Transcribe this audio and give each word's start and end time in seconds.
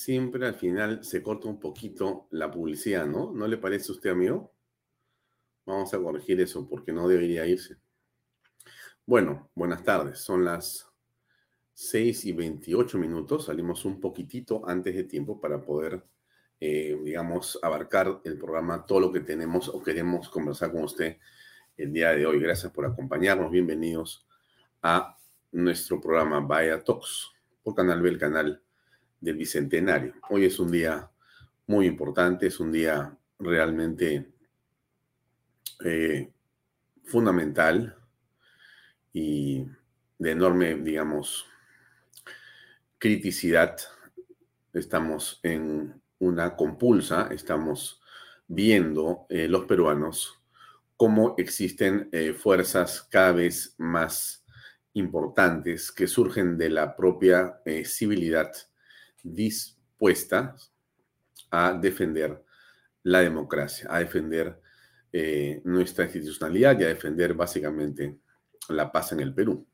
Siempre 0.00 0.46
al 0.46 0.54
final 0.54 1.04
se 1.04 1.22
corta 1.22 1.46
un 1.46 1.60
poquito 1.60 2.26
la 2.30 2.50
publicidad, 2.50 3.06
¿no? 3.06 3.32
¿No 3.32 3.46
le 3.46 3.58
parece 3.58 3.92
a 3.92 3.94
usted, 3.94 4.08
amigo? 4.08 4.50
Vamos 5.66 5.92
a 5.92 5.98
corregir 5.98 6.40
eso 6.40 6.66
porque 6.66 6.90
no 6.90 7.06
debería 7.06 7.46
irse. 7.46 7.76
Bueno, 9.04 9.50
buenas 9.54 9.84
tardes. 9.84 10.18
Son 10.20 10.42
las 10.42 10.90
6 11.74 12.24
y 12.24 12.32
28 12.32 12.96
minutos. 12.96 13.44
Salimos 13.44 13.84
un 13.84 14.00
poquitito 14.00 14.66
antes 14.66 14.94
de 14.94 15.04
tiempo 15.04 15.38
para 15.38 15.62
poder, 15.62 16.02
eh, 16.60 16.98
digamos, 17.04 17.58
abarcar 17.62 18.22
el 18.24 18.38
programa, 18.38 18.86
todo 18.86 19.00
lo 19.00 19.12
que 19.12 19.20
tenemos 19.20 19.68
o 19.68 19.82
queremos 19.82 20.30
conversar 20.30 20.72
con 20.72 20.84
usted 20.84 21.18
el 21.76 21.92
día 21.92 22.12
de 22.12 22.24
hoy. 22.24 22.40
Gracias 22.40 22.72
por 22.72 22.86
acompañarnos. 22.86 23.50
Bienvenidos 23.50 24.26
a 24.80 25.18
nuestro 25.52 26.00
programa 26.00 26.40
Vaya 26.40 26.82
Talks 26.82 27.32
por 27.62 27.74
Canal 27.74 28.00
B, 28.00 28.08
el 28.08 28.18
canal 28.18 28.62
del 29.20 29.36
Bicentenario. 29.36 30.14
Hoy 30.30 30.46
es 30.46 30.58
un 30.58 30.70
día 30.70 31.10
muy 31.66 31.86
importante, 31.86 32.46
es 32.46 32.58
un 32.58 32.72
día 32.72 33.16
realmente 33.38 34.32
eh, 35.84 36.32
fundamental 37.04 37.96
y 39.12 39.66
de 40.18 40.30
enorme, 40.30 40.74
digamos, 40.76 41.46
criticidad. 42.98 43.76
Estamos 44.72 45.40
en 45.42 46.00
una 46.18 46.56
compulsa, 46.56 47.28
estamos 47.30 48.00
viendo 48.46 49.26
eh, 49.28 49.48
los 49.48 49.64
peruanos 49.64 50.36
cómo 50.96 51.34
existen 51.38 52.10
eh, 52.12 52.34
fuerzas 52.34 53.08
cada 53.10 53.32
vez 53.32 53.74
más 53.78 54.44
importantes 54.92 55.92
que 55.92 56.06
surgen 56.06 56.58
de 56.58 56.68
la 56.68 56.94
propia 56.94 57.62
civilidad 57.84 58.52
dispuestas 59.22 60.72
a 61.50 61.72
defender 61.72 62.44
la 63.02 63.20
democracia, 63.20 63.88
a 63.90 63.98
defender 63.98 64.60
eh, 65.12 65.60
nuestra 65.64 66.04
institucionalidad 66.04 66.78
y 66.78 66.84
a 66.84 66.88
defender 66.88 67.34
básicamente 67.34 68.18
la 68.68 68.92
paz 68.92 69.12
en 69.12 69.20
el 69.20 69.34
Perú. 69.34 69.66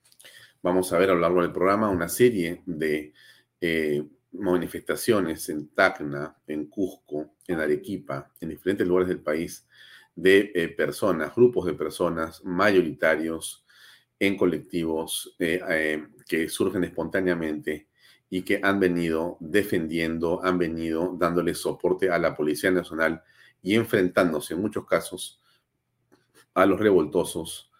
Vamos 0.62 0.92
a 0.92 0.98
ver 0.98 1.10
a 1.10 1.14
lo 1.14 1.20
largo 1.20 1.42
del 1.42 1.52
programa 1.52 1.90
una 1.90 2.08
serie 2.08 2.62
de 2.64 3.12
eh, 3.60 4.02
manifestaciones 4.32 5.48
en 5.48 5.68
Tacna, 5.68 6.36
en 6.46 6.66
Cusco, 6.66 7.34
en 7.46 7.60
Arequipa, 7.60 8.32
en 8.40 8.50
diferentes 8.50 8.86
lugares 8.86 9.08
del 9.08 9.20
país, 9.20 9.66
de 10.14 10.50
eh, 10.54 10.68
personas, 10.68 11.34
grupos 11.34 11.66
de 11.66 11.74
personas 11.74 12.42
mayoritarios 12.44 13.64
en 14.18 14.34
colectivos 14.34 15.36
que 15.38 16.48
surgen 16.48 16.84
espontáneamente 16.84 17.88
y 18.28 18.42
que 18.42 18.60
han 18.62 18.81
venido 18.81 19.37
defendiendo, 19.41 20.42
han 20.42 20.59
venido 20.59 21.16
dándole 21.19 21.54
soporte 21.54 22.10
a 22.10 22.19
la 22.19 22.34
Policía 22.34 22.70
Nacional 22.70 23.22
y 23.62 23.75
enfrentándose 23.75 24.54
en 24.54 24.60
muchos 24.60 24.87
casos 24.87 25.41
a 26.54 26.66
los 26.66 26.81
revoltosos, 26.81 27.70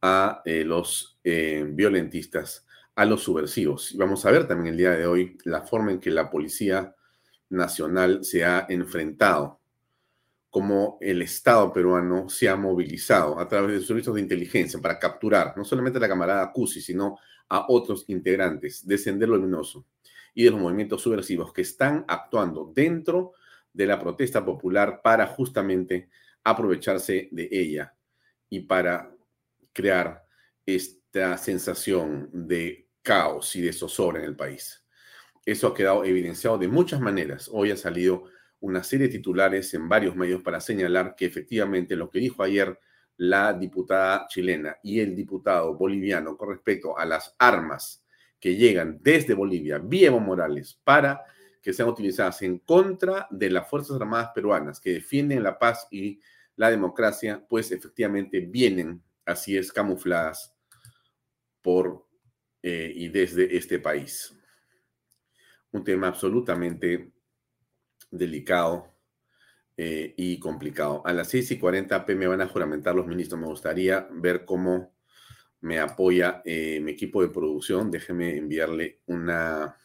a 0.00 0.42
eh, 0.44 0.64
los 0.64 1.18
eh, 1.24 1.64
violentistas, 1.68 2.66
a 2.94 3.04
los 3.04 3.22
subversivos. 3.22 3.92
Y 3.92 3.96
vamos 3.96 4.24
a 4.24 4.30
ver 4.30 4.46
también 4.46 4.74
el 4.74 4.78
día 4.78 4.92
de 4.92 5.06
hoy 5.06 5.36
la 5.44 5.62
forma 5.62 5.90
en 5.90 6.00
que 6.00 6.10
la 6.10 6.30
Policía 6.30 6.94
Nacional 7.50 8.24
se 8.24 8.44
ha 8.44 8.66
enfrentado, 8.68 9.60
cómo 10.52 10.98
el 11.00 11.22
Estado 11.22 11.72
peruano 11.72 12.28
se 12.28 12.46
ha 12.46 12.56
movilizado 12.56 13.40
a 13.40 13.48
través 13.48 13.70
de 13.70 13.78
sus 13.78 13.86
servicios 13.86 14.14
de 14.14 14.20
inteligencia 14.20 14.78
para 14.82 14.98
capturar 14.98 15.54
no 15.56 15.64
solamente 15.64 15.96
a 15.96 16.02
la 16.02 16.08
camarada 16.10 16.52
Cusi, 16.52 16.82
sino 16.82 17.18
a 17.48 17.64
otros 17.70 18.04
integrantes 18.08 18.86
de 18.86 18.98
Sendero 18.98 19.34
Luminoso 19.34 19.86
y 20.34 20.44
de 20.44 20.50
los 20.50 20.60
movimientos 20.60 21.00
subversivos 21.00 21.54
que 21.54 21.62
están 21.62 22.04
actuando 22.06 22.70
dentro 22.74 23.32
de 23.72 23.86
la 23.86 23.98
protesta 23.98 24.44
popular 24.44 25.00
para 25.02 25.26
justamente 25.26 26.10
aprovecharse 26.44 27.30
de 27.32 27.48
ella 27.50 27.94
y 28.50 28.60
para 28.60 29.10
crear 29.72 30.22
esta 30.66 31.38
sensación 31.38 32.28
de 32.30 32.90
caos 33.00 33.56
y 33.56 33.62
de 33.62 33.72
zozobra 33.72 34.18
en 34.18 34.26
el 34.26 34.36
país. 34.36 34.84
Eso 35.46 35.68
ha 35.68 35.74
quedado 35.74 36.04
evidenciado 36.04 36.58
de 36.58 36.68
muchas 36.68 37.00
maneras. 37.00 37.48
Hoy 37.50 37.70
ha 37.70 37.76
salido 37.78 38.24
una 38.62 38.82
serie 38.82 39.08
de 39.08 39.14
titulares 39.14 39.74
en 39.74 39.88
varios 39.88 40.14
medios 40.16 40.40
para 40.42 40.60
señalar 40.60 41.14
que 41.16 41.26
efectivamente 41.26 41.96
lo 41.96 42.08
que 42.08 42.20
dijo 42.20 42.42
ayer 42.42 42.78
la 43.16 43.52
diputada 43.52 44.26
chilena 44.28 44.76
y 44.82 45.00
el 45.00 45.14
diputado 45.14 45.74
boliviano 45.74 46.36
con 46.36 46.50
respecto 46.50 46.96
a 46.96 47.04
las 47.04 47.34
armas 47.38 48.04
que 48.38 48.56
llegan 48.56 48.98
desde 49.02 49.34
Bolivia 49.34 49.78
vía 49.78 50.10
Morales 50.12 50.80
para 50.82 51.22
que 51.60 51.72
sean 51.72 51.88
utilizadas 51.88 52.42
en 52.42 52.58
contra 52.58 53.26
de 53.30 53.50
las 53.50 53.68
Fuerzas 53.68 54.00
Armadas 54.00 54.30
peruanas 54.34 54.80
que 54.80 54.94
defienden 54.94 55.42
la 55.42 55.58
paz 55.58 55.86
y 55.90 56.20
la 56.56 56.70
democracia, 56.70 57.44
pues 57.48 57.70
efectivamente 57.70 58.40
vienen, 58.40 59.02
así 59.24 59.56
es, 59.56 59.72
camufladas 59.72 60.54
por 61.62 62.06
eh, 62.62 62.92
y 62.94 63.08
desde 63.08 63.56
este 63.56 63.78
país. 63.78 64.36
Un 65.70 65.84
tema 65.84 66.08
absolutamente 66.08 67.11
delicado, 68.12 68.92
eh, 69.76 70.14
y 70.16 70.38
complicado. 70.38 71.02
A 71.06 71.12
las 71.12 71.28
6 71.30 71.52
y 71.52 71.58
40 71.58 72.04
p 72.04 72.14
me 72.14 72.26
van 72.26 72.42
a 72.42 72.46
juramentar 72.46 72.94
los 72.94 73.06
ministros. 73.06 73.40
Me 73.40 73.46
gustaría 73.46 74.06
ver 74.12 74.44
cómo 74.44 74.92
me 75.60 75.78
apoya 75.80 76.42
eh, 76.44 76.78
mi 76.80 76.92
equipo 76.92 77.22
de 77.22 77.28
producción. 77.28 77.90
Déjeme 77.90 78.36
enviarle 78.36 79.00
una 79.06 79.76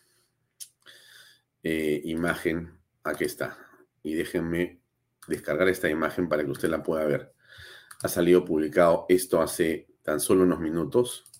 eh, 1.63 2.01
imagen. 2.03 2.77
Aquí 3.03 3.23
está. 3.23 3.57
Y 4.03 4.13
déjenme 4.13 4.81
descargar 5.27 5.69
esta 5.69 5.89
imagen 5.89 6.27
para 6.27 6.43
que 6.43 6.51
usted 6.51 6.69
la 6.69 6.83
pueda 6.83 7.05
ver. 7.05 7.33
Ha 8.03 8.09
salido 8.09 8.43
publicado 8.43 9.05
esto 9.09 9.41
hace 9.41 9.87
tan 10.03 10.19
solo 10.19 10.43
unos 10.43 10.59
minutos 10.59 11.31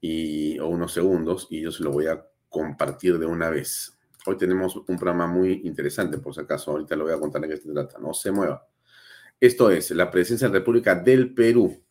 y, 0.00 0.58
o 0.58 0.66
unos 0.68 0.92
segundos 0.92 1.46
y 1.48 1.62
yo 1.62 1.72
se 1.72 1.84
lo 1.84 1.92
voy 1.92 2.06
a 2.08 2.26
compartir 2.48 3.18
de 3.18 3.26
una 3.26 3.50
vez. 3.50 3.96
Hoy 4.26 4.38
tenemos 4.38 4.74
un 4.76 4.96
programa 4.98 5.26
muy 5.26 5.60
interesante, 5.64 6.16
por 6.16 6.34
si 6.34 6.40
acaso. 6.40 6.70
Ahorita 6.70 6.96
lo 6.96 7.04
voy 7.04 7.12
a 7.12 7.18
contar 7.18 7.42
de 7.42 7.48
qué 7.48 7.56
se 7.58 7.70
trata. 7.70 7.98
No 7.98 8.14
se 8.14 8.32
mueva. 8.32 8.66
Esto 9.38 9.70
es 9.70 9.90
la 9.90 10.10
presidencia 10.10 10.48
de 10.48 10.54
la 10.54 10.60
República 10.60 10.94
del 10.94 11.34
Perú. 11.34 11.84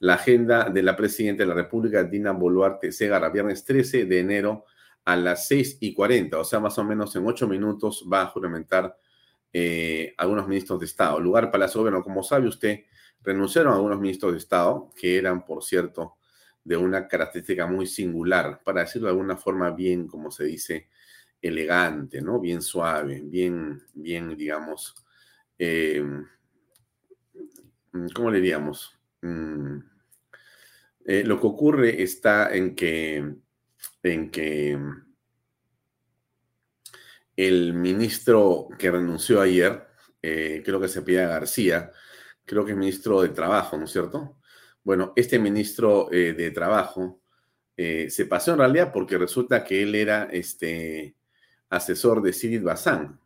La 0.00 0.14
agenda 0.14 0.70
de 0.70 0.82
la 0.82 0.96
presidenta 0.96 1.44
de 1.44 1.48
la 1.48 1.54
República, 1.54 2.02
Dina 2.02 2.32
Boluarte 2.32 2.90
Segarra, 2.90 3.30
viernes 3.30 3.64
13 3.64 4.06
de 4.06 4.18
enero 4.18 4.64
a 5.04 5.16
las 5.16 5.46
6 5.46 5.78
y 5.80 5.94
40, 5.94 6.38
o 6.38 6.44
sea, 6.44 6.60
más 6.60 6.76
o 6.78 6.84
menos 6.84 7.14
en 7.16 7.26
8 7.26 7.48
minutos 7.48 8.04
va 8.12 8.22
a 8.22 8.26
juramentar 8.26 8.96
eh, 9.52 10.14
algunos 10.18 10.46
ministros 10.46 10.80
de 10.80 10.86
Estado. 10.86 11.18
Lugar 11.20 11.50
Palacio 11.50 11.80
Gobierno, 11.80 12.02
como 12.02 12.22
sabe 12.22 12.48
usted, 12.48 12.80
renunciaron 13.22 13.72
a 13.72 13.76
algunos 13.76 14.00
ministros 14.00 14.32
de 14.32 14.38
Estado, 14.38 14.90
que 14.96 15.16
eran, 15.16 15.44
por 15.44 15.64
cierto, 15.64 16.16
de 16.62 16.76
una 16.76 17.08
característica 17.08 17.66
muy 17.66 17.86
singular, 17.86 18.60
para 18.64 18.82
decirlo 18.82 19.06
de 19.06 19.12
alguna 19.12 19.36
forma 19.36 19.70
bien, 19.70 20.06
como 20.06 20.30
se 20.30 20.44
dice, 20.44 20.88
elegante, 21.40 22.20
¿no? 22.20 22.40
Bien 22.40 22.62
suave, 22.62 23.20
bien, 23.24 23.82
bien, 23.94 24.36
digamos, 24.36 24.94
eh, 25.58 26.04
¿cómo 28.14 28.30
le 28.30 28.40
diríamos? 28.40 28.98
Mm, 29.22 29.78
eh, 31.06 31.24
lo 31.24 31.40
que 31.40 31.46
ocurre 31.46 32.02
está 32.02 32.54
en 32.54 32.74
que, 32.74 33.34
en 34.02 34.30
que 34.30 34.78
el 37.36 37.74
ministro 37.74 38.68
que 38.78 38.90
renunció 38.90 39.40
ayer, 39.40 39.86
eh, 40.20 40.62
creo 40.64 40.80
que 40.80 40.88
se 40.88 41.02
pide 41.02 41.26
García, 41.26 41.92
creo 42.44 42.64
que 42.64 42.72
es 42.72 42.76
ministro 42.76 43.22
de 43.22 43.28
Trabajo, 43.28 43.76
¿no 43.76 43.84
es 43.84 43.92
cierto? 43.92 44.38
Bueno, 44.82 45.12
este 45.14 45.38
ministro 45.38 46.08
de 46.10 46.50
Trabajo 46.50 47.20
se 47.76 48.26
pasó 48.28 48.52
en 48.52 48.58
realidad 48.58 48.90
porque 48.92 49.18
resulta 49.18 49.62
que 49.62 49.82
él 49.82 49.94
era 49.94 50.24
este, 50.32 51.14
asesor 51.70 52.22
de 52.22 52.32
Sidit 52.32 52.62
Bazán, 52.62 53.20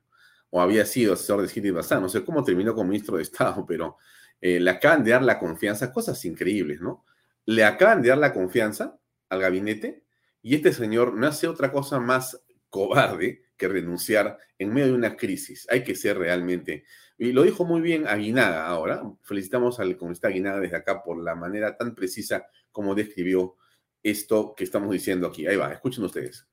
o 0.51 0.61
había 0.61 0.85
sido 0.85 1.15
asesor 1.15 1.43
de 1.43 1.49
Sidit 1.49 1.75
Bazán, 1.75 2.03
no 2.03 2.09
sé 2.09 2.25
cómo 2.25 2.45
terminó 2.45 2.75
como 2.75 2.89
ministro 2.91 3.17
de 3.17 3.23
Estado, 3.23 3.65
pero 3.69 3.97
le 4.41 4.71
acaban 4.71 5.05
de 5.05 5.13
dar 5.13 5.23
la 5.23 5.39
confianza, 5.39 5.93
cosas 5.93 6.25
increíbles, 6.25 6.81
¿no? 6.81 7.05
Le 7.47 7.65
acaban 7.65 8.03
de 8.03 8.09
dar 8.09 8.19
la 8.19 8.33
confianza 8.33 8.99
al 9.29 9.41
gabinete 9.41 10.05
y 10.43 10.57
este 10.57 10.73
señor 10.73 11.15
no 11.15 11.27
hace 11.27 11.47
otra 11.47 11.71
cosa 11.71 12.01
más 12.01 12.43
cobarde 12.69 13.45
que 13.57 13.69
renunciar 13.69 14.39
en 14.59 14.75
medio 14.75 14.89
de 14.89 14.95
una 14.95 15.17
crisis. 15.17 15.67
Hay 15.71 15.85
que 15.85 15.95
ser 15.95 16.19
realmente. 16.19 16.85
Y 17.17 17.33
lo 17.33 17.43
dijo 17.43 17.65
muy 17.65 17.81
bien 17.81 18.09
Aguinaga 18.09 18.67
ahora. 18.67 19.03
Felicitamos 19.23 19.79
al 19.79 19.97
comunista 19.97 20.29
Aguinaga 20.29 20.59
desde 20.59 20.77
acá 20.77 21.03
por 21.03 21.23
la 21.23 21.37
manera 21.37 21.77
tan 21.77 21.95
precisa 21.95 22.47
como 22.73 22.95
describió 22.95 23.57
esto 24.03 24.55
que 24.57 24.65
estamos 24.65 24.91
diciendo 24.91 25.29
aquí. 25.29 25.47
Ahí 25.47 25.57
va, 25.57 25.73
escuchen 25.73 26.03
ustedes. 26.03 26.49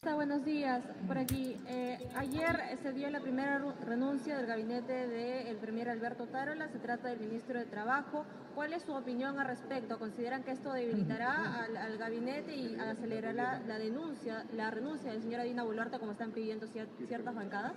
Buenos 0.00 0.44
días, 0.44 0.80
por 1.08 1.18
aquí. 1.18 1.56
Eh, 1.66 1.98
ayer 2.14 2.56
se 2.80 2.92
dio 2.92 3.10
la 3.10 3.18
primera 3.18 3.60
renuncia 3.84 4.36
del 4.36 4.46
gabinete 4.46 5.08
del 5.08 5.56
primer 5.56 5.88
Alberto 5.88 6.26
Tarola, 6.26 6.68
se 6.68 6.78
trata 6.78 7.08
del 7.08 7.18
ministro 7.18 7.58
de 7.58 7.64
Trabajo. 7.64 8.24
¿Cuál 8.54 8.74
es 8.74 8.84
su 8.84 8.92
opinión 8.92 9.40
al 9.40 9.48
respecto? 9.48 9.98
¿Consideran 9.98 10.44
que 10.44 10.52
esto 10.52 10.72
debilitará 10.72 11.64
al, 11.64 11.98
gabinete 11.98 12.54
y 12.54 12.76
acelerará 12.76 13.60
la, 13.66 13.78
denuncia, 13.80 14.44
la 14.54 14.70
renuncia 14.70 15.10
del 15.10 15.20
señor 15.20 15.40
Adina 15.40 15.64
Boluarte 15.64 15.98
como 15.98 16.12
están 16.12 16.30
pidiendo 16.30 16.68
ciertas 16.68 17.34
bancadas? 17.34 17.72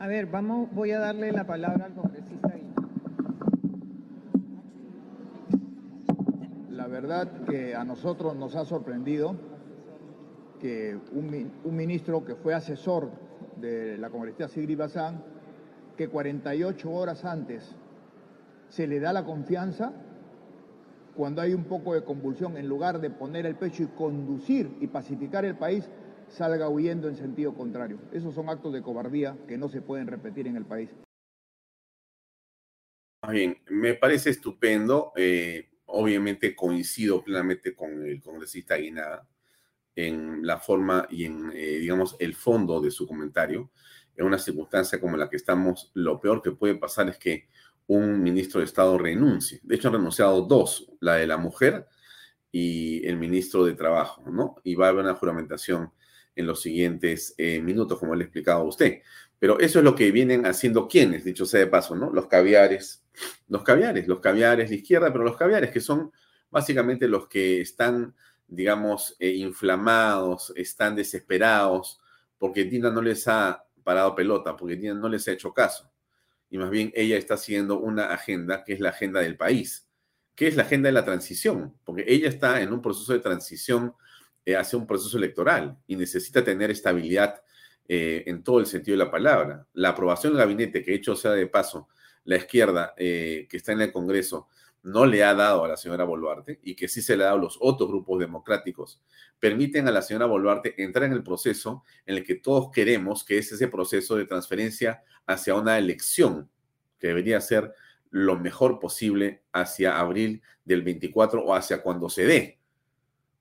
A 0.00 0.08
ver, 0.08 0.26
vamos, 0.26 0.68
voy 0.72 0.90
a 0.90 0.98
darle 0.98 1.30
la 1.30 1.46
palabra 1.46 1.84
al 1.84 1.94
congresista 1.94 2.52
La 6.70 6.88
verdad 6.88 7.44
que 7.48 7.76
a 7.76 7.84
nosotros 7.84 8.34
nos 8.34 8.56
ha 8.56 8.64
sorprendido 8.64 9.53
que 10.64 10.98
un, 11.12 11.76
ministro 11.76 12.24
que 12.24 12.36
fue 12.36 12.54
asesor 12.54 13.10
de 13.56 13.98
la 13.98 14.08
congresista 14.08 14.48
Sigrid 14.48 14.78
Bazán, 14.78 15.22
que 15.94 16.08
48 16.08 16.90
horas 16.90 17.22
antes 17.26 17.76
se 18.70 18.86
le 18.86 18.98
da 18.98 19.12
la 19.12 19.26
confianza, 19.26 19.92
cuando 21.14 21.42
hay 21.42 21.52
un 21.52 21.64
poco 21.64 21.92
de 21.92 22.02
convulsión, 22.02 22.56
en 22.56 22.66
lugar 22.66 23.02
de 23.02 23.10
poner 23.10 23.44
el 23.44 23.56
pecho 23.56 23.82
y 23.82 23.88
conducir 23.88 24.70
y 24.80 24.86
pacificar 24.86 25.44
el 25.44 25.54
país, 25.54 25.86
salga 26.28 26.70
huyendo 26.70 27.10
en 27.10 27.16
sentido 27.16 27.52
contrario. 27.52 27.98
Esos 28.10 28.34
son 28.34 28.48
actos 28.48 28.72
de 28.72 28.80
cobardía 28.80 29.36
que 29.46 29.58
no 29.58 29.68
se 29.68 29.82
pueden 29.82 30.06
repetir 30.06 30.46
en 30.46 30.56
el 30.56 30.64
país. 30.64 30.88
Bien, 33.30 33.58
me 33.68 33.92
parece 33.92 34.30
estupendo. 34.30 35.12
Eh, 35.14 35.68
obviamente 35.84 36.56
coincido 36.56 37.22
plenamente 37.22 37.74
con 37.74 38.02
el 38.02 38.22
congresista 38.22 38.76
Guinada 38.76 39.28
en 39.96 40.46
la 40.46 40.58
forma 40.58 41.06
y 41.10 41.24
en, 41.24 41.52
eh, 41.54 41.78
digamos, 41.78 42.16
el 42.18 42.34
fondo 42.34 42.80
de 42.80 42.90
su 42.90 43.06
comentario. 43.06 43.70
En 44.16 44.26
una 44.26 44.38
circunstancia 44.38 45.00
como 45.00 45.16
la 45.16 45.28
que 45.28 45.36
estamos, 45.36 45.90
lo 45.94 46.20
peor 46.20 46.42
que 46.42 46.52
puede 46.52 46.76
pasar 46.76 47.08
es 47.08 47.18
que 47.18 47.48
un 47.86 48.22
ministro 48.22 48.60
de 48.60 48.66
Estado 48.66 48.96
renuncie. 48.96 49.60
De 49.62 49.74
hecho, 49.74 49.88
han 49.88 49.94
renunciado 49.94 50.42
dos, 50.42 50.90
la 51.00 51.14
de 51.16 51.26
la 51.26 51.36
mujer 51.36 51.86
y 52.50 53.06
el 53.06 53.16
ministro 53.16 53.64
de 53.64 53.74
Trabajo, 53.74 54.22
¿no? 54.30 54.56
Y 54.62 54.74
va 54.74 54.86
a 54.86 54.88
haber 54.90 55.04
una 55.04 55.14
juramentación 55.14 55.90
en 56.36 56.46
los 56.46 56.62
siguientes 56.62 57.34
eh, 57.38 57.60
minutos, 57.60 57.98
como 57.98 58.14
le 58.14 58.22
he 58.22 58.26
explicado 58.26 58.60
a 58.60 58.64
usted. 58.64 59.02
Pero 59.38 59.58
eso 59.58 59.80
es 59.80 59.84
lo 59.84 59.94
que 59.94 60.10
vienen 60.10 60.46
haciendo 60.46 60.88
quienes, 60.88 61.24
dicho 61.24 61.46
sea 61.46 61.60
de 61.60 61.66
paso, 61.66 61.94
¿no? 61.94 62.10
Los 62.10 62.26
caviares, 62.26 63.04
los 63.48 63.62
caviares, 63.62 64.08
los 64.08 64.20
caviares, 64.20 64.70
la 64.70 64.76
izquierda, 64.76 65.12
pero 65.12 65.24
los 65.24 65.36
caviares 65.36 65.70
que 65.70 65.80
son 65.80 66.12
básicamente 66.50 67.08
los 67.08 67.28
que 67.28 67.60
están 67.60 68.14
digamos, 68.46 69.16
eh, 69.18 69.30
inflamados, 69.30 70.52
están 70.56 70.94
desesperados, 70.94 72.00
porque 72.38 72.64
Tina 72.64 72.90
no 72.90 73.02
les 73.02 73.26
ha 73.28 73.64
parado 73.82 74.14
pelota, 74.14 74.56
porque 74.56 74.76
Tina 74.76 74.94
no 74.94 75.08
les 75.08 75.26
ha 75.28 75.32
hecho 75.32 75.52
caso. 75.52 75.90
Y 76.50 76.58
más 76.58 76.70
bien 76.70 76.92
ella 76.94 77.16
está 77.16 77.34
haciendo 77.34 77.78
una 77.80 78.12
agenda 78.12 78.64
que 78.64 78.74
es 78.74 78.80
la 78.80 78.90
agenda 78.90 79.20
del 79.20 79.36
país, 79.36 79.88
que 80.34 80.46
es 80.46 80.56
la 80.56 80.62
agenda 80.64 80.88
de 80.88 80.92
la 80.92 81.04
transición, 81.04 81.74
porque 81.84 82.04
ella 82.06 82.28
está 82.28 82.60
en 82.60 82.72
un 82.72 82.82
proceso 82.82 83.12
de 83.12 83.20
transición 83.20 83.94
eh, 84.44 84.56
hacia 84.56 84.78
un 84.78 84.86
proceso 84.86 85.16
electoral 85.16 85.76
y 85.86 85.96
necesita 85.96 86.44
tener 86.44 86.70
estabilidad 86.70 87.42
eh, 87.88 88.24
en 88.26 88.42
todo 88.42 88.60
el 88.60 88.66
sentido 88.66 88.96
de 88.98 89.04
la 89.04 89.10
palabra. 89.10 89.66
La 89.72 89.90
aprobación 89.90 90.32
del 90.32 90.42
gabinete, 90.42 90.82
que 90.82 90.94
hecho 90.94 91.16
sea 91.16 91.32
de 91.32 91.46
paso, 91.46 91.88
la 92.24 92.36
izquierda 92.36 92.94
que 92.96 93.46
está 93.50 93.72
en 93.72 93.82
el 93.82 93.92
Congreso, 93.92 94.48
no 94.84 95.06
le 95.06 95.24
ha 95.24 95.34
dado 95.34 95.64
a 95.64 95.68
la 95.68 95.76
señora 95.78 96.04
Boluarte 96.04 96.60
y 96.62 96.76
que 96.76 96.88
sí 96.88 97.00
se 97.00 97.16
le 97.16 97.24
ha 97.24 97.28
dado 97.28 97.38
a 97.38 97.42
los 97.42 97.56
otros 97.60 97.88
grupos 97.88 98.20
democráticos, 98.20 99.02
permiten 99.40 99.88
a 99.88 99.90
la 99.90 100.02
señora 100.02 100.26
Boluarte 100.26 100.80
entrar 100.82 101.06
en 101.06 101.12
el 101.12 101.22
proceso 101.22 101.84
en 102.04 102.16
el 102.16 102.24
que 102.24 102.34
todos 102.34 102.70
queremos, 102.70 103.24
que 103.24 103.38
es 103.38 103.50
ese 103.50 103.68
proceso 103.68 104.14
de 104.14 104.26
transferencia 104.26 105.02
hacia 105.26 105.54
una 105.54 105.78
elección, 105.78 106.50
que 106.98 107.08
debería 107.08 107.40
ser 107.40 107.72
lo 108.10 108.38
mejor 108.38 108.78
posible 108.78 109.42
hacia 109.52 109.98
abril 109.98 110.42
del 110.66 110.82
24 110.82 111.42
o 111.42 111.54
hacia 111.54 111.82
cuando 111.82 112.10
se 112.10 112.26
dé. 112.26 112.58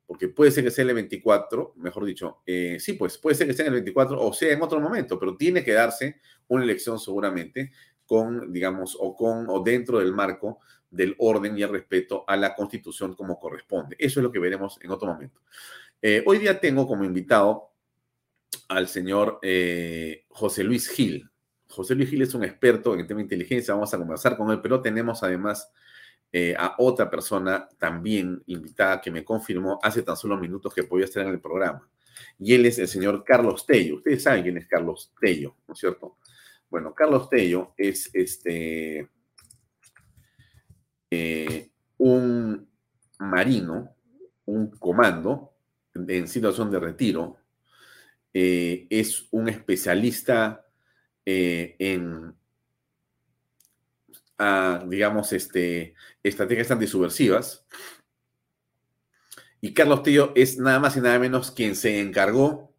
Porque 0.07 0.29
puede 0.29 0.51
ser 0.51 0.63
que 0.63 0.71
sea 0.71 0.85
el 0.85 0.93
24, 0.93 1.73
mejor 1.75 2.05
dicho, 2.05 2.41
eh, 2.45 2.77
sí, 2.79 2.93
pues 2.93 3.17
puede 3.17 3.35
ser 3.35 3.47
que 3.47 3.53
sea 3.53 3.65
en 3.65 3.73
el 3.73 3.79
24 3.81 4.21
o 4.21 4.33
sea 4.33 4.53
en 4.53 4.61
otro 4.61 4.79
momento, 4.79 5.19
pero 5.19 5.35
tiene 5.35 5.63
que 5.63 5.73
darse 5.73 6.21
una 6.47 6.63
elección 6.63 6.99
seguramente 6.99 7.71
con, 8.05 8.51
digamos, 8.51 8.97
o 9.00 9.15
con 9.15 9.50
o 9.50 9.61
dentro 9.61 10.00
del 10.00 10.13
marco 10.13 10.59
del 10.89 11.15
orden 11.17 11.57
y 11.57 11.63
el 11.63 11.69
respeto 11.69 12.23
a 12.27 12.38
la 12.38 12.55
Constitución 12.55 13.15
como 13.15 13.39
corresponde. 13.39 13.95
Eso 14.00 14.19
es 14.19 14.23
lo 14.23 14.31
que 14.31 14.39
veremos 14.39 14.79
en 14.81 14.91
otro 14.91 15.07
momento. 15.07 15.41
Eh, 16.01 16.23
hoy 16.25 16.38
día 16.38 16.59
tengo 16.59 16.88
como 16.88 17.03
invitado 17.03 17.71
al 18.67 18.88
señor 18.88 19.39
eh, 19.41 20.25
José 20.29 20.63
Luis 20.63 20.88
Gil. 20.89 21.29
José 21.67 21.95
Luis 21.95 22.10
Gil 22.10 22.22
es 22.22 22.33
un 22.36 22.43
experto 22.43 22.93
en 22.93 23.00
el 23.00 23.07
tema 23.07 23.19
de 23.19 23.24
inteligencia, 23.24 23.74
vamos 23.74 23.93
a 23.93 23.98
conversar 23.98 24.38
con 24.38 24.51
él, 24.51 24.62
pero 24.62 24.81
tenemos 24.81 25.24
además 25.24 25.72
eh, 26.31 26.55
a 26.57 26.75
otra 26.77 27.10
persona 27.10 27.67
también 27.77 28.43
invitada 28.48 29.01
que 29.01 29.12
me 29.12 29.24
confirmó 29.24 29.79
hace 29.81 30.03
tan 30.03 30.17
solo 30.17 30.38
minutos 30.38 30.74
que 30.74 30.83
podía 30.83 31.05
estar 31.05 31.24
en 31.24 31.29
el 31.29 31.39
programa. 31.39 31.88
Y 32.39 32.53
él 32.53 32.65
es 32.65 32.77
el 32.79 32.88
señor 32.88 33.24
Carlos 33.24 33.65
Tello. 33.65 33.95
Ustedes 33.95 34.24
saben 34.24 34.43
quién 34.43 34.57
es 34.57 34.67
Carlos 34.67 35.12
Tello, 35.19 35.55
¿no 35.67 35.74
es 35.74 35.79
cierto? 35.79 36.17
Bueno, 36.74 36.96
Carlos 36.96 37.30
Tello 37.30 37.75
es 37.77 38.10
este 38.13 39.08
eh, 41.12 41.70
un 42.00 42.68
marino, 43.20 43.96
un 44.46 44.72
comando 44.72 45.53
en 45.94 46.27
situación 46.27 46.72
de 46.72 46.80
retiro, 46.80 47.38
eh, 48.34 48.88
es 48.89 49.27
un 49.30 49.50
especialista 49.50 50.65
eh, 51.24 51.75
en, 51.77 52.34
ah, 54.39 54.84
digamos, 54.88 55.32
este, 55.32 55.94
estrategias 56.24 56.72
antisubversivas. 56.72 57.68
Y 59.62 59.75
Carlos 59.75 60.01
Tío 60.01 60.32
es 60.34 60.58
nada 60.58 60.80
más 60.80 60.98
y 60.98 61.01
nada 61.01 61.20
menos 61.20 61.51
quien 61.51 61.75
se 61.75 62.00
encargó 62.00 62.73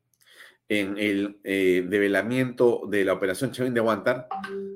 en 0.69 0.97
el 0.99 1.41
develamiento 1.43 2.83
de 2.89 3.05
la 3.05 3.13
operación 3.13 3.53
Chavín 3.53 3.75
de 3.75 3.81
Aguantar 3.81 4.29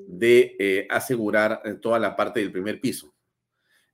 de 0.07 0.87
asegurar 0.89 1.61
toda 1.81 1.99
la 1.99 2.15
parte 2.15 2.39
del 2.39 2.51
primer 2.51 2.79
piso 2.79 3.13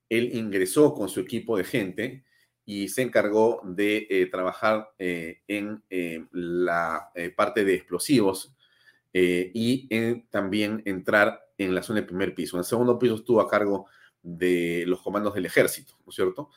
él 0.10 0.32
ingresó 0.34 0.94
con 0.94 1.10
su 1.10 1.20
equipo 1.20 1.58
de 1.58 1.64
gente 1.64 2.26
y 2.66 2.88
se 2.90 3.02
encargó 3.02 3.62
de 3.64 4.08
eh, 4.10 4.26
trabajar 4.28 4.92
eh, 4.98 5.42
en 5.48 5.84
eh, 5.90 6.26
la 6.32 7.12
parte 7.36 7.64
de 7.64 7.76
explosivos 7.76 8.54
y 9.18 9.88
también 10.30 10.82
entrar 10.84 11.48
en 11.58 11.74
la 11.74 11.82
zona 11.82 12.02
del 12.02 12.08
primer 12.08 12.36
piso. 12.36 12.58
En 12.58 12.60
el 12.60 12.66
segundo 12.66 13.00
piso 13.00 13.16
estuvo 13.16 13.40
a 13.40 13.48
cargo 13.48 13.88
de 14.22 14.84
los 14.88 15.02
comandos 15.02 15.34
del 15.34 15.46
ejército, 15.46 15.94
¿no 16.06 16.10
es 16.10 16.16
cierto? 16.16 16.50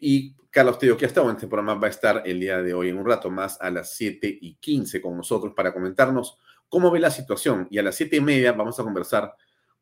Y 0.00 0.34
Carlos 0.50 0.78
Teo, 0.78 0.96
que 0.96 1.04
ha 1.04 1.08
estado 1.08 1.28
en 1.30 1.36
este 1.36 1.46
programa, 1.46 1.74
va 1.74 1.86
a 1.86 1.90
estar 1.90 2.22
el 2.26 2.40
día 2.40 2.62
de 2.62 2.74
hoy 2.74 2.88
en 2.88 2.98
un 2.98 3.06
rato 3.06 3.30
más 3.30 3.60
a 3.60 3.70
las 3.70 3.94
7 3.94 4.38
y 4.40 4.54
15 4.54 5.00
con 5.00 5.16
nosotros 5.16 5.54
para 5.54 5.72
comentarnos 5.72 6.38
cómo 6.68 6.90
ve 6.90 7.00
la 7.00 7.10
situación. 7.10 7.68
Y 7.70 7.78
a 7.78 7.82
las 7.82 7.96
7 7.96 8.16
y 8.16 8.20
media 8.20 8.52
vamos 8.52 8.78
a 8.78 8.82
conversar 8.82 9.34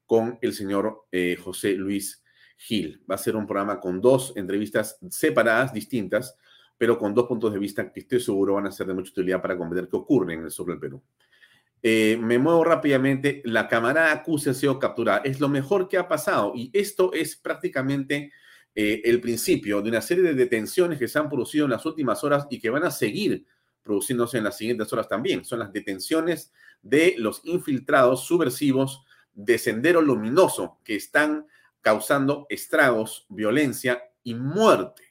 con 0.07 0.39
el 0.41 0.53
señor 0.53 1.07
José 1.43 1.73
Luis 1.73 2.23
Gil. 2.61 3.03
Va 3.11 3.15
a 3.15 3.19
ser 3.19 3.37
un 3.37 3.47
programa 3.47 3.81
con 3.81 4.01
dos 4.01 4.35
entrevistas 4.37 4.99
separadas, 5.09 5.73
distintas, 5.73 6.37
pero 6.77 6.99
con 6.99 7.15
dos 7.15 7.27
puntos 7.27 7.53
de 7.53 7.59
vista 7.59 7.91
que 7.91 8.01
estoy 8.01 8.21
seguro 8.21 8.55
van 8.55 8.67
a 8.67 8.73
ser 8.73 8.87
de 8.87 8.95
mucha 8.95 9.11
utilidad 9.11 9.41
para 9.41 9.57
comprender 9.57 9.89
qué 9.91 9.97
ocurre 9.97 10.35
en 10.35 10.45
el 10.45 10.51
sur 10.51 10.67
del 10.67 10.79
Perú. 10.79 11.03
Eh, 11.83 12.19
me 12.21 12.39
muevo 12.39 12.63
rápidamente. 12.65 13.43
La 13.45 13.67
camarada 13.67 14.13
acusa 14.13 14.51
ha 14.51 14.55
sido 14.55 14.79
capturada. 14.79 15.23
Es 15.25 15.41
lo 15.41 15.49
mejor 15.49 15.89
que 15.89 15.97
ha 15.97 16.09
pasado 16.09 16.53
y 16.55 16.71
esto 16.75 17.13
es 17.13 17.37
prácticamente 17.37 18.33
eh, 18.83 19.03
el 19.05 19.21
principio 19.21 19.83
de 19.83 19.91
una 19.91 20.01
serie 20.01 20.25
de 20.25 20.33
detenciones 20.33 20.99
que 20.99 21.07
se 21.07 21.19
han 21.19 21.29
producido 21.29 21.67
en 21.67 21.73
las 21.73 21.85
últimas 21.85 22.25
horas 22.25 22.47
y 22.49 22.59
que 22.59 22.71
van 22.71 22.85
a 22.85 22.91
seguir 22.91 23.45
produciéndose 23.83 24.39
en 24.39 24.45
las 24.45 24.57
siguientes 24.57 24.91
horas 24.91 25.07
también. 25.07 25.45
Son 25.45 25.59
las 25.59 25.71
detenciones 25.71 26.51
de 26.81 27.15
los 27.19 27.43
infiltrados 27.45 28.25
subversivos 28.25 29.05
de 29.35 29.59
Sendero 29.59 30.01
Luminoso 30.01 30.79
que 30.83 30.97
están 30.97 31.47
causando 31.83 32.47
estragos, 32.49 33.27
violencia 33.29 34.03
y 34.23 34.33
muerte. 34.33 35.03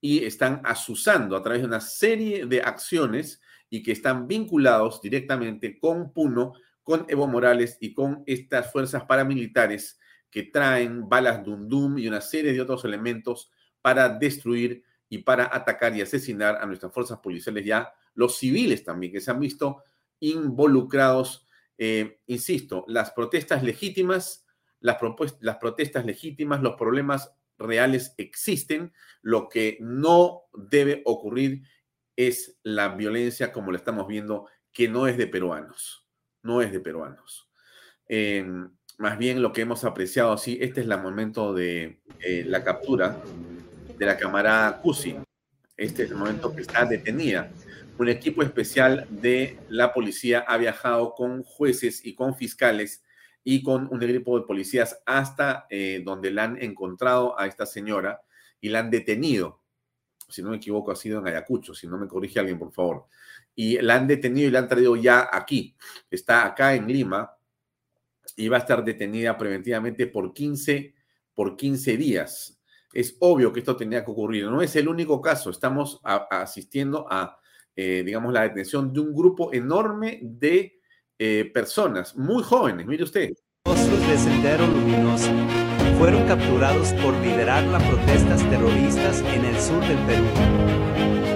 Y 0.00 0.24
están 0.24 0.62
asusando 0.64 1.36
a 1.36 1.42
través 1.42 1.60
de 1.60 1.68
una 1.68 1.82
serie 1.82 2.46
de 2.46 2.62
acciones 2.62 3.42
y 3.68 3.82
que 3.82 3.92
están 3.92 4.26
vinculados 4.26 5.02
directamente 5.02 5.78
con 5.78 6.14
Puno, 6.14 6.54
con 6.82 7.04
Evo 7.08 7.26
Morales 7.26 7.76
y 7.78 7.92
con 7.92 8.22
estas 8.24 8.72
fuerzas 8.72 9.04
paramilitares 9.04 9.98
que 10.30 10.44
traen 10.44 11.08
balas 11.08 11.44
Dundum 11.44 11.98
y 11.98 12.06
una 12.06 12.20
serie 12.20 12.52
de 12.52 12.60
otros 12.60 12.84
elementos 12.84 13.50
para 13.82 14.08
destruir 14.08 14.84
y 15.08 15.18
para 15.18 15.50
atacar 15.52 15.96
y 15.96 16.02
asesinar 16.02 16.56
a 16.56 16.66
nuestras 16.66 16.92
fuerzas 16.92 17.18
policiales 17.18 17.64
ya, 17.64 17.92
los 18.14 18.36
civiles 18.38 18.84
también, 18.84 19.12
que 19.12 19.20
se 19.20 19.30
han 19.30 19.40
visto 19.40 19.82
involucrados, 20.20 21.46
eh, 21.78 22.20
insisto, 22.26 22.84
las 22.86 23.10
protestas 23.10 23.62
legítimas, 23.62 24.46
las, 24.80 24.98
las 25.40 25.56
protestas 25.56 26.04
legítimas, 26.04 26.62
los 26.62 26.76
problemas 26.76 27.32
reales 27.58 28.14
existen, 28.16 28.92
lo 29.22 29.48
que 29.48 29.78
no 29.80 30.42
debe 30.54 31.02
ocurrir 31.04 31.62
es 32.16 32.58
la 32.62 32.88
violencia 32.88 33.52
como 33.52 33.72
la 33.72 33.78
estamos 33.78 34.06
viendo, 34.06 34.46
que 34.72 34.88
no 34.88 35.06
es 35.06 35.16
de 35.16 35.26
peruanos, 35.26 36.06
no 36.42 36.62
es 36.62 36.72
de 36.72 36.80
peruanos. 36.80 37.50
Em, 38.06 38.70
más 39.00 39.16
bien 39.16 39.40
lo 39.40 39.54
que 39.54 39.62
hemos 39.62 39.84
apreciado, 39.84 40.36
sí, 40.36 40.58
este 40.60 40.82
es 40.82 40.86
el 40.86 41.00
momento 41.00 41.54
de 41.54 42.00
eh, 42.20 42.44
la 42.46 42.62
captura 42.62 43.18
de 43.96 44.04
la 44.04 44.18
camarada 44.18 44.78
Cusi. 44.82 45.16
Este 45.74 46.02
es 46.02 46.10
el 46.10 46.18
momento 46.18 46.54
que 46.54 46.60
está 46.60 46.84
detenida. 46.84 47.50
Un 47.96 48.10
equipo 48.10 48.42
especial 48.42 49.06
de 49.08 49.58
la 49.70 49.94
policía 49.94 50.40
ha 50.40 50.58
viajado 50.58 51.14
con 51.14 51.42
jueces 51.44 52.04
y 52.04 52.14
con 52.14 52.36
fiscales 52.36 53.02
y 53.42 53.62
con 53.62 53.88
un 53.90 54.02
equipo 54.02 54.38
de 54.38 54.44
policías 54.44 55.00
hasta 55.06 55.66
eh, 55.70 56.02
donde 56.04 56.30
la 56.30 56.44
han 56.44 56.62
encontrado 56.62 57.40
a 57.40 57.46
esta 57.46 57.64
señora 57.64 58.20
y 58.60 58.68
la 58.68 58.80
han 58.80 58.90
detenido. 58.90 59.62
Si 60.28 60.42
no 60.42 60.50
me 60.50 60.58
equivoco, 60.58 60.92
ha 60.92 60.96
sido 60.96 61.20
en 61.20 61.26
Ayacucho, 61.26 61.72
si 61.72 61.86
no 61.86 61.96
me 61.96 62.06
corrige 62.06 62.38
alguien, 62.38 62.58
por 62.58 62.70
favor. 62.70 63.06
Y 63.54 63.80
la 63.80 63.94
han 63.94 64.06
detenido 64.06 64.48
y 64.48 64.50
la 64.50 64.58
han 64.58 64.68
traído 64.68 64.94
ya 64.94 65.30
aquí. 65.32 65.74
Está 66.10 66.44
acá 66.44 66.74
en 66.74 66.86
Lima, 66.86 67.34
y 68.40 68.48
va 68.48 68.56
a 68.56 68.60
estar 68.60 68.82
detenida 68.82 69.36
preventivamente 69.36 70.06
por 70.06 70.32
15, 70.32 70.94
por 71.34 71.56
15 71.56 71.96
días. 71.96 72.58
Es 72.92 73.16
obvio 73.20 73.52
que 73.52 73.60
esto 73.60 73.76
tenía 73.76 74.04
que 74.04 74.10
ocurrir. 74.10 74.46
No 74.46 74.62
es 74.62 74.74
el 74.76 74.88
único 74.88 75.20
caso. 75.20 75.50
Estamos 75.50 76.00
asistiendo 76.02 77.06
a, 77.08 77.38
eh, 77.76 78.02
digamos, 78.04 78.32
la 78.32 78.42
detención 78.42 78.92
de 78.92 79.00
un 79.00 79.14
grupo 79.14 79.52
enorme 79.52 80.20
de 80.22 80.80
eh, 81.18 81.50
personas 81.52 82.16
muy 82.16 82.42
jóvenes. 82.42 82.86
Mire 82.86 83.04
usted. 83.04 83.30
Monstruos 83.66 84.08
de 84.08 84.16
Sendero 84.16 84.66
Luminoso 84.66 85.30
fueron 85.98 86.26
capturados 86.26 86.94
por 86.94 87.12
liderar 87.18 87.62
las 87.64 87.82
protestas 87.82 88.42
terroristas 88.48 89.20
en 89.20 89.44
el 89.44 89.60
sur 89.60 89.80
del 89.86 89.98
Perú. 90.06 91.29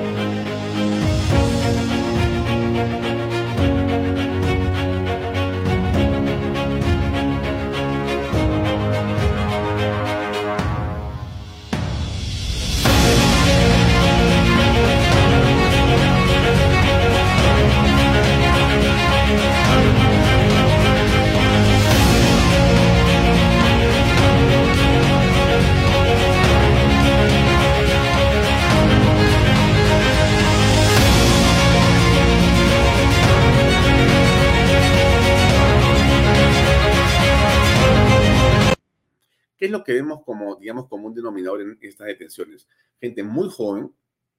Lo 39.74 39.84
que 39.84 39.92
vemos 39.92 40.22
como, 40.24 40.56
digamos, 40.56 40.88
como 40.88 41.06
un 41.08 41.14
denominador 41.14 41.60
en 41.60 41.78
estas 41.80 42.06
detenciones? 42.06 42.68
Gente 43.00 43.22
muy 43.22 43.48
joven, 43.50 43.92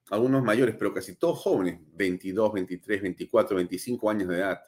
algunos 0.09 0.43
mayores, 0.43 0.75
pero 0.77 0.93
casi 0.93 1.15
todos 1.15 1.39
jóvenes, 1.39 1.79
22, 1.93 2.53
23, 2.53 3.01
24, 3.01 3.57
25 3.57 4.09
años 4.09 4.29
de 4.29 4.37
edad. 4.37 4.61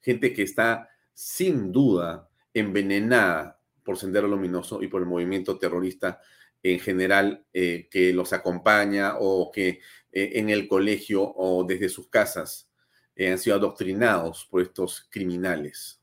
Gente 0.00 0.32
que 0.32 0.42
está 0.42 0.88
sin 1.12 1.72
duda 1.72 2.28
envenenada 2.54 3.60
por 3.82 3.98
Sendero 3.98 4.28
Luminoso 4.28 4.82
y 4.82 4.88
por 4.88 5.02
el 5.02 5.08
movimiento 5.08 5.58
terrorista 5.58 6.20
en 6.62 6.78
general 6.78 7.44
eh, 7.52 7.88
que 7.90 8.12
los 8.12 8.32
acompaña 8.32 9.14
o 9.18 9.50
que 9.50 9.80
eh, 10.12 10.32
en 10.34 10.50
el 10.50 10.68
colegio 10.68 11.22
o 11.22 11.64
desde 11.64 11.88
sus 11.88 12.08
casas 12.08 12.70
eh, 13.16 13.30
han 13.30 13.38
sido 13.38 13.56
adoctrinados 13.56 14.46
por 14.50 14.62
estos 14.62 15.06
criminales 15.10 15.99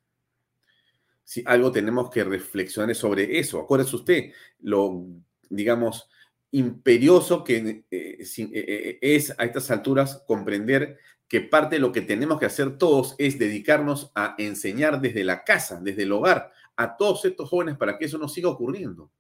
si 1.27 1.43
algo 1.45 1.73
tenemos 1.73 2.09
que 2.09 2.23
reflexionar 2.23 2.95
sobre 2.95 3.37
eso. 3.37 3.59
Acuérdese 3.59 3.97
usted, 3.97 4.31
lo, 4.61 5.07
digamos, 5.49 6.09
imperioso 6.51 7.43
que 7.43 7.57
eh, 7.57 7.85
eh, 7.91 8.47
eh, 8.53 8.99
es 9.01 9.37
a 9.37 9.43
estas 9.43 9.69
alturas 9.69 10.23
comprender 10.25 10.97
que 11.27 11.41
parte 11.41 11.75
de 11.75 11.81
lo 11.81 11.91
que 11.91 11.99
tenemos 11.99 12.39
que 12.39 12.45
hacer 12.45 12.77
todos 12.77 13.13
es 13.17 13.37
dedicarnos 13.37 14.09
a 14.15 14.35
enseñar 14.37 15.01
desde 15.01 15.25
la 15.25 15.43
casa, 15.43 15.81
desde 15.81 16.03
el 16.03 16.13
hogar, 16.13 16.49
a 16.77 16.95
todos 16.95 17.25
estos 17.25 17.49
jóvenes 17.49 17.75
para 17.75 17.97
que 17.97 18.05
eso 18.05 18.17
no 18.17 18.29
siga 18.29 18.47
ocurriendo. 18.47 19.11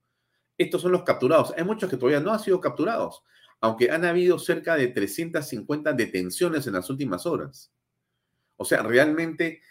Estos 0.57 0.83
son 0.83 0.93
los 0.93 1.03
capturados. 1.03 1.53
Hay 1.57 1.65
muchos 1.65 1.89
que 1.89 1.97
todavía 1.97 2.21
no 2.21 2.31
han 2.31 2.39
sido 2.39 2.61
capturados, 2.61 3.21
aunque 3.59 3.91
han 3.91 4.05
habido 4.05 4.39
cerca 4.39 4.77
de 4.77 4.87
350 4.87 5.91
detenciones 5.91 6.67
en 6.67 6.73
las 6.73 6.89
últimas 6.89 7.25
horas. 7.25 7.69
O 8.55 8.63
sea, 8.63 8.81
realmente 8.81 9.61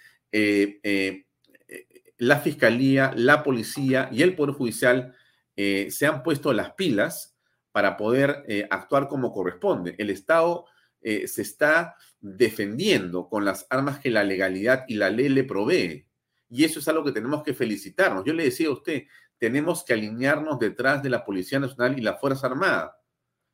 la 2.18 2.38
fiscalía, 2.40 3.12
la 3.14 3.42
policía 3.42 4.08
y 4.12 4.22
el 4.22 4.34
Poder 4.34 4.54
Judicial 4.54 5.14
eh, 5.56 5.88
se 5.90 6.06
han 6.06 6.22
puesto 6.22 6.52
las 6.52 6.72
pilas 6.72 7.36
para 7.72 7.96
poder 7.96 8.44
eh, 8.48 8.66
actuar 8.70 9.08
como 9.08 9.32
corresponde. 9.32 9.94
El 9.98 10.10
Estado 10.10 10.66
eh, 11.00 11.28
se 11.28 11.42
está 11.42 11.96
defendiendo 12.20 13.28
con 13.28 13.44
las 13.44 13.66
armas 13.70 13.98
que 13.98 14.10
la 14.10 14.24
legalidad 14.24 14.84
y 14.88 14.94
la 14.94 15.10
ley 15.10 15.28
le 15.28 15.44
provee. 15.44 16.06
Y 16.48 16.64
eso 16.64 16.78
es 16.78 16.88
algo 16.88 17.04
que 17.04 17.12
tenemos 17.12 17.42
que 17.42 17.54
felicitarnos. 17.54 18.24
Yo 18.24 18.32
le 18.32 18.44
decía 18.44 18.68
a 18.68 18.72
usted, 18.72 19.04
tenemos 19.38 19.84
que 19.84 19.92
alinearnos 19.92 20.58
detrás 20.58 21.02
de 21.02 21.10
la 21.10 21.24
Policía 21.24 21.58
Nacional 21.58 21.98
y 21.98 22.02
la 22.02 22.16
Fuerza 22.16 22.46
Armada. 22.46 22.98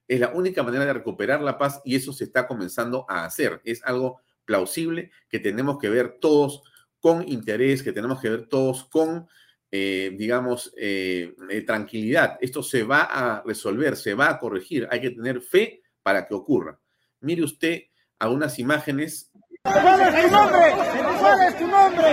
Es 0.07 0.21
la 0.21 0.29
única 0.29 0.63
manera 0.63 0.85
de 0.85 0.93
recuperar 0.93 1.41
la 1.41 1.59
paz 1.59 1.81
y 1.85 1.97
eso 1.97 2.13
se 2.13 2.25
está 2.25 2.47
comenzando 2.47 3.07
a 3.09 3.25
hacer. 3.25 3.61
Es 3.65 3.83
algo 3.85 4.21
plausible 4.45 5.11
que 5.29 5.39
tenemos 5.39 5.79
que 5.79 5.89
ver 5.89 6.19
todos 6.21 6.63
con 7.03 7.29
interés, 7.29 7.83
que 7.83 7.93
tenemos 7.93 8.21
que 8.21 8.31
ver 8.31 8.47
todos 8.47 8.85
con, 8.85 9.29
eh, 9.73 10.15
digamos, 10.17 10.73
eh, 10.77 11.35
eh, 11.51 11.63
tranquilidad. 11.63 12.39
Esto 12.41 12.63
se 12.63 12.85
va 12.85 13.03
a 13.03 13.43
resolver, 13.45 13.97
se 13.97 14.15
va 14.15 14.31
a 14.31 14.39
corregir. 14.39 14.87
Hay 14.89 15.01
que 15.01 15.11
tener 15.11 15.43
fe 15.43 15.83
para 16.01 16.25
que 16.25 16.35
ocurra. 16.35 16.79
Mire 17.21 17.43
usted 17.43 17.83
algunas 18.21 18.57
imágenes. 18.61 19.33
¿Cuál 19.65 20.01
es 20.01 20.23
tu 20.23 20.31
nombre? 20.31 20.73
¿Cuál 21.19 21.43
es 21.49 21.59
tu 21.59 21.67
nombre? 21.67 22.09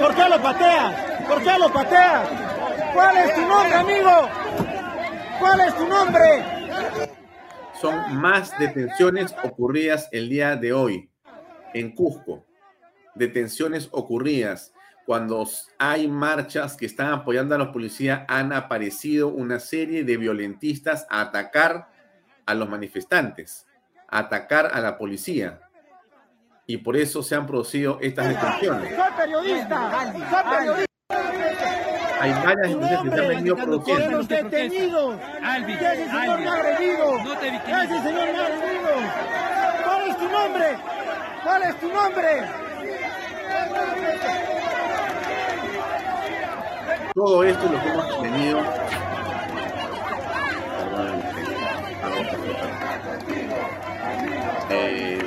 ¿Por 0.00 0.14
qué 0.14 0.28
lo 0.30 0.42
pateas? 0.42 1.28
¿Por 1.28 1.42
qué 1.42 1.58
lo 1.58 1.72
pateas? 1.72 2.28
¿Cuál 2.94 3.16
es 3.18 3.34
tu 3.34 3.40
nombre, 3.42 3.74
amigo? 3.74 4.28
¿Cuál 5.38 5.60
es 5.60 5.76
tu 5.76 5.86
nombre? 5.86 6.28
Son 7.78 8.16
más 8.16 8.58
detenciones 8.58 9.34
ocurridas 9.44 10.08
el 10.10 10.30
día 10.30 10.56
de 10.56 10.72
hoy 10.72 11.10
en 11.74 11.94
Cusco 11.94 12.46
detenciones 13.14 13.88
ocurridas, 13.92 14.72
cuando 15.04 15.46
hay 15.78 16.08
marchas 16.08 16.76
que 16.76 16.86
están 16.86 17.12
apoyando 17.12 17.54
a 17.54 17.58
los 17.58 17.68
policías, 17.68 18.22
han 18.28 18.52
aparecido 18.52 19.28
una 19.28 19.58
serie 19.58 20.04
de 20.04 20.16
violentistas 20.16 21.06
a 21.10 21.22
atacar 21.22 21.88
a 22.46 22.54
los 22.54 22.68
manifestantes, 22.68 23.66
a 24.08 24.20
atacar 24.20 24.70
a 24.72 24.80
la 24.80 24.96
policía. 24.96 25.60
Y 26.66 26.78
por 26.78 26.96
eso 26.96 27.22
se 27.22 27.34
han 27.34 27.46
producido 27.46 27.98
estas 28.00 28.28
detenciones. 28.28 28.94
Soy 28.94 29.10
periodista, 29.16 30.12
soy 30.30 30.56
periodista. 30.56 30.92
Hay 32.20 32.30
varias 32.30 32.68
detenciones 32.68 33.02
que 33.02 33.10
se 33.10 33.22
han 33.22 33.28
venido 33.28 33.56
produciendo. 33.56 34.22
detenidos. 34.22 35.20
Alvin, 35.42 35.76
ese 35.76 36.06
señor 36.08 36.40
me 36.40 36.48
ha 36.48 36.52
agredido. 36.52 37.24
No 37.24 37.38
te 37.38 37.48
ese 37.48 38.02
señor 38.02 38.32
me 38.32 38.38
ha 38.38 38.46
agredido. 38.46 38.90
¿Cuál 39.84 40.08
es 40.08 40.16
tu 40.16 40.28
nombre? 40.28 40.78
¿Cuál 41.42 41.62
es 41.64 41.80
tu 41.80 41.88
nombre? 41.88 42.71
Todo 47.14 47.44
esto 47.44 47.68
lo 47.68 47.82
que 47.82 47.88
hemos 47.88 48.22
tenido. 48.22 48.60
Eh, 54.70 55.22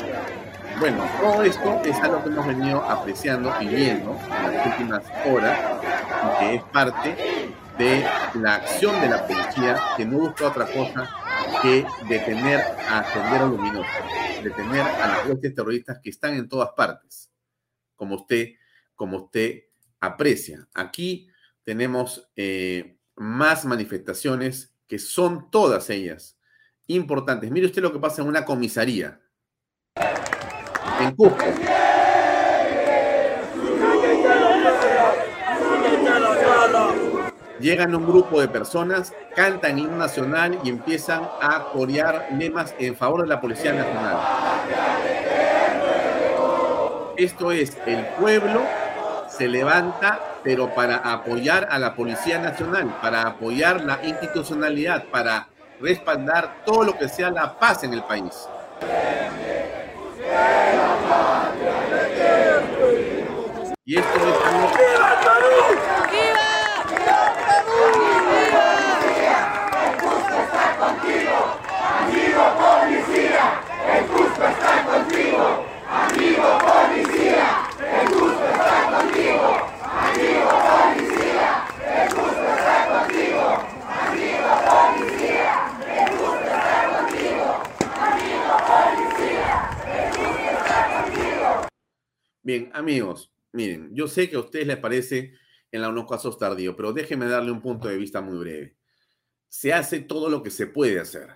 Bueno, 0.80 1.06
todo 1.22 1.42
esto 1.44 1.82
es 1.86 1.96
algo 2.02 2.22
que 2.22 2.30
hemos 2.30 2.46
venido 2.46 2.84
apreciando 2.84 3.54
y 3.62 3.68
viendo 3.68 4.20
en 4.28 4.56
las 4.56 4.66
últimas 4.68 5.04
horas 5.25 5.58
y 6.25 6.40
que 6.40 6.56
es 6.56 6.64
parte 6.64 7.16
de 7.78 8.06
la 8.36 8.56
acción 8.56 9.00
de 9.00 9.08
la 9.08 9.25
policía 9.25 9.80
que 9.96 10.06
no 10.06 10.20
busca 10.20 10.48
otra 10.48 10.66
cosa 10.66 11.10
que 11.62 11.86
detener 12.10 12.60
a 12.90 13.06
Sendero 13.06 13.48
Luminoso, 13.48 13.90
detener 14.44 14.82
a 14.82 15.08
las 15.08 15.25
huestes 15.28 15.56
terroristas 15.56 16.00
que 16.04 16.10
están 16.10 16.34
en 16.34 16.50
todas 16.50 16.70
partes, 16.75 17.32
como 17.96 18.16
usted, 18.16 18.54
como 18.96 19.18
usted 19.18 19.64
aprecia. 20.00 20.68
Aquí 20.74 21.30
tenemos 21.64 22.30
eh, 22.36 22.98
más 23.16 23.66
manifestaciones 23.66 24.75
que 24.88 25.00
son 25.00 25.50
todas 25.50 25.90
ellas 25.90 26.38
importantes. 26.88 27.50
Mire 27.52 27.68
usted 27.68 27.82
lo 27.82 27.92
que 27.92 28.00
pasa 28.00 28.22
en 28.22 28.28
una 28.28 28.46
comisaría 28.46 29.20
en 31.00 31.16
Cusco. 31.16 31.46
Llegan 37.60 37.96
un 37.96 38.06
grupo 38.06 38.42
de 38.42 38.48
personas, 38.48 39.14
cantan 39.36 39.80
himno 39.80 39.98
nacional 39.98 40.60
y 40.64 40.70
empiezan 40.70 41.24
a 41.42 41.70
corear 41.72 42.28
lemas 42.38 42.75
en 42.78 42.96
favor 42.96 43.24
de 43.24 43.28
la 43.28 43.42
Policía 43.42 43.74
Nacional. 43.74 45.14
Esto 47.17 47.51
es, 47.51 47.77
el 47.86 48.05
pueblo 48.19 48.62
se 49.29 49.48
levanta, 49.48 50.19
pero 50.43 50.75
para 50.75 50.98
apoyar 50.98 51.65
a 51.72 51.79
la 51.79 51.95
Policía 51.95 52.39
Nacional, 52.39 52.93
para 53.01 53.22
apoyar 53.22 53.81
la 53.81 54.00
institucionalidad, 54.03 55.05
para 55.05 55.48
respaldar 55.79 56.57
todo 56.65 56.84
lo 56.84 56.98
que 56.98 57.07
sea 57.07 57.31
la 57.31 57.57
paz 57.57 57.86
en 57.86 57.93
el 57.93 58.03
país. 58.03 58.50
¡Viva 63.86 64.05
Perú! 64.13 64.67
¡Viva! 66.12 66.55
¡El 69.86 69.95
Cusco 70.01 70.36
está 70.43 70.65
contigo! 70.77 71.38
¡Amigo 72.01 72.43
policía! 72.60 73.62
¡El 73.95 74.03
Cusco 74.07 74.43
está 74.43 74.84
contigo! 74.84 75.65
¡Amigo 75.88 76.57
policía! 76.57 77.48
¡El 77.79 78.07
Cusco 78.10 78.45
está 78.45 78.75
contigo! 78.89 79.48
¡Amigo 79.86 80.51
policía! 80.65 81.50
¡El 81.79 82.10
Cusco 82.10 82.46
está 82.55 82.77
contigo! 82.89 83.48
¡Amigo 83.86 84.51
policía! 84.65 85.53
¡El 85.96 86.10
Cusco 86.10 86.43
está 86.43 86.75
contigo! 86.89 87.48
¡Amigo 88.01 88.53
policía! 88.67 89.50
¡El 89.86 90.07
Cusco 90.10 90.50
está 90.57 90.79
contigo! 90.93 91.50
Bien, 92.46 92.70
amigos, 92.75 93.36
Miren, 93.56 93.90
yo 93.96 94.08
sé 94.08 94.30
que 94.30 94.36
a 94.36 94.40
ustedes 94.40 94.68
les 94.68 94.78
parece 94.78 95.34
en 95.72 95.82
algunos 95.82 96.08
casos 96.08 96.38
tardío, 96.38 96.75
pero 96.75 96.94
déjenme 96.94 97.25
darle 97.25 97.52
un 97.52 97.62
punto 97.62 97.88
de 97.88 97.98
vista 97.98 98.22
muy 98.22 98.38
breve. 98.38 98.75
Se 99.48 99.74
hace 99.74 100.02
todo 100.02 100.30
lo 100.30 100.44
que 100.44 100.52
se 100.52 100.68
puede 100.68 101.00
hacer. 101.00 101.30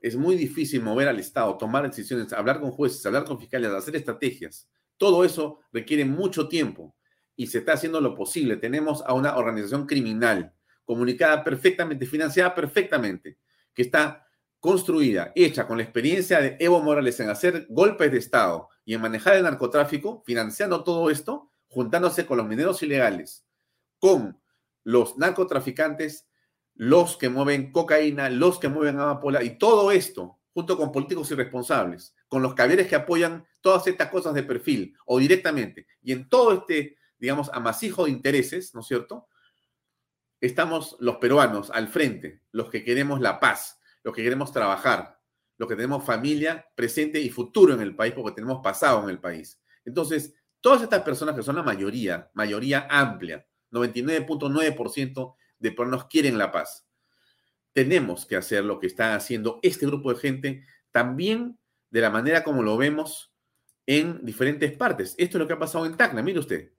Es 0.00 0.16
muy 0.16 0.34
difícil 0.34 0.82
mover 0.82 1.06
al 1.06 1.20
Estado, 1.20 1.56
tomar 1.58 1.84
decisiones, 1.84 2.32
hablar 2.32 2.60
con 2.60 2.70
jueces, 2.70 3.04
hablar 3.04 3.24
con 3.24 3.38
fiscales, 3.38 3.70
hacer 3.70 3.94
estrategias. 3.94 4.70
Todo 4.96 5.22
eso 5.22 5.60
requiere 5.70 6.06
mucho 6.06 6.48
tiempo 6.48 6.96
y 7.36 7.46
se 7.46 7.58
está 7.58 7.74
haciendo 7.74 8.00
lo 8.00 8.14
posible. 8.14 8.56
Tenemos 8.56 9.04
a 9.06 9.12
una 9.12 9.36
organización 9.36 9.86
criminal 9.86 10.52
comunicada 10.84 11.44
perfectamente, 11.44 12.06
financiada 12.06 12.54
perfectamente, 12.54 13.38
que 13.74 13.82
está 13.82 14.26
construida, 14.58 15.30
hecha 15.34 15.66
con 15.66 15.76
la 15.76 15.84
experiencia 15.84 16.40
de 16.40 16.56
Evo 16.58 16.82
Morales 16.82 17.20
en 17.20 17.28
hacer 17.28 17.66
golpes 17.68 18.10
de 18.10 18.18
Estado 18.18 18.70
y 18.84 18.94
en 18.94 19.00
manejar 19.00 19.36
el 19.36 19.44
narcotráfico, 19.44 20.22
financiando 20.26 20.82
todo 20.84 21.10
esto, 21.10 21.50
juntándose 21.68 22.26
con 22.26 22.38
los 22.38 22.46
mineros 22.46 22.82
ilegales, 22.82 23.46
con 23.98 24.40
los 24.84 25.16
narcotraficantes, 25.16 26.28
los 26.74 27.16
que 27.16 27.28
mueven 27.28 27.72
cocaína, 27.72 28.30
los 28.30 28.58
que 28.58 28.68
mueven 28.68 28.98
amapola 28.98 29.42
y 29.42 29.58
todo 29.58 29.92
esto, 29.92 30.38
junto 30.52 30.76
con 30.76 30.92
políticos 30.92 31.30
irresponsables, 31.30 32.14
con 32.28 32.42
los 32.42 32.54
caballeros 32.54 32.86
que 32.86 32.96
apoyan 32.96 33.46
todas 33.60 33.86
estas 33.86 34.10
cosas 34.10 34.34
de 34.34 34.42
perfil 34.42 34.96
o 35.06 35.18
directamente, 35.18 35.86
y 36.02 36.12
en 36.12 36.28
todo 36.28 36.52
este, 36.52 36.96
digamos, 37.18 37.50
amasijo 37.52 38.04
de 38.04 38.10
intereses, 38.10 38.74
¿no 38.74 38.80
es 38.80 38.86
cierto? 38.86 39.28
Estamos 40.40 40.96
los 40.98 41.16
peruanos 41.16 41.70
al 41.70 41.88
frente, 41.88 42.42
los 42.50 42.68
que 42.68 42.82
queremos 42.82 43.20
la 43.20 43.38
paz, 43.38 43.80
los 44.02 44.14
que 44.14 44.24
queremos 44.24 44.52
trabajar, 44.52 45.21
los 45.58 45.68
que 45.68 45.76
tenemos 45.76 46.04
familia, 46.04 46.66
presente 46.74 47.20
y 47.20 47.30
futuro 47.30 47.74
en 47.74 47.80
el 47.80 47.94
país, 47.94 48.14
porque 48.14 48.34
tenemos 48.34 48.60
pasado 48.62 49.02
en 49.04 49.10
el 49.10 49.20
país. 49.20 49.60
Entonces, 49.84 50.34
todas 50.60 50.82
estas 50.82 51.02
personas 51.02 51.34
que 51.34 51.42
son 51.42 51.56
la 51.56 51.62
mayoría, 51.62 52.30
mayoría 52.34 52.86
amplia, 52.90 53.46
99.9% 53.70 55.34
de 55.58 55.72
peruanos 55.72 56.06
quieren 56.06 56.38
la 56.38 56.50
paz. 56.50 56.86
Tenemos 57.72 58.26
que 58.26 58.36
hacer 58.36 58.64
lo 58.64 58.78
que 58.78 58.86
está 58.86 59.14
haciendo 59.14 59.60
este 59.62 59.86
grupo 59.86 60.12
de 60.12 60.20
gente, 60.20 60.66
también 60.90 61.58
de 61.90 62.00
la 62.00 62.10
manera 62.10 62.44
como 62.44 62.62
lo 62.62 62.76
vemos 62.76 63.32
en 63.86 64.24
diferentes 64.24 64.72
partes. 64.76 65.14
Esto 65.18 65.36
es 65.36 65.40
lo 65.40 65.46
que 65.46 65.54
ha 65.54 65.58
pasado 65.58 65.86
en 65.86 65.96
Tacna, 65.96 66.22
mire 66.22 66.38
usted. 66.38 66.72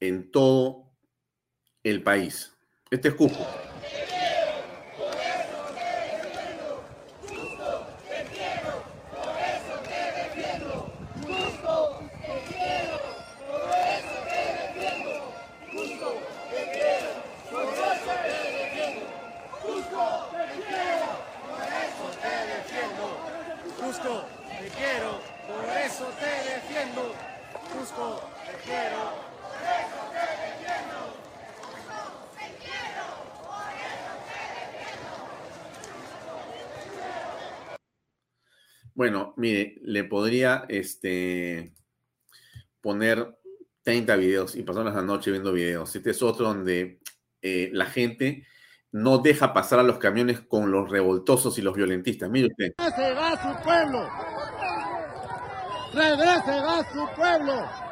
En 0.00 0.30
todo 0.30 0.92
el 1.82 2.02
país. 2.02 2.52
Este 2.90 3.08
es. 3.08 3.14
Cusco. 3.14 3.65
Bueno, 38.96 39.34
mire, 39.36 39.74
le 39.82 40.04
podría 40.04 40.64
este, 40.70 41.74
poner 42.80 43.38
30 43.82 44.16
videos 44.16 44.56
y 44.56 44.62
pasar 44.62 44.86
la 44.86 45.02
noche 45.02 45.30
viendo 45.30 45.52
videos. 45.52 45.94
Este 45.94 46.12
es 46.12 46.22
otro 46.22 46.46
donde 46.46 47.00
eh, 47.42 47.68
la 47.74 47.84
gente 47.84 48.46
no 48.92 49.18
deja 49.18 49.52
pasar 49.52 49.80
a 49.80 49.82
los 49.82 49.98
camiones 49.98 50.40
con 50.40 50.70
los 50.70 50.90
revoltosos 50.90 51.58
y 51.58 51.62
los 51.62 51.76
violentistas. 51.76 52.30
Mire 52.30 52.48
usted. 52.48 52.72
Regrese 52.78 53.20
a 53.20 53.42
su 53.42 53.62
pueblo. 53.62 54.08
Regrese 55.92 56.50
a 56.50 56.92
su 56.92 57.16
pueblo. 57.16 57.85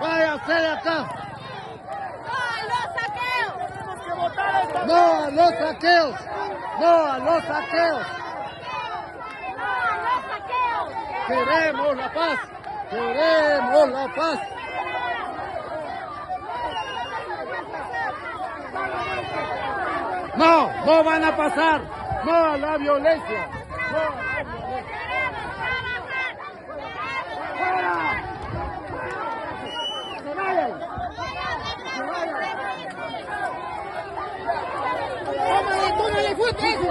Váyase 0.00 0.52
de 0.52 0.68
acá. 0.68 0.98
¡No 4.86 4.94
a 4.94 5.30
los 5.30 5.50
saqueos! 5.58 6.14
¡No 6.78 6.88
a 7.04 7.18
los 7.18 7.44
saqueos! 7.44 8.06
¡Queremos 11.28 11.96
la 11.96 12.12
paz! 12.12 12.38
¡Queremos 12.90 13.88
la 13.90 14.14
paz! 14.14 14.38
No, 20.36 20.70
no 20.86 21.04
van 21.04 21.24
a 21.24 21.36
pasar. 21.36 21.82
No 22.24 22.32
a 22.32 22.56
la 22.56 22.76
violencia. 22.78 23.48
No 23.90 23.98
a 23.98 24.10
la 24.22 24.42
violencia. 24.44 24.98
¡Fuera! 27.58 27.94
¡Se 30.22 30.34
vayan! 30.34 30.72
¡Se 31.94 32.02
vayan! 32.02 32.38
¡Tómale, 35.48 35.88
tómale 35.98 36.30
fuerte 36.36 36.66
eso! 36.70 36.90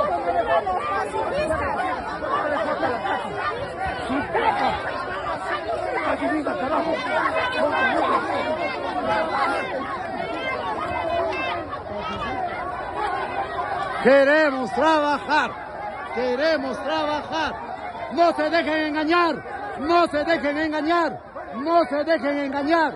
Queremos 14.08 14.74
trabajar, 14.74 16.15
queremos 16.15 16.82
trabajar. 16.82 18.13
No 18.15 18.34
se 18.38 18.43
dejen 18.43 18.86
engañar, 18.86 19.78
no 19.82 20.08
se 20.08 20.24
dejen 20.24 20.58
engañar, 20.60 21.54
no 21.62 21.84
se 21.89 22.06
dejen 22.06 22.38
engañar, 22.38 22.93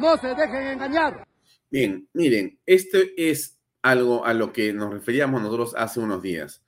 no 0.00 0.16
se 0.16 0.34
dejen 0.34 0.66
engañar. 0.66 1.24
Bien, 1.70 2.08
miren, 2.12 2.58
esto 2.66 2.98
es 3.16 3.56
algo 3.82 4.24
a 4.24 4.34
lo 4.34 4.52
que 4.52 4.72
nos 4.72 4.92
referíamos 4.92 5.42
nosotros 5.42 5.76
hace 5.76 6.00
unos 6.00 6.20
días. 6.20 6.64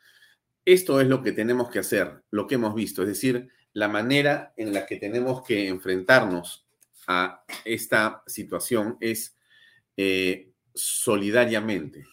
Esto 0.65 1.01
es 1.01 1.09
lo 1.09 1.21
que 1.21 1.33
tenemos 1.33 1.69
que 1.69 1.81
hacer, 1.81 2.23
lo 2.31 2.47
que 2.47 2.55
hemos 2.55 2.77
visto, 2.77 3.03
es 3.03 3.09
decir, 3.09 3.49
la 3.73 3.89
manera 3.89 4.55
en 4.57 4.73
la 4.73 4.87
que 4.87 4.99
tenemos 4.99 5.43
que 5.43 5.67
enfrentarnos 5.67 6.65
a 7.09 7.43
esta 7.65 8.23
situación 8.25 8.99
es 9.01 9.37
eh, 9.97 10.53
solidariamente, 10.73 12.05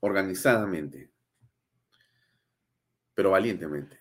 organizadamente, 0.00 1.10
pero 3.14 3.30
valientemente. 3.30 4.00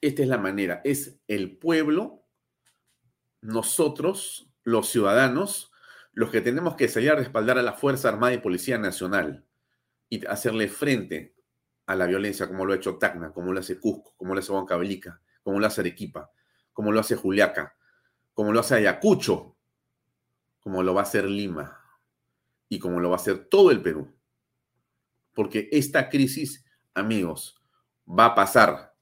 Esta 0.00 0.22
es 0.22 0.28
la 0.28 0.38
manera, 0.38 0.80
es 0.84 1.18
el 1.28 1.56
pueblo, 1.56 2.22
nosotros, 3.40 4.50
los 4.62 4.88
ciudadanos, 4.88 5.72
los 6.12 6.30
que 6.30 6.40
tenemos 6.40 6.76
que 6.76 6.88
salir 6.88 7.10
a 7.10 7.16
respaldar 7.16 7.58
a 7.58 7.62
la 7.62 7.72
Fuerza 7.72 8.08
Armada 8.08 8.34
y 8.34 8.38
Policía 8.38 8.78
Nacional 8.78 9.44
y 10.08 10.24
hacerle 10.26 10.68
frente 10.68 11.34
a 11.86 11.94
la 11.94 12.06
violencia 12.06 12.46
como 12.46 12.64
lo 12.64 12.72
ha 12.72 12.76
hecho 12.76 12.96
Tacna, 12.96 13.32
como 13.32 13.52
lo 13.52 13.60
hace 13.60 13.78
Cusco, 13.78 14.14
como 14.16 14.34
lo 14.34 14.40
hace 14.40 14.52
Huancavelica, 14.52 15.20
como 15.42 15.58
lo 15.58 15.66
hace 15.66 15.80
Arequipa, 15.80 16.30
como 16.72 16.92
lo 16.92 17.00
hace 17.00 17.16
Juliaca, 17.16 17.76
como 18.32 18.52
lo 18.52 18.60
hace 18.60 18.76
Ayacucho, 18.76 19.56
como 20.60 20.82
lo 20.82 20.94
va 20.94 21.00
a 21.00 21.04
hacer 21.04 21.26
Lima 21.26 21.80
y 22.68 22.78
como 22.78 23.00
lo 23.00 23.10
va 23.10 23.16
a 23.16 23.20
hacer 23.20 23.46
todo 23.46 23.70
el 23.70 23.82
Perú. 23.82 24.13
Porque 25.34 25.68
esta 25.72 26.08
crisis, 26.08 26.64
amigos, 26.94 27.60
va 28.08 28.26
a 28.26 28.34
pasar. 28.34 28.94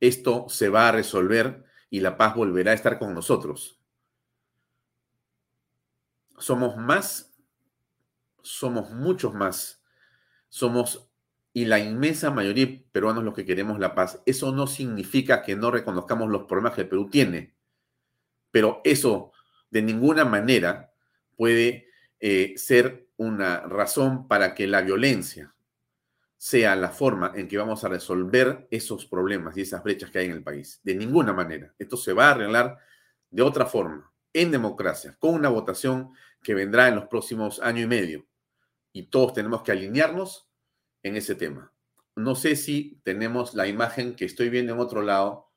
Esto 0.00 0.46
se 0.48 0.68
va 0.68 0.88
a 0.88 0.92
resolver 0.92 1.64
y 1.90 2.00
la 2.00 2.16
paz 2.16 2.34
volverá 2.34 2.72
a 2.72 2.74
estar 2.74 2.98
con 2.98 3.14
nosotros. 3.14 3.80
Somos 6.36 6.76
más, 6.76 7.32
somos 8.42 8.90
muchos 8.90 9.32
más. 9.32 9.82
Somos 10.48 11.08
y 11.56 11.66
la 11.66 11.78
inmensa 11.78 12.32
mayoría 12.32 12.66
de 12.66 12.84
peruanos 12.90 13.22
los 13.22 13.32
que 13.32 13.46
queremos 13.46 13.78
la 13.78 13.94
paz. 13.94 14.20
Eso 14.26 14.50
no 14.50 14.66
significa 14.66 15.42
que 15.42 15.54
no 15.54 15.70
reconozcamos 15.70 16.28
los 16.28 16.44
problemas 16.44 16.74
que 16.74 16.82
el 16.82 16.88
Perú 16.88 17.08
tiene, 17.08 17.54
pero 18.50 18.80
eso 18.84 19.32
de 19.70 19.82
ninguna 19.82 20.24
manera 20.24 20.92
puede 21.36 21.88
eh, 22.18 22.54
ser 22.56 23.08
una 23.16 23.60
razón 23.60 24.28
para 24.28 24.54
que 24.54 24.66
la 24.66 24.82
violencia 24.82 25.54
sea 26.36 26.76
la 26.76 26.90
forma 26.90 27.32
en 27.34 27.48
que 27.48 27.56
vamos 27.56 27.84
a 27.84 27.88
resolver 27.88 28.68
esos 28.70 29.06
problemas 29.06 29.56
y 29.56 29.62
esas 29.62 29.82
brechas 29.82 30.10
que 30.10 30.18
hay 30.18 30.26
en 30.26 30.32
el 30.32 30.42
país. 30.42 30.80
De 30.82 30.94
ninguna 30.94 31.32
manera. 31.32 31.74
Esto 31.78 31.96
se 31.96 32.12
va 32.12 32.28
a 32.28 32.30
arreglar 32.32 32.76
de 33.30 33.42
otra 33.42 33.66
forma, 33.66 34.12
en 34.32 34.50
democracia, 34.50 35.16
con 35.18 35.34
una 35.34 35.48
votación 35.48 36.12
que 36.42 36.54
vendrá 36.54 36.88
en 36.88 36.96
los 36.96 37.06
próximos 37.06 37.60
año 37.60 37.82
y 37.82 37.86
medio. 37.86 38.26
Y 38.92 39.06
todos 39.06 39.32
tenemos 39.32 39.62
que 39.62 39.72
alinearnos 39.72 40.48
en 41.02 41.16
ese 41.16 41.34
tema. 41.34 41.72
No 42.14 42.34
sé 42.34 42.56
si 42.56 43.00
tenemos 43.04 43.54
la 43.54 43.66
imagen 43.66 44.14
que 44.14 44.24
estoy 44.24 44.50
viendo 44.50 44.72
en 44.72 44.80
otro 44.80 45.02
lado 45.02 45.50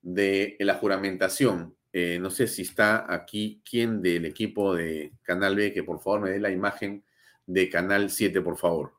de 0.00 0.56
la 0.58 0.74
juramentación. 0.74 1.76
Eh, 1.92 2.18
no 2.20 2.30
sé 2.30 2.46
si 2.46 2.62
está 2.62 3.12
aquí 3.12 3.60
quien 3.68 4.00
del 4.00 4.24
equipo 4.24 4.74
de 4.74 5.12
Canal 5.22 5.56
B, 5.56 5.72
que 5.72 5.82
por 5.82 6.00
favor 6.00 6.22
me 6.22 6.30
dé 6.30 6.40
la 6.40 6.50
imagen 6.50 7.04
de 7.46 7.68
Canal 7.68 8.10
7, 8.10 8.40
por 8.40 8.56
favor. 8.56 8.94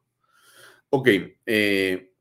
Ok. 0.90 1.10
Eh, 1.46 2.12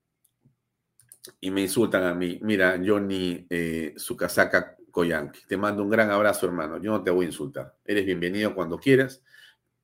y 1.40 1.50
me 1.50 1.60
insultan 1.60 2.04
a 2.04 2.14
mí. 2.14 2.38
Mira, 2.42 2.80
Johnny 2.84 3.46
eh, 3.48 3.94
Sukasaka 3.96 4.76
Koyanki. 4.90 5.46
Te 5.46 5.56
mando 5.56 5.82
un 5.82 5.90
gran 5.90 6.10
abrazo, 6.10 6.46
hermano. 6.46 6.78
Yo 6.78 6.90
no 6.90 7.02
te 7.02 7.10
voy 7.10 7.26
a 7.26 7.28
insultar. 7.28 7.76
Eres 7.84 8.06
bienvenido 8.06 8.54
cuando 8.54 8.78
quieras. 8.78 9.22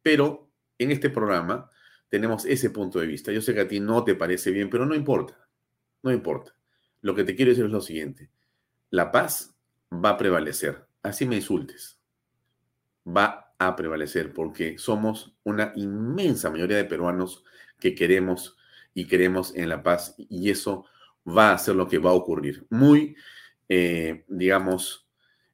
Pero 0.03 0.51
en 0.79 0.91
este 0.91 1.11
programa 1.11 1.71
tenemos 2.09 2.45
ese 2.47 2.71
punto 2.71 2.99
de 2.99 3.07
vista. 3.07 3.33
Yo 3.33 3.43
sé 3.43 3.55
que 3.55 3.61
a 3.61 3.69
ti 3.69 3.81
no 3.81 4.05
te 4.05 4.15
parece 4.15 4.51
bien, 4.51 4.71
pero 4.71 4.87
no 4.87 4.95
importa, 4.95 5.49
no 6.03 6.13
importa. 6.13 6.55
Lo 7.03 7.15
que 7.15 7.25
te 7.25 7.35
quiero 7.35 7.51
decir 7.51 7.67
es 7.67 7.71
lo 7.71 7.81
siguiente, 7.81 8.31
la 8.91 9.13
paz 9.13 9.58
va 9.93 10.11
a 10.11 10.17
prevalecer, 10.17 10.87
así 11.03 11.27
me 11.27 11.37
insultes, 11.37 11.99
va 13.07 13.55
a 13.59 13.77
prevalecer 13.77 14.33
porque 14.33 14.79
somos 14.79 15.37
una 15.45 15.73
inmensa 15.77 16.51
mayoría 16.51 16.77
de 16.77 16.85
peruanos 16.85 17.45
que 17.81 17.95
queremos 17.95 18.57
y 18.95 19.07
queremos 19.07 19.55
en 19.55 19.69
la 19.69 19.83
paz 19.83 20.15
y 20.17 20.51
eso 20.51 20.87
va 21.27 21.53
a 21.53 21.59
ser 21.59 21.75
lo 21.77 21.89
que 21.89 21.99
va 21.99 22.11
a 22.11 22.15
ocurrir. 22.15 22.67
Muy, 22.71 23.17
eh, 23.69 24.25
digamos, 24.29 25.09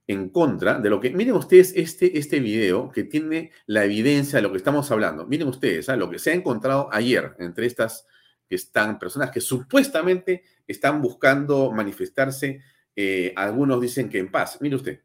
en 0.07 0.29
contra 0.29 0.79
de 0.79 0.90
lo 0.90 1.01
que... 1.01 1.11
Miren 1.11 1.35
ustedes 1.35 1.73
este, 1.77 2.18
este 2.18 2.40
video 2.40 2.90
que 2.90 3.05
tiene 3.05 3.53
la 3.66 3.85
evidencia 3.85 4.38
de 4.38 4.42
lo 4.42 4.51
que 4.51 4.59
estamos 4.59 4.90
hablando. 4.90 5.27
Miren 5.27 5.49
ustedes 5.49 5.88
¿ah? 5.88 5.97
lo 5.97 6.11
que 6.11 6.18
se 6.18 6.31
ha 6.31 6.35
encontrado 6.35 6.88
ayer 6.92 7.35
entre 7.38 7.66
estas 7.66 8.07
que 8.49 8.57
están, 8.57 8.99
personas 8.99 9.31
que 9.31 9.40
supuestamente 9.40 10.44
están 10.66 11.01
buscando 11.01 11.70
manifestarse. 11.73 12.61
Eh, 12.97 13.33
algunos 13.37 13.81
dicen 13.81 14.09
que 14.09 14.19
en 14.19 14.31
paz. 14.31 14.59
Mire 14.61 14.77
usted. 14.77 15.01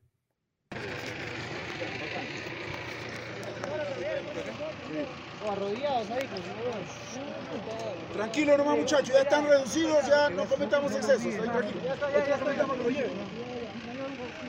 Tranquilo 8.14 8.58
nomás 8.58 8.78
muchachos, 8.78 9.10
ya 9.10 9.22
están 9.22 9.48
reducidos, 9.48 10.08
ya 10.08 10.30
no 10.30 10.46
cometamos 10.46 10.94
excesos. 10.94 11.34
tranquilo. 11.34 11.80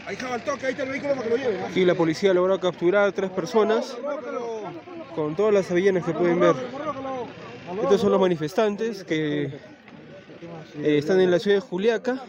Ahí 0.06 0.18
al 0.30 0.44
toque, 0.44 0.66
ahí 0.66 0.72
está 0.72 0.82
el 0.82 0.90
vehículo 0.90 1.14
para 1.14 1.24
que 1.24 1.30
lo 1.30 1.36
lleven. 1.36 1.64
Aquí 1.64 1.84
la 1.84 1.94
policía 1.94 2.34
logró 2.34 2.58
capturar 2.58 3.08
a 3.08 3.12
tres 3.12 3.30
personas 3.30 3.96
con 5.14 5.36
todas 5.36 5.54
las 5.54 5.70
avellanas 5.70 6.04
que 6.04 6.12
pueden 6.12 6.40
ver. 6.40 6.56
Estos 7.82 8.00
son 8.00 8.10
los 8.10 8.20
manifestantes 8.20 9.04
que 9.04 9.44
eh, 9.44 10.98
están 10.98 11.20
en 11.20 11.30
la 11.30 11.38
ciudad 11.38 11.58
de 11.58 11.60
Juliaca 11.60 12.22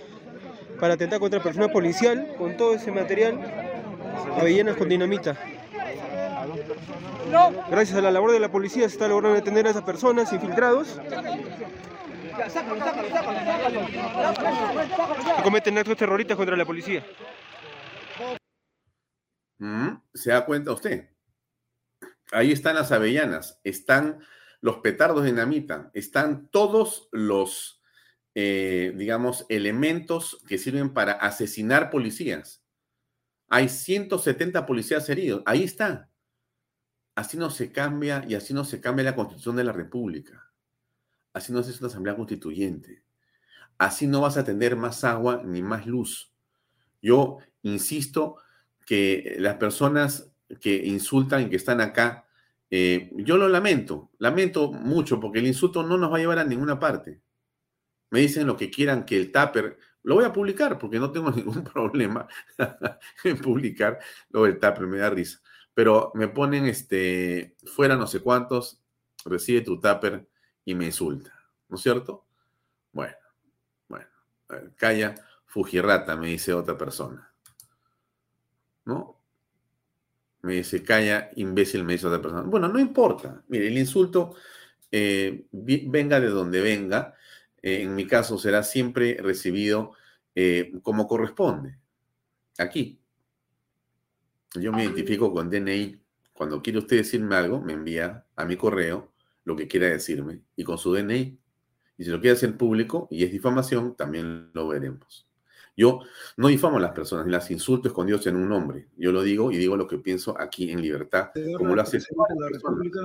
para 0.82 0.96
atentar 0.96 1.20
contra 1.20 1.42
personal 1.44 1.72
policial 1.72 2.34
con 2.40 2.58
todo 2.58 2.74
ese 2.74 2.92
material, 2.92 3.40
avellanas 4.36 4.76
con 4.76 4.90
dinamita. 4.90 5.38
Gracias 7.70 7.96
a 8.00 8.02
la 8.02 8.10
labor 8.10 8.32
de 8.32 8.40
la 8.40 8.52
policía 8.52 8.90
se 8.90 8.96
está 8.96 9.08
logrando 9.08 9.36
detener 9.36 9.68
a 9.68 9.70
esas 9.70 9.84
personas 9.84 10.34
infiltrados 10.34 11.00
que 15.38 15.44
cometen 15.44 15.78
actos 15.78 15.98
terroristas 15.98 16.36
contra 16.36 16.58
la 16.58 16.66
policía. 16.66 17.06
Mm, 19.60 19.92
¿Se 20.16 20.32
da 20.32 20.44
cuenta 20.46 20.72
usted? 20.72 21.12
Ahí 22.32 22.52
están 22.52 22.74
las 22.74 22.92
avellanas, 22.92 23.62
están 23.64 24.20
los 24.62 24.78
petardos 24.78 25.22
de 25.22 25.30
dinamita, 25.30 25.92
están 25.94 26.48
todos 26.48 27.08
los 27.12 27.81
eh, 28.34 28.94
digamos, 28.96 29.46
elementos 29.50 30.42
que 30.48 30.58
sirven 30.58 30.94
para 30.94 31.14
asesinar 31.14 31.90
policías. 31.90 32.64
Hay 33.50 33.68
170 33.68 34.66
policías 34.66 35.10
heridos. 35.10 35.44
Ahí 35.46 35.64
está. 35.64 36.10
Así 37.16 37.38
no 37.38 37.50
se 37.50 37.72
cambia 37.72 38.24
y 38.28 38.36
así 38.36 38.54
no 38.54 38.64
se 38.64 38.80
cambia 38.80 39.04
la 39.04 39.16
constitución 39.16 39.58
de 39.58 39.66
la 39.66 39.74
República. 39.74 40.50
Así 41.34 41.52
no 41.52 41.62
se 41.62 41.72
hace 41.72 41.80
una 41.80 41.90
asamblea 41.90 42.16
constituyente. 42.16 43.04
Así 43.78 44.08
no 44.08 44.22
vas 44.22 44.38
a 44.38 44.44
tener 44.44 44.76
más 44.76 45.04
agua 45.04 45.42
ni 45.44 45.62
más 45.62 45.86
luz. 45.86 46.32
Yo 47.02 47.40
insisto 47.64 48.38
que 48.86 49.36
las 49.40 49.56
personas 49.56 50.32
que 50.60 50.86
insultan 50.86 51.44
y 51.44 51.50
que 51.50 51.56
están 51.56 51.82
acá, 51.82 52.28
eh, 52.70 53.12
yo 53.16 53.38
lo 53.38 53.50
lamento, 53.50 54.12
lamento 54.18 54.72
mucho 54.72 55.20
porque 55.20 55.40
el 55.40 55.48
insulto 55.48 55.84
no 55.84 55.98
nos 55.98 56.12
va 56.12 56.18
a 56.18 56.20
llevar 56.20 56.40
a 56.40 56.46
ninguna 56.46 56.80
parte. 56.80 57.20
Me 58.12 58.20
dicen 58.20 58.46
lo 58.46 58.56
que 58.56 58.70
quieran 58.70 59.06
que 59.06 59.18
el 59.18 59.32
tupper, 59.32 59.78
lo 60.04 60.16
voy 60.16 60.26
a 60.26 60.34
publicar 60.34 60.78
porque 60.78 61.00
no 61.00 61.12
tengo 61.12 61.32
ningún 61.36 61.64
problema 61.64 62.28
en 63.24 63.38
publicar 63.40 64.00
lo 64.30 64.44
del 64.44 64.60
tupper, 64.60 64.88
me 64.88 65.00
da 65.00 65.10
risa. 65.10 65.42
Pero 65.74 66.12
me 66.14 66.28
ponen 66.28 66.66
este, 66.66 67.56
fuera 67.66 67.96
no 67.96 68.06
sé 68.06 68.20
cuántos, 68.20 68.84
recibe 69.26 69.62
tu 69.62 69.80
tupper 69.80 70.28
y 70.66 70.76
me 70.76 70.86
insulta, 70.86 71.34
¿no 71.70 71.78
es 71.78 71.82
cierto? 71.82 72.26
Bueno, 72.92 73.16
bueno, 73.88 74.08
calla, 74.76 75.16
Fujirrata, 75.52 76.16
me 76.16 76.28
dice 76.28 76.54
otra 76.54 76.78
persona. 76.78 77.30
¿No? 78.86 79.22
Me 80.44 80.54
dice, 80.54 80.82
calla, 80.82 81.30
imbécil, 81.36 81.84
me 81.84 81.94
dice 81.94 82.08
otra 82.08 82.22
persona. 82.22 82.44
Bueno, 82.44 82.70
no 82.70 82.80
importa. 82.80 83.44
Mire, 83.50 83.68
el 83.68 83.78
insulto, 83.78 84.34
eh, 84.90 85.48
venga 85.52 86.22
de 86.22 86.30
donde 86.30 86.62
venga, 86.62 87.16
eh, 87.62 87.82
en 87.82 87.96
mi 87.96 88.08
caso 88.08 88.38
será 88.38 88.64
siempre 88.64 89.18
recibido 89.22 89.94
eh, 90.36 90.74
como 90.82 91.08
corresponde. 91.08 91.78
Aquí. 92.58 93.00
Yo 94.56 94.74
me 94.74 94.84
identifico 94.84 95.34
con 95.34 95.50
DNI. 95.50 96.00
Cuando 96.34 96.62
quiere 96.62 96.80
usted 96.80 96.98
decirme 96.98 97.36
algo, 97.36 97.62
me 97.62 97.74
envía 97.74 98.26
a 98.36 98.46
mi 98.46 98.58
correo 98.58 99.14
lo 99.44 99.56
que 99.56 99.68
quiera 99.68 99.88
decirme 99.88 100.42
y 100.56 100.64
con 100.64 100.78
su 100.78 100.94
DNI. 100.94 101.40
Y 101.98 102.04
si 102.04 102.10
lo 102.10 102.20
quiere 102.20 102.36
hacer 102.36 102.58
público 102.58 103.08
y 103.12 103.24
es 103.24 103.32
difamación, 103.32 103.96
también 103.96 104.50
lo 104.54 104.68
veremos. 104.68 105.28
Yo 105.78 106.02
no 106.38 106.48
difamo 106.50 106.78
a 106.78 106.82
las 106.82 106.92
personas, 106.92 107.28
las 107.28 107.50
insulto 107.50 107.88
escondidos 107.88 108.28
en 108.28 108.36
un 108.36 108.50
nombre. 108.50 108.88
Yo 108.98 109.12
lo 109.12 109.24
digo 109.24 109.52
y 109.52 109.58
digo 109.58 109.78
lo 109.78 109.88
que 109.88 109.98
pienso 110.00 110.40
aquí 110.40 110.72
en 110.72 110.82
libertad, 110.82 111.30
como 111.58 111.76
lo 111.76 111.82
hace 111.82 112.00
la 112.00 112.50
República, 112.50 113.00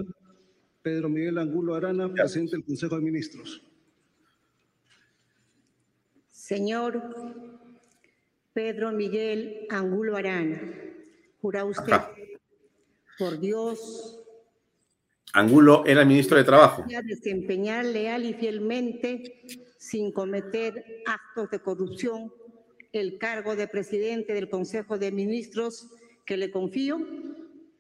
Pedro 0.83 1.09
Miguel 1.09 1.39
Angulo 1.39 1.75
Arana, 1.75 2.13
presidente 2.13 2.57
del 2.57 2.65
Consejo 2.65 2.97
de 2.97 3.03
Ministros. 3.03 3.63
Señor 6.47 7.03
Pedro 8.53 8.93
Miguel 8.93 9.67
Angulo 9.69 10.17
Arana, 10.17 10.61
jura 11.43 11.65
usted 11.65 11.97
por 13.19 13.41
Dios. 13.41 14.21
Angulo 15.33 15.85
era 15.85 16.05
ministro 16.05 16.37
de 16.37 16.45
Trabajo. 16.45 16.85
Desempeñar 17.03 17.85
leal 17.85 18.27
y 18.27 18.35
fielmente, 18.35 19.43
sin 19.77 20.13
cometer 20.13 21.03
actos 21.05 21.51
de 21.51 21.59
corrupción, 21.59 22.33
el 22.93 23.19
cargo 23.19 23.57
de 23.57 23.67
presidente 23.67 24.33
del 24.33 24.49
Consejo 24.49 24.99
de 24.99 25.11
Ministros 25.11 25.89
que 26.25 26.37
le 26.37 26.53
confío? 26.53 27.05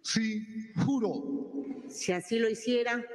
Sí, 0.03 0.73
juro. 0.85 1.53
Si 1.89 2.11
así 2.11 2.41
lo 2.41 2.51
hiciera, 2.51 3.07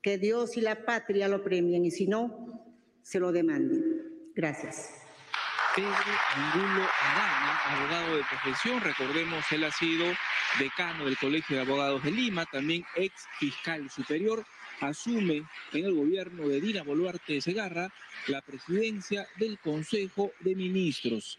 que 0.00 0.16
Dios 0.16 0.56
y 0.56 0.60
la 0.60 0.84
patria 0.84 1.26
lo 1.26 1.42
premien 1.42 1.84
y 1.84 1.90
si 1.90 2.06
no, 2.06 2.70
se 3.02 3.18
lo 3.18 3.32
demanden. 3.32 3.89
Gracias. 4.40 4.88
Pedro 5.76 5.90
Angulo 6.34 6.82
Arana, 6.98 7.58
abogado 7.66 8.16
de 8.16 8.22
profesión, 8.24 8.80
recordemos, 8.80 9.44
él 9.52 9.64
ha 9.64 9.70
sido 9.70 10.06
decano 10.58 11.04
del 11.04 11.18
Colegio 11.18 11.56
de 11.56 11.62
Abogados 11.62 12.02
de 12.02 12.10
Lima, 12.10 12.46
también 12.46 12.82
ex 12.96 13.12
fiscal 13.38 13.90
superior, 13.90 14.46
asume 14.80 15.42
en 15.74 15.84
el 15.84 15.92
gobierno 15.92 16.48
de 16.48 16.58
Dina 16.62 16.82
Boluarte 16.82 17.34
de 17.34 17.42
Segarra 17.42 17.92
la 18.28 18.40
presidencia 18.40 19.26
del 19.38 19.58
Consejo 19.58 20.32
de 20.40 20.56
Ministros. 20.56 21.38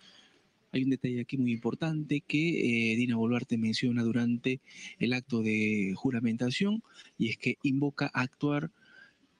Hay 0.71 0.83
un 0.83 0.91
detalle 0.91 1.21
aquí 1.21 1.39
muy 1.39 1.53
importante 1.53 2.21
que 2.21 2.91
eh, 2.91 2.95
Dina 2.97 3.15
Boluarte 3.15 3.57
menciona 3.57 4.03
durante 4.03 4.61
el 4.99 5.13
acto 5.13 5.41
de 5.41 5.93
juramentación 5.95 6.83
y 7.17 7.29
es 7.31 7.37
que 7.37 7.57
invoca 7.63 8.11
a 8.13 8.21
actuar 8.21 8.69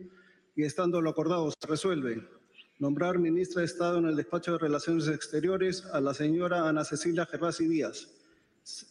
y 0.57 0.63
estando 0.63 0.99
lo 0.99 1.11
acordado, 1.11 1.49
se 1.51 1.67
resuelve 1.67 2.27
nombrar 2.79 3.17
ministra 3.17 3.61
de 3.61 3.67
Estado 3.67 3.99
en 3.99 4.07
el 4.07 4.17
Despacho 4.17 4.51
de 4.51 4.57
Relaciones 4.57 5.07
Exteriores 5.07 5.85
a 5.93 6.01
la 6.01 6.13
señora 6.13 6.67
Ana 6.67 6.83
Cecilia 6.83 7.25
Gervasi 7.25 7.69
Díaz. 7.69 8.17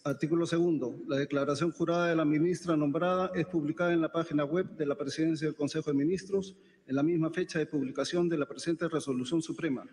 Artículo 0.05 0.47
segundo. 0.47 0.99
La 1.07 1.17
declaración 1.17 1.71
jurada 1.71 2.09
de 2.09 2.17
la 2.17 2.25
ministra 2.25 2.77
nombrada 2.77 3.31
es 3.35 3.47
publicada 3.47 3.93
en 3.93 4.01
la 4.01 4.11
página 4.11 4.45
web 4.45 4.77
de 4.77 4.87
la 4.87 4.97
Presidencia 4.97 5.47
del 5.47 5.57
Consejo 5.57 5.91
de 5.91 5.97
Ministros 5.97 6.57
en 6.87 6.97
la 6.97 7.03
misma 7.03 7.31
fecha 7.31 7.59
de 7.59 7.67
publicación 7.67 8.29
de 8.29 8.39
la 8.39 8.47
presente 8.47 8.89
resolución 8.89 9.43
suprema. 9.43 9.87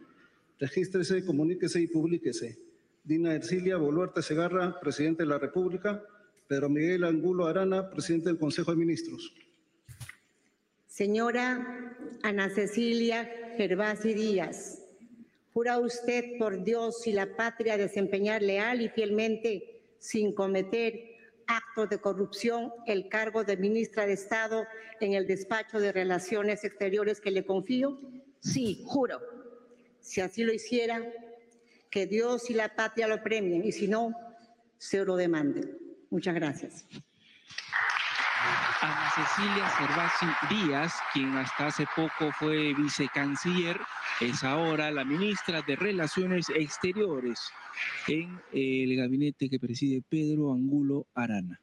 Regístrese, 0.60 1.24
comuníquese 1.24 1.82
y 1.82 1.88
publíquese. 1.88 2.58
Dina 3.04 3.36
Ercilia 3.36 3.78
Boluarte 3.78 4.22
Segarra, 4.22 4.80
Presidente 4.80 5.24
de 5.24 5.30
la 5.30 5.38
República. 5.38 6.04
Pedro 6.48 6.70
Miguel 6.70 7.04
Angulo 7.04 7.46
Arana, 7.46 7.90
Presidente 7.90 8.30
del 8.30 8.40
Consejo 8.40 8.72
de 8.72 8.78
Ministros. 8.78 9.34
Señora 10.88 11.96
Ana 12.24 12.50
Cecilia 12.50 13.30
Gervasi 13.58 14.14
Díaz, 14.14 14.82
¿jura 15.58 15.80
usted 15.80 16.38
por 16.38 16.64
Dios 16.64 17.08
y 17.08 17.14
la 17.14 17.36
patria 17.36 17.78
desempeñar 17.78 18.44
leal 18.44 18.80
y 18.80 18.90
fielmente, 18.90 19.82
sin 19.98 20.32
cometer 20.36 20.94
actos 21.48 21.90
de 21.90 21.98
corrupción, 21.98 22.72
el 22.86 23.10
cargo 23.10 23.44
de 23.44 23.58
ministra 23.58 24.06
de 24.06 24.14
Estado 24.14 24.68
en 25.00 25.14
el 25.14 25.26
despacho 25.26 25.80
de 25.80 25.92
Relaciones 25.92 26.64
Exteriores 26.64 27.20
que 27.20 27.32
le 27.32 27.44
confío? 27.44 28.00
Sí, 28.40 28.84
juro. 28.86 29.20
Si 30.00 30.22
así 30.22 30.44
lo 30.44 30.54
hiciera, 30.54 31.12
que 31.90 32.06
Dios 32.06 32.52
y 32.52 32.54
la 32.54 32.76
patria 32.76 33.08
lo 33.08 33.24
premien 33.24 33.66
y 33.66 33.72
si 33.72 33.88
no, 33.88 34.14
se 34.78 35.04
lo 35.04 35.16
demanden. 35.16 35.76
Muchas 36.12 36.36
gracias. 36.36 36.86
Ana 38.82 39.10
Cecilia 39.16 39.68
Cervasi 39.70 40.26
Díaz, 40.50 40.94
quien 41.12 41.36
hasta 41.36 41.68
hace 41.68 41.86
poco 41.96 42.32
fue 42.38 42.76
vicecanciller, 42.76 43.80
es 44.22 44.44
ahora 44.44 44.92
la 44.92 45.04
ministra 45.04 45.64
de 45.64 45.76
Relaciones 45.76 46.48
Exteriores 46.50 47.40
en 48.08 48.40
el 48.52 48.96
gabinete 48.96 49.50
que 49.50 49.60
preside 49.60 50.04
Pedro 50.08 50.54
Angulo 50.54 51.08
Arana. 51.16 51.60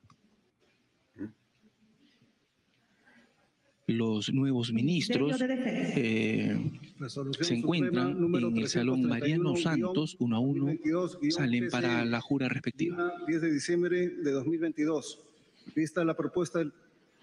Los 3.87 4.33
nuevos 4.33 4.73
ministros 4.73 5.41
eh, 5.41 6.59
se 7.41 7.55
encuentran 7.55 8.35
en 8.35 8.57
el 8.57 8.69
Salón 8.69 9.05
Mariano 9.05 9.55
Santos, 9.57 10.17
uno 10.19 10.37
a 10.37 10.41
uno, 10.41 10.73
salen 11.29 11.69
para 11.69 12.05
la 12.05 12.21
jura 12.21 12.49
respectiva. 12.49 13.13
10 13.29 13.41
de 13.41 13.53
diciembre 13.53 14.09
de 14.09 14.33
2022. 14.33 15.21
Vista 15.75 16.05
la 16.05 16.15
propuesta 16.15 16.59
del, 16.59 16.73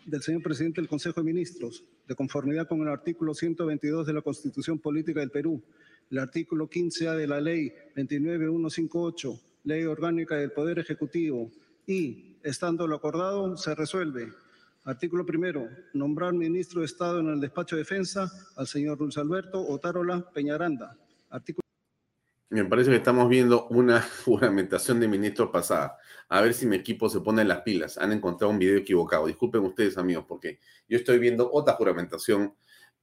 del 0.06 0.22
señor 0.22 0.42
presidente 0.42 0.82
del 0.82 0.90
Consejo 0.90 1.22
de 1.22 1.26
Ministros, 1.26 1.84
de 2.08 2.16
conformidad 2.16 2.68
con 2.68 2.82
el 2.82 2.88
artículo 2.88 3.34
122 3.34 4.08
de 4.08 4.14
la 4.14 4.22
Constitución 4.22 4.80
Política 4.80 5.20
del 5.20 5.32
Perú, 5.32 5.62
el 6.10 6.18
artículo 6.18 6.70
15A 6.70 7.16
de 7.16 7.28
la 7.28 7.40
Ley 7.40 7.72
29158, 7.96 9.40
Ley 9.64 9.84
Orgánica 9.86 10.36
del 10.36 10.52
Poder 10.52 10.80
Ejecutivo, 10.80 11.52
y, 11.86 12.38
estando 12.44 12.88
lo 12.88 12.96
acordado, 12.96 13.56
se 13.58 13.76
resuelve 13.76 14.32
Artículo 14.84 15.24
primero, 15.28 15.70
nombrar 15.94 16.34
ministro 16.34 16.80
de 16.80 16.88
Estado 16.88 17.20
en 17.20 17.28
el 17.28 17.40
despacho 17.40 17.76
de 17.76 17.84
defensa 17.84 18.32
al 18.56 18.66
señor 18.66 19.00
Luis 19.00 19.16
Alberto 19.16 19.62
Otárola 19.68 20.28
Peñaranda. 20.34 20.98
Me 22.52 22.66
parece 22.66 22.90
que 22.90 22.98
estamos 22.98 23.30
viendo 23.30 23.68
una 23.70 24.02
juramentación 24.26 25.00
de 25.00 25.08
ministro 25.08 25.52
pasada. 25.52 25.98
A 26.28 26.42
ver 26.42 26.54
si 26.54 26.66
mi 26.66 26.76
equipo 26.76 27.10
se 27.10 27.22
pone 27.22 27.42
en 27.42 27.48
las 27.48 27.62
pilas. 27.62 27.98
Han 27.98 28.12
encontrado 28.12 28.52
un 28.52 28.60
video 28.60 28.78
equivocado. 28.78 29.26
Disculpen 29.26 29.62
ustedes, 29.62 29.98
amigos, 29.98 30.26
porque 30.28 30.60
yo 30.88 30.98
estoy 30.98 31.18
viendo 31.18 31.50
otra 31.52 31.76
juramentación 31.76 32.54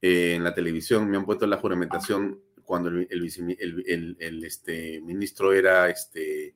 eh, 0.01 0.35
en 0.35 0.43
la 0.43 0.53
televisión. 0.53 1.09
Me 1.09 1.17
han 1.17 1.25
puesto 1.25 1.47
la 1.47 1.57
juramentación 1.57 2.39
cuando 2.63 2.89
el, 2.89 3.07
el, 3.09 4.43
este, 4.43 5.01
ministro 5.01 5.51
era 5.51 5.89
este, 5.89 6.55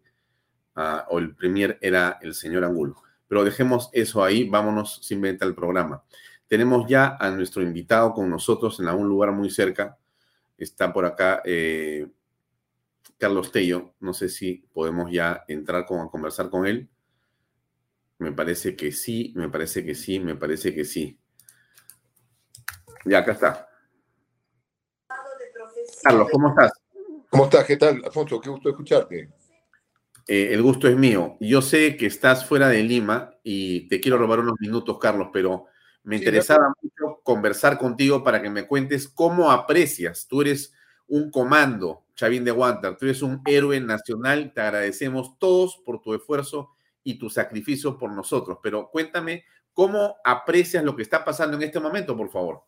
ah, 0.76 1.08
o 1.10 1.18
el 1.18 1.34
premier 1.36 1.80
era 1.82 2.20
el 2.22 2.36
señor 2.36 2.64
Angulo. 2.64 3.02
Pero 3.28 3.44
dejemos 3.44 3.90
eso 3.92 4.24
ahí, 4.24 4.48
vámonos 4.48 5.00
simplemente 5.02 5.46
al 5.46 5.56
programa. 5.56 6.04
Tenemos 6.48 6.88
ya 6.88 7.18
a 7.20 7.32
nuestro 7.32 7.64
invitado 7.64 8.14
con 8.14 8.30
nosotros 8.30 8.80
en 8.80 8.88
algún 8.88 9.10
lugar 9.10 9.32
muy 9.32 9.50
cerca. 9.50 9.98
Está 10.56 10.94
por 10.94 11.06
acá 11.06 11.42
eh, 11.44 12.08
Carlos 13.18 13.52
Tello. 13.52 13.94
No 14.00 14.14
sé 14.14 14.30
si 14.30 14.66
podemos 14.74 15.12
ya 15.12 15.44
entrar 15.48 15.86
con, 15.86 16.02
a 16.02 16.10
conversar 16.10 16.50
con 16.50 16.66
él. 16.66 16.90
Me 18.20 18.32
parece 18.32 18.76
que 18.76 18.92
sí, 18.92 19.34
me 19.36 19.50
parece 19.50 19.84
que 19.84 19.96
sí, 19.96 20.20
me 20.20 20.36
parece 20.36 20.74
que 20.74 20.86
sí. 20.86 21.20
Ya, 23.06 23.20
acá 23.20 23.34
está. 23.34 23.70
Carlos, 26.04 26.28
¿cómo 26.32 26.50
estás? 26.50 26.72
¿Cómo 27.30 27.46
estás? 27.46 27.66
¿Qué 27.66 27.78
tal, 27.78 28.02
Alfonso? 28.06 28.40
Qué 28.40 28.50
gusto 28.50 28.70
escucharte. 28.70 29.30
Eh, 30.28 30.50
el 30.52 30.62
gusto 30.62 30.88
es 30.88 30.96
mío. 30.96 31.38
Yo 31.40 31.62
sé 31.62 31.98
que 31.98 32.06
estás 32.06 32.46
fuera 32.46 32.70
de 32.70 32.84
Lima 32.84 33.34
y 33.44 33.88
te 33.88 34.00
quiero 34.00 34.18
robar 34.18 34.40
unos 34.40 34.56
minutos, 34.60 34.98
Carlos, 35.00 35.30
pero 35.34 35.66
me 36.04 36.18
interesaba 36.18 36.74
mucho 36.82 37.22
conversar 37.24 37.78
contigo 37.78 38.24
para 38.24 38.42
que 38.42 38.50
me 38.50 38.68
cuentes 38.68 39.08
cómo 39.08 39.52
aprecias. 39.52 40.28
Tú 40.28 40.42
eres 40.42 40.74
un 41.08 41.30
comando, 41.32 42.03
Chavín 42.16 42.44
de 42.44 42.52
Guantar, 42.52 42.98
tú 42.98 43.06
eres 43.06 43.22
un 43.22 43.42
héroe 43.46 43.80
nacional. 43.80 44.52
Te 44.54 44.62
agradecemos 44.62 45.38
todos 45.40 45.82
por 45.86 46.02
tu 46.02 46.14
esfuerzo 46.14 46.70
y 47.04 47.18
tu 47.18 47.30
sacrificio 47.30 47.98
por 47.98 48.12
nosotros. 48.12 48.60
Pero 48.62 48.90
cuéntame 48.90 49.44
cómo 49.74 50.18
aprecias 50.24 50.84
lo 50.84 50.96
que 50.96 51.04
está 51.04 51.26
pasando 51.26 51.58
en 51.58 51.64
este 51.64 51.80
momento, 51.80 52.16
por 52.16 52.30
favor. 52.30 52.64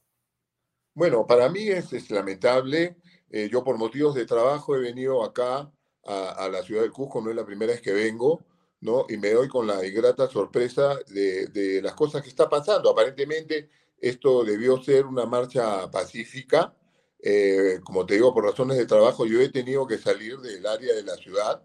Bueno, 0.94 1.28
para 1.28 1.50
mí 1.50 1.68
es, 1.68 2.10
lamentable. 2.10 2.98
Eh, 3.30 3.50
yo 3.52 3.64
por 3.64 3.78
motivos 3.78 4.16
de 4.16 4.26
trabajo 4.26 4.76
he 4.76 4.80
venido 4.80 5.24
acá 5.24 5.70
a, 6.06 6.48
la 6.50 6.62
ciudad 6.64 6.84
de 6.84 6.92
Cusco, 6.92 7.22
no 7.22 7.30
es 7.32 7.36
la 7.36 7.46
primera 7.46 7.74
vez 7.74 7.82
que 7.82 7.92
vengo, 7.92 8.46
¿no? 8.82 9.06
Y 9.10 9.18
me 9.18 9.32
doy 9.32 9.48
con 9.48 9.66
la 9.66 9.82
grata 9.82 10.28
sorpresa 10.30 11.00
de, 11.08 11.82
las 11.84 11.94
cosas 11.96 12.22
que 12.22 12.30
está 12.30 12.48
pasando. 12.48 12.92
Aparentemente 12.92 13.70
esto 13.98 14.44
debió 14.44 14.82
ser 14.82 15.06
una 15.06 15.26
marcha 15.26 15.90
pacífica. 15.90 16.74
Eh, 17.20 17.80
como 17.84 18.06
te 18.06 18.16
digo, 18.16 18.34
por 18.34 18.44
razones 18.44 18.78
de 18.78 18.86
trabajo 18.86 19.26
yo 19.26 19.42
he 19.42 19.50
tenido 19.50 19.88
que 19.88 19.98
salir 19.98 20.38
del 20.40 20.66
área 20.66 20.94
de 20.94 21.04
la 21.04 21.16
ciudad 21.16 21.64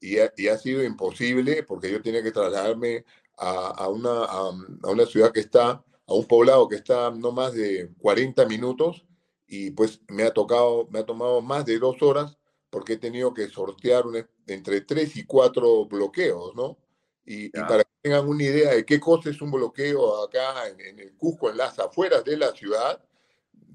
y 0.00 0.18
ha, 0.18 0.58
sido 0.58 0.82
imposible 0.82 1.62
porque 1.62 1.90
yo 1.90 2.02
tenía 2.02 2.22
que 2.22 2.32
trasladarme 2.32 3.04
a, 3.36 3.88
una, 3.88 4.24
a, 4.24 4.50
una 4.50 5.06
ciudad 5.06 5.32
que 5.32 5.40
está, 5.40 5.70
a 5.70 6.14
un 6.14 6.26
poblado 6.26 6.68
que 6.68 6.76
está 6.76 7.10
no 7.10 7.30
más 7.30 7.54
de 7.54 7.90
40 7.98 8.44
minutos 8.46 9.04
y 9.46 9.70
pues 9.70 10.00
me 10.08 10.24
ha 10.24 10.32
tocado, 10.32 10.88
me 10.90 11.00
ha 11.00 11.06
tomado 11.06 11.40
más 11.40 11.64
de 11.64 11.78
dos 11.78 12.02
horas 12.02 12.36
porque 12.70 12.94
he 12.94 12.98
tenido 12.98 13.34
que 13.34 13.48
sortear 13.48 14.04
entre 14.46 14.80
tres 14.80 15.16
y 15.16 15.24
cuatro 15.24 15.84
bloqueos, 15.84 16.54
¿no? 16.54 16.78
Y, 17.24 17.50
para 17.50 17.84
que 17.84 17.90
tengan 18.00 18.26
una 18.26 18.42
idea 18.42 18.70
de 18.70 18.84
qué 18.84 18.98
cosa 18.98 19.30
es 19.30 19.40
un 19.40 19.50
bloqueo 19.50 20.24
acá 20.24 20.68
en, 20.68 20.98
el 20.98 21.14
Cusco, 21.16 21.50
en 21.50 21.58
las 21.58 21.78
afueras 21.78 22.24
de 22.24 22.36
la 22.36 22.52
ciudad, 22.52 23.00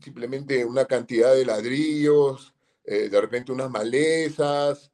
simplemente 0.01 0.65
una 0.65 0.85
cantidad 0.85 1.33
de 1.33 1.45
ladrillos, 1.45 2.53
eh, 2.83 3.09
de 3.09 3.21
repente 3.21 3.51
unas 3.51 3.69
malezas, 3.69 4.91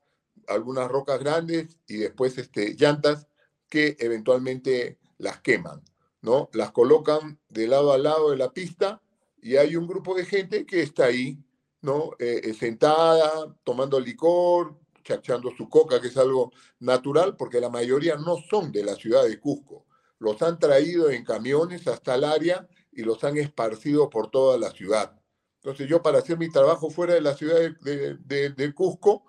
algunas 0.47 0.89
rocas 0.89 1.19
grandes 1.19 1.77
y 1.87 1.97
después 1.97 2.37
este, 2.37 2.75
llantas 2.75 3.27
que 3.69 3.95
eventualmente 3.99 4.99
las 5.17 5.41
queman, 5.41 5.81
¿no? 6.21 6.49
Las 6.53 6.71
colocan 6.71 7.39
de 7.49 7.67
lado 7.67 7.93
a 7.93 7.97
lado 7.97 8.31
de 8.31 8.37
la 8.37 8.51
pista 8.51 9.01
y 9.41 9.57
hay 9.57 9.75
un 9.75 9.87
grupo 9.87 10.15
de 10.15 10.25
gente 10.25 10.65
que 10.65 10.81
está 10.81 11.05
ahí, 11.05 11.37
¿no? 11.81 12.11
Eh, 12.19 12.41
eh, 12.43 12.53
sentada, 12.53 13.55
tomando 13.63 13.99
licor, 13.99 14.79
chachando 15.03 15.51
su 15.55 15.69
coca, 15.69 15.99
que 15.99 16.07
es 16.07 16.17
algo 16.17 16.51
natural, 16.79 17.35
porque 17.35 17.59
la 17.59 17.69
mayoría 17.69 18.15
no 18.15 18.37
son 18.49 18.71
de 18.71 18.83
la 18.83 18.95
ciudad 18.95 19.23
de 19.25 19.39
Cusco. 19.39 19.85
Los 20.19 20.41
han 20.41 20.57
traído 20.59 21.09
en 21.09 21.25
camiones 21.25 21.87
hasta 21.87 22.15
el 22.15 22.23
área 22.23 22.67
y 22.95 23.03
los 23.03 23.23
han 23.23 23.38
esparcido 23.38 24.10
por 24.10 24.29
toda 24.29 24.58
la 24.58 24.71
ciudad. 24.71 25.19
Entonces 25.56 25.88
yo 25.88 26.01
para 26.01 26.19
hacer 26.19 26.38
mi 26.38 26.51
trabajo 26.51 26.89
fuera 26.89 27.13
de 27.13 27.21
la 27.21 27.36
ciudad 27.36 27.60
de, 27.82 28.49
de 28.49 28.73
Cusco, 28.73 29.25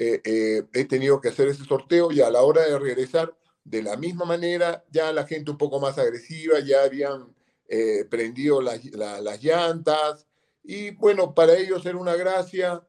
eh, 0.00 0.20
eh, 0.22 0.62
he 0.74 0.84
tenido 0.84 1.20
que 1.20 1.28
hacer 1.28 1.48
ese 1.48 1.64
sorteo 1.64 2.12
y 2.12 2.20
a 2.20 2.30
la 2.30 2.42
hora 2.42 2.62
de 2.62 2.78
regresar, 2.78 3.34
de 3.64 3.82
la 3.82 3.96
misma 3.96 4.24
manera, 4.24 4.84
ya 4.92 5.12
la 5.12 5.26
gente 5.26 5.50
un 5.50 5.58
poco 5.58 5.80
más 5.80 5.98
agresiva, 5.98 6.60
ya 6.60 6.84
habían 6.84 7.34
eh, 7.66 8.04
prendido 8.08 8.62
las, 8.62 8.84
las 8.84 9.42
llantas 9.42 10.28
y 10.62 10.92
bueno, 10.92 11.34
para 11.34 11.56
ellos 11.56 11.84
era 11.84 11.98
una 11.98 12.14
gracia. 12.14 12.80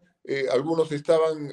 algunos 0.51 0.91
estaban 0.91 1.49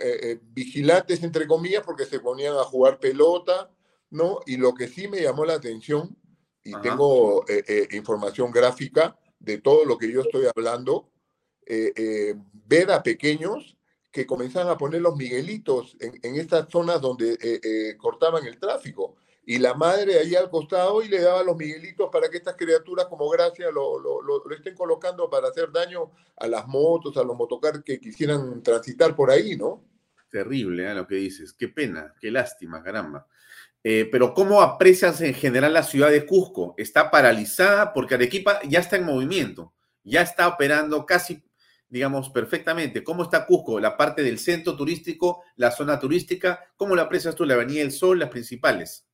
vigilantes, 0.52 1.22
entre 1.22 1.46
comillas, 1.46 1.82
porque 1.84 2.04
se 2.04 2.20
ponían 2.20 2.54
a 2.58 2.64
jugar 2.64 3.00
pelota, 3.00 3.70
¿no? 4.10 4.40
Y 4.46 4.58
lo 4.58 4.74
que 4.74 4.88
sí 4.88 5.08
me 5.08 5.22
llamó 5.22 5.46
la 5.46 5.54
atención, 5.54 6.18
y 6.66 6.80
tengo 6.82 7.44
información 7.92 8.50
gráfica 8.50 9.18
de 9.38 9.58
todo 9.58 9.84
lo 9.84 9.96
que 9.96 10.10
yo 10.10 10.22
estoy 10.22 10.46
hablando, 10.54 11.10
ver 11.66 12.90
a 12.90 13.02
pequeños 13.02 13.76
que 14.16 14.26
comenzaban 14.26 14.70
a 14.70 14.78
poner 14.78 15.02
los 15.02 15.14
miguelitos 15.14 15.94
en, 16.00 16.36
estas 16.36 16.70
zonas 16.70 17.02
donde 17.02 17.34
eh, 17.34 17.60
eh, 17.62 17.96
cortaban 17.98 18.46
el 18.46 18.58
tráfico. 18.58 19.16
Y 19.44 19.58
la 19.58 19.74
madre 19.74 20.18
ahí 20.18 20.34
al 20.34 20.48
costado 20.48 21.02
y 21.02 21.08
le 21.08 21.20
daba 21.20 21.42
los 21.42 21.54
miguelitos 21.54 22.08
para 22.10 22.30
que 22.30 22.38
estas 22.38 22.56
criaturas 22.56 23.08
como 23.10 23.28
gracia 23.28 23.70
lo, 23.70 23.98
lo, 24.00 24.50
estén 24.52 24.74
colocando 24.74 25.28
para 25.28 25.48
hacer 25.48 25.70
daño 25.70 26.12
a 26.38 26.46
las 26.48 26.66
motos, 26.66 27.14
a 27.18 27.24
los 27.24 27.36
motocar 27.36 27.84
que 27.84 28.00
quisieran 28.00 28.62
transitar 28.62 29.14
por 29.14 29.30
ahí, 29.30 29.54
¿no? 29.54 29.84
Terrible 30.30 30.90
¿eh? 30.90 30.94
lo 30.94 31.06
que 31.06 31.16
dices. 31.16 31.52
Qué 31.52 31.68
pena, 31.68 32.14
qué 32.18 32.30
lástima, 32.30 32.82
caramba. 32.82 33.26
Pero 34.10 34.34
¿cómo 34.34 34.62
aprecias 34.62 35.20
en 35.20 35.32
general 35.32 35.72
la 35.72 35.82
ciudad 35.82 36.10
de 36.10 36.26
Cusco? 36.26 36.74
¿Está 36.76 37.10
paralizada? 37.10 37.92
Porque 37.92 38.16
Arequipa 38.16 38.60
ya 38.64 38.80
está 38.80 38.96
en 38.96 39.04
movimiento, 39.04 39.72
ya 40.02 40.22
está 40.22 40.48
operando 40.48 41.06
casi 41.06 41.42
digamos, 41.88 42.30
perfectamente 42.30 43.04
cómo 43.04 43.22
está 43.22 43.46
Cusco, 43.46 43.78
la 43.80 43.96
parte 43.96 44.22
del 44.22 44.38
centro 44.38 44.76
turístico, 44.76 45.42
la 45.56 45.70
zona 45.70 45.98
turística, 45.98 46.60
cómo 46.76 46.96
la 46.96 47.02
aprecias 47.02 47.34
tú, 47.34 47.44
la 47.44 47.54
Avenida 47.54 47.80
del 47.80 47.92
Sol, 47.92 48.18
las 48.18 48.30
principales. 48.30 49.06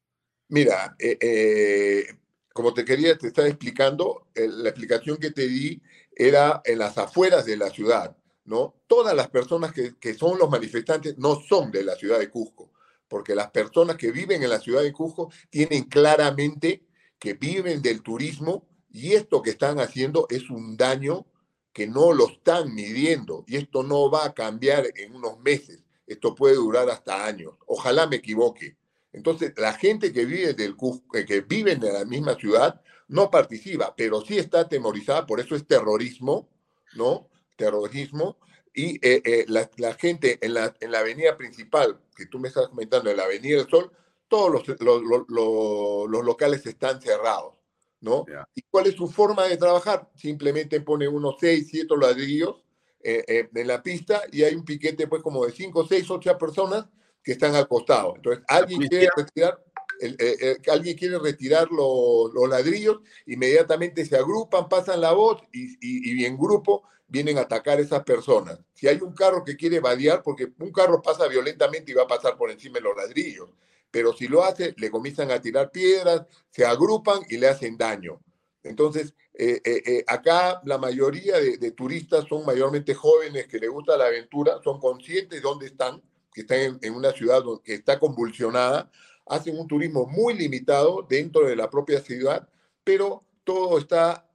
Mira, 0.48 0.96
eh, 0.98 1.18
eh, 1.20 2.06
como 2.52 2.74
te 2.74 2.84
quería, 2.84 3.16
te 3.16 3.28
estaba 3.28 3.48
explicando, 3.48 4.28
la 4.34 4.68
explicación 4.68 5.16
que 5.16 5.30
te 5.30 5.46
di 5.46 5.80
era 6.14 6.60
en 6.64 6.78
las 6.78 6.98
afueras 6.98 7.46
de 7.46 7.56
la 7.56 7.70
ciudad, 7.70 8.16
¿no? 8.44 8.74
Todas 8.86 9.14
las 9.14 9.28
personas 9.28 9.72
que, 9.72 9.96
que 9.98 10.14
son 10.14 10.38
los 10.38 10.50
manifestantes 10.50 11.16
no 11.18 11.40
son 11.40 11.70
de 11.70 11.84
la 11.84 11.94
ciudad 11.94 12.18
de 12.18 12.28
Cusco, 12.28 12.71
porque 13.12 13.34
las 13.34 13.50
personas 13.50 13.96
que 13.96 14.10
viven 14.10 14.42
en 14.42 14.48
la 14.48 14.58
ciudad 14.58 14.80
de 14.80 14.90
Cusco 14.90 15.30
tienen 15.50 15.84
claramente 15.84 16.86
que 17.18 17.34
viven 17.34 17.82
del 17.82 18.00
turismo 18.00 18.66
y 18.90 19.12
esto 19.12 19.42
que 19.42 19.50
están 19.50 19.80
haciendo 19.80 20.26
es 20.30 20.48
un 20.48 20.78
daño 20.78 21.26
que 21.74 21.86
no 21.86 22.14
lo 22.14 22.26
están 22.28 22.74
midiendo 22.74 23.44
y 23.46 23.56
esto 23.56 23.82
no 23.82 24.10
va 24.10 24.24
a 24.24 24.32
cambiar 24.32 24.86
en 24.96 25.14
unos 25.14 25.38
meses. 25.40 25.84
Esto 26.06 26.34
puede 26.34 26.54
durar 26.54 26.88
hasta 26.88 27.26
años. 27.26 27.52
Ojalá 27.66 28.06
me 28.06 28.16
equivoque. 28.16 28.78
Entonces, 29.12 29.52
la 29.58 29.74
gente 29.74 30.10
que 30.10 30.24
vive, 30.24 30.54
del, 30.54 30.74
eh, 31.12 31.26
que 31.26 31.42
vive 31.42 31.72
en 31.72 31.82
la 31.82 32.06
misma 32.06 32.34
ciudad 32.36 32.80
no 33.08 33.30
participa, 33.30 33.94
pero 33.94 34.22
sí 34.22 34.38
está 34.38 34.60
atemorizada, 34.60 35.26
por 35.26 35.38
eso 35.38 35.54
es 35.54 35.66
terrorismo, 35.66 36.48
¿no? 36.94 37.28
Terrorismo. 37.58 38.38
Y 38.74 38.94
eh, 39.06 39.22
eh, 39.24 39.44
la, 39.48 39.94
gente 39.94 40.38
en 40.40 40.54
la, 40.54 40.74
en 40.80 40.92
la 40.92 41.00
avenida 41.00 41.36
principal, 41.36 42.00
que 42.16 42.26
tú 42.26 42.38
me 42.38 42.48
estás 42.48 42.68
comentando, 42.68 43.10
en 43.10 43.16
la 43.16 43.24
Avenida 43.24 43.58
del 43.58 43.68
Sol, 43.68 43.90
todos 44.28 44.66
los, 44.66 45.28
los 45.28 46.24
locales 46.24 46.64
están 46.64 47.00
cerrados. 47.02 47.54
¿no? 48.02 48.26
¿Y 48.54 48.62
cuál 48.62 48.88
es 48.88 48.94
su 48.94 49.08
forma 49.08 49.46
de 49.46 49.56
trabajar? 49.56 50.10
Simplemente 50.14 50.80
pone 50.80 51.08
unos 51.08 51.36
6, 51.40 51.68
7 51.70 51.94
ladrillos 51.96 52.62
eh, 53.00 53.24
eh, 53.26 53.48
en 53.54 53.66
la 53.66 53.82
pista 53.82 54.22
y 54.30 54.42
hay 54.42 54.54
un 54.54 54.64
piquete 54.64 55.06
pues 55.06 55.22
como 55.22 55.46
de 55.46 55.52
5, 55.52 55.86
6, 55.88 56.10
8 56.10 56.36
personas 56.36 56.84
que 57.22 57.32
están 57.32 57.54
al 57.54 57.68
costado. 57.68 58.14
Entonces, 58.16 58.44
alguien 58.48 58.88
quiere 58.88 59.08
retirar, 59.16 59.64
eh, 60.00 60.56
alguien 60.70 60.98
quiere 60.98 61.18
retirar 61.20 61.68
los, 61.70 62.32
ladrillos, 62.48 62.98
inmediatamente 63.26 64.04
se 64.04 64.16
agrupan, 64.16 64.68
pasan 64.68 65.00
la 65.00 65.12
voz 65.12 65.40
y, 65.52 65.76
y, 65.80 66.24
en 66.24 66.36
grupo 66.36 66.82
vienen 67.12 67.38
a 67.38 67.42
atacar 67.42 67.78
a 67.78 67.82
esas 67.82 68.02
personas. 68.02 68.58
Si 68.72 68.88
hay 68.88 68.96
un 68.96 69.14
carro 69.14 69.44
que 69.44 69.56
quiere 69.56 69.78
vadear, 69.78 70.22
porque 70.22 70.48
un 70.58 70.72
carro 70.72 71.00
pasa 71.00 71.28
violentamente 71.28 71.92
y 71.92 71.94
va 71.94 72.04
a 72.04 72.08
pasar 72.08 72.36
por 72.36 72.50
encima 72.50 72.78
de 72.78 72.80
los 72.80 72.96
ladrillos 72.96 73.50
pero 73.92 74.14
si 74.14 74.26
lo 74.26 74.42
hace, 74.42 74.74
le 74.78 74.90
comienzan 74.90 75.30
a 75.30 75.40
tirar 75.40 75.70
piedras, 75.70 76.22
se 76.50 76.64
agrupan 76.64 77.20
y 77.28 77.36
le 77.36 77.46
hacen 77.46 77.76
daño. 77.76 78.20
Entonces, 78.64 79.14
eh, 79.34 79.60
eh, 79.64 79.82
eh, 79.86 80.04
acá 80.06 80.62
la 80.64 80.78
mayoría 80.78 81.38
de, 81.38 81.70
turistas 81.72 82.24
son 82.26 82.44
mayormente 82.46 82.94
jóvenes 82.94 83.46
que 83.46 83.58
les 83.58 83.70
gusta 83.70 83.96
la 83.96 84.06
aventura, 84.06 84.60
son 84.64 84.80
conscientes 84.80 85.38
de 85.38 85.42
dónde 85.42 85.66
están, 85.66 86.02
que 86.32 86.40
están 86.40 86.78
en, 86.80 86.94
una 86.94 87.12
ciudad 87.12 87.42
que 87.62 87.74
está 87.74 87.98
convulsionada, 87.98 88.90
hacen 89.26 89.58
un 89.58 89.68
turismo 89.68 90.06
muy 90.06 90.34
limitado 90.34 91.06
dentro 91.08 91.46
de 91.46 91.54
la 91.54 91.68
propia 91.68 92.00
ciudad, 92.00 92.48
pero 92.82 93.24
todo 93.44 93.78
está 93.78 94.26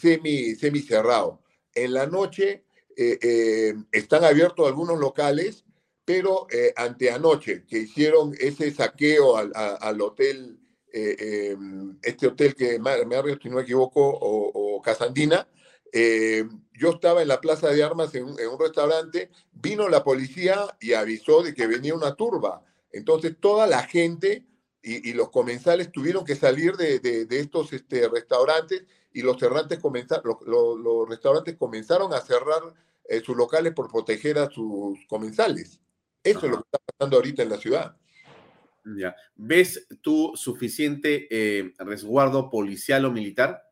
semi, 0.00 0.54
semi 0.54 0.80
cerrado. 0.80 1.40
En 1.84 1.92
la 1.92 2.06
noche 2.06 2.64
están 3.92 4.24
abiertos 4.24 4.66
algunos 4.66 4.98
locales, 4.98 5.64
pero 6.08 6.46
eh, 6.50 6.72
anteanoche 6.74 7.66
que 7.66 7.80
hicieron 7.80 8.34
ese 8.40 8.70
saqueo 8.70 9.36
al, 9.36 10.00
hotel, 10.00 10.58
eh, 10.90 11.14
eh, 11.18 11.56
este 12.00 12.28
hotel 12.28 12.54
que 12.54 12.78
Marriott, 12.78 13.42
si 13.42 13.50
no 13.50 13.56
me 13.56 13.62
equivoco, 13.62 14.00
o, 14.02 14.80
Casandina, 14.80 15.46
eh, 15.92 16.48
yo 16.72 16.92
estaba 16.92 17.20
en 17.20 17.28
la 17.28 17.42
plaza 17.42 17.68
de 17.68 17.84
armas 17.84 18.14
en, 18.14 18.24
un- 18.24 18.38
restaurante, 18.58 19.28
vino 19.52 19.86
la 19.90 20.02
policía 20.02 20.74
y 20.80 20.94
avisó 20.94 21.42
de 21.42 21.52
que 21.52 21.66
venía 21.66 21.94
una 21.94 22.14
turba. 22.14 22.64
Entonces 22.90 23.36
toda 23.38 23.66
la 23.66 23.82
gente 23.82 24.46
y, 24.82 25.12
los 25.12 25.28
comensales 25.28 25.92
tuvieron 25.92 26.24
que 26.24 26.36
salir 26.36 26.74
de 26.78 27.26
estos 27.28 27.74
este, 27.74 28.08
restaurantes 28.08 28.84
y 29.12 29.22
los, 29.22 29.38
cerrantes 29.38 29.78
comenza- 29.78 30.20
los, 30.24 30.36
los- 30.46 30.78
los 30.78 31.08
restaurantes 31.08 31.56
comenzaron 31.56 32.12
a 32.12 32.20
cerrar 32.20 32.62
eh, 33.04 33.20
sus 33.20 33.36
locales 33.36 33.72
por 33.72 33.90
proteger 33.90 34.38
a 34.38 34.50
sus 34.50 34.98
comensales. 35.08 35.80
Eso 36.22 36.40
es 36.46 36.50
lo 36.50 36.56
que 36.58 36.64
está 36.64 36.78
pasando 36.78 37.16
ahorita 37.16 37.42
en 37.42 37.48
la 37.48 37.56
ciudad. 37.58 37.96
Ya. 38.96 39.14
¿Ves 39.36 39.86
tú 40.02 40.32
suficiente 40.34 41.26
eh, 41.30 41.72
resguardo 41.78 42.48
policial 42.50 43.04
o 43.04 43.10
militar? 43.10 43.62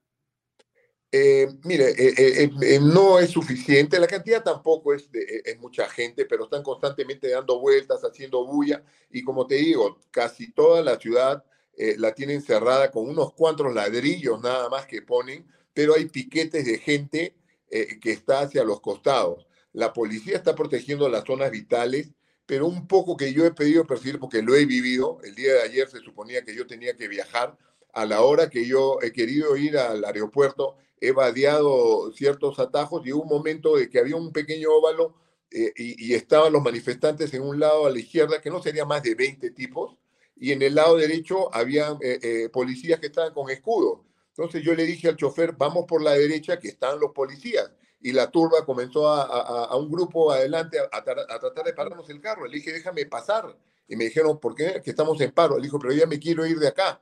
Eh, 1.13 1.47
mire, 1.63 1.91
eh, 1.91 2.15
eh, 2.19 2.43
eh, 2.45 2.51
eh, 2.63 2.81
no 2.81 3.19
es 3.19 3.31
suficiente, 3.31 3.99
la 3.99 4.07
cantidad 4.09 4.43
tampoco 4.43 4.93
es, 4.93 5.11
de, 5.11 5.43
es 5.45 5.59
mucha 5.59 5.89
gente, 5.89 6.27
pero 6.27 6.45
están 6.45 6.63
constantemente 6.63 7.31
dando 7.31 7.61
vueltas, 7.61 8.03
haciendo 8.03 8.45
bulla, 8.45 8.83
y 9.11 9.23
como 9.23 9.47
te 9.47 9.55
digo, 9.55 10.01
casi 10.11 10.53
toda 10.53 10.83
la 10.83 10.99
ciudad 10.99 11.43
eh, 11.77 11.97
la 11.99 12.15
tienen 12.15 12.41
cerrada 12.41 12.91
con 12.91 13.09
unos 13.09 13.35
cuantos 13.35 13.73
ladrillos 13.75 14.41
nada 14.41 14.69
más 14.71 14.87
que 14.87 15.03
ponen, 15.03 15.47
pero 15.75 15.95
hay 15.95 16.07
piquetes 16.07 16.65
de 16.65 16.79
gente 16.79 17.37
eh, 17.71 17.99
que 18.01 18.13
está 18.13 18.41
hacia 18.41 18.65
los 18.65 18.81
costados. 18.81 19.47
La 19.73 19.93
policía 19.93 20.37
está 20.37 20.55
protegiendo 20.55 21.09
las 21.11 21.25
zonas 21.25 21.51
vitales, 21.51 22.13
pero 22.47 22.67
un 22.67 22.87
poco 22.87 23.17
que 23.17 23.35
yo 23.35 23.45
he 23.45 23.53
pedido 23.53 23.87
percibir, 23.87 24.19
porque 24.19 24.41
lo 24.41 24.55
he 24.55 24.65
vivido, 24.65 25.19
el 25.23 25.35
día 25.35 25.53
de 25.53 25.63
ayer 25.63 25.89
se 25.89 26.01
suponía 26.01 26.45
que 26.45 26.55
yo 26.55 26.67
tenía 26.67 26.97
que 26.97 27.09
viajar, 27.09 27.59
a 27.93 28.07
la 28.07 28.23
hora 28.23 28.49
que 28.49 28.67
yo 28.67 28.99
he 29.03 29.13
querido 29.13 29.57
ir 29.57 29.77
al 29.77 30.05
aeropuerto, 30.05 30.77
he 30.99 31.13
vadeado 31.13 32.11
ciertos 32.13 32.59
atajos 32.59 33.07
y 33.07 33.13
hubo 33.13 33.25
un 33.25 33.29
momento 33.29 33.77
de 33.77 33.91
que 33.91 33.99
había 33.99 34.17
un 34.17 34.33
pequeño 34.33 34.71
óvalo 34.71 35.15
eh, 35.51 35.73
y, 35.77 36.07
y 36.07 36.15
estaban 36.15 36.53
los 36.53 36.63
manifestantes 36.63 37.35
en 37.35 37.43
un 37.43 37.61
lado 37.61 37.87
a 37.87 37.91
la 37.91 37.99
izquierda, 37.99 38.41
que 38.41 38.51
no 38.51 38.63
sería 38.63 38.87
más 38.87 39.03
de 39.03 39.15
20 39.15 39.51
tipos, 39.51 39.97
y 40.37 40.53
en 40.53 40.63
el 40.63 40.75
lado 40.75 40.97
derecho 40.97 41.55
había 41.55 41.97
eh, 42.03 42.19
eh, 42.23 42.49
policías 42.51 43.01
que 43.01 43.07
estaban 43.07 43.33
con 43.33 43.51
escudo. 43.51 44.05
Entonces 44.31 44.63
yo 44.63 44.75
le 44.75 44.85
dije 44.85 45.09
al 45.09 45.17
chofer, 45.17 45.53
vamos 45.53 45.87
por 45.87 46.03
la 46.03 46.13
derecha, 46.13 46.59
que 46.59 46.69
están 46.69 47.01
los 47.01 47.13
policías. 47.13 47.71
Y 48.01 48.13
la 48.13 48.31
turba 48.31 48.65
comenzó 48.67 49.09
a, 49.09 49.23
a- 49.23 49.77
un 49.77 49.91
grupo 49.91 50.31
adelante 50.31 50.79
a, 50.79 50.83
a 50.93 51.05
tra- 51.05 51.27
a 51.29 51.39
tratar 51.41 51.65
de 51.65 51.73
pararnos 51.73 52.09
el 52.11 52.21
carro. 52.21 52.47
Le 52.47 52.57
dije, 52.59 52.73
déjame 52.73 53.07
pasar. 53.07 53.57
Y 53.89 53.97
me 53.97 54.05
dijeron, 54.05 54.39
¿por 54.39 54.55
qué? 54.55 54.81
Que 54.85 54.91
estamos 54.91 55.19
en 55.23 55.33
paro. 55.33 55.57
Le 55.57 55.65
dijo, 55.65 55.79
pero 55.79 55.95
ya 55.95 56.07
me 56.07 56.19
quiero 56.19 56.45
ir 56.47 56.59
de 56.59 56.69
acá. 56.69 57.01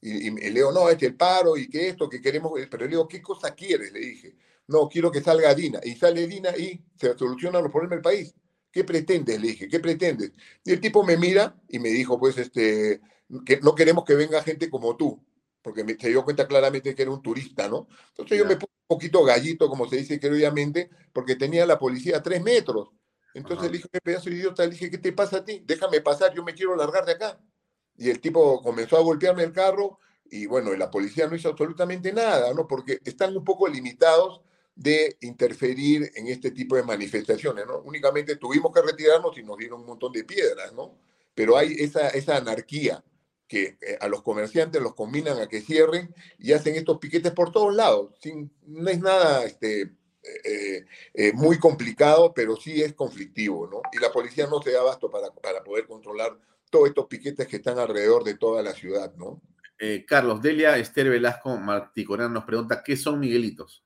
Y, 0.00 0.28
y 0.28 0.30
le 0.30 0.50
digo, 0.50 0.70
no, 0.72 0.88
este 0.88 1.06
es 1.06 1.10
el 1.12 1.16
paro 1.16 1.56
y 1.56 1.68
que 1.68 1.88
esto, 1.88 2.08
que 2.08 2.20
queremos. 2.20 2.52
Pero 2.70 2.84
le 2.84 2.90
digo, 2.90 3.08
¿qué 3.08 3.20
cosa 3.20 3.54
quieres? 3.54 3.92
Le 3.92 3.98
dije, 4.00 4.36
no, 4.68 4.88
quiero 4.88 5.10
que 5.10 5.20
salga 5.20 5.52
Dina. 5.54 5.80
Y 5.82 5.96
sale 5.96 6.26
Dina 6.28 6.56
y 6.56 6.80
se 6.98 7.18
solucionan 7.18 7.62
los 7.64 7.72
problemas 7.72 7.96
del 7.96 8.02
país. 8.02 8.34
¿Qué 8.76 8.84
pretendes? 8.84 9.40
Le 9.40 9.48
dije, 9.48 9.68
¿qué 9.68 9.80
pretendes? 9.80 10.32
Y 10.62 10.70
el 10.70 10.82
tipo 10.82 11.02
me 11.02 11.16
mira 11.16 11.56
y 11.66 11.78
me 11.78 11.88
dijo, 11.88 12.20
pues, 12.20 12.36
este, 12.36 13.00
que 13.46 13.58
no 13.62 13.74
queremos 13.74 14.04
que 14.04 14.14
venga 14.14 14.42
gente 14.42 14.68
como 14.68 14.98
tú, 14.98 15.18
porque 15.62 15.82
me, 15.82 15.94
se 15.94 16.10
dio 16.10 16.22
cuenta 16.22 16.46
claramente 16.46 16.94
que 16.94 17.00
era 17.00 17.10
un 17.10 17.22
turista, 17.22 17.68
¿no? 17.70 17.88
Entonces 18.10 18.36
yo 18.36 18.44
me 18.44 18.56
puse 18.56 18.70
un 18.70 18.86
poquito 18.86 19.24
gallito, 19.24 19.70
como 19.70 19.88
se 19.88 19.96
dice 19.96 20.20
queridamente, 20.20 20.90
porque 21.14 21.36
tenía 21.36 21.64
la 21.64 21.78
policía 21.78 22.18
a 22.18 22.22
tres 22.22 22.42
metros. 22.42 22.90
Entonces 23.32 23.70
le 23.70 23.78
dije, 23.78 23.88
qué 23.90 23.98
pedazo 24.02 24.28
de 24.28 24.36
idiota, 24.36 24.62
le 24.64 24.72
dije, 24.72 24.90
¿qué 24.90 24.98
te 24.98 25.12
pasa 25.14 25.38
a 25.38 25.44
ti? 25.46 25.62
Déjame 25.64 26.02
pasar, 26.02 26.34
yo 26.34 26.44
me 26.44 26.52
quiero 26.52 26.76
largar 26.76 27.06
de 27.06 27.12
acá. 27.12 27.40
Y 27.96 28.10
el 28.10 28.20
tipo 28.20 28.60
comenzó 28.60 28.98
a 28.98 29.02
golpearme 29.02 29.42
el 29.42 29.52
carro 29.52 30.00
y 30.26 30.44
bueno, 30.44 30.74
y 30.74 30.76
la 30.76 30.90
policía 30.90 31.26
no 31.26 31.34
hizo 31.34 31.48
absolutamente 31.48 32.12
nada, 32.12 32.52
¿no? 32.52 32.66
Porque 32.68 32.98
están 33.06 33.34
un 33.34 33.44
poco 33.44 33.68
limitados 33.68 34.42
de 34.76 35.16
interferir 35.22 36.12
en 36.14 36.28
este 36.28 36.50
tipo 36.50 36.76
de 36.76 36.82
manifestaciones, 36.82 37.66
¿no? 37.66 37.78
Únicamente 37.78 38.36
tuvimos 38.36 38.72
que 38.72 38.82
retirarnos 38.82 39.36
y 39.38 39.42
nos 39.42 39.56
dieron 39.56 39.80
un 39.80 39.86
montón 39.86 40.12
de 40.12 40.22
piedras, 40.22 40.72
¿no? 40.74 40.94
Pero 41.34 41.56
hay 41.56 41.74
esa, 41.78 42.10
esa 42.10 42.36
anarquía 42.36 43.02
que 43.48 43.78
eh, 43.80 43.96
a 44.00 44.08
los 44.08 44.22
comerciantes 44.22 44.82
los 44.82 44.94
combinan 44.94 45.38
a 45.38 45.48
que 45.48 45.62
cierren 45.62 46.14
y 46.38 46.52
hacen 46.52 46.74
estos 46.74 46.98
piquetes 46.98 47.32
por 47.32 47.52
todos 47.52 47.74
lados. 47.74 48.12
Sin, 48.20 48.50
no 48.66 48.90
es 48.90 49.00
nada 49.00 49.44
este, 49.44 49.92
eh, 50.44 50.84
eh, 51.14 51.32
muy 51.32 51.58
complicado, 51.58 52.34
pero 52.34 52.56
sí 52.56 52.82
es 52.82 52.92
conflictivo, 52.92 53.66
¿no? 53.66 53.80
Y 53.92 53.98
la 53.98 54.12
policía 54.12 54.46
no 54.46 54.60
se 54.60 54.72
da 54.72 54.80
abasto 54.80 55.10
para, 55.10 55.30
para 55.30 55.64
poder 55.64 55.86
controlar 55.86 56.38
todos 56.70 56.88
estos 56.88 57.06
piquetes 57.06 57.46
que 57.46 57.56
están 57.56 57.78
alrededor 57.78 58.24
de 58.24 58.34
toda 58.34 58.62
la 58.62 58.72
ciudad, 58.72 59.14
¿no? 59.16 59.40
Carlos 60.06 60.40
Delia, 60.40 60.78
Esther 60.78 61.10
Velasco 61.10 61.54
Marticorán 61.58 62.32
nos 62.32 62.44
pregunta, 62.44 62.82
¿qué 62.82 62.96
son 62.96 63.20
Miguelitos? 63.20 63.85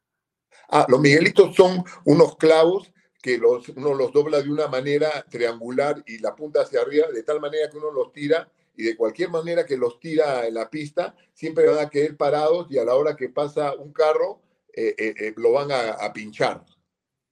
Ah, 0.71 0.87
los 0.89 1.01
miguelitos 1.01 1.55
son 1.57 1.85
unos 2.05 2.37
clavos 2.37 2.93
que 3.21 3.39
los, 3.39 3.69
uno 3.71 3.93
los 3.95 4.13
dobla 4.13 4.41
de 4.41 4.51
una 4.51 4.69
manera 4.69 5.25
triangular 5.29 6.03
y 6.07 6.19
la 6.19 6.35
punta 6.35 6.63
hacia 6.63 6.81
arriba, 6.81 7.09
de 7.09 7.23
tal 7.23 7.41
manera 7.41 7.69
que 7.69 7.77
uno 7.77 7.91
los 7.91 8.13
tira 8.13 8.49
y 8.77 8.85
de 8.85 8.97
cualquier 8.97 9.31
manera 9.31 9.67
que 9.67 9.77
los 9.77 10.01
tira 10.01 10.47
en 10.47 10.55
la 10.55 10.71
pista, 10.71 11.15
siempre 11.35 11.67
van 11.67 11.85
a 11.85 11.91
quedar 11.91 12.17
parados 12.17 12.67
y 12.71 12.79
a 12.79 12.85
la 12.85 12.95
hora 12.95 13.17
que 13.17 13.29
pasa 13.29 13.75
un 13.75 13.93
carro, 13.93 14.41
eh, 14.73 14.95
eh, 14.97 15.15
eh, 15.19 15.35
lo 15.37 15.53
van 15.53 15.71
a, 15.71 15.91
a 15.91 16.13
pinchar, 16.13 16.65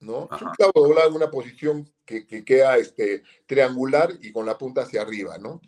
¿no? 0.00 0.28
Es 0.34 0.42
un 0.42 0.50
clavo 0.50 0.72
doblado 0.74 1.08
en 1.08 1.14
una 1.14 1.30
posición 1.30 1.90
que, 2.04 2.26
que 2.26 2.44
queda 2.44 2.76
este, 2.76 3.22
triangular 3.46 4.10
y 4.20 4.32
con 4.32 4.44
la 4.44 4.58
punta 4.58 4.82
hacia 4.82 5.00
arriba, 5.00 5.38
¿no? 5.38 5.60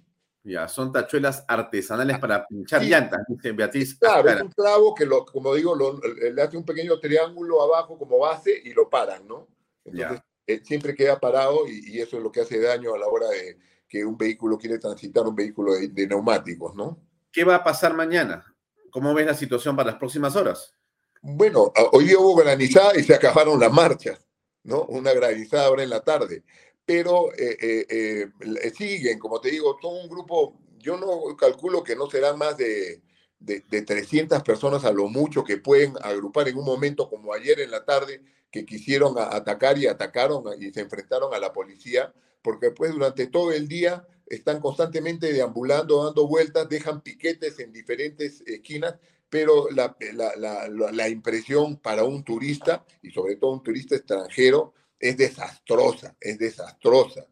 Ya, 0.43 0.67
son 0.69 0.91
tachuelas 0.91 1.45
artesanales 1.47 2.19
para 2.19 2.47
pinchar 2.47 2.81
Sí. 2.83 2.89
llantas, 2.89 3.21
dice 3.29 3.53
Beatriz. 3.53 3.99
Claro, 3.99 4.29
es 4.31 4.41
un 4.41 4.51
clavo 4.51 4.95
que, 4.95 5.05
lo, 5.05 5.25
como 5.27 5.55
digo, 5.55 5.75
lo- 5.75 6.01
le 6.01 6.41
hace 6.43 6.57
un 6.57 6.65
pequeño 6.65 6.99
triángulo 6.99 7.63
abajo 7.63 7.99
como 7.99 8.19
base 8.19 8.59
y 8.65 8.73
lo 8.73 8.89
paran, 8.89 9.27
¿no? 9.29 9.49
Entonces, 9.85 10.23
eh, 10.47 10.61
siempre 10.65 10.95
queda 10.95 11.21
parado 11.21 11.69
y, 11.69 11.95
y 11.97 12.01
eso 12.01 12.17
es 12.17 12.23
lo 12.23 12.33
que 12.33 12.41
hace 12.41 12.59
daño 12.59 12.95
a 12.95 12.99
la 12.99 13.07
hora 13.07 13.29
de 13.29 13.59
que 13.87 14.05
un 14.05 14.17
vehículo 14.17 14.57
quiere 14.57 14.79
transitar 14.79 15.27
un 15.27 15.35
vehículo 15.35 15.75
de, 15.75 15.89
de 15.89 16.07
neumáticos, 16.07 16.75
¿no? 16.75 16.99
¿Qué 17.31 17.45
va 17.45 17.57
a 17.57 17.65
pasar 17.65 17.93
mañana? 17.95 18.45
¿Cómo 18.91 19.13
ves 19.15 19.27
la 19.27 19.35
situación 19.35 19.77
para 19.77 19.91
las 19.91 19.99
próximas 19.99 20.35
horas? 20.37 20.75
Bueno, 21.23 21.71
hoy 21.93 22.05
día 22.07 22.19
hubo 22.19 22.35
granizada 22.37 22.99
y 22.99 23.03
se 23.03 23.15
acabaron 23.15 23.61
las 23.61 23.71
marchas, 23.73 24.25
¿no? 24.63 24.85
Una 24.85 25.13
granizada 25.13 25.67
ahora 25.67 25.83
en 25.83 25.91
la 25.91 26.01
tarde. 26.01 26.45
Pero 26.91 27.33
eh, 27.39 27.57
eh, 27.89 28.29
eh, 28.41 28.71
siguen, 28.77 29.21
como 29.21 29.41
te 29.41 29.49
digo, 29.53 29.77
todo 29.81 29.93
un 30.03 30.09
grupo, 30.09 30.59
yo 30.81 30.97
no 30.97 31.37
calculo 31.37 31.85
que 31.85 31.95
no 31.95 32.11
serán 32.11 32.37
más 32.37 32.57
de, 32.57 33.01
de, 33.39 33.61
de 33.71 33.83
300 33.83 34.43
personas 34.43 34.85
a 34.85 34.91
lo 34.91 35.07
mucho 35.07 35.45
que 35.45 35.57
pueden 35.59 35.95
agrupar 36.03 36.49
en 36.49 36.59
un 36.59 36.65
momento 36.65 37.09
como 37.09 37.33
ayer 37.33 37.61
en 37.61 37.71
la 37.71 37.85
tarde, 37.85 38.21
que 38.51 38.65
quisieron 38.67 39.15
atacar 39.17 39.79
y 39.79 39.87
atacaron 39.87 40.43
y 40.61 40.73
se 40.73 40.81
enfrentaron 40.81 41.33
a 41.33 41.39
la 41.39 41.53
policía, 41.53 42.13
porque 42.43 42.73
pues 42.73 42.91
durante 42.93 43.29
todo 43.29 43.53
el 43.53 43.69
día 43.69 44.05
están 44.27 44.59
constantemente 44.61 45.33
deambulando, 45.33 46.05
dando 46.05 46.27
vueltas, 46.27 46.69
dejan 46.69 47.03
piquetes 47.03 47.61
en 47.61 47.73
diferentes 47.73 48.41
esquinas, 48.47 48.97
pero 49.29 49.71
la, 49.71 49.97
la, 50.13 50.35
la- 50.35 50.69
la 50.91 51.09
impresión 51.09 51.77
para 51.77 52.03
un 52.03 52.25
turista, 52.25 52.85
y 53.01 53.13
sobre 53.13 53.37
todo 53.37 53.53
un 53.53 53.63
turista 53.63 53.95
extranjero, 53.95 54.75
es 55.01 55.17
desastrosa, 55.17 56.15
es 56.21 56.39
desastrosa. 56.39 57.27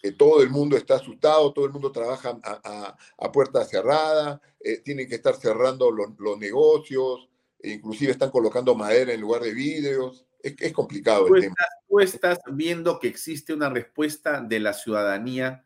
Que 0.00 0.12
todo 0.12 0.42
el 0.42 0.50
mundo 0.50 0.76
está 0.76 0.96
asustado, 0.96 1.52
todo 1.52 1.64
el 1.64 1.72
mundo 1.72 1.90
trabaja 1.90 2.38
a, 2.42 2.60
a- 2.64 2.96
a 3.18 3.32
puerta 3.32 3.64
cerrada, 3.64 4.40
eh, 4.60 4.78
tienen 4.78 5.08
que 5.08 5.14
estar 5.14 5.34
cerrando 5.36 5.90
los, 5.90 6.10
los 6.18 6.38
negocios, 6.38 7.28
e 7.58 7.70
inclusive 7.70 8.12
están 8.12 8.30
colocando 8.30 8.74
madera 8.74 9.12
en 9.12 9.20
lugar 9.20 9.42
de 9.42 9.54
vidrios. 9.54 10.26
Es, 10.42 10.54
es 10.58 10.72
complicado 10.72 11.26
¿Tú 11.26 11.36
el 11.36 11.42
tema. 11.42 11.54
estás, 11.56 11.78
tú 11.88 12.00
estás 12.00 12.38
viendo 12.52 12.98
que 12.98 13.06
existe 13.08 13.54
una 13.54 13.70
respuesta 13.70 14.40
de 14.40 14.58
la 14.60 14.72
ciudadanía 14.74 15.64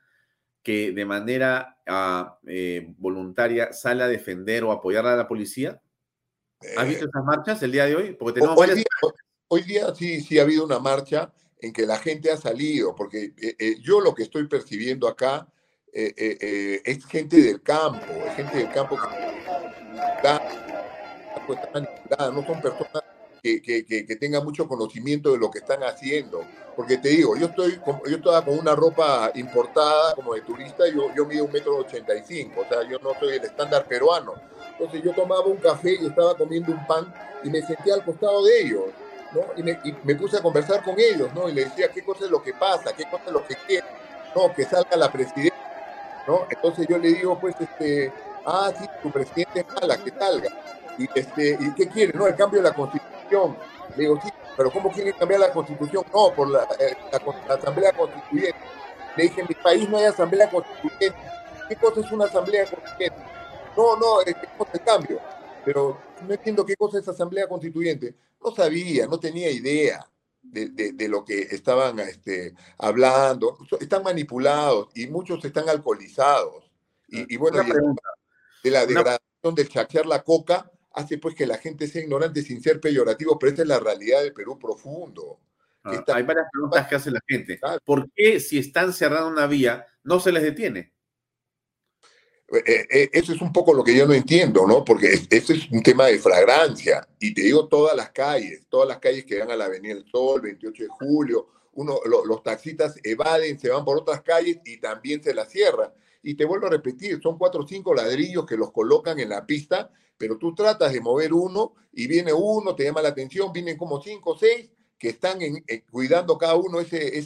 que 0.63 0.93
de 0.93 1.05
manera 1.07 1.79
ah, 1.87 2.39
eh, 2.47 2.93
voluntaria 2.99 3.73
sale 3.73 4.03
a 4.03 4.09
defender 4.09 4.65
o 4.65 4.73
apoyar 4.73 5.07
a 5.07 5.17
la 5.17 5.27
policía? 5.27 5.81
¿Has 6.77 6.89
visto 6.89 7.07
esas 7.07 7.25
marchas 7.25 7.63
el 7.63 7.73
día 7.73 7.87
de 7.87 7.97
hoy? 7.97 8.13
Porque 8.15 8.35
tenemos 8.41 8.57
Eh, 8.57 8.61
Hoy 8.61 8.67
varias... 8.69 8.77
día, 8.77 8.87
hoy 9.49 9.63
día 9.63 9.95
sí, 9.95 10.21
sí 10.21 10.39
ha 10.39 10.43
habido 10.43 10.65
una 10.65 10.79
marcha 10.79 11.33
en 11.59 11.73
que 11.73 11.87
la 11.87 11.99
gente 11.99 12.31
ha 12.31 12.37
salido, 12.37 12.95
porque 12.95 13.35
eh, 13.41 13.57
eh, 13.59 13.77
yo 13.83 14.01
lo 14.01 14.15
que 14.15 14.23
estoy 14.25 14.47
percibiendo 14.49 15.09
acá 15.09 15.49
eh, 15.93 16.15
eh, 16.17 16.39
eh, 16.41 16.83
es 16.85 17.05
gente 17.07 17.41
del 17.41 17.63
campo, 17.63 18.27
es 18.27 18.35
gente 18.35 18.59
del 18.59 18.71
campo 18.71 18.99
que 18.99 19.07
pues, 21.45 21.59
no 22.33 22.45
son 22.45 22.61
personas 22.61 23.03
que, 23.43 23.61
que- 23.63 23.85
que- 23.85 24.07
que 24.07 24.17
tengan 24.17 24.45
mucho 24.45 24.67
conocimiento 24.69 25.33
de 25.33 25.39
lo 25.39 25.51
que 25.51 25.59
están 25.61 25.83
haciendo. 25.83 26.51
Porque 26.75 26.99
te 26.99 27.09
digo, 27.11 27.37
yo 27.37 27.47
estoy 27.47 27.81
yo 28.11 28.17
estaba 28.17 28.45
con 28.45 28.59
una 28.59 28.75
ropa 28.75 29.31
importada 29.35 30.15
como 30.15 30.35
de 30.35 30.43
turista, 30.43 30.85
yo, 30.93 31.11
yo 31.15 31.25
mido 31.27 31.45
un 31.47 31.53
metro 31.53 31.77
ochenta 31.79 32.15
y 32.17 32.23
cinco, 32.25 32.63
o 32.63 32.67
sea, 32.67 32.83
yo 32.89 32.99
no 33.03 33.15
soy 33.15 33.37
el 33.37 33.45
estándar 33.45 33.87
peruano. 33.87 34.43
Entonces 34.71 35.03
yo 35.03 35.15
tomaba 35.15 35.47
un 35.47 35.59
café 35.61 35.97
y 36.01 36.07
estaba 36.07 36.37
comiendo 36.37 36.73
un 36.73 36.85
pan 36.85 37.15
y 37.41 37.51
me 37.51 37.63
senté 37.63 37.93
al 37.93 38.05
costado 38.05 38.45
de 38.45 38.61
ellos, 38.63 38.95
Y 39.57 39.63
me, 39.63 39.79
y 39.85 39.95
me 40.05 40.15
puse 40.15 40.39
a 40.39 40.43
conversar 40.43 40.83
con 40.83 40.99
ellos, 40.99 41.33
¿no? 41.35 41.49
Y 41.49 41.53
les 41.53 41.71
decía 41.71 41.89
qué 41.89 42.03
cosa 42.03 42.25
es 42.25 42.31
lo 42.31 42.43
que 42.43 42.55
pasa, 42.55 42.93
qué 42.95 43.05
cosa 43.05 43.25
es 43.27 43.33
lo 43.33 43.47
que 43.47 43.55
quieren. 43.67 43.89
no, 44.35 44.53
que 44.55 44.65
salga 44.65 44.97
la 44.97 45.11
presidenta, 45.11 46.25
¿no? 46.27 46.47
Entonces 46.49 46.87
yo 46.89 46.99
le 46.99 47.09
digo, 47.09 47.39
pues, 47.39 47.55
este, 47.61 48.13
ah, 48.45 48.73
sí, 48.79 48.87
tu 49.03 49.11
presidente 49.11 49.61
es 49.61 49.67
mala, 49.75 49.97
que 49.99 50.11
salga. 50.11 50.49
Y, 50.99 51.09
este, 51.15 51.59
¿y 51.61 51.75
qué 51.75 51.89
quiere? 51.89 52.13
No, 52.17 52.27
el 52.27 52.37
cambio 52.37 52.63
de 52.63 52.69
la 52.69 52.75
constitución. 52.75 53.57
Le 53.97 54.03
digo, 54.03 54.19
sí, 54.23 54.29
pero 54.57 54.71
¿cómo 54.71 54.91
quieren 54.91 55.15
cambiar 55.19 55.41
la 55.41 55.53
constitución? 55.53 56.05
No, 56.13 56.33
por 56.33 56.49
la, 56.49 56.65
eh, 56.79 56.97
la, 57.13 57.55
asamblea 57.55 57.93
constituyente. 57.93 58.59
Le 59.17 59.23
dije, 59.25 59.45
mi 59.47 59.55
país 59.55 59.89
no 59.89 59.99
hay 59.99 60.05
asamblea 60.05 60.49
constituyente. 60.49 61.19
¿Qué 61.69 61.77
cosa 61.77 62.01
es 62.01 62.13
una 62.13 62.25
asamblea 62.27 62.65
constituyente? 62.65 63.19
No, 63.77 63.97
no, 63.97 64.21
es 64.23 64.35
el 64.73 64.81
cambio. 64.81 65.21
Pero 65.67 66.01
no 66.27 66.33
entiendo 66.33 66.65
qué 66.65 66.77
cosa 66.77 67.01
es 67.01 67.09
asamblea 67.09 67.49
constituyente. 67.49 68.15
No 68.41 68.55
sabía, 68.55 69.09
no 69.09 69.19
tenía 69.19 69.51
idea. 69.51 70.09
De, 70.49 70.69
de, 70.69 71.09
lo 71.09 71.25
que 71.25 71.41
estaban 71.41 71.99
este, 71.99 72.55
hablando. 72.79 73.59
Están 73.81 74.05
manipulados 74.05 74.91
y 74.95 75.09
muchos 75.09 75.45
están 75.45 75.69
alcoholizados. 75.69 76.71
Y, 77.09 77.35
y 77.35 77.37
bueno, 77.37 77.65
de 78.63 78.71
la 78.71 78.87
degradación 78.87 79.55
de 79.57 79.67
chachear 79.67 80.07
la 80.07 80.23
coca 80.23 80.71
hace 80.93 81.19
pues 81.19 81.35
que 81.35 81.47
la 81.47 81.59
gente 81.59 81.89
sea 81.89 82.03
ignorante 82.03 82.43
sin 82.43 82.63
ser 82.63 82.81
peyorativo, 82.81 83.39
pero 83.39 83.51
esta 83.51 83.63
es 83.63 83.69
la 83.69 83.81
realidad 83.81 84.23
del 84.23 84.33
Perú 84.33 84.57
profundo. 84.57 85.41
Ah, 85.83 86.03
hay 86.15 86.23
varias 86.23 86.47
preguntas 86.51 86.89
que 86.89 86.95
hace 86.95 87.11
la 87.11 87.21
gente. 87.29 87.61
¿Por 87.85 88.11
qué 88.13 88.41
si 88.41 88.59
están 88.59 88.93
cerrando 88.93 89.29
una 89.29 89.47
vía 89.47 89.87
no 90.05 90.21
se 90.21 90.33
les 90.33 90.43
detiene? 90.43 90.93
Eh, 92.53 92.63
eh, 92.67 92.87
eh, 92.91 93.11
eso 93.13 93.33
es 93.33 93.41
un 93.41 93.53
poco 93.53 93.75
lo 93.75 93.83
que 93.83 93.97
yo 93.97 94.07
no 94.07 94.15
entiendo, 94.15 94.67
¿no? 94.67 94.85
Porque 94.85 95.13
eso 95.31 95.53
es 95.53 95.71
un 95.71 95.83
tema 95.83 96.07
de 96.07 96.19
fragrancia. 96.19 97.07
Y 97.19 97.35
te 97.35 97.43
digo 97.43 97.67
todas 97.69 97.97
las 97.97 98.11
calles, 98.11 98.67
todas 98.69 98.89
las 98.89 98.99
calles 98.99 99.25
que 99.25 99.37
dan 99.37 99.51
a 99.51 99.57
la 99.57 99.65
Avenida 99.65 99.95
del 99.95 100.07
Sol, 100.07 100.41
28 100.43 100.83
de 100.85 100.89
julio, 100.89 101.49
uno, 101.75 102.01
los 102.05 102.43
taxistas 102.43 102.99
evaden, 103.03 103.59
se 103.59 103.69
van 103.69 103.85
por 103.85 103.99
otras 103.99 104.23
calles 104.23 104.59
y 104.65 104.79
también 104.79 105.23
se 105.23 105.35
las 105.35 105.51
cierran. 105.51 105.91
Y 106.23 106.35
te 106.35 106.45
vuelvo 106.45 106.67
a 106.67 106.71
repetir, 106.71 107.21
son 107.23 107.37
cuatro 107.37 107.63
o 107.63 107.69
cinco 107.69 107.95
ladrillos 107.95 108.47
que 108.47 108.57
los 108.57 108.73
colocan 108.73 109.21
en 109.21 109.29
la 109.29 109.45
pista 109.45 109.91
pero 110.19 110.39
tú 110.39 110.55
tratas 110.55 110.93
de 110.93 111.01
mover 111.01 111.33
uno 111.33 111.75
y 111.93 112.07
viene 112.07 112.33
uno, 112.33 112.75
te 112.75 112.85
llama 112.85 113.03
la 113.03 113.11
atención, 113.11 113.53
vienen 113.53 113.77
como 113.77 114.01
cinco 114.01 114.33
o 114.33 114.39
seis 114.39 114.71
que 114.99 115.11
están 115.11 115.39
eh, 115.43 115.85
cuidando 115.91 116.39
cada 116.39 116.55
uno 116.55 116.81
ese, 116.81 117.19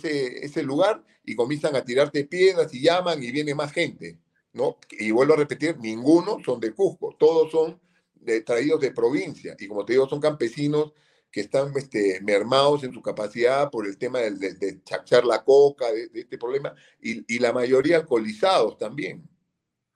ese 0.45 0.63
lugar 0.63 1.05
y 1.25 1.37
comienzan 1.37 1.77
a 1.77 1.85
tirarte 1.85 2.25
piedras 2.25 2.75
y 2.75 2.83
llaman 2.83 3.23
y 3.23 3.31
viene 3.31 3.55
más 3.55 3.73
gente, 3.73 4.19
¿no? 4.53 4.79
Y 4.91 5.11
vuelvo 5.11 5.35
a 5.35 5.39
repetir, 5.39 5.79
ninguno 5.79 6.39
son 6.45 6.61
de 6.61 6.73
Cusco, 6.73 7.17
todos 7.19 7.51
son 7.51 7.81
de, 8.15 8.43
traídos 8.43 8.81
de 8.81 8.93
provincia 8.93 9.57
y 9.59 9.67
como 9.67 9.85
te 9.85 9.95
digo, 9.95 10.09
son 10.09 10.21
campesinos 10.21 10.93
que 11.31 11.43
están 11.43 11.73
este, 11.77 12.21
mermados 12.23 12.83
en 12.83 12.93
su 12.93 13.01
capacidad 13.01 13.71
por 13.71 13.87
el 13.87 13.97
tema 13.97 14.19
de, 14.19 14.55
de, 14.55 14.83
chachar 14.83 15.25
la 15.25 15.45
coca, 15.45 15.91
de, 15.93 16.11
este 16.13 16.39
problema, 16.39 16.75
y, 17.01 17.35
y, 17.35 17.39
la 17.39 17.53
mayoría 17.53 17.99
alcoholizados 17.99 18.77
también. 18.77 19.29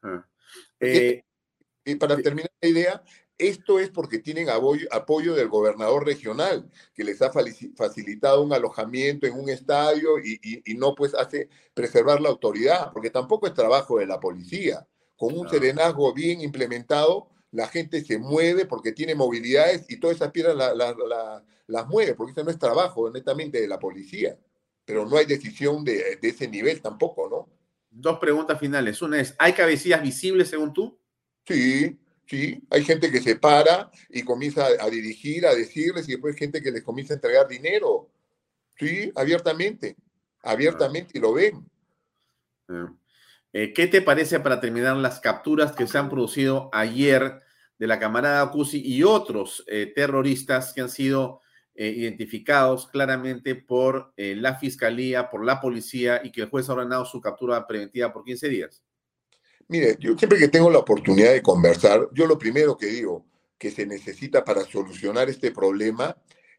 Ah. 0.02 0.24
Eh, 0.78 1.24
y 1.84 1.94
para 1.96 2.16
terminar 2.16 2.50
la 2.61 2.68
idea, 2.68 3.05
esto 3.39 3.80
es 3.80 3.91
porque 3.91 4.18
tienen 4.18 4.49
apoyo, 4.49 5.35
del 5.35 5.49
gobernador 5.49 6.05
regional, 6.05 6.70
que 6.95 7.05
les 7.05 7.20
ha 7.20 7.32
facilitado 7.32 8.43
un 8.43 8.53
alojamiento 8.53 9.26
en 9.26 9.35
un 9.35 9.49
estadio 9.49 10.18
y, 10.18 10.74
no 10.76 10.95
pues 10.95 11.14
hace 11.14 11.49
preservar 11.74 12.20
la 12.20 12.28
autoridad, 12.28 12.93
porque 12.93 13.11
tampoco 13.11 13.47
es 13.47 13.55
trabajo 13.55 13.99
de 13.99 14.07
la 14.07 14.20
policía. 14.20 14.87
Con 15.16 15.37
un 15.39 15.49
serenazgo 15.49 16.12
bien 16.12 16.41
implementado, 16.41 17.30
la 17.51 17.68
gente 17.68 18.05
se 18.05 18.18
mueve 18.18 18.66
porque 18.66 18.93
tiene 18.93 19.14
movilidades 19.14 19.87
y 19.89 19.99
todas 19.99 20.16
esas 20.16 20.30
piedras 20.30 20.57
las 21.66 21.87
mueve, 21.89 22.14
porque 22.14 22.32
eso 22.32 22.45
no 22.45 22.51
es 22.51 22.59
trabajo 22.59 23.11
netamente 23.11 23.61
de 23.61 23.68
la 23.68 23.78
policía. 23.78 24.39
Pero 24.85 25.07
no 25.07 25.16
hay 25.16 25.24
decisión 25.24 25.82
de, 25.82 26.18
de 26.20 26.28
ese 26.28 26.47
nivel 26.47 26.82
tampoco, 26.82 27.28
¿no? 27.28 27.49
Dos 27.91 28.18
preguntas 28.18 28.59
finales. 28.59 29.01
Una 29.03 29.20
es, 29.20 29.35
¿hay 29.39 29.55
cabecillas 29.55 30.03
visibles 30.03 30.49
según 30.49 30.72
tú? 30.72 30.99
Sí, 31.47 31.99
sí. 32.27 32.62
Hay 32.70 32.85
gente 32.85 33.11
que 33.11 33.20
se 33.20 33.37
para 33.37 33.91
y 34.11 34.22
comienza 34.22 34.66
a, 34.81 34.91
dirigir, 34.91 35.47
a 35.47 35.55
decirles, 35.55 36.09
y 36.09 36.12
después 36.12 36.37
gente 36.37 36.62
que 36.62 36.70
les 36.70 36.83
comienza 36.83 37.14
a 37.14 37.16
entregar 37.16 37.49
dinero. 37.49 38.09
Sí, 38.77 39.12
abiertamente. 39.14 39.97
Abiertamente 40.43 41.18
y 41.18 41.20
lo 41.20 41.33
ven. 41.33 41.64
Eh, 43.53 43.72
¿Qué 43.72 43.87
te 43.87 44.03
parece 44.03 44.41
para 44.41 44.61
terminar 44.61 44.97
las 44.97 45.20
capturas 45.20 45.72
que 45.72 45.87
se 45.87 45.99
han 45.99 46.11
producido 46.11 46.70
ayer 46.72 47.41
de 47.79 47.87
la 47.87 47.99
camarada 47.99 48.51
Cusi 48.51 48.83
y 48.85 49.03
otros 49.03 49.64
eh, 49.66 49.93
terroristas 49.95 50.72
que 50.72 50.81
han 50.81 50.89
sido 50.89 51.41
eh, 51.75 51.89
identificados 51.89 52.87
claramente 52.87 53.55
por 53.55 54.12
la 54.16 54.55
fiscalía, 54.57 55.29
por 55.29 55.45
la 55.45 55.61
policía 55.61 56.20
y 56.22 56.31
que 56.31 56.43
el 56.43 56.51
juez 56.51 56.68
ha 56.68 56.75
ordenado 56.75 57.05
su 57.05 57.20
captura 57.20 57.66
preventiva 57.66 58.12
por 58.12 58.25
15 58.25 58.49
días? 58.49 58.84
Mire, 59.68 59.96
yo 59.98 60.16
siempre 60.16 60.38
que 60.38 60.48
tengo 60.48 60.70
la 60.70 60.78
oportunidad 60.78 61.32
de 61.32 61.42
conversar, 61.42 62.08
yo 62.12 62.26
lo 62.26 62.38
primero 62.38 62.76
que 62.76 62.86
digo 62.86 63.24
que 63.58 63.70
se 63.70 63.86
necesita 63.86 64.44
para 64.44 64.64
solucionar 64.64 65.30
este 65.30 65.50
problema 65.50 66.16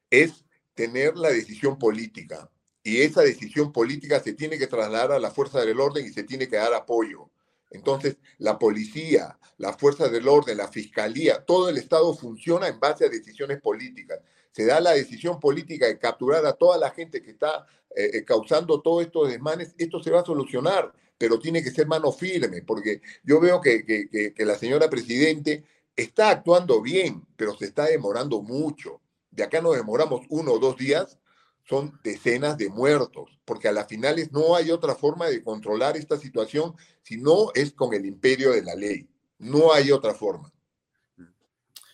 es 0.09 0.45
tener 0.73 1.15
la 1.15 1.29
decisión 1.29 1.77
política. 1.77 2.49
Y 2.83 3.01
esa 3.01 3.21
decisión 3.21 3.71
política 3.71 4.19
se 4.19 4.33
tiene 4.33 4.57
que 4.57 4.67
trasladar 4.67 5.11
a 5.11 5.19
la 5.19 5.31
fuerza 5.31 5.61
del 5.61 5.79
orden 5.79 6.05
y 6.05 6.09
se 6.09 6.23
tiene 6.23 6.47
que 6.47 6.57
dar 6.57 6.73
apoyo. 6.73 7.29
Entonces, 7.71 8.17
la 8.37 8.57
policía, 8.57 9.37
la 9.57 9.73
fuerza 9.73 10.07
del 10.07 10.27
orden, 10.27 10.57
la 10.57 10.67
fiscalía, 10.67 11.43
todo 11.43 11.69
el 11.69 11.77
Estado 11.77 12.13
funciona 12.13 12.67
en 12.67 12.79
base 12.79 13.05
a 13.05 13.09
decisiones 13.09 13.59
políticas. 13.61 14.19
Se 14.51 14.65
da 14.65 14.79
la 14.79 14.91
decisión 14.91 15.39
política 15.39 15.87
de 15.87 15.99
capturar 15.99 16.45
a 16.45 16.53
toda 16.53 16.77
la 16.77 16.91
gente 16.91 17.21
que 17.21 17.31
está 17.31 17.65
eh, 17.95 18.11
eh, 18.13 18.23
causando 18.23 18.81
todos 18.81 19.03
estos 19.03 19.29
desmanes, 19.29 19.73
esto 19.77 20.01
se 20.01 20.11
va 20.11 20.21
a 20.21 20.25
solucionar 20.25 20.93
pero 21.17 21.39
tiene 21.39 21.63
que 21.63 21.71
ser 21.71 21.87
mano 21.87 22.11
firme, 22.11 22.61
porque 22.61 23.01
yo 23.23 23.39
veo 23.39 23.61
que, 23.61 24.33
la 24.37 24.55
señora 24.55 24.89
presidente 24.89 25.63
está 25.95 26.29
actuando 26.29 26.81
bien, 26.81 27.25
pero 27.37 27.55
se 27.57 27.65
está 27.65 27.85
demorando 27.85 28.41
mucho. 28.41 29.01
De 29.31 29.43
acá 29.43 29.61
nos 29.61 29.75
demoramos 29.75 30.25
uno 30.29 30.53
o 30.53 30.59
dos 30.59 30.77
días, 30.77 31.17
son 31.63 31.99
decenas 32.03 32.57
de 32.57 32.69
muertos, 32.69 33.39
porque 33.43 33.67
a 33.67 33.71
las 33.71 33.87
finales 33.87 34.31
no 34.31 34.55
hay 34.55 34.71
otra 34.71 34.95
forma 34.95 35.27
de 35.27 35.41
controlar 35.41 35.97
esta 35.97 36.17
situación 36.17 36.75
si 37.01 37.17
no 37.17 37.51
es 37.55 37.71
con 37.71 37.93
el 37.93 38.05
imperio 38.05 38.51
de 38.51 38.61
la 38.61 38.75
ley. 38.75 39.07
No 39.39 39.73
hay 39.73 39.91
otra 39.91 40.13
forma. 40.13 40.51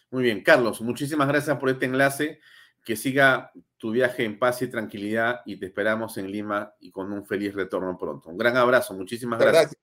Muy 0.09 0.23
bien, 0.23 0.43
Carlos, 0.43 0.81
muchísimas 0.81 1.27
gracias 1.27 1.57
por 1.57 1.69
este 1.69 1.85
enlace. 1.85 2.39
Que 2.83 2.95
siga 2.95 3.51
tu 3.77 3.91
viaje 3.91 4.23
en 4.23 4.37
paz 4.37 4.61
y 4.61 4.67
tranquilidad 4.67 5.41
y 5.45 5.57
te 5.57 5.65
esperamos 5.67 6.17
en 6.17 6.31
Lima 6.31 6.73
y 6.79 6.91
con 6.91 7.11
un 7.11 7.25
feliz 7.25 7.53
retorno 7.53 7.97
pronto. 7.97 8.29
Un 8.29 8.37
gran 8.37 8.57
abrazo, 8.57 8.93
muchísimas 8.93 9.39
gracias. 9.39 9.75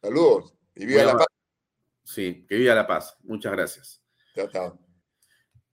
Saludos 0.00 0.54
y 0.74 0.86
viva 0.86 1.04
la 1.04 1.12
paz. 1.14 1.26
Sí, 2.04 2.46
que 2.48 2.56
viva 2.56 2.74
la 2.74 2.86
paz. 2.86 3.16
Muchas 3.22 3.52
gracias. 3.52 4.02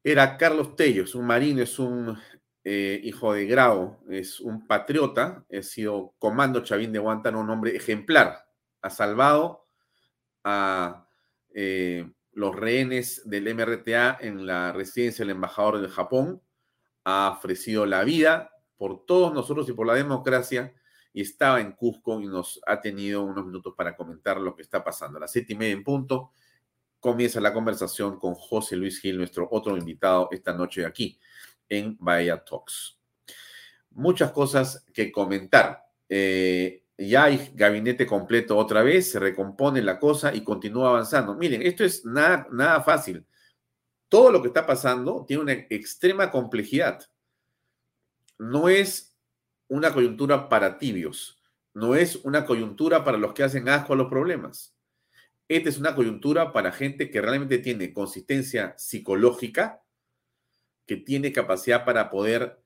Era 0.03 0.37
Carlos 0.37 0.75
Tello, 0.75 1.03
es 1.03 1.13
un 1.13 1.25
marino, 1.25 1.61
es 1.61 1.77
un 1.77 2.17
eh, 2.63 2.99
hijo 3.03 3.33
de 3.33 3.45
Grau, 3.45 3.99
es 4.09 4.39
un 4.39 4.65
patriota, 4.67 5.45
ha 5.51 5.61
sido 5.61 6.15
comando 6.17 6.63
Chavín 6.63 6.91
de 6.91 6.99
Guantánamo, 6.99 7.43
un 7.43 7.49
hombre 7.49 7.75
ejemplar. 7.75 8.45
Ha 8.81 8.89
salvado 8.89 9.67
a 10.43 11.07
eh, 11.53 12.11
los 12.31 12.55
rehenes 12.55 13.29
del 13.29 13.53
MRTA 13.53 14.17
en 14.21 14.45
la 14.45 14.71
residencia 14.71 15.23
del 15.23 15.35
embajador 15.35 15.79
del 15.79 15.91
Japón 15.91 16.41
ha 17.03 17.35
ofrecido 17.37 17.85
la 17.85 18.03
vida 18.03 18.51
por 18.77 19.05
todos 19.05 19.33
nosotros 19.33 19.67
y 19.69 19.73
por 19.73 19.87
la 19.87 19.95
democracia 19.95 20.73
y 21.13 21.21
estaba 21.21 21.59
en 21.59 21.73
Cusco 21.73 22.21
y 22.21 22.27
nos 22.27 22.59
ha 22.65 22.79
tenido 22.81 23.23
unos 23.23 23.45
minutos 23.45 23.73
para 23.75 23.95
comentar 23.95 24.39
lo 24.39 24.55
que 24.55 24.61
está 24.61 24.83
pasando. 24.83 25.17
A 25.17 25.21
las 25.21 25.31
siete 25.31 25.53
y 25.53 25.55
media 25.55 25.73
en 25.73 25.83
punto 25.83 26.31
comienza 26.99 27.41
la 27.41 27.53
conversación 27.53 28.17
con 28.17 28.35
José 28.35 28.75
Luis 28.75 28.99
Gil, 28.99 29.17
nuestro 29.17 29.47
otro 29.51 29.77
invitado 29.77 30.29
esta 30.31 30.53
noche 30.53 30.85
aquí 30.85 31.19
en 31.67 31.97
Bahía 31.99 32.43
Talks. 32.43 32.97
Muchas 33.91 34.31
cosas 34.31 34.85
que 34.93 35.11
comentar. 35.11 35.83
Eh, 36.07 36.85
ya 36.97 37.25
hay 37.25 37.51
gabinete 37.55 38.05
completo 38.05 38.57
otra 38.57 38.83
vez, 38.83 39.11
se 39.11 39.19
recompone 39.19 39.81
la 39.81 39.99
cosa 39.99 40.33
y 40.33 40.43
continúa 40.43 40.89
avanzando. 40.89 41.35
Miren, 41.35 41.61
esto 41.63 41.83
es 41.83 42.05
nada, 42.05 42.47
nada 42.51 42.81
fácil 42.81 43.25
todo 44.11 44.29
lo 44.29 44.41
que 44.41 44.49
está 44.49 44.65
pasando 44.67 45.23
tiene 45.25 45.41
una 45.41 45.53
extrema 45.53 46.31
complejidad. 46.31 47.09
No 48.37 48.67
es 48.67 49.17
una 49.69 49.93
coyuntura 49.93 50.49
para 50.49 50.77
tibios, 50.77 51.41
no 51.73 51.95
es 51.95 52.17
una 52.17 52.45
coyuntura 52.45 53.05
para 53.05 53.17
los 53.17 53.31
que 53.31 53.43
hacen 53.43 53.69
asco 53.69 53.93
a 53.93 53.95
los 53.95 54.09
problemas. 54.09 54.75
Esta 55.47 55.69
es 55.69 55.77
una 55.77 55.95
coyuntura 55.95 56.51
para 56.51 56.73
gente 56.73 57.09
que 57.09 57.21
realmente 57.21 57.59
tiene 57.59 57.93
consistencia 57.93 58.75
psicológica, 58.77 59.81
que 60.85 60.97
tiene 60.97 61.31
capacidad 61.31 61.85
para 61.85 62.09
poder 62.09 62.61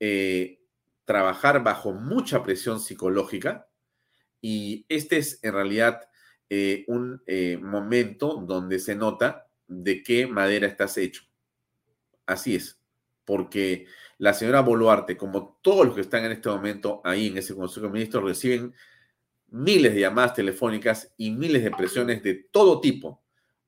eh, 0.00 0.60
trabajar 1.06 1.64
bajo 1.64 1.94
mucha 1.94 2.42
presión 2.42 2.78
psicológica. 2.78 3.70
Y 4.42 4.84
este 4.90 5.16
es 5.16 5.42
en 5.42 5.54
realidad 5.54 6.10
eh, 6.50 6.84
un 6.88 7.22
eh, 7.26 7.56
momento 7.56 8.34
donde 8.46 8.78
se 8.78 8.94
nota 8.94 9.49
de 9.70 10.02
qué 10.02 10.26
madera 10.26 10.66
estás 10.66 10.98
hecho. 10.98 11.22
Así 12.26 12.56
es, 12.56 12.78
porque 13.24 13.86
la 14.18 14.34
señora 14.34 14.60
Boluarte, 14.60 15.16
como 15.16 15.58
todos 15.62 15.86
los 15.86 15.94
que 15.94 16.02
están 16.02 16.24
en 16.24 16.32
este 16.32 16.48
momento 16.48 17.00
ahí 17.04 17.28
en 17.28 17.38
ese 17.38 17.54
Consejo 17.54 17.86
de 17.86 17.92
Ministros, 17.92 18.24
reciben 18.24 18.74
miles 19.48 19.94
de 19.94 20.00
llamadas 20.00 20.34
telefónicas 20.34 21.12
y 21.16 21.30
miles 21.30 21.62
de 21.64 21.70
presiones 21.70 22.22
de 22.22 22.34
todo 22.34 22.80
tipo 22.80 23.22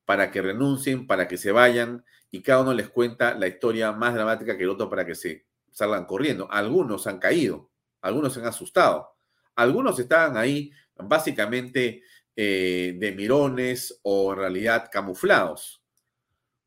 para 0.04 0.30
que 0.30 0.42
renuncien, 0.42 1.06
para 1.06 1.26
que 1.28 1.36
se 1.36 1.52
vayan 1.52 2.04
y 2.30 2.42
cada 2.42 2.62
uno 2.62 2.74
les 2.74 2.88
cuenta 2.88 3.34
la 3.34 3.46
historia 3.46 3.92
más 3.92 4.14
dramática 4.14 4.56
que 4.56 4.64
el 4.64 4.70
otro 4.70 4.88
para 4.88 5.06
que 5.06 5.14
se 5.14 5.46
salgan 5.70 6.04
corriendo. 6.04 6.50
Algunos 6.50 7.06
han 7.06 7.18
caído, 7.18 7.70
algunos 8.00 8.34
se 8.34 8.40
han 8.40 8.46
asustado, 8.46 9.14
algunos 9.54 9.98
estaban 9.98 10.36
ahí 10.36 10.72
básicamente 10.96 12.02
eh, 12.34 12.94
de 12.98 13.12
mirones 13.12 14.00
o 14.02 14.32
en 14.32 14.38
realidad 14.38 14.88
camuflados, 14.90 15.81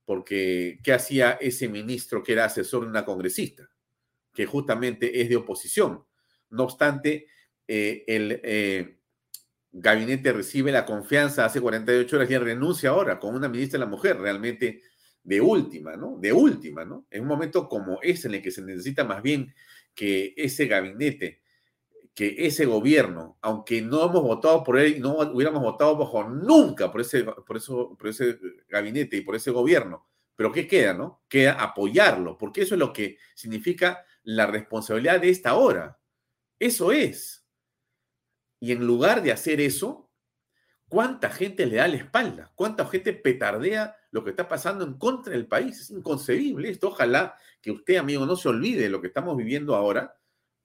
porque 0.06 0.80
¿qué 0.84 0.94
hacía 0.94 1.32
ese 1.34 1.68
ministro 1.68 2.24
que 2.24 2.34
era 2.34 2.46
asesor 2.46 2.84
de 2.84 2.90
una 2.90 3.06
congresista, 3.06 3.70
que 4.34 4.46
justamente 4.46 5.22
es 5.22 5.30
de 5.30 5.36
oposición? 5.36 6.06
No 6.50 6.64
obstante, 6.64 7.28
eh, 7.68 8.04
el 8.08 8.40
eh, 8.44 9.00
gabinete 9.72 10.32
recibe 10.32 10.72
la 10.72 10.86
confianza 10.86 11.46
hace 11.46 11.60
48 11.60 12.16
horas 12.16 12.30
y 12.30 12.38
renuncia 12.38 12.92
ahora 12.92 13.20
con 13.20 13.36
una 13.36 13.50
ministra 13.50 13.80
de 13.80 13.86
la 13.86 13.92
mujer 13.92 14.18
realmente 14.18 14.82
de 15.24 15.42
última, 15.42 15.98
¿no? 15.98 16.18
De 16.20 16.32
última, 16.32 16.86
¿no? 16.86 17.08
En 17.10 17.24
un 17.24 17.28
momento 17.28 17.68
como 17.68 18.00
ese 18.02 18.28
en 18.28 18.36
el 18.36 18.42
que 18.42 18.52
se 18.52 18.62
necesita 18.62 19.04
más 19.04 19.24
bien 19.24 19.54
que 19.96 20.34
ese 20.38 20.68
gabinete, 20.68 21.42
que 22.16 22.48
ese 22.48 22.66
gobierno, 22.66 23.38
aunque 23.42 23.82
no 23.82 24.06
hemos 24.06 24.24
votado 24.24 24.64
por 24.64 24.80
él 24.80 25.02
no 25.02 25.18
hubiéramos 25.18 25.62
votado 25.62 25.98
bajo 25.98 26.24
nunca 26.24 26.90
por 26.90 27.02
ese, 27.02 27.26
por, 27.26 27.58
eso, 27.58 27.96
por 27.98 28.08
ese 28.08 28.40
gabinete 28.70 29.18
y 29.18 29.22
por 29.22 29.36
ese 29.36 29.52
gobierno, 29.52 30.08
pero 30.36 30.52
¿qué 30.52 30.66
queda, 30.66 30.94
no? 30.94 31.24
Queda 31.28 31.62
apoyarlo, 31.62 32.38
porque 32.38 32.62
eso 32.62 32.76
es 32.76 32.80
lo 32.80 32.94
que 32.94 33.18
significa 33.36 34.06
la 34.24 34.48
responsabilidad 34.48 35.20
de 35.20 35.30
esta 35.30 35.56
hora. 35.56 36.00
Eso 36.58 36.94
es. 36.94 37.46
Y 38.62 38.72
en 38.72 38.88
lugar 38.88 39.22
de 39.22 39.34
hacer 39.34 39.60
eso, 39.60 40.10
¿cuánta 40.88 41.30
gente 41.30 41.66
le 41.66 41.78
da 41.78 41.88
la 41.88 41.98
espalda? 41.98 42.52
¿Cuánta 42.56 42.86
gente 42.88 43.12
petardea 43.12 43.96
lo 44.12 44.24
que 44.24 44.30
está 44.30 44.48
pasando 44.48 44.86
en 44.86 44.98
contra 44.98 45.34
del 45.34 45.48
país? 45.48 45.82
Es 45.82 45.90
inconcebible 45.92 46.70
esto. 46.70 46.88
Ojalá 46.88 47.36
que 47.62 47.72
usted, 47.72 47.98
amigo, 47.98 48.26
no 48.26 48.38
se 48.38 48.48
olvide 48.48 48.84
de 48.84 48.90
lo 48.90 49.02
que 49.02 49.08
estamos 49.08 49.36
viviendo 49.36 49.76
ahora 49.76 50.18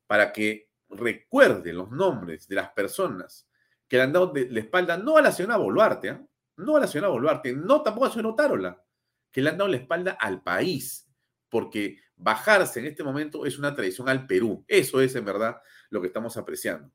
para 0.06 0.32
que 0.32 0.69
recuerde 0.90 1.72
los 1.72 1.90
nombres 1.90 2.46
de 2.48 2.56
las 2.56 2.70
personas 2.70 3.48
que 3.88 3.96
le 3.96 4.02
han 4.02 4.12
dado 4.12 4.32
la 4.34 4.60
espalda, 4.60 4.96
no 4.96 5.16
a 5.16 5.22
la 5.22 5.32
señora 5.32 5.56
Boluarte, 5.56 6.08
¿eh? 6.08 6.20
no 6.56 6.76
a 6.76 6.80
la 6.80 6.86
señora 6.86 7.08
Boluarte, 7.08 7.54
no 7.54 7.82
tampoco 7.82 8.06
a 8.06 8.08
la 8.08 8.14
señora 8.14 8.28
Otárola, 8.30 8.84
que 9.32 9.40
le 9.42 9.50
han 9.50 9.58
dado 9.58 9.70
la 9.70 9.76
espalda 9.76 10.12
al 10.12 10.42
país, 10.42 11.08
porque 11.48 11.98
bajarse 12.16 12.80
en 12.80 12.86
este 12.86 13.02
momento 13.02 13.46
es 13.46 13.58
una 13.58 13.74
traición 13.74 14.08
al 14.08 14.26
Perú. 14.26 14.64
Eso 14.68 15.00
es 15.00 15.14
en 15.16 15.24
verdad 15.24 15.60
lo 15.88 16.00
que 16.00 16.06
estamos 16.06 16.36
apreciando. 16.36 16.92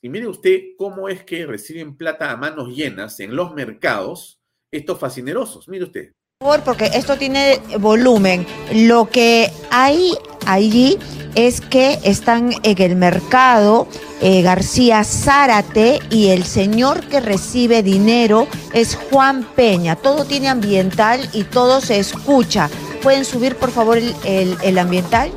Y 0.00 0.08
mire 0.08 0.28
usted 0.28 0.60
cómo 0.76 1.08
es 1.08 1.24
que 1.24 1.46
reciben 1.46 1.96
plata 1.96 2.30
a 2.30 2.36
manos 2.36 2.68
llenas 2.68 3.18
en 3.20 3.34
los 3.34 3.54
mercados 3.54 4.40
estos 4.70 4.98
fascinerosos. 4.98 5.68
Mire 5.68 5.84
usted. 5.84 6.14
Porque 6.64 6.92
esto 6.94 7.16
tiene 7.16 7.60
volumen. 7.80 8.46
Lo 8.72 9.10
que 9.10 9.50
hay 9.72 10.14
allí 10.46 10.96
es 11.34 11.60
que 11.60 11.98
están 12.04 12.52
en 12.62 12.80
el 12.80 12.94
mercado 12.94 13.88
eh, 14.20 14.42
García 14.42 15.02
Zárate 15.02 15.98
y 16.10 16.28
el 16.28 16.44
señor 16.44 17.00
que 17.08 17.18
recibe 17.18 17.82
dinero 17.82 18.46
es 18.72 18.96
Juan 19.10 19.48
Peña. 19.56 19.96
Todo 19.96 20.26
tiene 20.26 20.48
ambiental 20.48 21.28
y 21.32 21.42
todo 21.42 21.80
se 21.80 21.98
escucha. 21.98 22.70
¿Pueden 23.02 23.24
subir, 23.24 23.56
por 23.56 23.72
favor, 23.72 23.98
el 23.98 24.78
ambiental? 24.78 25.32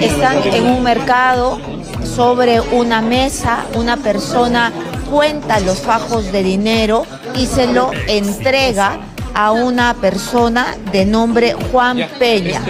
Están 0.00 0.36
en 0.52 0.66
un 0.66 0.84
mercado 0.84 1.58
sobre 2.04 2.60
una 2.60 3.02
mesa, 3.02 3.66
una 3.74 3.96
persona 3.96 4.72
cuenta 5.14 5.60
los 5.60 5.78
fajos 5.78 6.32
de 6.32 6.42
dinero 6.42 7.06
y 7.36 7.46
se 7.46 7.68
lo 7.68 7.92
entrega 8.08 8.98
a 9.32 9.52
una 9.52 9.94
persona 9.94 10.76
de 10.90 11.06
nombre 11.06 11.54
Juan 11.70 12.04
Peña. 12.18 12.60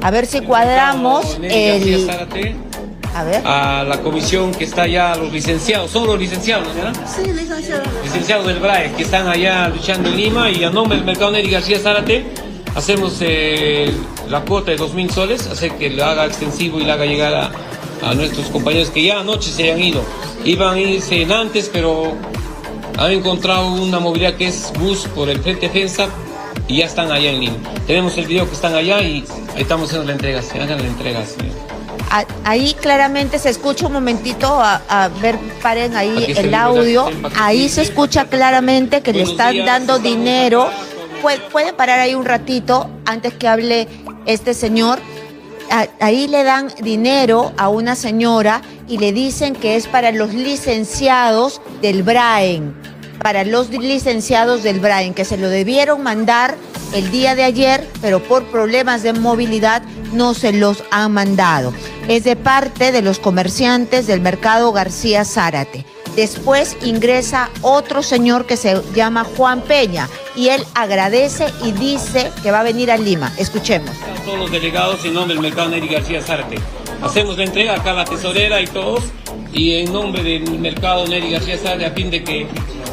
A 0.00 0.10
ver 0.12 0.26
si 0.26 0.40
cuadramos 0.42 1.36
el 1.42 2.08
a 3.44 3.84
la 3.84 4.00
comisión 4.02 4.52
que 4.52 4.64
está 4.64 4.82
allá, 4.82 5.16
los 5.16 5.32
licenciados, 5.32 5.90
son 5.90 6.06
los 6.06 6.16
licenciados, 6.16 6.72
¿verdad? 6.72 6.92
Sí, 7.04 7.32
licenciados. 7.32 7.88
Licenciados 8.04 8.46
del 8.46 8.60
BRAE, 8.60 8.92
que 8.92 9.02
están 9.02 9.26
allá 9.26 9.68
luchando 9.68 10.10
en 10.10 10.16
Lima 10.16 10.48
y 10.48 10.62
a 10.62 10.70
nombre 10.70 10.96
del 10.96 11.04
Mercado 11.04 11.32
Neri 11.32 11.50
García 11.50 11.80
Zárate 11.80 12.24
hacemos 12.76 13.16
eh, 13.20 13.92
la 14.28 14.42
cuota 14.42 14.70
de 14.70 14.78
2.000 14.78 15.10
soles, 15.10 15.46
hacer 15.48 15.72
que 15.72 15.90
lo 15.90 16.04
haga 16.04 16.24
extensivo 16.24 16.78
y 16.78 16.84
lo 16.84 16.92
haga 16.92 17.04
llegar 17.04 17.34
a, 17.34 17.50
a 18.04 18.14
nuestros 18.14 18.46
compañeros 18.48 18.90
que 18.90 19.04
ya 19.04 19.20
anoche 19.20 19.50
se 19.50 19.72
han 19.72 19.80
ido. 19.80 20.02
Iban 20.44 20.74
a 20.74 20.80
irse 20.80 21.24
antes, 21.32 21.70
pero 21.72 22.16
han 22.98 23.10
encontrado 23.10 23.72
una 23.72 23.98
movilidad 23.98 24.34
que 24.34 24.48
es 24.48 24.72
bus 24.78 25.06
por 25.14 25.28
el 25.28 25.40
Frente 25.40 25.68
Defensa 25.68 26.08
y 26.68 26.78
ya 26.78 26.86
están 26.86 27.10
allá 27.10 27.30
en 27.30 27.40
Lima. 27.40 27.56
Tenemos 27.86 28.16
el 28.18 28.26
video 28.26 28.46
que 28.46 28.54
están 28.54 28.74
allá 28.74 29.00
y 29.00 29.04
ahí 29.04 29.24
estamos 29.56 29.88
haciendo 29.88 30.06
la 30.06 30.12
entrega, 30.12 30.42
se 30.42 30.60
hagan 30.60 30.78
la 30.78 30.86
entrega, 30.86 31.24
señor 31.24 31.64
ahí 32.44 32.74
claramente 32.74 33.38
se 33.38 33.50
escucha 33.50 33.86
un 33.86 33.94
momentito, 33.94 34.46
a, 34.60 35.10
ver, 35.20 35.38
paren 35.62 35.96
ahí 35.96 36.32
el 36.36 36.54
audio, 36.54 37.10
ahí 37.36 37.68
se 37.68 37.82
escucha 37.82 38.26
claramente 38.26 39.02
que 39.02 39.12
le 39.12 39.22
están 39.22 39.64
dando 39.64 39.98
dinero. 39.98 40.68
Puede, 41.50 41.72
parar 41.72 42.00
ahí 42.00 42.14
un 42.14 42.26
ratito 42.26 42.90
antes 43.06 43.32
que 43.34 43.48
hable 43.48 43.88
este 44.26 44.52
señor. 44.52 45.00
Ahí 46.00 46.28
le 46.28 46.44
dan 46.44 46.72
dinero 46.82 47.52
a 47.56 47.68
una 47.68 47.96
señora 47.96 48.62
y 48.88 48.98
le 48.98 49.12
dicen 49.12 49.54
que 49.54 49.76
es 49.76 49.86
para 49.86 50.12
los 50.12 50.34
licenciados 50.34 51.60
del 51.82 52.02
BRAEN, 52.02 52.74
para 53.22 53.44
los 53.44 53.70
licenciados 53.70 54.62
del 54.62 54.80
BRAEN, 54.80 55.14
que 55.14 55.24
se 55.24 55.36
lo 55.36 55.48
debieron 55.48 56.02
mandar 56.02 56.56
el 56.94 57.10
día 57.10 57.34
de 57.34 57.44
ayer, 57.44 57.88
pero 58.00 58.22
por 58.22 58.44
problemas 58.46 59.02
de 59.02 59.12
movilidad 59.12 59.82
no 60.12 60.34
se 60.34 60.52
los 60.52 60.84
han 60.90 61.12
mandado 61.12 61.72
es 62.08 62.24
de 62.24 62.36
parte 62.36 62.92
de 62.92 63.02
los 63.02 63.18
comerciantes 63.18 64.06
del 64.06 64.20
mercado 64.20 64.72
García 64.72 65.24
Zárate. 65.24 65.86
Después 66.16 66.76
ingresa 66.82 67.50
otro 67.62 68.02
señor 68.02 68.46
que 68.46 68.56
se 68.56 68.80
llama 68.94 69.24
Juan 69.36 69.60
Peña 69.62 70.08
y 70.36 70.48
él 70.48 70.64
agradece 70.74 71.46
y 71.62 71.72
dice 71.72 72.30
que 72.42 72.50
va 72.50 72.60
a 72.60 72.62
venir 72.62 72.90
a 72.90 72.96
Lima. 72.96 73.32
Escuchemos. 73.38 73.90
Todos 74.24 74.38
los 74.38 74.50
delegados 74.50 75.04
en 75.04 75.14
nombre 75.14 75.34
del 75.34 75.42
mercado 75.42 75.70
Neri 75.70 75.88
García 75.88 76.22
Zárate. 76.22 76.56
Hacemos 77.02 77.36
la 77.36 77.44
entrega 77.44 77.74
acá 77.74 77.90
a 77.90 77.94
la 77.94 78.04
tesorera 78.04 78.60
y 78.60 78.66
todos 78.66 79.04
y 79.52 79.74
en 79.74 79.92
nombre 79.92 80.22
del 80.22 80.58
mercado 80.58 81.06
Neri 81.06 81.32
García 81.32 81.58
Zárate 81.58 81.86
a 81.86 81.90
fin 81.90 82.10
de 82.10 82.22
que 82.22 82.46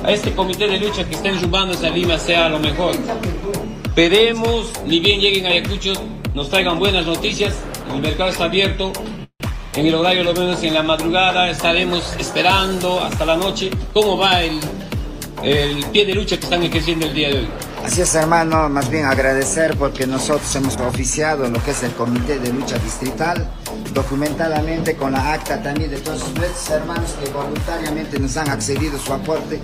a 0.04 0.12
este 0.12 0.34
comité 0.34 0.68
de 0.68 0.80
lucha 0.80 1.08
que 1.08 1.16
está 1.16 1.30
enrumbando 1.30 1.78
a 1.78 1.90
Lima 1.90 2.18
sea 2.18 2.50
lo 2.50 2.60
mejor. 2.60 2.96
Pedemos, 3.96 4.72
ni 4.86 5.00
bien 5.00 5.20
lleguen 5.20 5.46
a 5.46 5.50
Ayacucho, 5.50 5.94
nos 6.34 6.50
traigan 6.50 6.80
buenas 6.80 7.06
noticias 7.06 7.54
el 7.96 8.02
mercado 8.02 8.30
está 8.30 8.46
abierto. 8.46 8.94
En 9.74 9.86
el 9.86 9.96
horario 9.96 10.24
lo 10.26 10.34
vemos 10.34 10.62
en 10.64 10.74
la 10.74 10.84
madrugada. 10.84 11.50
Estaremos 11.50 12.14
esperando 12.20 13.00
hasta 13.00 13.26
la 13.26 13.38
noche 13.38 13.72
cómo 13.94 14.18
va 14.18 14.42
el, 14.42 14.60
el 15.44 15.86
pie 15.86 16.06
de 16.06 16.14
lucha 16.14 16.36
que 16.38 16.44
están 16.44 16.62
ejerciendo 16.64 17.06
el 17.06 17.14
día 17.14 17.30
de 17.30 17.36
hoy. 17.40 17.48
Así 17.86 18.02
es, 18.02 18.14
hermano, 18.14 18.68
más 18.70 18.90
bien 18.90 19.06
agradecer 19.06 19.76
porque 19.78 20.06
nosotros 20.06 20.54
hemos 20.56 20.76
oficiado 20.78 21.48
lo 21.50 21.64
que 21.64 21.72
es 21.72 21.82
el 21.84 21.92
Comité 21.94 22.38
de 22.38 22.54
Lucha 22.54 22.78
Distrital, 22.78 23.50
documentadamente 23.94 24.96
con 24.96 25.14
la 25.14 25.34
acta 25.34 25.64
también 25.64 25.90
de 25.90 25.98
todos 25.98 26.22
nuestros 26.36 26.70
hermanos 26.70 27.16
que 27.24 27.32
voluntariamente 27.32 28.20
nos 28.20 28.38
han 28.38 28.50
accedido 28.50 29.00
su 29.00 29.14
aporte 29.14 29.60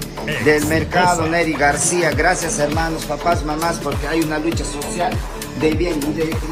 del 0.45 0.65
mercado, 0.65 1.27
Neri 1.27 1.53
García. 1.53 2.11
Gracias, 2.11 2.57
hermanos, 2.57 3.05
papás, 3.05 3.43
mamás, 3.45 3.77
porque 3.83 4.07
hay 4.07 4.21
una 4.21 4.39
lucha 4.39 4.63
social 4.63 5.11
de 5.59 5.71
bien 5.71 5.99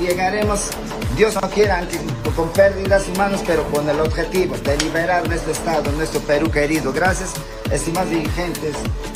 llegaremos, 0.02 0.70
Dios 1.16 1.36
no 1.36 1.50
quiera, 1.50 1.88
con 2.36 2.50
pérdidas 2.50 3.08
humanas, 3.08 3.44
pero 3.46 3.64
con 3.72 3.88
el 3.90 4.00
objetivo 4.00 4.56
de 4.58 4.78
liberar 4.78 5.28
nuestro 5.28 5.52
Estado, 5.52 5.92
nuestro 5.94 6.20
Perú 6.22 6.50
querido. 6.50 6.92
Gracias, 6.92 7.34
estimados 7.72 8.10
dirigentes, 8.10 8.76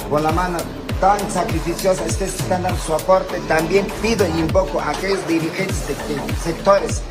con 0.09 0.23
la 0.23 0.31
mano 0.31 0.57
tan 0.99 1.19
sacrificiosa, 1.31 2.03
ustedes 2.03 2.39
están 2.39 2.63
dando 2.63 2.79
su 2.79 2.93
aporte. 2.93 3.39
También 3.47 3.87
pido 4.01 4.25
y 4.27 4.39
invoco 4.39 4.79
a 4.79 4.91
aquellos 4.91 5.25
dirigentes 5.27 5.87
de, 5.87 5.95
sectores 6.43 7.01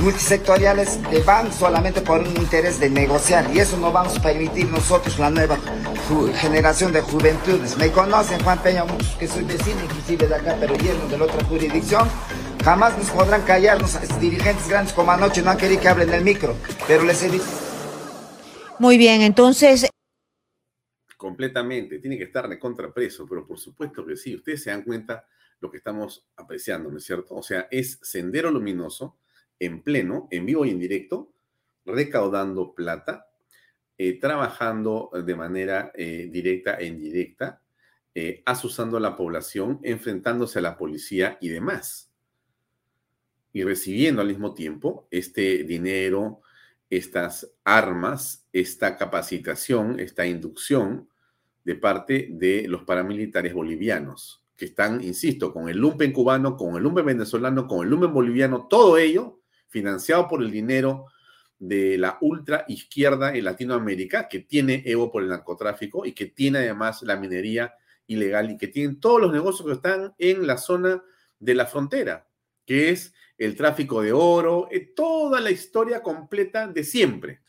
multisectoriales 0.00 0.98
que 1.10 1.20
van 1.20 1.52
solamente 1.52 2.00
por 2.00 2.20
un 2.20 2.36
interés 2.36 2.78
de 2.78 2.90
negociar 2.90 3.48
y 3.52 3.60
eso 3.60 3.76
no 3.78 3.92
vamos 3.92 4.18
a 4.18 4.22
permitir 4.22 4.66
nosotros, 4.66 5.18
la 5.18 5.30
nueva 5.30 5.58
generación 6.36 6.92
de 6.92 7.00
juventudes. 7.00 7.76
Me 7.76 7.90
conocen 7.90 8.42
Juan 8.42 8.58
Peña, 8.58 8.84
muchos 8.84 9.16
que 9.16 9.26
soy 9.26 9.44
vecino 9.44 9.82
inclusive 9.82 10.28
de 10.28 10.34
acá, 10.34 10.56
pero 10.58 10.74
lleno 10.76 11.06
de 11.08 11.18
la 11.18 11.24
otra 11.24 11.44
jurisdicción. 11.46 12.08
Jamás 12.64 12.96
nos 12.98 13.10
podrán 13.10 13.42
callarnos 13.42 13.94
estos 13.94 14.20
dirigentes 14.20 14.68
grandes 14.68 14.92
como 14.92 15.12
anoche, 15.12 15.42
no 15.42 15.50
han 15.50 15.56
querido 15.56 15.80
que 15.80 15.88
hablen 15.88 16.12
el 16.12 16.24
micro, 16.24 16.54
pero 16.86 17.04
les 17.04 17.22
he 17.22 17.30
dicho. 17.30 17.44
Muy 18.78 18.98
bien, 18.98 19.22
entonces 19.22 19.88
completamente, 21.16 21.98
tiene 21.98 22.18
que 22.18 22.24
estar 22.24 22.48
de 22.48 22.58
contrapreso, 22.58 23.26
pero 23.26 23.46
por 23.46 23.58
supuesto 23.58 24.04
que 24.04 24.16
sí, 24.16 24.34
ustedes 24.34 24.62
se 24.62 24.70
dan 24.70 24.82
cuenta 24.82 25.26
lo 25.60 25.70
que 25.70 25.78
estamos 25.78 26.26
apreciando, 26.36 26.90
¿no 26.90 26.98
es 26.98 27.04
cierto? 27.04 27.34
O 27.34 27.42
sea, 27.42 27.68
es 27.70 27.98
Sendero 28.02 28.50
Luminoso 28.50 29.18
en 29.58 29.82
pleno, 29.82 30.28
en 30.30 30.44
vivo 30.44 30.64
y 30.64 30.70
en 30.70 30.78
directo, 30.78 31.32
recaudando 31.84 32.74
plata, 32.74 33.26
eh, 33.96 34.18
trabajando 34.20 35.10
de 35.24 35.34
manera 35.34 35.92
eh, 35.94 36.28
directa 36.30 36.74
e 36.74 36.86
indirecta, 36.86 37.62
eh, 38.14 38.42
asusando 38.44 38.96
a 38.96 39.00
la 39.00 39.16
población, 39.16 39.80
enfrentándose 39.82 40.58
a 40.58 40.62
la 40.62 40.76
policía 40.76 41.38
y 41.40 41.48
demás. 41.48 42.10
Y 43.52 43.62
recibiendo 43.62 44.20
al 44.20 44.28
mismo 44.28 44.52
tiempo 44.52 45.08
este 45.10 45.64
dinero, 45.64 46.42
estas 46.90 47.50
armas, 47.64 48.46
esta 48.52 48.96
capacitación, 48.96 49.98
esta 49.98 50.26
inducción 50.26 51.08
de 51.64 51.74
parte 51.74 52.28
de 52.30 52.68
los 52.68 52.84
paramilitares 52.84 53.52
bolivianos, 53.52 54.42
que 54.56 54.66
están, 54.66 55.02
insisto, 55.02 55.52
con 55.52 55.68
el 55.68 55.78
lumpen 55.78 56.12
cubano, 56.12 56.56
con 56.56 56.76
el 56.76 56.82
lumpen 56.82 57.06
venezolano, 57.06 57.66
con 57.66 57.84
el 57.84 57.90
lumpen 57.90 58.12
boliviano, 58.12 58.66
todo 58.68 58.98
ello 58.98 59.40
financiado 59.68 60.28
por 60.28 60.42
el 60.42 60.50
dinero 60.50 61.06
de 61.58 61.98
la 61.98 62.18
ultra 62.20 62.64
izquierda 62.68 63.34
en 63.34 63.44
Latinoamérica, 63.44 64.28
que 64.28 64.40
tiene 64.40 64.82
Evo 64.86 65.10
por 65.10 65.22
el 65.22 65.28
narcotráfico 65.28 66.06
y 66.06 66.12
que 66.12 66.26
tiene 66.26 66.58
además 66.58 67.02
la 67.02 67.16
minería 67.16 67.74
ilegal 68.06 68.50
y 68.50 68.58
que 68.58 68.68
tienen 68.68 69.00
todos 69.00 69.20
los 69.20 69.32
negocios 69.32 69.66
que 69.66 69.74
están 69.74 70.14
en 70.18 70.46
la 70.46 70.58
zona 70.58 71.02
de 71.40 71.54
la 71.54 71.66
frontera, 71.66 72.28
que 72.64 72.90
es 72.90 73.12
el 73.38 73.54
tráfico 73.56 74.02
de 74.02 74.12
oro, 74.12 74.68
eh, 74.70 74.92
toda 74.94 75.40
la 75.40 75.50
historia 75.50 76.02
completa 76.02 76.66
de 76.68 76.84
siempre. 76.84 77.42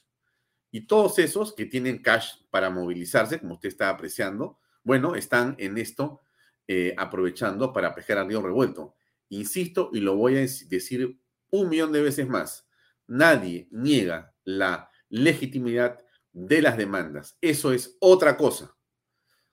Y 0.71 0.81
todos 0.81 1.17
esos 1.19 1.53
que 1.53 1.65
tienen 1.65 2.01
cash 2.01 2.41
para 2.49 2.69
movilizarse, 2.69 3.39
como 3.39 3.53
usted 3.53 3.69
está 3.69 3.89
apreciando, 3.89 4.59
bueno, 4.83 5.15
están 5.15 5.55
en 5.59 5.77
esto 5.77 6.21
eh, 6.67 6.93
aprovechando 6.97 7.71
para 7.71 7.95
pejar 7.95 8.17
al 8.17 8.27
río 8.27 8.41
revuelto. 8.41 8.95
Insisto 9.29 9.89
y 9.93 10.01
lo 10.01 10.15
voy 10.15 10.37
a 10.37 10.39
decir 10.41 11.19
un 11.49 11.69
millón 11.69 11.91
de 11.91 12.01
veces 12.01 12.27
más. 12.27 12.67
Nadie 13.07 13.67
niega 13.71 14.33
la 14.43 14.89
legitimidad 15.09 15.97
de 16.33 16.61
las 16.61 16.77
demandas. 16.77 17.37
Eso 17.41 17.71
es 17.71 17.97
otra 17.99 18.37
cosa 18.37 18.75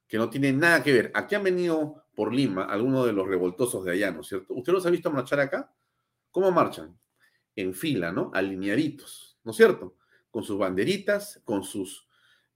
que 0.06 0.18
no 0.18 0.28
tiene 0.28 0.52
nada 0.52 0.82
que 0.82 0.92
ver. 0.92 1.10
Aquí 1.14 1.34
han 1.34 1.44
venido 1.44 2.04
por 2.14 2.34
Lima 2.34 2.64
algunos 2.64 3.06
de 3.06 3.12
los 3.12 3.26
revoltosos 3.26 3.84
de 3.84 3.92
allá, 3.92 4.10
¿no 4.10 4.20
es 4.20 4.28
cierto? 4.28 4.54
¿Usted 4.54 4.72
los 4.72 4.86
ha 4.86 4.90
visto 4.90 5.10
marchar 5.10 5.40
acá? 5.40 5.72
¿Cómo 6.34 6.50
marchan? 6.50 6.98
En 7.54 7.74
fila, 7.74 8.10
¿no? 8.10 8.32
Alineaditos, 8.34 9.38
¿no 9.44 9.52
es 9.52 9.56
cierto? 9.56 9.98
Con 10.32 10.42
sus 10.42 10.58
banderitas, 10.58 11.40
con 11.44 11.62
sus 11.62 12.08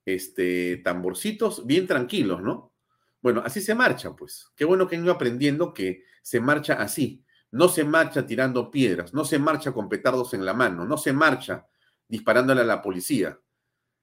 este, 0.05 0.79
tamborcitos, 0.79 1.64
bien 1.64 1.87
tranquilos, 1.87 2.43
¿no? 2.43 2.72
Bueno, 3.22 3.41
así 3.47 3.61
se 3.61 3.76
marcha, 3.76 4.16
pues. 4.16 4.51
Qué 4.57 4.64
bueno 4.64 4.89
que 4.89 4.97
han 4.97 5.05
ido 5.05 5.12
aprendiendo 5.12 5.72
que 5.72 6.03
se 6.22 6.41
marcha 6.41 6.74
así. 6.74 7.24
No 7.53 7.68
se 7.68 7.85
marcha 7.85 8.26
tirando 8.26 8.68
piedras, 8.68 9.14
no 9.14 9.24
se 9.24 9.39
marcha 9.39 9.70
con 9.70 9.89
petardos 9.89 10.35
en 10.35 10.45
la 10.45 10.55
mano, 10.55 10.85
no 10.85 10.99
se 10.99 11.12
marcha 11.12 11.64
disparándole 12.09 12.62
a 12.62 12.64
la 12.64 12.83
policía. 12.83 13.39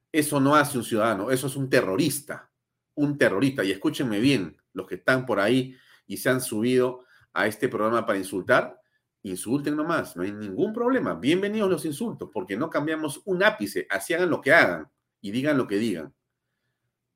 Eso 0.09 0.39
no 0.39 0.55
hace 0.55 0.77
un 0.77 0.85
ciudadano, 0.85 1.31
eso 1.31 1.47
es 1.47 1.57
un 1.57 1.69
terrorista, 1.69 2.49
un 2.93 3.17
terrorista. 3.17 3.61
Y 3.65 3.71
escúchenme 3.71 4.21
bien, 4.21 4.55
los 4.71 4.87
que 4.87 4.95
están 4.95 5.25
por 5.25 5.41
ahí 5.41 5.75
y 6.07 6.15
se 6.15 6.29
han 6.29 6.39
subido 6.39 7.03
a 7.33 7.45
este 7.45 7.67
programa 7.67 8.05
para 8.05 8.19
insultar, 8.19 8.79
insulten 9.25 9.75
nomás, 9.75 10.15
no 10.15 10.23
hay 10.23 10.31
ningún 10.31 10.71
problema. 10.71 11.15
Bienvenidos 11.15 11.69
los 11.69 11.85
insultos, 11.85 12.29
porque 12.31 12.55
no 12.55 12.69
cambiamos 12.69 13.21
un 13.25 13.43
ápice, 13.43 13.87
así 13.89 14.13
hagan 14.13 14.29
lo 14.29 14.39
que 14.39 14.53
hagan 14.53 14.87
y 15.19 15.31
digan 15.31 15.57
lo 15.57 15.67
que 15.67 15.77
digan. 15.77 16.13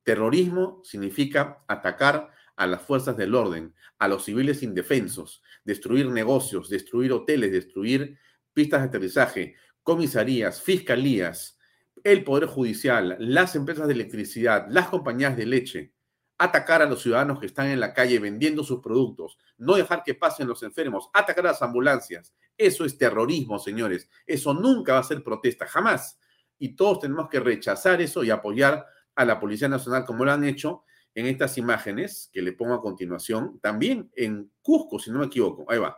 Terrorismo 0.04 0.82
significa 0.84 1.64
atacar 1.68 2.32
a 2.56 2.66
las 2.66 2.82
fuerzas 2.82 3.16
del 3.16 3.36
orden, 3.36 3.76
a 4.00 4.08
los 4.08 4.26
civiles 4.26 4.64
indefensos, 4.64 5.44
destruir 5.64 6.10
negocios, 6.10 6.68
destruir 6.68 7.14
hoteles, 7.14 7.52
destruir 7.52 8.18
pistas 8.54 8.82
de 8.82 8.88
aterrizaje, 8.88 9.56
comisarías, 9.84 10.62
fiscalías, 10.62 11.60
el 12.04 12.24
Poder 12.24 12.48
Judicial, 12.48 13.18
las 13.20 13.56
empresas 13.56 13.88
de 13.88 13.94
electricidad, 13.94 14.68
las 14.70 14.88
compañías 14.88 15.38
de 15.38 15.46
leche, 15.46 15.94
atacar 16.40 16.82
a 16.82 16.86
los 16.86 17.02
ciudadanos 17.02 17.38
que 17.40 17.46
están 17.46 17.68
en 17.68 17.82
la 17.82 17.94
calle 17.94 18.18
vendiendo 18.18 18.64
sus 18.64 18.80
productos, 18.80 19.38
no 19.58 19.76
dejar 19.76 20.04
que 20.04 20.16
pasen 20.16 20.48
los 20.48 20.64
enfermos, 20.64 21.10
atacar 21.14 21.46
a 21.46 21.52
las 21.52 21.62
ambulancias. 21.62 22.34
Eso 22.58 22.86
es 22.86 22.98
terrorismo, 22.98 23.60
señores. 23.60 24.10
Eso 24.26 24.54
nunca 24.54 24.94
va 24.94 25.00
a 25.00 25.04
ser 25.04 25.22
protesta, 25.22 25.68
jamás. 25.68 26.18
Y 26.58 26.76
todos 26.76 27.02
tenemos 27.02 27.28
que 27.30 27.42
rechazar 27.42 28.02
eso 28.02 28.24
y 28.24 28.30
apoyar 28.30 28.86
a 29.16 29.26
la 29.26 29.38
Policía 29.38 29.68
Nacional 29.68 30.06
como 30.06 30.24
lo 30.24 30.32
han 30.32 30.46
hecho 30.46 30.84
en 31.14 31.26
estas 31.26 31.58
imágenes 31.58 32.30
que 32.32 32.42
le 32.42 32.54
pongo 32.54 32.74
a 32.74 32.82
continuación, 32.82 33.60
también 33.60 34.10
en 34.16 34.50
Cusco, 34.62 34.98
si 34.98 35.12
no 35.12 35.20
me 35.20 35.26
equivoco. 35.26 35.66
Ahí 35.70 35.78
va. 35.78 35.98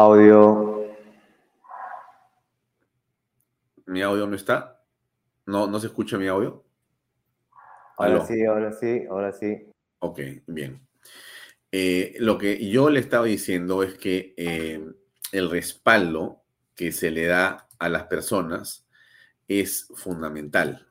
Audio. 0.00 0.94
¿Mi 3.86 4.00
audio 4.00 4.28
no 4.28 4.36
está? 4.36 4.80
¿No, 5.44 5.66
no 5.66 5.80
se 5.80 5.88
escucha 5.88 6.16
mi 6.16 6.28
audio? 6.28 6.64
Ahora 7.96 8.24
sí, 8.24 8.44
ahora 8.44 8.72
sí, 8.72 9.04
ahora 9.10 9.32
sí. 9.32 9.66
Ok, 9.98 10.20
bien. 10.46 10.86
Eh, 11.72 12.14
lo 12.20 12.38
que 12.38 12.70
yo 12.70 12.90
le 12.90 13.00
estaba 13.00 13.24
diciendo 13.24 13.82
es 13.82 13.98
que 13.98 14.34
eh, 14.36 14.86
el 15.32 15.50
respaldo 15.50 16.44
que 16.76 16.92
se 16.92 17.10
le 17.10 17.26
da 17.26 17.66
a 17.80 17.88
las 17.88 18.04
personas 18.04 18.86
es 19.48 19.88
fundamental. 19.96 20.86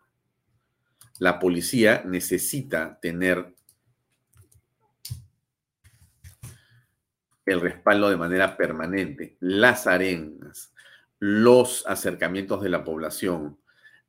La 1.20 1.40
policía 1.40 2.04
necesita 2.06 3.00
tener 3.00 3.56
el 7.48 7.62
respaldo 7.62 8.10
de 8.10 8.18
manera 8.18 8.58
permanente, 8.58 9.38
las 9.40 9.88
arenas, 9.88 10.74
los 11.18 11.88
acercamientos 11.88 12.62
de 12.62 12.70
la 12.70 12.84
población, 12.84 13.58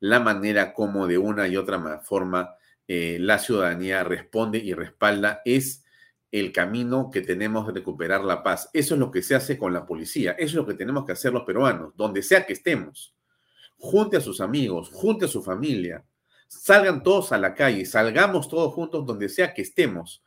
la 0.01 0.19
manera 0.19 0.73
como 0.73 1.07
de 1.07 1.17
una 1.17 1.47
y 1.47 1.57
otra 1.57 1.99
forma 2.01 2.55
eh, 2.87 3.17
la 3.19 3.39
ciudadanía 3.39 4.03
responde 4.03 4.59
y 4.59 4.73
respalda 4.73 5.41
es 5.45 5.85
el 6.31 6.51
camino 6.51 7.09
que 7.11 7.21
tenemos 7.21 7.65
de 7.65 7.73
recuperar 7.73 8.23
la 8.23 8.43
paz. 8.43 8.69
Eso 8.73 8.95
es 8.95 8.99
lo 8.99 9.09
que 9.09 9.21
se 9.21 9.35
hace 9.35 9.57
con 9.57 9.73
la 9.73 9.85
policía, 9.85 10.31
eso 10.33 10.45
es 10.49 10.55
lo 10.55 10.65
que 10.65 10.73
tenemos 10.73 11.05
que 11.05 11.13
hacer 11.13 11.31
los 11.31 11.43
peruanos, 11.43 11.93
donde 11.95 12.21
sea 12.21 12.45
que 12.45 12.53
estemos. 12.53 13.15
Junte 13.77 14.17
a 14.17 14.21
sus 14.21 14.41
amigos, 14.41 14.89
junte 14.91 15.25
a 15.25 15.29
su 15.29 15.41
familia, 15.41 16.03
salgan 16.47 17.03
todos 17.03 17.31
a 17.31 17.37
la 17.37 17.55
calle, 17.55 17.85
salgamos 17.85 18.49
todos 18.49 18.73
juntos 18.73 19.05
donde 19.05 19.29
sea 19.29 19.53
que 19.53 19.61
estemos 19.61 20.21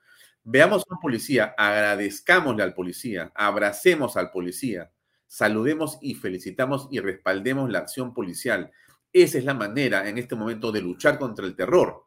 Veamos 0.45 0.83
a 0.83 0.95
un 0.95 1.01
policía, 1.01 1.55
agradezcámosle 1.57 2.65
al 2.65 2.75
policía, 2.75 3.31
abracemos 3.35 4.17
al 4.17 4.33
policía, 4.33 4.91
saludemos 5.27 5.99
y 6.01 6.15
felicitamos 6.15 6.89
y 6.91 6.99
respaldemos 6.99 7.71
la 7.71 7.79
acción 7.79 8.13
policial. 8.13 8.73
Esa 9.13 9.39
es 9.39 9.45
la 9.45 9.55
manera 9.55 10.09
en 10.09 10.19
este 10.19 10.35
momento 10.35 10.73
de 10.73 10.83
luchar 10.83 11.19
contra 11.19 11.47
el 11.47 11.55
terror. 11.55 12.07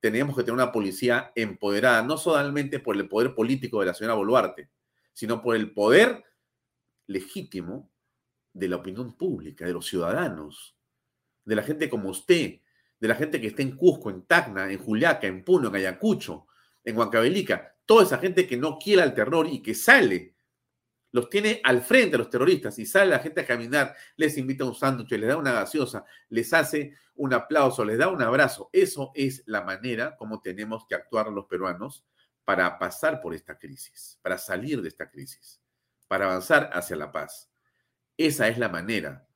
tenemos 0.00 0.36
que 0.36 0.42
tener 0.42 0.54
una 0.54 0.72
policía 0.72 1.32
empoderada, 1.34 2.02
no 2.02 2.16
solamente 2.16 2.78
por 2.78 2.96
el 2.96 3.08
poder 3.08 3.34
político 3.34 3.80
de 3.80 3.86
la 3.86 3.94
señora 3.94 4.14
Boluarte, 4.14 4.70
sino 5.12 5.42
por 5.42 5.56
el 5.56 5.72
poder 5.72 6.24
legítimo 7.08 7.90
de 8.52 8.68
la 8.68 8.76
opinión 8.76 9.16
pública, 9.16 9.66
de 9.66 9.72
los 9.72 9.86
ciudadanos, 9.86 10.76
de 11.44 11.56
la 11.56 11.62
gente 11.62 11.90
como 11.90 12.10
usted, 12.10 12.60
de 13.00 13.08
la 13.08 13.16
gente 13.16 13.40
que 13.40 13.48
está 13.48 13.62
en 13.62 13.76
Cusco, 13.76 14.10
en 14.10 14.22
Tacna, 14.22 14.70
en 14.70 14.78
Juliaca, 14.78 15.26
en 15.26 15.44
Puno, 15.44 15.68
en 15.68 15.76
Ayacucho, 15.76 16.46
en 16.86 16.96
Huancavelica, 16.96 17.76
toda 17.84 18.04
esa 18.04 18.18
gente 18.18 18.46
que 18.46 18.56
no 18.56 18.78
quiere 18.78 19.02
el 19.02 19.12
terror 19.12 19.46
y 19.46 19.60
que 19.60 19.74
sale, 19.74 20.36
los 21.10 21.28
tiene 21.28 21.60
al 21.64 21.82
frente 21.82 22.14
a 22.14 22.18
los 22.18 22.30
terroristas 22.30 22.78
y 22.78 22.86
sale 22.86 23.10
la 23.10 23.18
gente 23.18 23.40
a 23.40 23.46
caminar, 23.46 23.94
les 24.16 24.38
invita 24.38 24.64
un 24.64 24.74
sándwich, 24.74 25.10
les 25.10 25.28
da 25.28 25.36
una 25.36 25.52
gaseosa, 25.52 26.04
les 26.28 26.52
hace 26.54 26.94
un 27.16 27.34
aplauso, 27.34 27.84
les 27.84 27.98
da 27.98 28.08
un 28.08 28.22
abrazo. 28.22 28.70
Eso 28.72 29.10
es 29.14 29.42
la 29.46 29.62
manera 29.62 30.16
como 30.16 30.40
tenemos 30.40 30.86
que 30.86 30.94
actuar 30.94 31.28
los 31.28 31.46
peruanos 31.46 32.04
para 32.44 32.78
pasar 32.78 33.20
por 33.20 33.34
esta 33.34 33.58
crisis, 33.58 34.18
para 34.22 34.38
salir 34.38 34.80
de 34.80 34.88
esta 34.88 35.10
crisis, 35.10 35.60
para 36.06 36.26
avanzar 36.26 36.70
hacia 36.72 36.96
la 36.96 37.10
paz. 37.10 37.50
Esa 38.16 38.46
es 38.46 38.58
la 38.58 38.68
manera. 38.68 39.26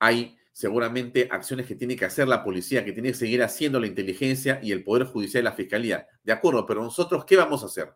Hay 0.00 0.36
seguramente 0.52 1.28
acciones 1.30 1.66
que 1.66 1.74
tiene 1.74 1.96
que 1.96 2.04
hacer 2.04 2.28
la 2.28 2.44
policía, 2.44 2.84
que 2.84 2.92
tiene 2.92 3.08
que 3.08 3.14
seguir 3.16 3.42
haciendo 3.42 3.80
la 3.80 3.86
inteligencia 3.86 4.60
y 4.62 4.70
el 4.70 4.84
Poder 4.84 5.06
Judicial 5.06 5.42
y 5.42 5.44
la 5.44 5.52
Fiscalía. 5.52 6.06
De 6.22 6.32
acuerdo, 6.32 6.66
pero 6.66 6.82
nosotros, 6.82 7.24
¿qué 7.24 7.36
vamos 7.36 7.62
a 7.62 7.66
hacer? 7.66 7.92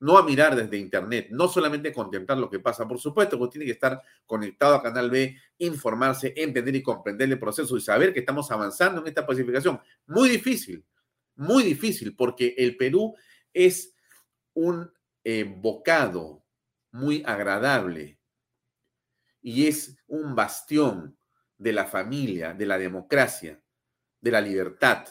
No 0.00 0.18
a 0.18 0.24
mirar 0.24 0.56
desde 0.56 0.78
Internet, 0.78 1.28
no 1.30 1.46
solamente 1.46 1.92
contemplar 1.92 2.36
lo 2.38 2.50
que 2.50 2.58
pasa, 2.58 2.88
por 2.88 2.98
supuesto 2.98 3.38
que 3.38 3.48
tiene 3.48 3.66
que 3.66 3.72
estar 3.72 4.02
conectado 4.26 4.74
a 4.74 4.82
Canal 4.82 5.10
B, 5.10 5.36
informarse, 5.58 6.32
entender 6.36 6.74
y 6.74 6.82
comprender 6.82 7.30
el 7.30 7.38
proceso 7.38 7.76
y 7.76 7.80
saber 7.80 8.12
que 8.12 8.20
estamos 8.20 8.50
avanzando 8.50 9.00
en 9.00 9.06
esta 9.06 9.24
pacificación. 9.24 9.80
Muy 10.06 10.28
difícil, 10.28 10.84
muy 11.36 11.62
difícil, 11.62 12.16
porque 12.16 12.54
el 12.58 12.76
Perú 12.76 13.14
es 13.52 13.94
un 14.54 14.90
bocado 15.60 16.44
muy 16.90 17.22
agradable 17.24 18.18
y 19.40 19.68
es 19.68 19.96
un 20.08 20.34
bastión 20.34 21.16
de 21.62 21.72
la 21.72 21.86
familia, 21.86 22.54
de 22.54 22.66
la 22.66 22.76
democracia, 22.76 23.62
de 24.20 24.30
la 24.32 24.40
libertad, 24.40 25.06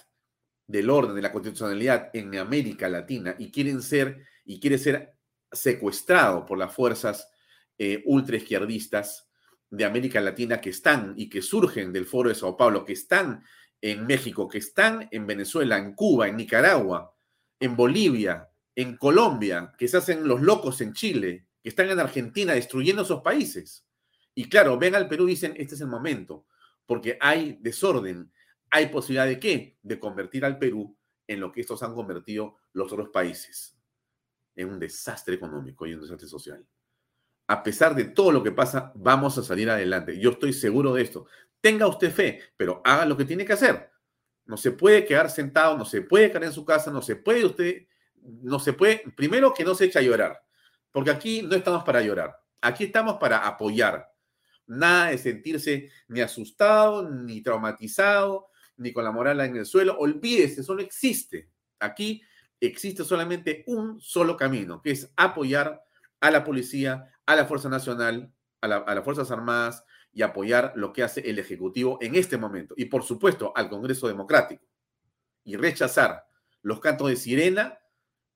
del 0.67 0.89
orden, 0.89 1.15
de 1.15 1.21
la 1.21 1.31
constitucionalidad 1.31 2.09
en 2.13 2.37
América 2.37 2.89
Latina 2.89 3.35
y 3.39 3.51
quieren 3.51 3.81
ser 3.81 4.25
y 4.43 4.59
quiere 4.59 4.77
ser 4.77 5.15
secuestrado 5.49 6.45
por 6.45 6.57
las 6.57 6.73
fuerzas 6.73 7.29
eh, 7.77 8.03
ultraizquierdistas 8.05 9.29
de 9.69 9.85
América 9.85 10.19
Latina 10.19 10.59
que 10.59 10.71
están 10.71 11.13
y 11.15 11.29
que 11.29 11.41
surgen 11.41 11.93
del 11.93 12.05
Foro 12.05 12.27
de 12.27 12.35
Sao 12.35 12.57
Paulo, 12.57 12.83
que 12.83 12.93
están 12.93 13.43
en 13.79 14.05
México, 14.05 14.49
que 14.49 14.57
están 14.57 15.07
en 15.09 15.25
Venezuela, 15.25 15.77
en 15.77 15.93
Cuba, 15.93 16.27
en 16.27 16.35
Nicaragua, 16.35 17.15
en 17.59 17.77
Bolivia, 17.77 18.49
en 18.75 18.97
Colombia, 18.97 19.73
que 19.77 19.87
se 19.87 19.97
hacen 19.97 20.27
los 20.27 20.41
locos 20.41 20.81
en 20.81 20.91
Chile, 20.91 21.47
que 21.63 21.69
están 21.69 21.89
en 21.89 21.99
Argentina 21.99 22.53
destruyendo 22.53 23.03
esos 23.03 23.21
países. 23.21 23.85
Y 24.33 24.49
claro, 24.49 24.77
ven 24.77 24.95
al 24.95 25.07
Perú 25.07 25.27
y 25.27 25.31
dicen, 25.31 25.53
este 25.57 25.75
es 25.75 25.81
el 25.81 25.87
momento, 25.87 26.45
porque 26.85 27.17
hay 27.19 27.57
desorden, 27.61 28.31
hay 28.69 28.87
posibilidad 28.87 29.25
de 29.25 29.39
qué? 29.39 29.77
De 29.81 29.99
convertir 29.99 30.45
al 30.45 30.57
Perú 30.57 30.97
en 31.27 31.39
lo 31.39 31.51
que 31.51 31.61
estos 31.61 31.83
han 31.83 31.93
convertido 31.93 32.57
los 32.73 32.91
otros 32.91 33.09
países, 33.09 33.77
en 34.55 34.69
un 34.69 34.79
desastre 34.79 35.35
económico 35.35 35.85
y 35.85 35.93
un 35.93 36.01
desastre 36.01 36.27
social. 36.27 36.65
A 37.47 37.63
pesar 37.63 37.95
de 37.95 38.05
todo 38.05 38.31
lo 38.31 38.43
que 38.43 38.51
pasa, 38.51 38.91
vamos 38.95 39.37
a 39.37 39.43
salir 39.43 39.69
adelante. 39.69 40.17
Yo 40.19 40.31
estoy 40.31 40.53
seguro 40.53 40.93
de 40.93 41.01
esto. 41.01 41.25
Tenga 41.59 41.87
usted 41.87 42.11
fe, 42.11 42.39
pero 42.55 42.81
haga 42.85 43.05
lo 43.05 43.17
que 43.17 43.25
tiene 43.25 43.45
que 43.45 43.53
hacer. 43.53 43.91
No 44.45 44.57
se 44.57 44.71
puede 44.71 45.05
quedar 45.05 45.29
sentado, 45.29 45.77
no 45.77 45.85
se 45.85 46.01
puede 46.01 46.29
quedar 46.29 46.45
en 46.45 46.53
su 46.53 46.65
casa, 46.65 46.91
no 46.91 47.01
se 47.01 47.17
puede 47.17 47.45
usted, 47.45 47.87
no 48.23 48.59
se 48.59 48.73
puede, 48.73 49.03
primero 49.15 49.53
que 49.53 49.63
no 49.63 49.75
se 49.75 49.85
eche 49.85 49.99
a 49.99 50.01
llorar, 50.01 50.43
porque 50.91 51.11
aquí 51.11 51.41
no 51.41 51.55
estamos 51.55 51.83
para 51.83 52.01
llorar, 52.01 52.39
aquí 52.61 52.85
estamos 52.85 53.15
para 53.15 53.47
apoyar, 53.47 54.10
Nada 54.71 55.09
de 55.09 55.17
sentirse 55.17 55.89
ni 56.07 56.21
asustado, 56.21 57.09
ni 57.09 57.41
traumatizado, 57.41 58.47
ni 58.77 58.93
con 58.93 59.03
la 59.03 59.11
moral 59.11 59.41
en 59.41 59.57
el 59.57 59.65
suelo. 59.65 59.97
Olvídese, 59.99 60.61
eso 60.61 60.73
no 60.73 60.79
existe. 60.79 61.49
Aquí 61.77 62.21
existe 62.57 63.03
solamente 63.03 63.65
un 63.67 63.99
solo 63.99 64.37
camino, 64.37 64.81
que 64.81 64.91
es 64.91 65.11
apoyar 65.17 65.81
a 66.21 66.31
la 66.31 66.45
policía, 66.45 67.11
a 67.25 67.35
la 67.35 67.45
Fuerza 67.47 67.67
Nacional, 67.67 68.31
a, 68.61 68.67
las 68.69 69.03
Fuerzas 69.03 69.29
Armadas 69.29 69.83
y 70.13 70.21
apoyar 70.21 70.71
lo 70.77 70.93
que 70.93 71.03
hace 71.03 71.29
el 71.29 71.37
Ejecutivo 71.37 71.97
en 71.99 72.15
este 72.15 72.37
momento. 72.37 72.73
Y 72.77 72.85
por 72.85 73.03
supuesto 73.03 73.51
al 73.53 73.67
Congreso 73.67 74.07
Democrático. 74.07 74.65
Y 75.43 75.57
rechazar 75.57 76.23
los 76.61 76.79
cantos 76.79 77.09
de 77.09 77.17
sirena 77.17 77.79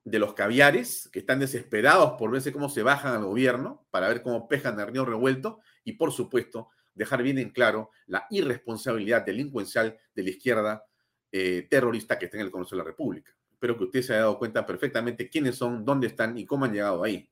de 0.04 0.20
los 0.20 0.34
caviares, 0.34 1.10
que 1.14 1.20
están 1.20 1.40
desesperados 1.40 2.16
por 2.20 2.30
verse 2.30 2.52
cómo 2.52 2.68
se 2.68 2.84
bajan 2.84 3.14
al 3.16 3.24
gobierno, 3.24 3.88
para 3.90 4.10
ver 4.10 4.22
cómo 4.22 4.50
pejan 4.50 4.78
el 4.80 4.88
río 4.88 5.06
revuelto, 5.06 5.62
y 5.86 5.94
por 5.94 6.12
supuesto, 6.12 6.70
dejar 6.94 7.24
bien 7.24 7.38
en 7.38 7.52
claro 7.52 7.92
la 8.08 8.28
irresponsabilidad 8.30 9.26
delincuencial 9.26 9.98
de 10.14 10.24
la 10.24 10.30
izquierda 10.30 10.86
eh, 11.32 11.68
terrorista 11.70 12.20
que 12.20 12.26
está 12.26 12.38
en 12.38 12.44
el 12.44 12.52
Congreso 12.52 12.76
de 12.76 12.80
la 12.80 12.88
República. 12.88 13.34
Espero 13.52 13.78
que 13.78 13.86
usted 13.86 14.02
se 14.02 14.14
haya 14.14 14.24
dado 14.24 14.38
cuenta 14.38 14.66
perfectamente 14.66 15.30
quiénes 15.30 15.56
son, 15.56 15.86
dónde 15.86 16.08
están 16.08 16.38
y 16.38 16.46
cómo 16.46 16.66
han 16.66 16.74
llegado 16.74 17.04
ahí. 17.04 17.30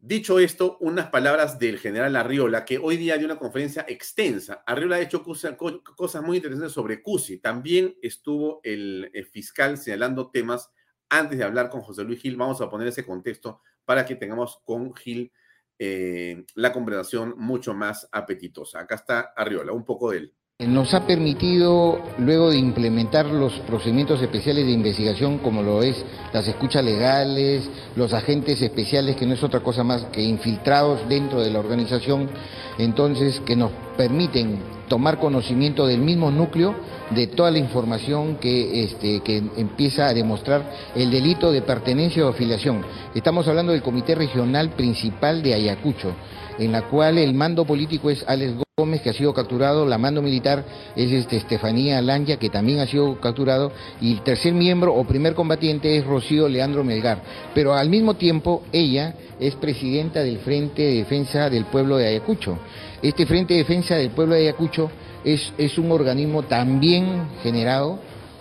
Dicho 0.00 0.38
esto, 0.38 0.78
unas 0.78 1.10
palabras 1.10 1.58
del 1.58 1.78
general 1.78 2.14
Arriola, 2.14 2.64
que 2.64 2.78
hoy 2.78 2.96
día 2.96 3.16
dio 3.16 3.26
una 3.26 3.38
conferencia 3.38 3.84
extensa. 3.88 4.62
Arriola 4.64 4.96
ha 4.96 5.00
hecho 5.00 5.24
cosas 5.24 6.22
muy 6.22 6.36
interesantes 6.36 6.72
sobre 6.72 7.02
CUSI. 7.02 7.38
También 7.38 7.96
estuvo 8.00 8.60
el 8.62 9.10
fiscal 9.32 9.76
señalando 9.76 10.30
temas 10.30 10.70
antes 11.08 11.38
de 11.38 11.44
hablar 11.44 11.70
con 11.70 11.80
José 11.80 12.04
Luis 12.04 12.20
Gil, 12.20 12.36
vamos 12.36 12.60
a 12.60 12.68
poner 12.68 12.88
ese 12.88 13.04
contexto 13.04 13.60
para 13.84 14.04
que 14.04 14.16
tengamos 14.16 14.60
con 14.64 14.94
Gil 14.94 15.32
eh, 15.78 16.44
la 16.54 16.72
conversación 16.72 17.34
mucho 17.36 17.74
más 17.74 18.08
apetitosa. 18.12 18.80
Acá 18.80 18.96
está 18.96 19.20
Arriola, 19.36 19.72
un 19.72 19.84
poco 19.84 20.10
de 20.10 20.18
él. 20.18 20.34
Nos 20.66 20.92
ha 20.92 21.06
permitido, 21.06 22.00
luego 22.18 22.50
de 22.50 22.58
implementar 22.58 23.26
los 23.26 23.52
procedimientos 23.60 24.20
especiales 24.20 24.66
de 24.66 24.72
investigación, 24.72 25.38
como 25.38 25.62
lo 25.62 25.84
es 25.84 26.04
las 26.32 26.48
escuchas 26.48 26.84
legales, 26.84 27.70
los 27.94 28.12
agentes 28.12 28.60
especiales, 28.60 29.14
que 29.14 29.24
no 29.24 29.34
es 29.34 29.44
otra 29.44 29.60
cosa 29.60 29.84
más 29.84 30.06
que 30.06 30.20
infiltrados 30.20 31.08
dentro 31.08 31.42
de 31.42 31.52
la 31.52 31.60
organización, 31.60 32.28
entonces 32.76 33.38
que 33.46 33.54
nos 33.54 33.70
permiten 33.96 34.58
tomar 34.88 35.20
conocimiento 35.20 35.86
del 35.86 36.00
mismo 36.00 36.32
núcleo 36.32 36.74
de 37.10 37.28
toda 37.28 37.52
la 37.52 37.58
información 37.58 38.38
que, 38.38 38.82
este, 38.82 39.20
que 39.20 39.36
empieza 39.56 40.08
a 40.08 40.14
demostrar 40.14 40.68
el 40.96 41.12
delito 41.12 41.52
de 41.52 41.62
pertenencia 41.62 42.26
o 42.26 42.30
afiliación. 42.30 42.84
Estamos 43.14 43.46
hablando 43.46 43.70
del 43.70 43.82
Comité 43.82 44.16
Regional 44.16 44.70
Principal 44.70 45.40
de 45.40 45.54
Ayacucho, 45.54 46.14
en 46.58 46.72
la 46.72 46.82
cual 46.82 47.18
el 47.18 47.34
mando 47.34 47.64
político 47.64 48.10
es 48.10 48.24
Alex 48.26 48.54
Gómez, 48.76 49.00
que 49.00 49.10
ha 49.10 49.12
sido 49.12 49.32
capturado, 49.34 49.86
la 49.86 49.98
mando 49.98 50.22
militar 50.22 50.64
es 50.94 51.10
este, 51.12 51.36
Estefanía 51.36 52.00
Langia, 52.02 52.36
que 52.36 52.48
también 52.48 52.80
ha 52.80 52.86
sido 52.86 53.20
capturado, 53.20 53.72
y 54.00 54.12
el 54.12 54.22
tercer 54.22 54.52
miembro 54.52 54.94
o 54.94 55.04
primer 55.04 55.34
combatiente 55.34 55.96
es 55.96 56.04
Rocío 56.04 56.48
Leandro 56.48 56.84
Melgar. 56.84 57.22
Pero 57.54 57.74
al 57.74 57.88
mismo 57.88 58.14
tiempo, 58.14 58.62
ella 58.72 59.14
es 59.40 59.54
presidenta 59.54 60.22
del 60.22 60.38
Frente 60.38 60.82
de 60.82 60.94
Defensa 60.94 61.50
del 61.50 61.64
Pueblo 61.64 61.96
de 61.96 62.08
Ayacucho. 62.08 62.58
Este 63.02 63.26
Frente 63.26 63.54
de 63.54 63.60
Defensa 63.60 63.96
del 63.96 64.10
Pueblo 64.10 64.34
de 64.34 64.42
Ayacucho 64.42 64.90
es, 65.24 65.52
es 65.58 65.78
un 65.78 65.90
organismo 65.92 66.42
también 66.44 67.28
generado 67.42 67.98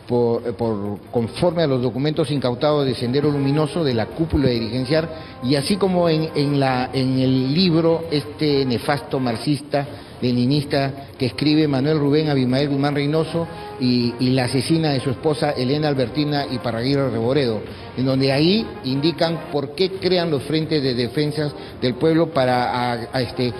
por, 0.08 0.42
por, 0.56 1.00
conforme 1.12 1.64
a 1.64 1.68
los 1.68 1.82
documentos 1.82 2.32
incautados 2.32 2.86
de 2.86 2.96
Sendero 2.96 3.30
Luminoso 3.32 3.84
de 3.84 3.94
la 3.94 4.06
cúpula 4.08 4.50
dirigencial 4.50 5.10
y 5.44 5.56
así 5.56 5.78
como 5.78 6.10
en, 6.10 6.30
en 6.36 7.20
el 7.20 7.54
libro 7.54 8.06
este 8.12 8.66
nefasto 8.66 9.20
marxista 9.20 9.86
leninista 10.22 11.08
que 11.18 11.28
escribe 11.28 11.68
Manuel 11.68 12.00
Rubén 12.00 12.30
Abimael 12.30 12.70
Guzmán 12.70 12.96
Reynoso 12.96 13.48
y, 13.80 14.14
la 14.32 14.46
asesina 14.46 14.92
de 14.92 15.00
su 15.00 15.10
esposa 15.10 15.52
Elena 15.52 15.88
Albertina 15.88 16.46
y 16.50 16.60
Parraguirre 16.60 17.10
Reboredo, 17.10 17.62
en 17.98 18.06
donde 18.06 18.32
ahí 18.32 18.66
indican 18.84 19.50
por 19.52 19.74
qué 19.76 19.92
crean 19.92 20.30
los 20.30 20.44
frentes 20.44 20.82
de 20.82 20.94
defensas 20.94 21.54
del 21.82 21.96
pueblo 21.96 22.30
para, 22.30 23.10
este, 23.20 23.54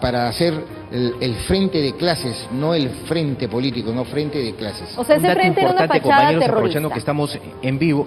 para 0.00 0.28
hacer 0.28 0.54
el, 0.92 1.34
frente 1.46 1.80
de 1.80 1.94
clases, 1.94 2.48
no 2.52 2.74
el 2.74 2.88
frente 2.90 3.48
político, 3.48 3.92
no 3.92 4.04
frente 4.04 4.38
de 4.38 4.54
clases. 4.54 4.88
O 4.96 5.04
sea, 5.04 5.16
ese 5.16 5.34
frente 5.34 5.60
era 5.60 5.70
una 5.70 5.88
fachada 5.88 6.28
terrorista. 6.28 6.46
aprovechando 6.46 6.90
que 6.90 6.98
estamos 6.98 7.38
en 7.62 7.78
vivo, 7.78 8.06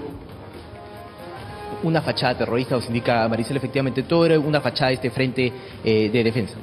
una 1.84 2.02
fachada 2.02 2.38
terrorista, 2.38 2.78
os 2.78 2.88
indica 2.88 3.28
Maricel, 3.28 3.58
efectivamente, 3.58 4.04
todo 4.04 4.26
era 4.26 4.40
una 4.40 4.62
fachada 4.62 4.90
de 4.90 4.96
este 4.96 5.12
frente 5.12 5.52
eh, 5.84 6.10
de 6.12 6.24
defensa. 6.24 6.56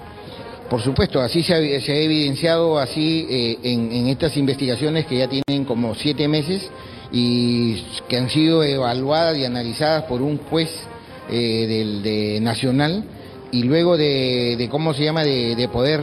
Por 0.68 0.80
supuesto, 0.80 1.20
así 1.20 1.42
se 1.42 1.54
ha, 1.54 1.58
evidenciado 1.58 2.78
así 2.78 3.26
eh, 3.28 3.58
en, 3.62 4.08
estas 4.08 4.36
investigaciones 4.36 5.06
que 5.06 5.18
ya 5.18 5.28
tienen 5.28 5.64
como 5.66 5.94
siete 5.94 6.26
meses 6.26 6.70
y 7.12 7.82
que 8.08 8.16
han 8.16 8.30
sido 8.30 8.64
evaluadas 8.64 9.36
y 9.36 9.44
analizadas 9.44 10.04
por 10.04 10.22
un 10.22 10.38
juez 10.38 10.70
eh, 11.30 11.66
del, 11.68 12.02
de 12.02 12.40
nacional 12.40 13.04
y 13.52 13.62
luego 13.62 13.96
de, 13.96 14.68
cómo 14.70 14.94
se 14.94 15.04
llama 15.04 15.22
de, 15.22 15.68
poder 15.72 16.00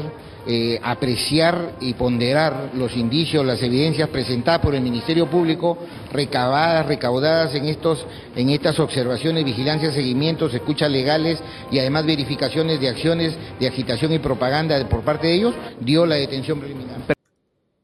eh, 0.54 0.82
apreciar 0.84 1.78
y 1.80 1.94
ponderar 1.94 2.72
los 2.74 2.98
indicios, 2.98 3.46
las 3.46 3.64
evidencias 3.64 4.10
presentadas 4.10 4.60
por 4.60 4.76
el 4.76 4.82
Ministerio 4.82 5.30
Público, 5.30 5.78
recabadas, 6.12 6.86
recaudadas 6.88 7.56
en, 7.56 7.68
estos, 7.68 8.06
en 8.36 8.50
estas 8.50 8.78
observaciones, 8.82 9.46
vigilancia, 9.46 9.94
seguimientos, 9.94 10.54
escuchas 10.54 10.92
legales 10.92 11.42
y 11.72 11.80
además 11.80 12.06
verificaciones 12.06 12.82
de 12.82 12.90
acciones 12.90 13.38
de 13.62 13.68
agitación 13.70 14.12
y 14.12 14.20
propaganda 14.20 14.90
por 14.90 15.06
parte 15.06 15.28
de 15.28 15.36
ellos, 15.36 15.56
dio 15.80 16.06
la 16.06 16.16
detención 16.16 16.60
preliminar. 16.60 16.98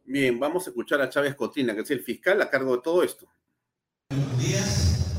Bien, 0.03 0.38
vamos 0.38 0.68
a 0.68 0.72
escuchar 0.72 0.99
a 0.99 1.09
Chávez 1.09 1.36
Cotina, 1.36 1.74
que 1.74 1.84
es 1.84 1.91
el 1.91 2.01
fiscal 2.01 2.41
a 2.41 2.49
cargo 2.49 2.76
de 2.76 2.82
todo 2.82 3.01
esto. 3.01 3.30
Buenos 4.09 4.39
días. 4.39 5.15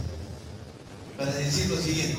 Para 1.16 1.32
decir 1.32 1.70
lo 1.70 1.76
siguiente, 1.76 2.18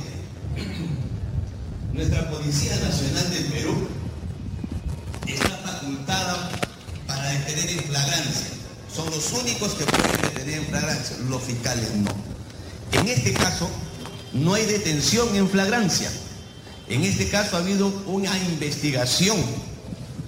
nuestra 1.93 2.27
Policía 2.32 2.75
Nacional 2.77 3.30
del 3.30 3.45
Perú 3.53 3.99
está 5.34 5.49
facultada 5.57 6.49
para 7.07 7.30
detener 7.30 7.69
en 7.69 7.84
flagrancia. 7.84 8.47
Son 8.93 9.09
los 9.11 9.32
únicos 9.34 9.73
que 9.73 9.86
pueden 9.86 10.21
detener 10.21 10.59
en 10.59 10.65
flagrancia, 10.65 11.17
los 11.30 11.43
fiscales 11.43 11.89
no. 11.95 12.11
En 12.91 13.07
este 13.07 13.34
caso, 13.34 13.69
no 14.34 14.53
hay 14.53 14.65
detención 14.65 15.36
en 15.36 15.49
flagrancia. 15.49 16.11
En 16.88 17.03
este 17.03 17.30
caso 17.30 17.55
ha 17.55 17.59
habido 17.59 17.88
una 18.07 18.36
investigación 18.38 19.38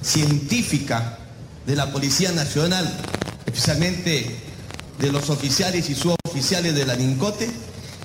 científica 0.02 1.18
de 1.66 1.76
la 1.76 1.92
Policía 1.92 2.32
Nacional, 2.32 2.92
especialmente 3.46 4.36
de 5.00 5.12
los 5.12 5.30
oficiales 5.30 5.90
y 5.90 5.96
suboficiales 5.96 6.76
de 6.76 6.86
la 6.86 6.96
NINCOTE, 6.96 7.50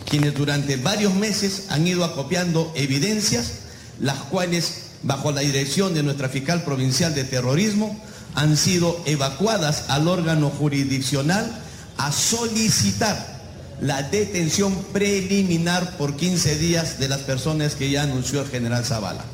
quienes 0.09 0.35
durante 0.35 0.77
varios 0.77 1.15
meses 1.15 1.65
han 1.69 1.87
ido 1.87 2.05
acopiando 2.05 2.73
evidencias, 2.75 3.53
las 4.01 4.17
cuales 4.17 4.86
bajo 5.07 5.31
la 5.31 5.41
dirección 5.41 5.95
de 5.95 6.03
nuestra 6.03 6.29
fiscal 6.29 6.65
provincial 6.65 7.15
de 7.15 7.25
terrorismo, 7.25 7.99
han 8.35 8.57
sido 8.57 9.01
evacuadas 9.07 9.85
al 9.89 10.09
órgano 10.09 10.51
jurisdiccional 10.51 11.51
a 11.97 12.13
solicitar 12.13 13.37
la 13.81 14.03
detención 14.03 14.75
preliminar 14.93 15.97
por 15.97 16.17
15 16.17 16.59
días 16.59 16.99
de 16.99 17.09
las 17.09 17.21
personas 17.21 17.77
que 17.77 17.89
ya 17.89 18.03
anunció 18.03 18.43
el 18.43 18.49
general 18.49 18.85
Zavala. 18.85 19.25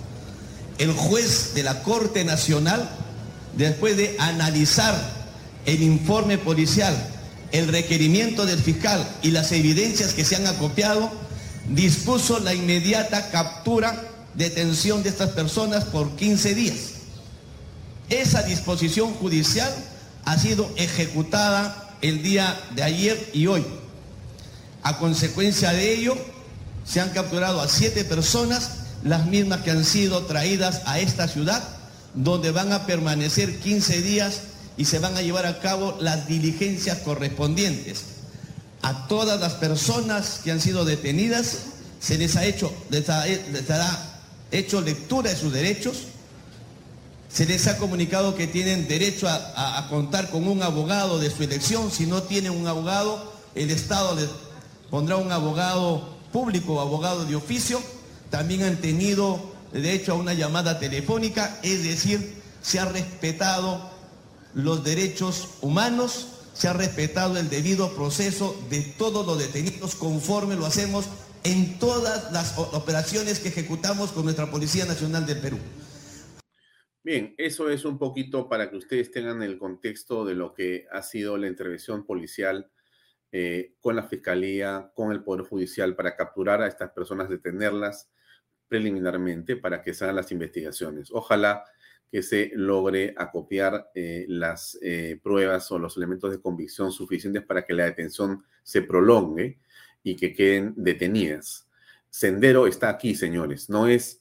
El 0.79 0.93
juez 0.93 1.55
de 1.55 1.63
la 1.63 1.83
Corte 1.83 2.25
Nacional, 2.25 2.89
después 3.57 3.97
de 3.97 4.17
analizar 4.19 4.95
el 5.65 5.83
informe 5.83 6.39
policial, 6.39 6.95
el 7.51 7.69
requerimiento 7.69 8.45
del 8.45 8.59
fiscal 8.59 9.09
y 9.23 9.31
las 9.31 9.53
evidencias 9.53 10.13
que 10.13 10.25
se 10.25 10.37
han 10.37 10.47
acopiado, 10.47 11.11
dispuso 11.69 12.41
la 12.41 12.53
inmediata 12.53 13.31
captura 13.31 14.12
detención 14.35 15.03
de 15.03 15.11
estas 15.11 15.31
personas 15.31 15.85
por 15.85 16.17
15 16.17 16.55
días. 16.55 16.77
Esa 18.09 18.43
disposición 18.43 19.15
judicial 19.15 19.73
ha 20.25 20.39
sido 20.39 20.71
ejecutada 20.77 21.97
el 22.03 22.23
día 22.23 22.59
de 22.75 22.83
ayer 22.83 23.31
y 23.33 23.47
hoy. 23.47 23.65
A 24.83 24.99
consecuencia 24.99 25.73
de 25.73 25.95
ello, 25.95 26.17
se 26.85 27.01
han 27.01 27.11
capturado 27.11 27.61
a 27.61 27.69
siete 27.69 28.05
personas, 28.05 28.71
las 29.05 29.27
mismas 29.27 29.63
que 29.63 29.71
han 29.71 29.85
sido 29.85 30.27
traídas 30.27 30.83
a 30.87 30.99
esta 30.99 31.29
ciudad, 31.29 31.63
donde 32.15 32.51
van 32.51 32.73
a 32.73 32.87
permanecer 32.87 33.59
15 33.59 34.03
días 34.03 34.41
y 34.77 34.85
se 34.85 34.99
van 34.99 35.17
a 35.17 35.23
llevar 35.23 35.47
a 35.47 35.61
cabo 35.61 35.97
las 36.01 36.27
diligencias 36.27 36.99
correspondientes. 36.99 38.03
A 38.83 39.07
todas 39.07 39.41
las 39.41 39.55
personas 39.55 40.41
que 40.43 40.51
han 40.51 40.61
sido 40.61 40.85
detenidas 40.85 41.59
se 42.01 42.19
les 42.19 42.35
ha 42.37 42.45
hecho, 42.45 42.73
les, 42.91 43.07
dará 43.07 44.12
hecho 44.53 44.81
lectura 44.81 45.31
de 45.31 45.37
sus 45.37 45.53
derechos, 45.53 46.05
se 47.29 47.47
les 47.47 47.67
ha 47.67 47.79
comunicado 47.79 48.35
que 48.35 48.47
tienen 48.47 48.87
derecho 48.87 49.27
a, 49.27 49.87
contar 49.89 50.31
con 50.31 50.47
un 50.47 50.63
abogado 50.63 51.19
de 51.19 51.31
su 51.31 51.43
elección. 51.43 51.91
Si 51.91 52.05
no 52.05 52.23
tienen 52.23 52.53
un 52.53 52.67
abogado, 52.67 53.33
el 53.55 53.71
Estado 53.71 54.15
les 54.15 54.29
pondrá 54.91 55.17
un 55.17 55.33
abogado 55.33 56.15
público 56.31 56.75
o 56.75 56.81
abogado 56.81 57.25
de 57.25 57.35
oficio. 57.35 57.81
También 58.29 58.65
han 58.65 58.77
tenido 58.77 59.51
derecho 59.73 60.13
a 60.13 60.17
una 60.17 60.35
llamada 60.35 60.79
telefónica, 60.79 61.59
es 61.63 61.85
decir, 61.85 62.43
se 62.61 62.79
ha 62.79 62.85
respetado 62.85 63.91
los 64.55 64.85
derechos 64.85 65.49
humanos, 65.63 66.27
se 66.53 66.69
ha 66.69 66.75
respetado 66.75 67.39
el 67.39 67.49
debido 67.49 67.95
proceso 67.95 68.55
de 68.69 68.83
todos 68.83 69.27
los 69.27 69.39
detenidos 69.39 69.95
conforme 69.95 70.55
lo 70.55 70.67
hacemos 70.67 71.07
en 71.45 71.79
todas 71.79 72.33
las 72.33 72.57
operaciones 72.59 73.41
que 73.41 73.49
ejecutamos 73.49 74.13
con 74.13 74.25
nuestra 74.25 74.51
Policía 74.51 74.85
Nacional 74.85 75.27
del 75.27 75.39
Perú. 75.41 75.59
Bien, 77.05 77.35
eso 77.37 77.69
es 77.69 77.85
un 77.85 77.99
poquito 77.99 78.49
para 78.49 78.71
que 78.71 78.77
ustedes 78.77 79.11
tengan 79.11 79.43
el 79.43 79.59
contexto 79.59 80.25
de 80.25 80.35
lo 80.35 80.55
que 80.55 80.87
ha 80.93 81.03
sido 81.03 81.37
la 81.37 81.49
intervención 81.49 82.07
policial 82.07 82.71
eh, 83.33 83.75
con 83.81 83.97
la 83.97 84.05
Fiscalía, 84.05 84.93
con 84.95 85.11
el 85.11 85.25
Poder 85.25 85.45
Judicial 85.45 85.97
para 85.97 86.15
capturar 86.15 86.63
a 86.63 86.69
estas 86.69 86.93
personas, 86.93 87.29
detenerlas 87.29 88.09
preliminarmente 88.69 89.57
para 89.57 89.83
que 89.83 89.95
se 89.95 90.05
hagan 90.05 90.17
las 90.17 90.31
investigaciones. 90.31 91.11
Ojalá 91.11 91.65
que 92.11 92.23
se 92.23 92.53
logre 92.55 93.15
acopiar 93.17 93.91
eh, 93.95 94.27
las 94.29 94.79
eh, 94.83 95.19
pruebas 95.23 95.73
o 95.73 95.79
los 95.79 95.97
elementos 95.97 96.31
de 96.31 96.41
convicción 96.41 96.93
suficientes 96.93 97.43
para 97.43 97.65
que 97.65 97.73
la 97.73 97.87
detención 97.87 98.45
se 98.63 98.83
prolongue 98.83 99.59
y 100.03 100.17
que 100.17 100.35
queden 100.35 100.75
detenidas. 100.77 101.69
Sendero 102.11 102.67
está 102.67 102.89
aquí, 102.89 103.15
señores. 103.15 103.71
No 103.71 103.87
es 103.87 104.21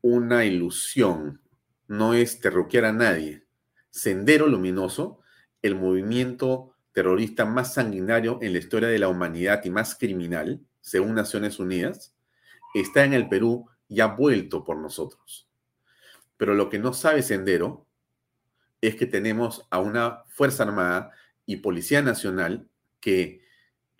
una 0.00 0.44
ilusión, 0.44 1.40
no 1.86 2.14
es 2.14 2.40
terruquear 2.40 2.86
a 2.86 2.92
nadie. 2.92 3.44
Sendero 3.90 4.46
Luminoso, 4.46 5.20
el 5.60 5.74
movimiento 5.74 6.74
terrorista 6.92 7.44
más 7.44 7.74
sanguinario 7.74 8.38
en 8.42 8.52
la 8.52 8.58
historia 8.58 8.88
de 8.88 8.98
la 8.98 9.08
humanidad 9.08 9.64
y 9.64 9.70
más 9.70 9.94
criminal, 9.94 10.60
según 10.80 11.14
Naciones 11.14 11.58
Unidas, 11.58 12.14
está 12.74 13.04
en 13.04 13.14
el 13.14 13.28
Perú 13.28 13.68
y 13.88 14.00
ha 14.00 14.06
vuelto 14.06 14.64
por 14.64 14.78
nosotros. 14.78 15.48
Pero 16.36 16.54
lo 16.54 16.68
que 16.68 16.78
no 16.78 16.92
sabe 16.92 17.22
Sendero 17.22 17.86
es 18.80 18.96
que 18.96 19.06
tenemos 19.06 19.66
a 19.70 19.78
una 19.78 20.24
Fuerza 20.28 20.64
Armada 20.64 21.12
y 21.46 21.56
Policía 21.56 22.02
Nacional 22.02 22.68
que 23.00 23.41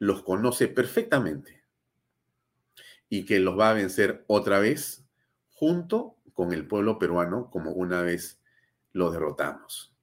los 0.02 0.24
conoce 0.24 0.66
perfectamente 0.66 1.62
y 3.08 3.24
que 3.24 3.38
los 3.38 3.56
va 3.56 3.70
a 3.70 3.74
vencer 3.74 4.24
otra 4.26 4.58
vez 4.58 5.06
junto 5.48 6.16
con 6.32 6.52
el 6.52 6.66
pueblo 6.66 6.98
peruano 6.98 7.50
como 7.52 7.70
una 7.70 8.02
vez 8.02 8.40
lo 8.92 9.12
derrotamos. 9.12 9.94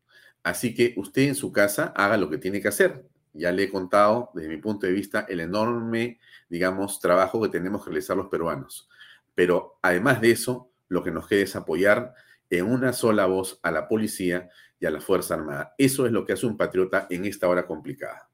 Así 0.42 0.74
que 0.74 0.94
usted 0.96 1.24
en 1.24 1.36
su 1.36 1.52
casa 1.52 1.92
haga 1.98 2.16
lo 2.16 2.30
que 2.30 2.38
tiene 2.38 2.62
que 2.62 2.70
hacer. 2.70 3.10
Ya 3.34 3.52
le 3.52 3.64
he 3.64 3.70
contado 3.70 4.32
desde 4.34 4.48
mi 4.48 4.56
punto 4.56 4.88
de 4.88 4.94
vista 4.94 5.26
el 5.28 5.42
enorme, 5.42 6.22
digamos, 6.48 7.02
trabajo 7.02 7.42
que 7.42 7.50
tenemos 7.50 7.84
que 7.84 7.90
realizar 7.90 8.16
los 8.16 8.30
peruanos. 8.30 8.88
Pero 9.36 9.80
además 9.82 10.22
de 10.22 10.32
eso, 10.32 10.72
lo 10.88 11.04
que 11.04 11.12
nos 11.12 11.28
queda 11.28 11.42
es 11.42 11.58
apoyar 11.58 12.14
en 12.50 12.72
una 12.72 12.94
sola 12.94 13.26
voz 13.26 13.60
a 13.64 13.72
la 13.72 13.90
policía 13.90 14.50
y 14.80 14.86
a 14.86 14.92
la 14.92 15.02
Fuerza 15.02 15.34
Armada. 15.34 15.76
Eso 15.78 16.06
es 16.06 16.14
lo 16.14 16.26
que 16.26 16.32
hace 16.32 16.46
un 16.46 16.56
patriota 16.56 17.06
en 17.10 17.26
esta 17.26 17.50
hora 17.50 17.68
complicada. 17.68 18.29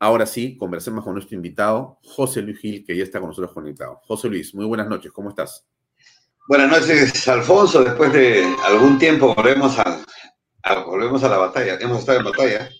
Ahora 0.00 0.26
sí, 0.26 0.56
conversemos 0.56 1.02
con 1.02 1.14
nuestro 1.14 1.34
invitado, 1.34 1.98
José 2.04 2.40
Luis 2.40 2.60
Gil, 2.60 2.84
que 2.86 2.96
ya 2.96 3.02
está 3.02 3.18
con 3.18 3.30
nosotros 3.30 3.52
conectado. 3.52 4.00
José 4.04 4.28
Luis, 4.28 4.54
muy 4.54 4.64
buenas 4.64 4.88
noches, 4.88 5.10
¿cómo 5.10 5.30
estás? 5.30 5.66
Buenas 6.48 6.70
noches, 6.70 7.26
Alfonso. 7.26 7.82
Después 7.82 8.12
de 8.12 8.44
algún 8.64 8.96
tiempo 8.98 9.34
volvemos 9.34 9.76
a, 9.78 10.04
volvemos 10.86 11.24
a 11.24 11.28
la 11.28 11.38
batalla. 11.38 11.78
Hemos 11.80 11.98
estado 11.98 12.20
en 12.20 12.24
batalla. 12.26 12.70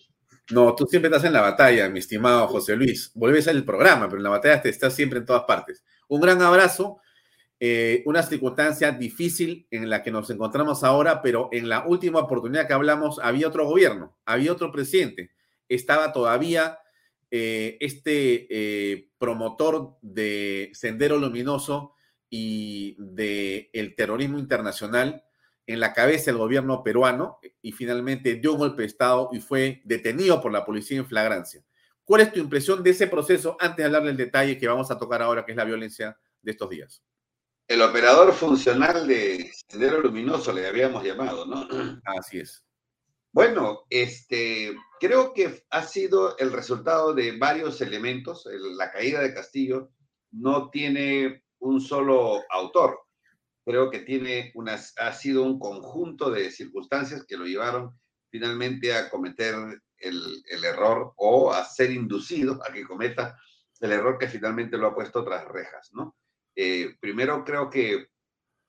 No, 0.50 0.74
tú 0.76 0.86
siempre 0.86 1.08
estás 1.08 1.24
en 1.24 1.32
la 1.32 1.40
batalla, 1.40 1.88
mi 1.90 1.98
estimado 1.98 2.46
José 2.46 2.76
Luis. 2.76 3.10
Vuelves 3.14 3.48
al 3.48 3.64
programa, 3.64 4.06
pero 4.06 4.18
en 4.18 4.22
la 4.22 4.30
batalla 4.30 4.62
te 4.62 4.68
estás 4.68 4.94
siempre 4.94 5.18
en 5.18 5.26
todas 5.26 5.42
partes. 5.42 5.84
Un 6.08 6.20
gran 6.20 6.40
abrazo. 6.40 7.00
Eh, 7.60 8.04
una 8.06 8.22
circunstancia 8.22 8.92
difícil 8.92 9.66
en 9.72 9.90
la 9.90 10.04
que 10.04 10.12
nos 10.12 10.30
encontramos 10.30 10.84
ahora, 10.84 11.20
pero 11.20 11.48
en 11.50 11.68
la 11.68 11.84
última 11.84 12.20
oportunidad 12.20 12.68
que 12.68 12.74
hablamos 12.74 13.18
había 13.20 13.48
otro 13.48 13.66
gobierno, 13.66 14.16
había 14.24 14.52
otro 14.52 14.70
presidente. 14.70 15.32
Estaba 15.68 16.12
todavía 16.12 16.78
eh, 17.30 17.76
este 17.80 18.46
eh, 18.50 19.10
promotor 19.18 19.98
de 20.00 20.70
Sendero 20.72 21.18
Luminoso 21.18 21.94
y 22.30 22.96
del 22.98 23.68
el 23.72 23.94
terrorismo 23.94 24.38
internacional 24.38 25.24
en 25.66 25.80
la 25.80 25.92
cabeza 25.92 26.30
del 26.30 26.38
gobierno 26.38 26.82
peruano 26.82 27.38
y 27.60 27.72
finalmente 27.72 28.36
dio 28.36 28.54
un 28.54 28.58
golpe 28.60 28.82
de 28.82 28.88
Estado 28.88 29.28
y 29.32 29.40
fue 29.40 29.82
detenido 29.84 30.40
por 30.40 30.50
la 30.50 30.64
policía 30.64 30.98
en 30.98 31.06
flagrancia. 31.06 31.62
¿Cuál 32.04 32.22
es 32.22 32.32
tu 32.32 32.40
impresión 32.40 32.82
de 32.82 32.90
ese 32.90 33.06
proceso 33.06 33.58
antes 33.60 33.76
de 33.76 33.84
hablarle 33.84 34.08
del 34.08 34.16
detalle 34.16 34.56
que 34.56 34.66
vamos 34.66 34.90
a 34.90 34.98
tocar 34.98 35.20
ahora, 35.20 35.44
que 35.44 35.52
es 35.52 35.56
la 35.56 35.64
violencia 35.64 36.18
de 36.40 36.52
estos 36.52 36.70
días? 36.70 37.02
El 37.68 37.82
operador 37.82 38.32
funcional 38.32 39.06
de 39.06 39.52
Sendero 39.68 40.00
Luminoso 40.00 40.50
le 40.54 40.66
habíamos 40.66 41.04
llamado, 41.04 41.44
¿no? 41.44 41.68
Así 42.18 42.40
es. 42.40 42.64
Bueno, 43.32 43.80
este, 43.90 44.74
creo 45.00 45.34
que 45.34 45.64
ha 45.70 45.82
sido 45.82 46.36
el 46.38 46.52
resultado 46.52 47.14
de 47.14 47.36
varios 47.38 47.80
elementos. 47.80 48.48
la 48.76 48.90
caída 48.90 49.20
de 49.20 49.34
Castillo 49.34 49.90
no 50.30 50.70
tiene 50.70 51.44
un 51.60 51.80
solo 51.80 52.42
autor. 52.50 53.00
creo 53.64 53.90
que 53.90 54.00
tiene 54.00 54.50
unas, 54.54 54.94
ha 54.98 55.12
sido 55.12 55.42
un 55.42 55.58
conjunto 55.58 56.30
de 56.30 56.50
circunstancias 56.50 57.24
que 57.28 57.36
lo 57.36 57.44
llevaron 57.44 57.98
finalmente 58.30 58.94
a 58.94 59.10
cometer 59.10 59.54
el, 59.98 60.64
error 60.64 61.12
o 61.16 61.52
a 61.52 61.64
ser 61.64 61.90
inducido 61.90 62.60
a 62.66 62.72
que 62.72 62.86
cometa 62.86 63.38
el 63.80 63.92
error 63.92 64.18
que 64.18 64.28
finalmente 64.28 64.78
lo 64.78 64.88
ha 64.88 64.94
puesto 64.94 65.22
tras 65.22 65.44
rejas, 65.46 65.90
¿no? 65.92 66.16
Eh, 66.56 66.96
primero 66.98 67.44
creo 67.44 67.68
que 67.68 68.08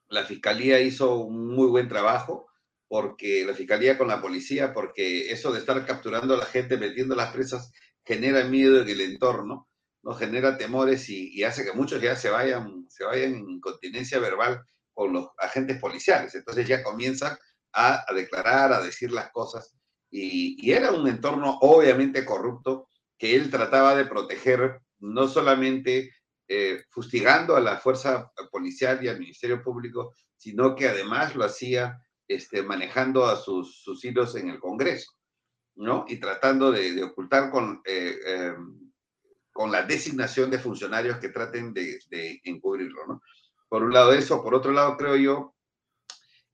la 0.09 0.25
fiscalía 0.25 0.79
hizo 0.79 1.15
un 1.15 1.47
muy 1.47 1.67
buen 1.67 1.87
trabajo, 1.87 2.48
porque 2.89 3.45
la 3.45 3.53
fiscalía 3.53 3.97
con 3.97 4.07
la 4.07 4.19
policía, 4.19 4.73
porque 4.73 5.31
eso 5.31 5.53
de 5.53 5.59
estar 5.59 5.85
capturando 5.85 6.33
a 6.33 6.37
la 6.37 6.45
gente, 6.45 6.75
metiendo 6.75 7.15
las 7.15 7.31
presas, 7.31 7.71
genera 8.03 8.43
miedo 8.45 8.81
en 8.81 8.89
el 8.89 9.01
entorno, 9.01 9.69
¿no? 10.01 10.15
genera 10.15 10.57
temores 10.57 11.07
y, 11.07 11.43
hace 11.43 11.63
que 11.63 11.73
muchos 11.73 12.01
ya 12.01 12.15
se 12.15 12.31
vayan, 12.31 12.87
se 12.89 13.05
vayan 13.05 13.35
en 13.35 13.49
incontinencia 13.49 14.17
verbal 14.17 14.63
con 14.91 15.13
los 15.13 15.27
agentes 15.37 15.79
policiales. 15.79 16.33
Entonces 16.33 16.67
ya 16.67 16.81
comienzan 16.81 17.37
a, 17.73 18.03
declarar, 18.15 18.73
a 18.73 18.81
decir 18.81 19.11
las 19.11 19.29
cosas. 19.31 19.71
Y, 20.09 20.71
era 20.71 20.91
un 20.91 21.07
entorno 21.07 21.59
obviamente 21.61 22.25
corrupto 22.25 22.89
que 23.19 23.35
él 23.35 23.51
trataba 23.51 23.95
de 23.95 24.05
proteger 24.05 24.81
no 24.97 25.27
solamente 25.27 26.11
eh, 26.47 26.83
fustigando 26.89 27.55
a 27.55 27.59
la 27.59 27.77
fuerza 27.77 28.31
policial 28.49 29.03
y 29.03 29.09
al 29.09 29.19
Ministerio 29.19 29.61
Público, 29.61 30.15
sino 30.35 30.75
que 30.75 30.87
además 30.87 31.35
lo 31.35 31.45
hacía 31.45 31.99
este, 32.29 32.61
manejando 32.61 33.25
a 33.25 33.35
sus, 33.35 33.81
sus 33.81 34.05
hilos 34.05 34.35
en 34.35 34.49
el 34.49 34.59
Congreso, 34.59 35.11
¿no? 35.75 36.05
Y 36.07 36.17
tratando 36.17 36.71
de, 36.71 37.03
ocultar 37.03 37.49
con, 37.49 37.81
eh, 37.85 38.19
em, 38.23 38.91
con 39.51 39.71
la 39.71 39.81
designación 39.81 40.51
de 40.51 40.59
funcionarios 40.59 41.17
que 41.17 41.29
traten 41.29 41.73
de, 41.73 41.99
de, 42.07 42.39
encubrirlo, 42.43 43.07
¿no? 43.07 43.23
Por 43.67 43.83
un 43.83 43.93
lado 43.93 44.13
eso, 44.13 44.43
por 44.43 44.53
otro 44.53 44.71
lado 44.71 44.95
creo 44.95 45.15
yo 45.15 45.55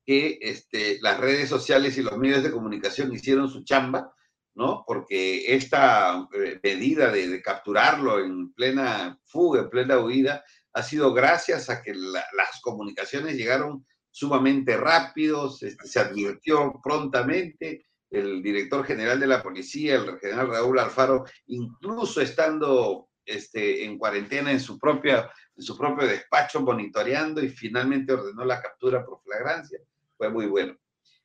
que 0.06 0.38
este, 0.42 1.00
las 1.02 1.20
redes 1.20 1.50
sociales 1.50 1.98
y 1.98 2.04
los 2.04 2.18
medios 2.18 2.42
de 2.42 2.52
comunicación 2.52 3.14
hicieron 3.14 3.50
su 3.50 3.66
chamba, 3.66 4.14
¿no? 4.54 4.86
Porque 4.88 5.54
esta 5.54 6.26
eh, 6.34 6.58
medida 6.64 7.12
de, 7.12 7.42
capturarlo 7.42 8.20
en 8.20 8.54
plena 8.54 9.20
fuga, 9.26 9.64
en 9.64 9.70
plena 9.70 10.00
huida, 10.00 10.42
ha 10.72 10.84
sido 10.84 11.14
gracias 11.14 11.70
a 11.70 11.82
que 11.82 11.94
las 11.94 12.62
comunicaciones 12.62 13.36
llegaron 13.36 13.86
sumamente 14.16 14.78
rápidos, 14.78 15.62
este, 15.62 15.90
se 15.90 16.00
advirtió 16.00 16.80
prontamente, 16.82 17.86
el 18.10 18.42
director 18.42 18.86
general 18.86 19.20
de 19.20 19.28
la 19.28 19.44
policía, 19.44 19.96
el 19.96 20.18
general 20.20 20.48
Raúl 20.48 20.80
Alfaro, 20.80 21.26
incluso 21.48 22.22
estando 22.22 23.10
este, 23.26 23.84
en 23.84 23.98
cuarentena 23.98 24.54
en 24.54 24.62
su, 24.62 24.80
propia, 24.80 25.30
en 25.54 25.62
su 25.62 25.78
propio 25.78 26.08
despacho 26.08 26.62
monitoreando 26.62 27.44
y 27.44 27.50
finalmente 27.50 28.14
ordenó 28.14 28.46
la 28.46 28.62
captura 28.62 29.06
por 29.06 29.22
flagrancia. 29.22 29.80
Fue 30.16 30.30
muy 30.30 30.46
bueno. 30.46 30.78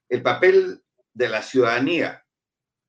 El 0.08 0.22
papel 0.22 0.82
de 1.14 1.28
la 1.28 1.42
ciudadanía 1.42 2.24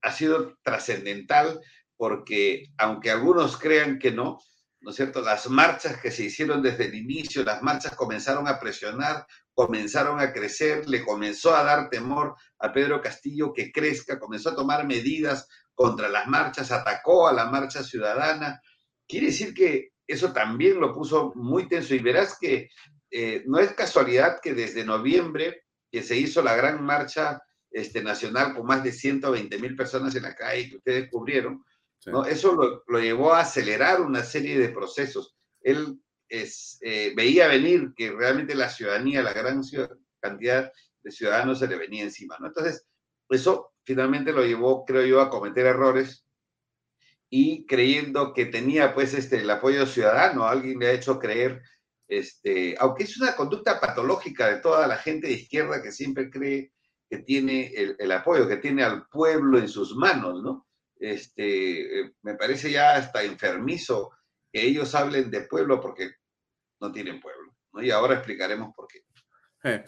ha 0.02 0.12
sido 0.12 0.58
trascendental 0.64 1.62
porque 1.96 2.72
aunque 2.80 3.12
algunos 3.12 3.56
crean 3.56 4.00
que 4.00 4.10
no, 4.10 4.40
¿no 4.82 4.90
es 4.90 4.96
cierto? 4.96 5.22
Las 5.22 5.50
marchas 5.50 6.00
que 6.02 6.12
se 6.12 6.24
hicieron 6.24 6.62
desde 6.62 6.86
el 6.86 6.96
inicio, 6.96 7.44
las 7.44 7.62
marchas 7.62 7.96
comenzaron 7.96 8.48
a 8.48 8.60
presionar, 8.60 9.26
comenzaron 9.54 10.20
a 10.20 10.34
crecer, 10.34 10.90
le 10.90 11.04
comenzó 11.04 11.56
a 11.56 11.64
dar 11.64 11.90
temor 11.90 12.36
a 12.60 12.72
Pedro 12.74 13.02
Castillo 13.02 13.54
que 13.54 13.72
crezca, 13.72 14.20
comenzó 14.20 14.50
a 14.50 14.56
tomar 14.56 14.86
medidas 14.88 15.48
contra 15.76 16.10
las 16.10 16.28
marchas, 16.28 16.72
atacó 16.72 17.28
a 17.28 17.34
la 17.34 17.46
marcha 17.46 17.84
ciudadana. 17.84 18.60
Quiere 19.08 19.28
decir 19.28 19.54
que 19.54 19.92
eso 20.08 20.34
también 20.34 20.80
lo 20.80 20.94
puso 20.94 21.32
muy 21.36 21.68
tenso 21.68 21.94
y 21.94 22.00
verás 22.00 22.38
que 22.40 22.70
eh, 23.12 23.44
no 23.46 23.60
es 23.60 23.74
casualidad 23.74 24.40
que 24.42 24.54
desde 24.54 24.84
noviembre 24.84 25.64
que 25.92 26.02
se 26.02 26.18
hizo 26.18 26.42
la 26.42 26.56
gran 26.56 26.84
marcha 26.84 27.42
este, 27.70 28.02
nacional 28.02 28.56
con 28.56 28.66
más 28.66 28.84
de 28.84 28.92
120 28.92 29.58
mil 29.60 29.76
personas 29.76 30.16
en 30.16 30.24
la 30.24 30.36
calle 30.36 30.70
que 30.70 30.78
ustedes 30.78 31.10
cubrieron, 31.10 31.64
¿no? 32.06 32.26
eso 32.26 32.54
lo, 32.54 32.84
lo, 32.88 33.00
llevó 33.00 33.34
a 33.34 33.42
acelerar 33.42 34.02
una 34.02 34.24
serie 34.24 34.58
de 34.58 34.70
procesos. 34.70 35.36
Él 35.62 36.00
eh, 36.30 37.14
veía 37.16 37.48
venir 37.48 37.94
que 37.96 38.12
realmente 38.12 38.56
la 38.56 38.70
ciudadanía, 38.70 39.22
la 39.22 39.34
gran 39.34 39.62
cantidad 40.20 40.72
de 41.04 41.12
ciudadanos 41.12 41.60
se 41.60 41.68
le 41.68 41.78
venía 41.78 42.04
encima. 42.04 42.38
¿no? 42.40 42.48
Entonces, 42.48 42.86
eso 43.30 43.74
finalmente 43.84 44.32
lo 44.32 44.46
llevó, 44.46 44.86
creo 44.86 45.06
yo, 45.06 45.22
a 45.22 45.30
cometer 45.30 45.66
errores 45.66 46.26
y 47.30 47.66
creyendo 47.66 48.34
que 48.34 48.46
tenía 48.46 48.94
pues 48.94 49.14
este, 49.14 49.40
el 49.40 49.50
apoyo 49.50 49.86
ciudadano, 49.86 50.46
alguien 50.46 50.80
le 50.80 50.88
ha 50.88 50.92
hecho 50.92 51.18
creer, 51.18 51.62
este, 52.08 52.76
aunque 52.78 53.04
es 53.04 53.18
una 53.18 53.36
conducta 53.36 53.80
patológica 53.80 54.48
de 54.48 54.60
toda 54.60 54.86
la 54.86 54.98
gente 54.98 55.28
de 55.28 55.34
izquierda 55.34 55.82
que 55.82 55.94
siempre 55.94 56.30
cree 56.30 56.74
que 57.10 57.20
tiene 57.20 57.74
el, 57.74 58.12
apoyo, 58.12 58.48
que 58.48 58.58
tiene 58.58 58.84
al 58.84 59.08
pueblo 59.08 59.58
en 59.58 59.68
sus 59.68 59.96
manos, 59.96 60.44
¿no? 60.44 60.68
Este, 61.02 62.00
eh, 62.00 62.14
me 62.22 62.36
parece 62.36 62.72
ya 62.72 62.96
hasta 62.96 63.24
enfermizo 63.24 64.12
que 64.52 64.62
ellos 64.62 64.94
hablen 64.94 65.32
de 65.32 65.42
pueblo 65.42 65.82
porque 65.82 66.12
no 66.80 66.92
tienen 66.92 67.20
pueblo, 67.20 67.56
¿no? 67.74 67.82
Y 67.82 67.92
ahora 67.92 68.16
explicaremos 68.16 68.74
por 68.76 68.88
qué. 68.88 69.04
Eh, 69.64 69.84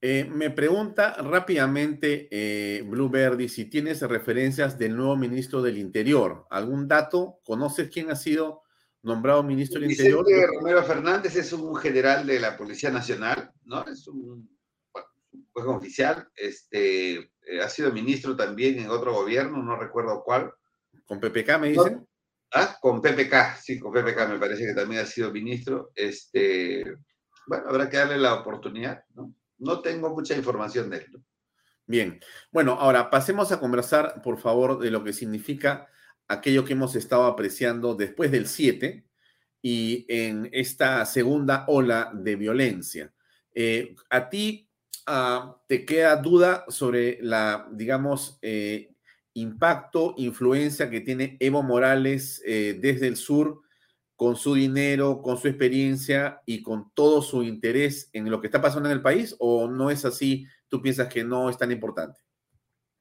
eh, 0.00 0.24
me 0.24 0.50
pregunta 0.50 1.14
rápidamente 1.14 2.28
eh, 2.30 2.82
Blue 2.82 3.08
Verdi 3.08 3.48
si 3.48 3.64
tienes 3.66 4.02
referencias 4.02 4.78
del 4.78 4.96
nuevo 4.96 5.16
ministro 5.16 5.62
del 5.62 5.78
Interior. 5.78 6.46
¿Algún 6.50 6.86
dato? 6.86 7.40
¿Conoces 7.42 7.88
quién 7.88 8.10
ha 8.10 8.16
sido 8.16 8.62
nombrado 9.02 9.42
ministro 9.42 9.80
del 9.80 9.90
Interior? 9.90 10.24
Romero 10.56 10.82
Fernández 10.82 11.36
es 11.36 11.52
un 11.52 11.74
general 11.76 12.26
de 12.26 12.38
la 12.38 12.56
Policía 12.56 12.90
Nacional, 12.90 13.50
¿no? 13.64 13.84
Es 13.86 14.06
un 14.06 14.48
pues 15.54 15.66
oficial, 15.66 16.28
este, 16.34 17.14
eh, 17.14 17.60
ha 17.62 17.68
sido 17.68 17.92
ministro 17.92 18.36
también 18.36 18.80
en 18.80 18.90
otro 18.90 19.14
gobierno, 19.14 19.62
no 19.62 19.76
recuerdo 19.76 20.22
cuál. 20.24 20.52
¿Con 21.06 21.20
PPK 21.20 21.58
me 21.60 21.68
dicen? 21.68 22.06
Ah, 22.52 22.76
con 22.80 23.00
PPK, 23.00 23.56
sí, 23.62 23.78
con 23.78 23.92
PPK 23.92 24.28
me 24.28 24.38
parece 24.38 24.66
que 24.66 24.74
también 24.74 25.02
ha 25.02 25.06
sido 25.06 25.30
ministro. 25.30 25.92
Este, 25.94 26.84
bueno, 27.46 27.64
habrá 27.68 27.88
que 27.88 27.98
darle 27.98 28.18
la 28.18 28.34
oportunidad, 28.34 29.04
¿no? 29.14 29.32
No 29.58 29.80
tengo 29.80 30.10
mucha 30.10 30.36
información 30.36 30.90
de 30.90 30.98
esto. 30.98 31.22
Bien, 31.86 32.20
bueno, 32.50 32.72
ahora 32.72 33.08
pasemos 33.08 33.52
a 33.52 33.60
conversar, 33.60 34.22
por 34.22 34.38
favor, 34.38 34.80
de 34.80 34.90
lo 34.90 35.04
que 35.04 35.12
significa 35.12 35.86
aquello 36.26 36.64
que 36.64 36.72
hemos 36.72 36.96
estado 36.96 37.26
apreciando 37.26 37.94
después 37.94 38.32
del 38.32 38.48
7 38.48 39.06
y 39.62 40.04
en 40.08 40.48
esta 40.52 41.04
segunda 41.06 41.64
ola 41.68 42.10
de 42.12 42.36
violencia. 42.36 43.12
Eh, 43.54 43.94
a 44.10 44.28
ti, 44.28 44.68
Ah, 45.06 45.60
te 45.68 45.84
queda 45.84 46.16
duda 46.16 46.64
sobre 46.68 47.18
la, 47.20 47.68
digamos, 47.72 48.38
eh, 48.40 48.94
impacto, 49.34 50.14
influencia 50.16 50.88
que 50.88 51.02
tiene 51.02 51.36
Evo 51.40 51.62
Morales 51.62 52.42
eh, 52.46 52.78
desde 52.80 53.08
el 53.08 53.16
sur 53.16 53.60
con 54.16 54.36
su 54.36 54.54
dinero, 54.54 55.20
con 55.20 55.36
su 55.36 55.48
experiencia 55.48 56.40
y 56.46 56.62
con 56.62 56.90
todo 56.94 57.20
su 57.20 57.42
interés 57.42 58.08
en 58.14 58.30
lo 58.30 58.40
que 58.40 58.46
está 58.46 58.62
pasando 58.62 58.88
en 58.88 58.94
el 58.94 59.02
país? 59.02 59.36
¿O 59.40 59.68
no 59.68 59.90
es 59.90 60.06
así? 60.06 60.46
¿Tú 60.68 60.80
piensas 60.80 61.08
que 61.08 61.22
no 61.22 61.50
es 61.50 61.58
tan 61.58 61.70
importante? 61.70 62.20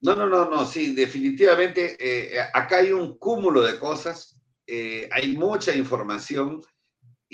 No, 0.01 0.13
no, 0.15 0.27
no, 0.27 0.49
no, 0.49 0.65
sí, 0.65 0.93
definitivamente 0.93 1.95
eh, 1.97 2.37
acá 2.53 2.79
hay 2.79 2.91
un 2.91 3.17
cúmulo 3.17 3.61
de 3.61 3.79
cosas, 3.79 4.37
hay 4.67 5.37
mucha 5.37 5.73
información 5.73 6.61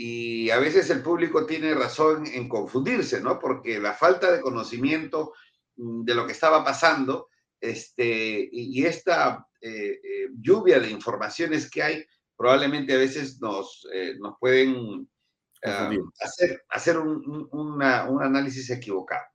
y 0.02 0.50
a 0.50 0.60
veces 0.60 0.90
el 0.92 1.04
público 1.04 1.46
tiene 1.46 1.74
razón 1.74 2.26
en 2.26 2.48
confundirse, 2.48 3.20
¿no? 3.20 3.38
Porque 3.38 3.82
la 3.82 3.94
falta 3.94 4.32
de 4.32 4.40
conocimiento 4.40 5.34
mm, 5.76 6.06
de 6.06 6.16
lo 6.16 6.26
que 6.26 6.32
estaba 6.32 6.64
pasando 6.64 7.28
este, 7.60 8.48
y, 8.50 8.86
esta 8.86 9.46
eh, 9.60 10.00
eh, 10.02 10.30
lluvia 10.40 10.80
de 10.80 10.90
informaciones 10.90 11.70
que 11.70 11.84
hay, 11.84 12.06
probablemente 12.38 12.94
a 12.94 12.98
veces 12.98 13.42
nos, 13.42 13.86
eh, 13.92 14.16
nos 14.18 14.36
pueden 14.40 15.06
ah, 15.66 15.92
hacer, 16.22 16.64
hacer 16.70 16.98
un, 16.98 17.50
un 17.52 18.24
análisis 18.24 18.70
equivocado. 18.70 19.26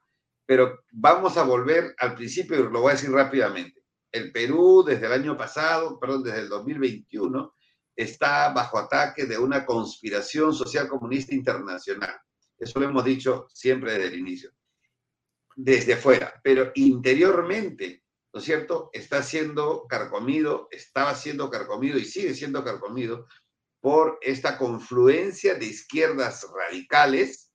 Pero 0.47 0.81
vamos 0.93 1.37
a 1.37 1.43
volver 1.43 1.95
al 1.99 2.15
principio 2.15 2.59
y 2.59 2.63
lo 2.73 2.81
voy 2.81 2.93
a 2.93 2.95
decir 2.95 3.11
rápidamente. 3.11 3.83
El 4.11 4.33
Perú 4.33 4.83
desde 4.83 5.05
el 5.05 5.13
año 5.13 5.37
pasado, 5.37 6.01
perdón, 6.01 6.23
desde 6.23 6.41
el 6.41 6.49
2021, 6.49 7.55
está 7.97 8.53
bajo 8.53 8.79
ataque 8.79 9.27
de 9.27 9.39
una 9.39 9.65
conspiración 9.65 10.55
social 10.55 10.89
comunista 10.89 11.35
internacional. 11.35 12.17
Eso 12.59 12.81
lo 12.81 12.87
hemos 12.87 13.05
dicho 13.05 13.47
siempre 13.53 13.93
desde 13.93 14.09
el 14.09 14.19
inicio. 14.19 14.51
Desde 15.57 15.97
fuera, 15.97 16.41
pero 16.43 16.73
interiormente, 16.75 18.03
¿no 18.33 18.41
es 18.41 18.45
cierto? 18.45 18.91
Está 18.93 19.23
siendo 19.23 19.87
carcomido, 19.87 20.69
estaba 20.71 21.15
siendo 21.15 21.49
carcomido 21.51 21.99
y 21.99 22.05
sigue 22.05 22.35
siendo 22.35 22.65
carcomido 22.65 23.27
por 23.81 24.19
esta 24.23 24.59
confluencia 24.59 25.55
de 25.55 25.67
izquierdas 25.67 26.47
radicales, 26.53 27.53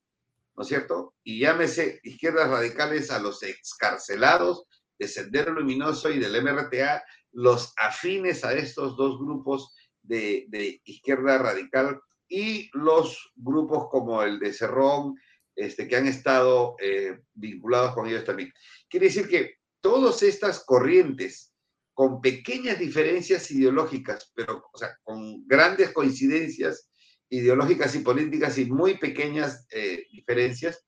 ¿no 0.54 0.62
es 0.62 0.68
cierto? 0.68 1.14
Y 1.24 1.40
llámese 1.40 2.00
izquierdas 2.04 2.48
radicales 2.48 3.10
a 3.10 3.18
los 3.18 3.42
excarcelados 3.42 4.64
de 4.98 5.08
Sendero 5.08 5.52
Luminoso 5.52 6.10
y 6.10 6.18
del 6.18 6.42
MRTA, 6.42 7.02
los 7.32 7.72
afines 7.76 8.44
a 8.44 8.52
estos 8.54 8.96
dos 8.96 9.18
grupos 9.18 9.74
de, 10.10 10.80
izquierda 10.84 11.38
radical 11.38 12.00
y 12.28 12.70
los 12.74 13.32
grupos 13.36 13.88
como 13.90 14.22
el 14.22 14.38
de 14.38 14.52
Cerrón, 14.52 15.16
este, 15.54 15.88
que 15.88 15.96
han 15.96 16.06
estado 16.06 16.76
eh, 16.80 17.18
vinculados 17.34 17.94
con 17.94 18.06
ellos 18.06 18.24
también. 18.24 18.52
Quiere 18.88 19.06
decir 19.06 19.28
que 19.28 19.54
todas 19.80 20.22
estas 20.22 20.64
corrientes 20.64 21.52
con 21.94 22.20
pequeñas 22.20 22.78
diferencias 22.78 23.50
ideológicas, 23.50 24.30
pero 24.34 24.64
o 24.72 24.78
sea, 24.78 24.96
con 25.02 25.46
grandes 25.46 25.90
coincidencias 25.90 26.88
ideológicas 27.28 27.94
y 27.94 28.00
políticas 28.00 28.58
y 28.58 28.66
muy 28.66 28.96
pequeñas 28.96 29.66
eh, 29.70 30.06
diferencias, 30.10 30.84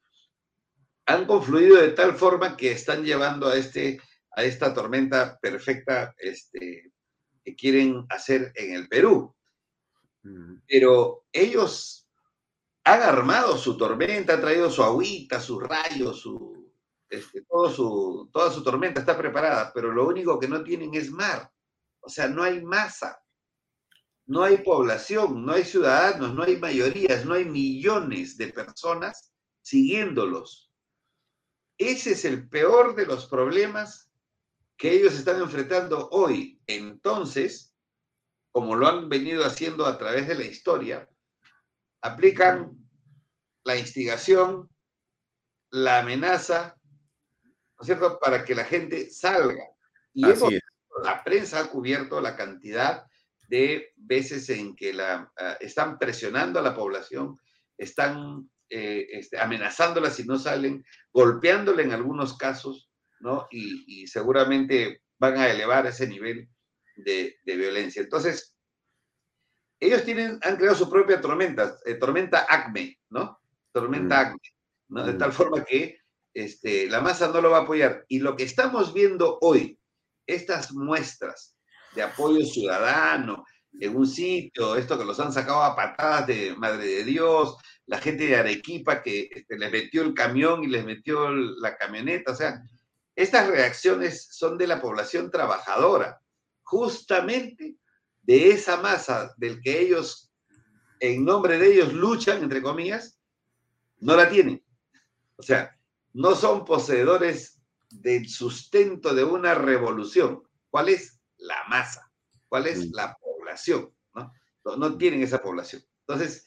han 1.07 1.27
confluido 1.27 1.77
de 1.77 1.91
tal 1.91 2.15
forma 2.15 2.57
que 2.57 2.73
están 2.73 3.05
llevando 3.05 3.49
a, 3.49 3.57
este, 3.57 4.01
a 4.35 4.45
esta 4.45 4.73
tormenta 4.73 5.39
perfecta 5.41 6.15
este, 6.19 6.92
quieren 7.57 8.07
hacer 8.09 8.53
en 8.55 8.75
el 8.75 8.89
Perú. 8.89 9.35
Mm. 10.23 10.57
Pero 10.67 11.27
ellos 11.33 12.09
han 12.85 13.03
armado 13.03 13.57
su 13.57 13.77
tormenta, 13.77 14.35
han 14.35 14.41
traído 14.41 14.71
su 14.71 14.83
agüita, 14.83 15.41
sus 15.41 15.63
rayos, 15.63 16.21
su, 16.21 16.73
este, 17.09 17.43
todo 17.43 17.71
su, 17.71 18.31
toda 18.33 18.51
su 18.51 18.63
tormenta 18.63 19.01
está 19.01 19.17
preparada, 19.17 19.73
pero 19.73 19.93
lo 19.93 20.07
único 20.07 20.39
que 20.39 20.49
no 20.49 20.63
tienen 20.63 20.95
es 20.95 21.11
mar. 21.11 21.51
O 22.01 22.09
sea, 22.09 22.27
no 22.27 22.43
hay 22.43 22.63
masa, 22.63 23.23
no 24.27 24.43
hay 24.43 24.59
población, 24.59 25.45
no 25.45 25.53
hay 25.53 25.65
ciudadanos, 25.65 26.35
no 26.35 26.43
hay 26.43 26.57
mayorías, 26.57 27.25
no 27.25 27.35
hay 27.35 27.45
millones 27.45 28.37
de 28.37 28.49
personas 28.49 29.33
siguiéndolos. 29.63 30.73
Ese 31.79 32.13
es 32.13 32.25
el 32.25 32.49
peor 32.49 32.95
de 32.95 33.07
los 33.07 33.27
problemas 33.27 34.12
que 34.83 34.93
ellos 34.93 35.15
están 35.15 35.41
enfrentando 35.41 36.09
hoy. 36.11 36.61
Entonces, 36.67 37.73
como 38.51 38.75
lo 38.75 38.89
han 38.89 39.09
venido 39.09 39.45
haciendo 39.45 39.87
a 39.87 39.97
través 39.97 40.27
de 40.27 40.35
la 40.35 40.43
historia, 40.43 41.09
aplican 42.01 42.73
la 43.63 43.77
instigación, 43.77 44.69
la 45.71 46.01
amenaza, 46.01 46.77
¿no 46.83 47.83
es 47.83 47.87
cierto?, 47.87 48.19
para 48.19 48.45
que 48.45 48.57
la 48.57 48.65
gente 48.65 49.09
salga. 49.09 49.63
Y 50.15 50.23
la 50.25 51.23
prensa 51.23 51.61
ha 51.61 51.71
cubierto 51.71 52.21
la 52.21 52.35
cantidad 52.35 53.07
de 53.47 53.93
veces 53.95 54.51
en 54.51 54.75
que 54.75 54.93
la, 54.93 55.33
ah, 55.39 55.59
están 55.61 55.97
presionando 55.97 56.59
a 56.59 56.63
la 56.63 56.75
población, 56.75 57.39
están 57.79 58.51
eh, 58.69 59.07
este, 59.13 59.39
amenazándola 59.39 60.11
si 60.11 60.25
no 60.25 60.41
salen, 60.41 60.85
golpeándola 61.13 61.83
en 61.83 61.93
algunos 61.93 62.37
casos, 62.37 62.92
¿no? 63.23 63.47
Y, 63.51 64.07
seguramente 64.07 65.03
van 65.19 65.39
a 65.39 65.49
elevar 65.49 65.87
ese 65.87 66.07
nivel 66.07 66.49
de, 66.97 67.39
violencia. 67.45 68.03
Entonces, 68.03 68.55
ellos 69.81 70.05
tienen, 70.05 70.39
han 70.43 70.57
creado 70.57 70.77
su 70.77 70.91
propia 70.91 71.21
tormenta, 71.21 71.79
eh, 71.85 71.95
tormenta 71.95 72.47
ACME, 72.49 72.99
¿no? 73.11 73.41
Tormenta 73.73 74.17
mm. 74.17 74.27
ACME, 74.27 74.41
¿no? 74.89 75.07
De 75.07 75.15
tal 75.15 75.31
mm. 75.31 75.33
forma 75.33 75.65
que 75.65 75.99
este, 76.35 76.89
la 76.89 77.01
masa 77.01 77.29
no 77.29 77.41
lo 77.41 77.51
va 77.51 77.59
a 77.59 77.63
apoyar. 77.63 78.05
Y 78.09 78.19
lo 78.19 78.37
que 78.37 78.45
estamos 78.45 78.93
viendo 78.93 79.39
hoy, 79.41 79.79
estas 80.27 80.73
muestras 80.73 81.57
de 81.95 82.03
apoyo 82.03 82.45
ciudadano 82.45 83.45
en 83.81 83.97
un 83.97 84.07
sitio, 84.07 84.77
esto 84.77 84.99
que 84.99 85.05
los 85.05 85.19
han 85.21 85.33
sacado 85.33 85.63
a 85.63 85.77
patadas 85.77 86.27
de 86.27 86.55
Madre 86.57 86.87
de 86.87 87.05
Dios, 87.05 87.57
la 87.87 87.99
gente 87.99 88.27
de 88.27 88.37
Arequipa 88.37 89.03
que 89.03 89.29
este, 89.33 89.59
les 89.59 89.71
metió 89.71 90.03
el 90.03 90.15
camión 90.15 90.63
y 90.65 90.69
les 90.69 90.85
metió 90.85 91.31
la 91.31 91.77
camioneta, 91.77 92.33
o 92.33 92.35
sea, 92.37 92.63
estas 93.15 93.49
reacciones 93.49 94.29
son 94.31 94.57
de 94.57 94.67
la 94.67 94.81
población 94.81 95.31
trabajadora, 95.31 96.21
justamente 96.63 97.77
de 98.23 98.51
esa 98.51 98.77
masa 98.79 99.35
del 99.37 99.61
que 99.61 99.81
ellos, 99.81 100.33
en 101.01 101.25
nombre 101.25 101.59
de 101.59 101.73
ellos, 101.73 101.93
luchan, 101.93 102.43
entre 102.43 102.63
comillas, 102.63 103.19
no 103.99 104.17
la 104.17 104.29
tienen. 104.29 104.65
O 105.37 105.43
sea, 105.43 105.77
no 106.13 106.35
son 106.35 106.65
poseedores 106.65 107.61
del 107.91 108.29
sustento 108.29 109.15
de 109.15 109.25
una 109.25 109.55
revolución. 109.55 110.43
¿Cuál 110.71 110.89
es? 110.89 111.21
La 111.37 111.65
masa. 111.69 112.11
¿Cuál 112.49 112.67
es? 112.67 112.91
La 112.93 113.17
población. 113.19 113.93
¿no? 114.15 114.33
no, 114.77 114.97
tienen 114.97 115.23
esa 115.23 115.43
población. 115.43 115.83
Entonces, 116.07 116.47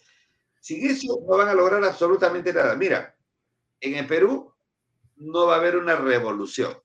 sin 0.62 0.90
eso 0.90 1.20
no 1.28 1.38
van 1.38 1.50
a 1.50 1.54
lograr 1.54 1.84
absolutamente 1.84 2.54
nada. 2.54 2.76
Mira, 2.76 3.16
en 3.80 3.96
el 3.96 4.08
Perú 4.08 4.55
no 5.16 5.48
va 5.48 5.56
a 5.56 5.58
haber 5.58 5.78
una 5.78 5.96
revolución. 5.96 6.78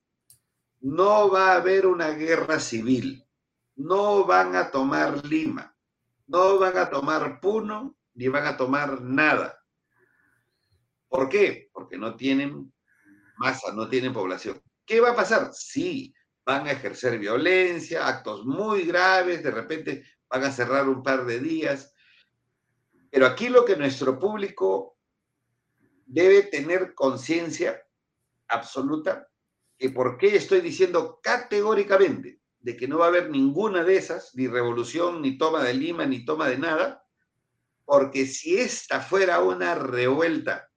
No 0.80 1.30
va 1.30 1.52
a 1.52 1.56
haber 1.56 1.86
una 1.86 2.10
guerra 2.10 2.58
civil. 2.58 3.26
No 3.76 4.24
van 4.24 4.56
a 4.56 4.70
tomar 4.70 5.24
Lima. 5.26 5.74
No 6.26 6.58
van 6.58 6.76
a 6.78 6.88
tomar 6.88 7.40
Puno 7.40 7.96
ni 8.14 8.28
van 8.28 8.46
a 8.46 8.56
tomar 8.56 9.00
nada. 9.02 9.58
¿Por 11.08 11.28
qué? 11.28 11.70
Porque 11.72 11.98
no 11.98 12.16
tienen 12.16 12.72
masa, 13.36 13.72
no 13.72 13.88
tienen 13.88 14.12
población. 14.12 14.62
¿Qué 14.86 15.00
va 15.00 15.10
a 15.10 15.16
pasar? 15.16 15.50
Sí, 15.52 16.14
van 16.44 16.66
a 16.66 16.72
ejercer 16.72 17.18
violencia, 17.18 18.06
actos 18.06 18.44
muy 18.44 18.84
graves, 18.84 19.42
de 19.42 19.50
repente 19.50 20.04
van 20.28 20.44
a 20.44 20.52
cerrar 20.52 20.88
un 20.88 21.02
par 21.02 21.24
de 21.24 21.40
días. 21.40 21.92
Pero 23.10 23.26
aquí 23.26 23.48
lo 23.48 23.64
que 23.64 23.76
nuestro 23.76 24.18
público 24.18 24.96
debe 26.06 26.42
tener 26.42 26.94
conciencia 26.94 27.82
absoluta, 28.50 29.28
que 29.78 29.90
por 29.90 30.18
qué 30.18 30.36
estoy 30.36 30.60
diciendo 30.60 31.20
categóricamente 31.22 32.40
de 32.58 32.76
que 32.76 32.86
no 32.86 32.98
va 32.98 33.06
a 33.06 33.08
haber 33.08 33.30
ninguna 33.30 33.84
de 33.84 33.96
esas, 33.96 34.34
ni 34.34 34.46
revolución, 34.46 35.22
ni 35.22 35.38
toma 35.38 35.62
de 35.62 35.74
Lima, 35.74 36.04
ni 36.04 36.24
toma 36.24 36.48
de 36.48 36.58
nada, 36.58 37.02
porque 37.84 38.26
si 38.26 38.58
esta 38.58 39.00
fuera 39.00 39.42
una 39.42 39.74
revuelta 39.74 40.70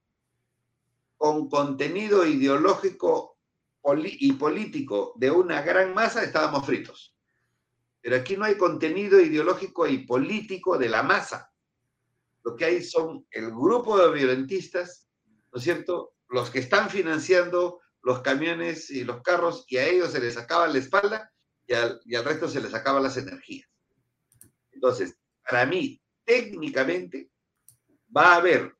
con 1.18 1.50
contenido 1.50 2.26
ideológico 2.26 3.38
y 4.04 4.34
político 4.34 5.14
de 5.18 5.30
una 5.30 5.62
gran 5.62 5.94
masa, 5.94 6.24
estábamos 6.24 6.66
fritos. 6.66 7.16
Pero 8.02 8.16
aquí 8.16 8.36
no 8.36 8.46
hay 8.46 8.58
contenido 8.58 9.20
ideológico 9.20 9.88
y 9.88 10.00
político 10.00 10.78
de 10.78 10.90
la 10.90 11.04
masa. 11.04 11.52
Lo 12.44 12.56
que 12.56 12.66
hay 12.66 12.84
son 12.84 13.26
el 13.32 13.52
grupo 13.52 13.98
de 13.98 14.12
violentistas, 14.12 15.08
¿no 15.52 15.58
es 15.58 15.64
cierto? 15.64 16.13
Los 16.34 16.50
que 16.50 16.58
están 16.58 16.90
financiando 16.90 17.80
los 18.02 18.22
camiones 18.22 18.90
y 18.90 19.04
los 19.04 19.22
carros 19.22 19.66
y 19.68 19.78
a 19.78 19.86
ellos 19.88 20.12
se 20.12 20.20
les 20.20 20.36
acaba 20.36 20.68
la 20.68 20.80
espalda 20.80 21.32
y 21.68 21.74
al, 21.74 22.02
y 22.06 22.16
al 22.16 22.26
resto 22.26 22.48
se 22.48 22.60
les 22.60 22.74
acaban 22.74 23.04
las 23.04 23.18
energías. 23.18 23.70
Entonces, 24.72 25.16
para 25.48 25.68
mí, 25.68 26.02
técnicamente, 26.26 27.30
va 28.16 28.34
a 28.34 28.38
haber 28.38 28.76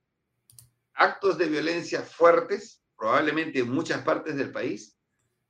actos 0.96 1.38
de 1.38 1.48
violencia 1.48 2.02
fuertes, 2.02 2.84
probablemente 2.98 3.60
en 3.60 3.70
muchas 3.70 4.02
partes 4.02 4.36
del 4.36 4.52
país, 4.52 4.98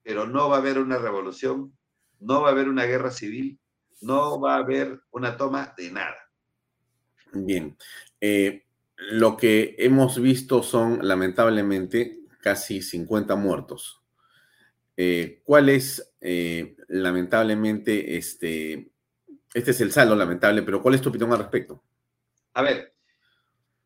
pero 0.03 0.27
no 0.27 0.49
va 0.49 0.57
a 0.57 0.59
haber 0.59 0.79
una 0.79 0.97
revolución, 0.97 1.73
no 2.19 2.41
va 2.41 2.49
a 2.49 2.51
haber 2.51 2.67
una 2.67 2.83
guerra 2.83 3.11
civil, 3.11 3.57
no 4.01 4.41
va 4.41 4.55
a 4.55 4.59
haber 4.59 5.01
una 5.11 5.37
toma 5.37 5.73
de 5.77 5.89
nada. 5.89 6.17
Bien. 7.31 7.77
Eh, 8.19 8.65
lo 8.97 9.37
que 9.37 9.75
hemos 9.79 10.21
visto 10.21 10.63
son, 10.63 10.99
lamentablemente, 11.05 12.19
casi 12.41 12.81
50 12.81 13.35
muertos. 13.35 14.01
Eh, 14.95 15.41
¿Cuál 15.43 15.69
es, 15.69 16.13
eh, 16.21 16.75
lamentablemente, 16.87 18.17
este, 18.17 18.91
este 19.53 19.71
es 19.71 19.81
el 19.81 19.91
saldo 19.91 20.15
lamentable, 20.15 20.61
pero 20.61 20.81
cuál 20.81 20.95
es 20.95 21.01
tu 21.01 21.09
opinión 21.09 21.31
al 21.31 21.39
respecto? 21.39 21.83
A 22.53 22.61
ver, 22.61 22.93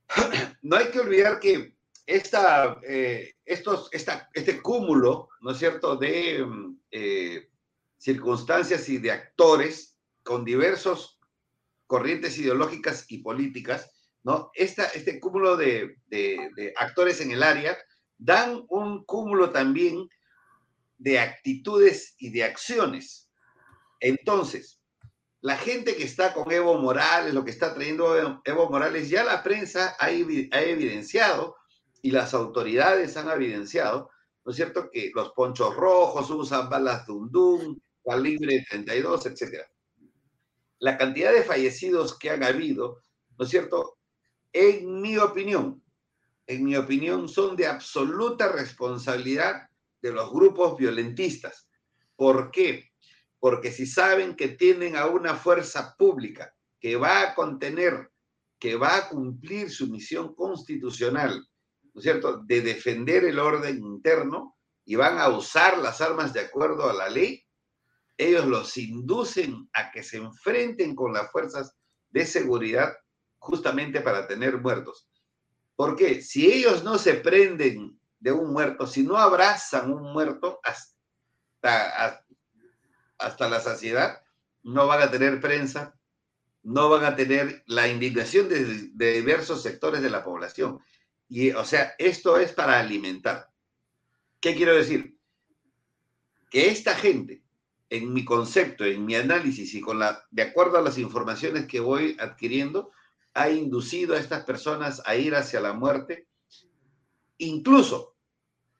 no 0.61 0.75
hay 0.75 0.87
que 0.87 0.99
olvidar 0.99 1.39
que 1.39 1.75
esta, 2.05 2.79
eh, 2.83 3.35
estos, 3.45 3.89
este 3.91 4.61
cúmulo, 4.61 5.29
¿no 5.41 5.51
es 5.51 5.57
cierto?, 5.57 5.95
de 5.95 6.45
mm, 6.45 6.77
circunstancias 7.97 8.89
y 8.89 8.97
de 8.97 9.11
actores 9.11 9.97
con 10.23 10.43
diversos 10.43 11.19
corrientes 11.85 12.37
ideológicas 12.37 13.05
y 13.07 13.19
políticas, 13.19 13.91
¿no? 14.27 14.51
este 14.55 15.21
cúmulo 15.21 15.55
de, 15.55 15.95
actores 16.75 17.21
en 17.21 17.31
el 17.31 17.41
área 17.41 17.77
dan 18.17 18.65
un 18.67 19.05
cúmulo 19.05 19.51
también 19.51 20.09
de 20.97 21.17
actitudes 21.17 22.13
y 22.17 22.31
de 22.31 22.43
acciones. 22.43 23.31
Entonces, 24.01 24.81
la 25.39 25.55
gente 25.55 25.95
que 25.95 26.03
está 26.03 26.33
con 26.33 26.51
Evo 26.51 26.77
Morales, 26.77 27.33
lo 27.33 27.45
que 27.45 27.51
está 27.51 27.73
trayendo 27.73 28.41
Evo 28.43 28.69
Morales, 28.69 29.09
ya 29.09 29.23
la 29.23 29.41
prensa 29.43 29.95
ha, 29.97 30.11
evidenciado 30.11 31.55
y 32.01 32.11
las 32.11 32.33
autoridades 32.33 33.15
han 33.15 33.29
evidenciado, 33.29 34.09
¿no 34.43 34.51
es 34.51 34.57
cierto?, 34.57 34.89
que 34.91 35.09
los 35.15 35.31
ponchos 35.31 35.73
rojos 35.73 36.29
usan 36.31 36.69
balas 36.69 37.07
Dundum, 37.07 37.79
calibre 38.03 38.65
32, 38.69 39.25
etc. 39.27 39.63
La 40.79 40.97
cantidad 40.97 41.31
de 41.31 41.43
fallecidos 41.43 42.19
que 42.19 42.29
han 42.29 42.43
habido, 42.43 43.01
¿no 43.37 43.45
es 43.45 43.51
cierto?, 43.51 43.96
en 44.53 45.01
mi 45.01 45.17
opinión, 45.17 45.83
en 46.45 46.63
mi 46.63 46.75
opinión, 46.75 47.27
son 47.27 47.55
de 47.55 47.67
absoluta 47.67 48.51
responsabilidad 48.51 49.69
de 50.01 50.11
los 50.11 50.31
grupos 50.31 50.77
violentistas. 50.77 51.69
¿Por 52.15 52.51
qué? 52.51 52.87
porque 53.39 53.71
si 53.71 53.85
saben 53.85 54.35
que 54.35 54.49
tienen 54.49 54.95
a 54.95 55.05
una 55.05 55.35
fuerza 55.35 55.95
pública 55.97 56.53
que 56.79 56.95
va 56.95 57.21
a 57.21 57.35
contener, 57.35 58.11
que 58.59 58.75
va 58.75 58.97
a 58.97 59.09
cumplir 59.09 59.69
su 59.69 59.87
misión 59.87 60.33
constitucional, 60.33 61.47
¿no 61.93 61.99
es 61.99 62.03
cierto?, 62.03 62.43
de 62.45 62.61
defender 62.61 63.25
el 63.25 63.39
orden 63.39 63.77
interno 63.77 64.57
y 64.85 64.95
van 64.95 65.19
a 65.19 65.29
usar 65.29 65.77
las 65.77 66.01
armas 66.01 66.33
de 66.33 66.41
acuerdo 66.41 66.89
a 66.89 66.93
la 66.93 67.09
ley, 67.09 67.43
ellos 68.17 68.45
los 68.45 68.75
inducen 68.77 69.69
a 69.73 69.91
que 69.91 70.01
se 70.01 70.17
enfrenten 70.17 70.95
con 70.95 71.13
las 71.13 71.31
fuerzas 71.31 71.75
de 72.09 72.25
seguridad 72.25 72.95
justamente 73.47 74.01
para 74.01 74.27
tener 74.27 74.57
muertos. 74.57 75.07
¿Por 75.75 75.95
qué? 75.95 76.21
Si 76.21 76.51
ellos 76.51 76.83
no 76.83 76.97
se 76.97 77.13
prenden 77.13 77.97
de 78.19 78.31
un 78.33 78.51
muerto, 78.51 78.85
si 78.85 79.03
no 79.03 79.15
abrazan 79.17 79.91
un 79.91 80.11
muerto 80.11 80.59
hasta, 80.63 82.23
hasta 83.17 83.49
la 83.49 83.61
saciedad, 83.61 84.21
no 84.63 84.85
van 84.85 85.01
a 85.01 85.11
tener 85.11 85.39
prensa, 85.39 85.95
no 86.63 86.89
van 86.89 87.05
a 87.05 87.15
tener 87.15 87.63
la 87.67 87.87
indignación 87.87 88.49
de, 88.49 89.13
diversos 89.13 89.63
sectores 89.63 90.01
de 90.01 90.09
la 90.09 90.25
población. 90.25 90.79
Y, 91.29 91.51
o 91.51 91.63
sea, 91.63 91.95
esto 91.97 92.37
es 92.37 92.51
para 92.51 92.79
alimentar. 92.79 93.49
¿Qué 94.41 94.55
quiero 94.55 94.75
decir? 94.75 95.17
Que 96.49 96.69
esta 96.69 96.95
gente, 96.95 97.43
en 97.89 98.13
mi 98.13 98.25
concepto, 98.25 98.83
en 98.83 99.05
mi 99.05 99.15
análisis 99.15 99.73
y 99.73 99.79
con 99.79 99.99
la, 99.99 100.25
de 100.31 100.41
acuerdo 100.41 100.77
a 100.77 100.81
las 100.81 100.97
informaciones 100.97 101.65
que 101.67 101.79
voy 101.79 102.17
adquiriendo, 102.19 102.91
ha 103.37 103.51
inducido 103.51 104.15
a 104.15 104.19
estas 104.19 104.43
personas 104.43 105.01
a 105.05 105.15
ir 105.15 105.35
hacia 105.35 105.61
la 105.61 105.71
muerte. 105.71 106.27
Incluso, 107.37 108.15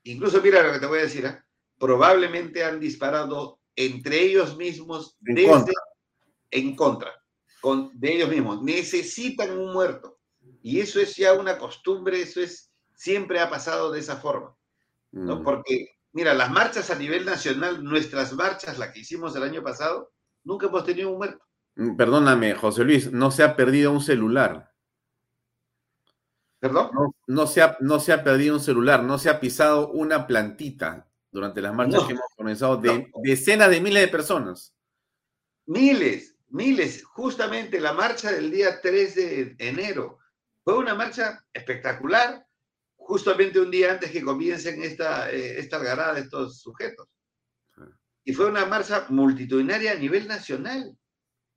incluso 0.03 0.41
mira 0.41 0.63
lo 0.63 0.73
que 0.73 0.79
te 0.79 0.87
voy 0.87 0.99
a 0.99 1.03
decir, 1.03 1.25
¿eh? 1.25 1.39
probablemente 1.77 2.63
han 2.63 2.79
disparado 2.79 3.59
entre 3.75 4.19
ellos 4.19 4.57
mismos 4.57 5.15
En 5.25 5.35
desde 5.35 5.51
contra. 5.51 5.73
en 6.49 6.75
contra 6.75 7.23
con, 7.61 7.91
de 7.93 8.15
ellos 8.15 8.29
mismos. 8.29 8.63
Necesitan 8.63 9.55
un 9.55 9.71
muerto. 9.71 10.17
Y 10.63 10.79
eso 10.79 10.99
es 10.99 11.15
ya 11.15 11.33
una 11.33 11.59
costumbre, 11.59 12.19
eso 12.19 12.41
es, 12.41 12.71
siempre 12.95 13.39
ha 13.39 13.51
pasado 13.51 13.91
de 13.91 13.99
esa 13.99 14.17
forma. 14.17 14.57
¿no? 15.11 15.37
Mm. 15.37 15.43
Porque, 15.43 15.97
mira, 16.13 16.33
las 16.33 16.49
marchas 16.49 16.89
a 16.89 16.95
nivel 16.95 17.25
nacional, 17.25 17.83
nuestras 17.83 18.33
marchas, 18.33 18.79
la 18.79 18.91
que 18.91 19.01
hicimos 19.01 19.35
el 19.35 19.43
año 19.43 19.61
pasado, 19.61 20.11
nunca 20.43 20.65
hemos 20.65 20.83
tenido 20.83 21.11
un 21.11 21.17
muerto. 21.17 21.46
Mm, 21.77 21.95
Perdóname, 21.95 22.53
José 22.55 22.83
Luis, 22.83 23.11
no 23.11 23.31
se 23.31 23.43
ha 23.43 23.55
perdido 23.55 23.91
un 23.91 24.01
celular. 24.01 24.73
¿Perdón? 26.59 26.89
No, 26.93 27.15
no 27.27 27.47
se 27.47 27.61
ha, 27.61 27.77
no 27.81 27.99
se 27.99 28.11
ha 28.13 28.23
perdido 28.23 28.55
un 28.55 28.59
celular, 28.61 29.03
no 29.03 29.19
se 29.19 29.29
ha 29.29 29.39
pisado 29.39 29.89
una 29.91 30.25
plantita 30.25 31.07
durante 31.31 31.61
las 31.61 31.73
marchas 31.73 32.01
No. 32.01 32.07
que 32.07 32.13
hemos 32.13 32.25
comenzado 32.35 32.77
de 32.77 33.11
decenas 33.21 33.69
de 33.69 33.79
miles 33.79 34.01
de 34.01 34.07
personas. 34.07 34.73
Miles, 35.67 36.35
miles. 36.49 37.03
Justamente 37.03 37.79
la 37.79 37.93
marcha 37.93 38.31
del 38.31 38.49
día 38.49 38.81
3 38.81 39.15
de 39.15 39.55
enero 39.59 40.17
fue 40.63 40.77
una 40.79 40.95
marcha 40.95 41.45
espectacular, 41.53 42.43
justamente 42.95 43.59
un 43.59 43.69
día 43.69 43.91
antes 43.91 44.09
que 44.11 44.23
comiencen 44.23 44.81
esta, 44.81 45.29
eh, 45.31 45.59
esta 45.59 45.77
algarada 45.77 46.15
de 46.15 46.21
estos 46.21 46.59
sujetos. 46.59 47.07
Y 48.23 48.33
fue 48.33 48.47
una 48.47 48.65
marcha 48.65 49.05
multitudinaria 49.09 49.91
a 49.91 49.95
nivel 49.95 50.27
nacional, 50.27 50.97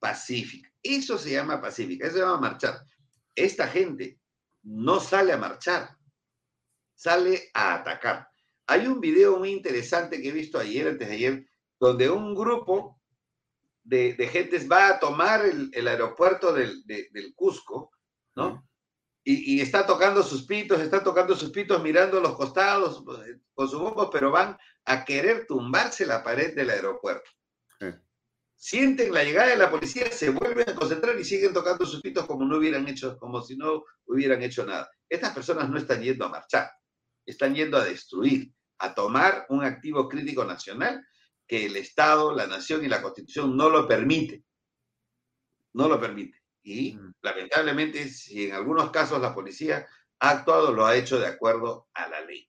pacífica. 0.01 0.69
Eso 0.83 1.17
se 1.19 1.31
llama 1.33 1.61
pacífica, 1.61 2.07
eso 2.07 2.17
se 2.17 2.23
llama 2.23 2.41
marchar. 2.41 2.85
Esta 3.35 3.69
gente 3.69 4.19
no 4.63 4.99
sale 4.99 5.33
a 5.33 5.37
marchar, 5.37 5.97
sale 6.95 7.51
a 7.55 7.75
atacar. 7.75 8.29
Hay 8.67 8.87
un 8.87 9.01
video 9.01 9.39
muy 9.39 9.51
interesante 9.51 10.21
que 10.21 10.29
he 10.29 10.33
visto 10.33 10.59
ayer, 10.59 10.89
antes 10.89 11.09
de 11.09 11.15
ayer, 11.15 11.47
donde 11.79 12.11
un 12.11 12.35
grupo 12.35 13.01
de, 13.83 14.15
de 14.15 14.29
gentes 14.29 14.71
va 14.71 14.89
a 14.89 15.01
tomar 15.01 15.45
el, 15.45 15.71
el 15.73 15.89
aeropuerto 15.89 16.53
del, 16.53 16.85
de- 16.87 17.09
del 17.13 17.35
Cusco, 17.35 17.91
¿no? 18.37 18.67
Y, 19.25 19.57
y 19.57 19.61
está 19.61 19.87
tocando 19.87 20.23
sus 20.23 20.47
pitos, 20.47 20.81
está 20.81 21.03
tocando 21.03 21.37
sus 21.37 21.51
pitos, 21.51 21.83
mirando 21.83 22.21
los 22.21 22.37
costados 22.37 23.03
eh, 23.27 23.39
con 23.55 23.69
sus 23.69 23.81
bombos, 23.81 24.09
pero 24.13 24.31
van 24.31 24.57
a 24.87 25.05
querer 25.05 25.47
tumbarse 25.47 26.07
la 26.07 26.23
pared 26.23 26.55
del 26.55 26.71
aeropuerto. 26.71 27.31
Sienten 28.63 29.15
la 29.15 29.25
llegada 29.25 29.49
de 29.49 29.57
la 29.57 29.71
policía, 29.71 30.13
se 30.13 30.29
vuelven 30.29 30.69
a 30.69 30.75
concentrar 30.75 31.19
y 31.19 31.25
siguen 31.25 31.55
tocando 31.55 31.87
sus 31.87 32.03
pitos 32.03 32.27
como 32.27 32.45
no 32.45 32.59
hubieran 32.59 32.87
hecho, 32.87 33.17
como 33.17 33.41
si 33.41 33.57
no 33.57 33.85
hubieran 34.05 34.43
hecho 34.43 34.67
nada. 34.67 34.91
Estas 35.09 35.33
personas 35.33 35.71
no 35.71 35.79
están 35.79 36.03
yendo 36.03 36.27
a 36.27 36.29
marchar, 36.29 36.71
están 37.25 37.55
yendo 37.55 37.79
a 37.79 37.85
destruir, 37.87 38.53
a 38.81 38.95
tomar 38.95 39.47
un 39.49 39.65
activo 39.65 40.07
crítico 40.11 40.45
nacional 40.45 41.03
que 41.47 41.65
el 41.65 41.77
Estado, 41.77 42.37
la 42.37 42.47
nación 42.47 42.85
y 42.85 42.89
la 42.89 43.01
Constitución 43.01 43.57
no 43.57 43.71
lo 43.71 43.89
permite. 43.89 44.45
No 45.73 45.89
lo 45.89 45.99
permite. 45.99 46.43
Y 46.63 46.99
lamentablemente, 47.23 48.11
si 48.11 48.49
en 48.49 48.57
algunos 48.57 48.91
casos 48.91 49.23
la 49.23 49.35
policía 49.35 49.87
ha 50.19 50.31
actuado, 50.31 50.75
lo 50.75 50.85
ha 50.85 50.97
hecho 50.97 51.19
de 51.19 51.29
acuerdo 51.29 51.89
a 51.95 52.11
la 52.11 52.21
ley. 52.21 52.47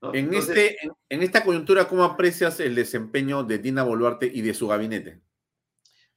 ¿no? 0.00 0.14
En, 0.14 0.24
Entonces, 0.24 0.56
este, 0.56 0.86
en, 0.86 0.92
en 1.10 1.22
esta 1.22 1.44
coyuntura, 1.44 1.86
¿cómo 1.86 2.02
aprecias 2.02 2.60
el 2.60 2.74
desempeño 2.74 3.44
de 3.44 3.58
Dina 3.58 3.82
Boluarte 3.82 4.24
y 4.24 4.40
de 4.40 4.54
su 4.54 4.68
gabinete? 4.68 5.20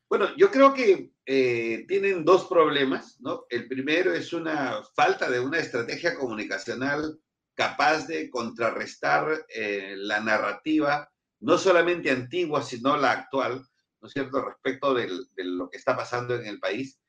Bueno, 0.09 0.29
yo 0.37 0.49
creo 0.49 0.73
que 0.73 1.11
eh, 1.25 1.85
tienen 1.87 2.23
dos 2.23 2.47
problemas, 2.47 3.19
¿no? 3.19 3.45
El 3.49 3.67
primero 3.67 4.13
es 4.13 4.31
una 4.31 4.81
falta 4.95 5.29
de 5.29 5.39
una 5.39 5.59
estrategia 5.59 6.15
comunicacional 6.15 7.19
capaz 7.53 8.07
de 8.07 8.29
contrarrestar 8.29 9.45
eh, 9.53 9.95
la 9.97 10.21
narrativa, 10.21 11.11
no 11.41 11.57
solamente 11.57 12.09
antigua, 12.11 12.61
sino 12.61 12.95
la 12.95 13.11
actual, 13.11 13.65
¿no 13.99 14.07
es 14.07 14.13
cierto?, 14.13 14.45
respecto 14.45 14.93
de 14.93 15.09
lo 15.37 15.69
que 15.69 15.77
está 15.77 15.97
pasando 15.97 16.35
en 16.35 16.45
el 16.45 16.59
país. 16.59 16.99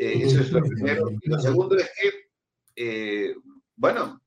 Eh, 0.00 0.20
eso 0.22 0.40
es 0.40 0.50
lo 0.52 0.60
primero. 0.62 1.08
Y 1.22 1.30
lo 1.30 1.38
segundo 1.38 1.76
es 1.76 1.90
que, 2.74 3.34
bueno, 3.76 4.20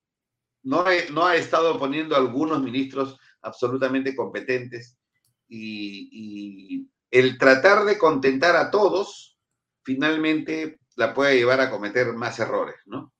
no, 0.63 0.81
ha- 0.81 1.35
estado 1.35 1.77
poniendo 1.77 2.15
algunos 2.15 2.61
ministros 2.63 3.19
absolutamente 3.41 4.15
competentes 4.15 4.97
y 5.47 6.89
el 7.19 7.37
tratar 7.37 7.85
de 7.85 7.97
contentar 7.97 8.57
a 8.57 8.69
todos 8.69 9.37
finalmente 9.83 10.79
la 10.97 11.13
puede 11.13 11.37
llevar 11.37 11.61
a 11.61 11.71
cometer 11.71 12.11
más 12.11 12.39
errores, 12.39 12.75
¿no? 12.85 13.13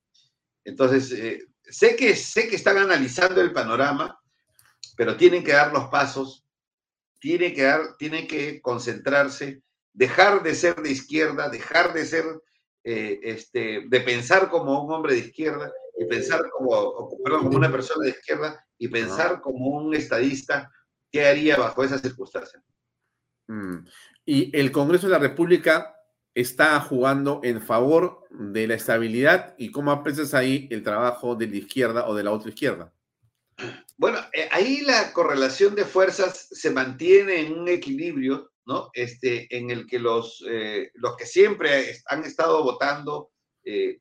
Entonces, 0.64 1.10
eh, 1.12 1.46
sé, 1.62 1.96
que, 1.96 2.14
sé 2.14 2.46
que 2.46 2.56
están 2.56 2.76
analizando 2.76 3.40
el 3.40 3.54
panorama, 3.54 4.20
pero 4.98 5.16
tienen 5.16 5.42
que 5.42 5.52
dar 5.52 5.72
los 5.72 5.88
pasos, 5.88 6.44
tienen 7.20 7.54
que, 7.54 7.62
dar, 7.62 7.96
tienen 7.96 8.26
que 8.26 8.60
concentrarse, 8.60 9.62
dejar 9.94 10.42
de 10.42 10.54
ser 10.54 10.76
de 10.76 10.90
izquierda, 10.90 11.48
dejar 11.48 11.94
de 11.94 12.04
ser, 12.04 12.26
eh, 12.84 13.18
este, 13.22 13.84
de 13.88 14.00
pensar 14.02 14.50
como 14.50 14.84
un 14.84 14.92
hombre 14.92 15.14
de 15.14 15.20
izquierda 15.20 15.72
y 15.98 16.04
pensar 16.04 16.42
como, 16.50 17.16
perdón, 17.24 17.44
como 17.44 17.56
una 17.56 17.72
persona 17.72 18.04
de 18.04 18.10
izquierda 18.10 18.62
y 18.76 18.88
pensar 18.88 19.40
como 19.40 19.68
un 19.68 19.94
estadista, 19.94 20.70
¿qué 21.10 21.24
haría 21.24 21.56
bajo 21.56 21.82
esas 21.82 22.02
circunstancias? 22.02 22.62
Mm. 23.48 23.86
Y 24.24 24.56
el 24.56 24.72
Congreso 24.72 25.06
de 25.06 25.12
la 25.12 25.18
República 25.18 25.96
está 26.34 26.78
jugando 26.80 27.40
en 27.42 27.62
favor 27.62 28.26
de 28.30 28.66
la 28.66 28.74
estabilidad 28.74 29.54
y 29.56 29.70
cómo 29.70 29.90
aprecias 29.90 30.34
ahí 30.34 30.68
el 30.70 30.82
trabajo 30.82 31.34
de 31.34 31.46
la 31.46 31.56
izquierda 31.56 32.06
o 32.08 32.14
de 32.14 32.24
la 32.24 32.32
otra 32.32 32.50
izquierda. 32.50 32.92
Bueno, 33.96 34.18
eh, 34.34 34.48
ahí 34.52 34.82
la 34.82 35.12
correlación 35.14 35.74
de 35.74 35.86
fuerzas 35.86 36.48
se 36.50 36.70
mantiene 36.70 37.40
en 37.40 37.58
un 37.58 37.68
equilibrio, 37.68 38.52
¿no? 38.66 38.90
Este, 38.92 39.46
en 39.56 39.70
el 39.70 39.86
que 39.86 39.98
los, 39.98 40.44
eh, 40.46 40.90
los 40.94 41.16
que 41.16 41.24
siempre 41.24 41.96
han 42.06 42.24
estado 42.24 42.62
votando 42.62 43.30
eh, 43.64 44.00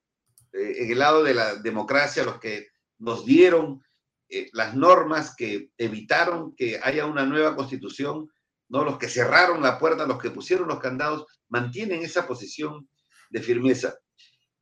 en 0.51 0.91
el 0.91 0.99
lado 0.99 1.23
de 1.23 1.33
la 1.33 1.55
democracia, 1.55 2.25
los 2.25 2.39
que 2.39 2.67
nos 2.99 3.25
dieron 3.25 3.81
las 4.51 4.75
normas 4.75 5.35
que 5.35 5.69
evitaron 5.77 6.55
que 6.55 6.79
haya 6.81 7.05
una 7.05 7.25
nueva 7.25 7.55
constitución, 7.55 8.29
¿no? 8.75 8.83
Los 8.83 8.97
que 8.97 9.07
cerraron 9.09 9.61
la 9.63 9.79
puerta, 9.79 10.05
los 10.05 10.21
que 10.21 10.31
pusieron 10.31 10.67
los 10.67 10.79
candados, 10.79 11.25
mantienen 11.49 12.03
esa 12.03 12.27
posición 12.27 12.87
de 13.29 13.41
firmeza 13.41 13.95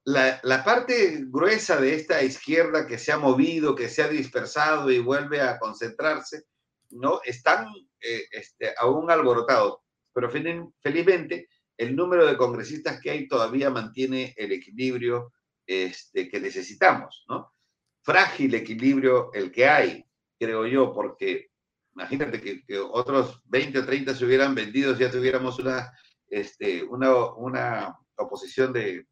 la, 0.05 0.39
la 0.43 0.63
parte 0.63 1.23
gruesa 1.27 1.79
de 1.79 1.95
esta 1.95 2.21
izquierda 2.23 2.85
que 2.85 2.97
se 2.97 3.11
ha 3.13 3.17
movido, 3.17 3.73
que 3.73 3.87
se 3.87 4.03
ha 4.03 4.09
dispersado 4.09 4.91
y 4.91 4.99
vuelve 4.99 5.39
a 5.39 5.57
concentrarse, 5.57 6.43
¿no? 6.91 7.21
Están 7.23 7.67
eh, 8.01 8.23
este, 8.31 8.73
aún 8.77 9.09
alborotados, 9.09 9.77
pero 10.13 10.29
fel- 10.29 10.73
felizmente 10.81 11.47
el 11.77 11.95
número 11.95 12.25
de 12.25 12.35
congresistas 12.35 12.99
que 12.99 13.11
hay 13.11 13.27
todavía 13.29 13.69
mantiene 13.69 14.33
el 14.35 14.51
equilibrio 14.51 15.31
este, 15.65 16.27
que 16.27 16.39
necesitamos, 16.41 17.23
¿no? 17.29 17.53
Frágil 18.01 18.53
equilibrio 18.55 19.31
el 19.33 19.53
que 19.53 19.67
hay, 19.69 20.05
creo 20.37 20.67
yo, 20.67 20.91
porque 20.91 21.51
imagínate 21.95 22.41
que, 22.41 22.79
otros 22.79 23.41
20 23.45 23.79
o 23.79 23.85
30 23.85 24.15
se 24.15 24.25
hubieran 24.25 24.55
vendido, 24.55 24.97
ya 24.97 25.11
tuviéramos 25.11 25.59
una, 25.59 25.91
este, 26.27 26.83
una, 26.83 27.33
una 27.33 27.97
oposición 28.15 28.73
de, 28.73 29.07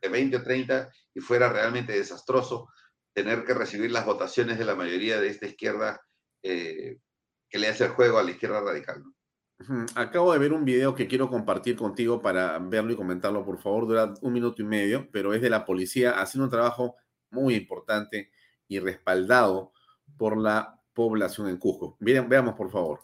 de 0.00 0.08
20 0.08 0.36
o 0.36 0.42
30 0.42 0.90
y 1.14 1.20
fuera 1.20 1.52
realmente 1.52 1.92
desastroso 1.92 2.68
tener 3.12 3.44
que 3.44 3.54
recibir 3.54 3.90
las 3.90 4.04
votaciones 4.04 4.58
de 4.58 4.64
la 4.64 4.74
mayoría 4.74 5.20
de 5.20 5.28
esta 5.28 5.46
izquierda 5.46 6.00
eh, 6.42 6.98
que 7.48 7.58
le 7.58 7.68
hace 7.68 7.84
el 7.84 7.90
juego 7.90 8.18
a 8.18 8.22
la 8.22 8.30
izquierda 8.30 8.60
radical. 8.60 9.02
Acabo 9.94 10.34
de 10.34 10.38
ver 10.38 10.52
un 10.52 10.66
video 10.66 10.94
que 10.94 11.06
quiero 11.06 11.30
compartir 11.30 11.76
contigo 11.76 12.20
para 12.20 12.58
verlo 12.58 12.92
y 12.92 12.96
comentarlo, 12.96 13.44
por 13.44 13.58
favor. 13.58 13.86
Dura 13.86 14.12
un 14.20 14.32
minuto 14.32 14.60
y 14.60 14.66
medio, 14.66 15.08
pero 15.10 15.32
es 15.32 15.40
de 15.40 15.48
la 15.48 15.64
policía 15.64 16.20
haciendo 16.20 16.44
un 16.44 16.50
trabajo 16.50 16.96
muy 17.30 17.54
importante 17.54 18.30
y 18.68 18.80
respaldado 18.80 19.72
por 20.18 20.36
la 20.36 20.75
población 20.96 21.48
en 21.48 21.58
Cusco. 21.58 21.96
Miren, 22.00 22.28
veamos 22.28 22.54
por 22.56 22.72
favor. 22.72 23.00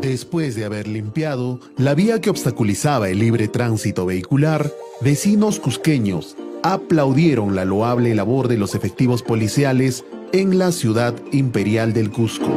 Después 0.00 0.56
de 0.56 0.64
haber 0.64 0.88
limpiado 0.88 1.60
la 1.76 1.94
vía 1.94 2.20
que 2.20 2.30
obstaculizaba 2.30 3.08
el 3.08 3.20
libre 3.20 3.48
tránsito 3.48 4.06
vehicular, 4.06 4.72
vecinos 5.00 5.60
cusqueños 5.60 6.36
aplaudieron 6.62 7.54
la 7.54 7.64
loable 7.64 8.14
labor 8.14 8.48
de 8.48 8.58
los 8.58 8.74
efectivos 8.74 9.22
policiales 9.22 10.04
en 10.32 10.58
la 10.58 10.72
ciudad 10.72 11.14
imperial 11.32 11.92
del 11.92 12.10
Cusco. 12.10 12.50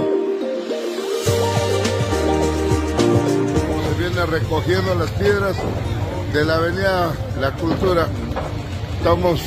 Se 3.88 4.00
viene 4.00 4.26
recogiendo 4.26 4.96
las 4.96 5.12
piedras 5.12 5.56
de 6.34 6.46
la 6.46 6.56
avenida 6.56 7.14
La 7.40 7.56
Cultura. 7.56 8.08
Estamos 8.98 9.42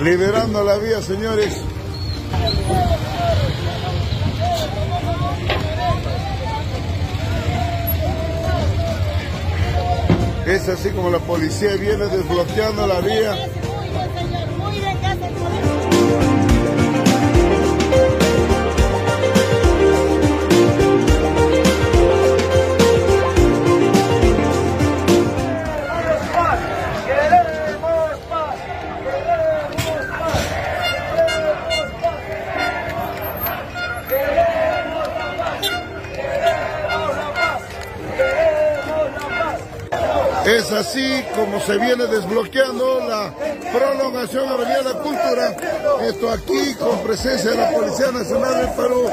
liberando 0.00 0.64
la 0.64 0.78
vía, 0.78 1.00
señores. 1.00 1.71
Es 10.46 10.68
así 10.68 10.90
como 10.90 11.08
la 11.08 11.18
policía 11.18 11.76
viene 11.76 12.06
desbloqueando 12.06 12.86
la 12.86 13.00
vía 13.00 13.36
así 40.74 41.22
como 41.34 41.60
se 41.60 41.76
viene 41.78 42.06
desbloqueando 42.06 43.00
la 43.08 43.34
prolongación 43.72 44.48
Avenida 44.48 44.82
La 44.82 44.92
Cultura. 44.94 45.56
Esto 46.02 46.30
aquí 46.30 46.74
con 46.74 46.98
presencia 47.00 47.50
de 47.50 47.56
la 47.56 47.70
Policía 47.70 48.10
Nacional 48.12 48.54
del 48.54 48.70
Perú. 48.70 49.08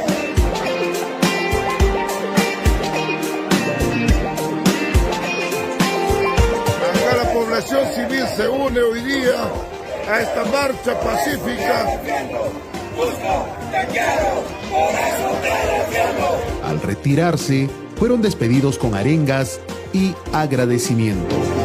Acá 6.89 7.23
la 7.23 7.33
población 7.33 7.87
civil 7.93 8.25
se 8.35 8.47
une 8.47 8.81
hoy 8.81 9.01
día 9.01 9.51
a 10.09 10.21
esta 10.21 10.45
marcha 10.45 10.99
pacífica. 10.99 11.99
Al 16.63 16.81
retirarse, 16.81 17.69
fueron 17.97 18.21
despedidos 18.21 18.77
con 18.77 18.95
arengas 18.95 19.59
y 19.93 20.13
agradecimiento. 20.33 21.58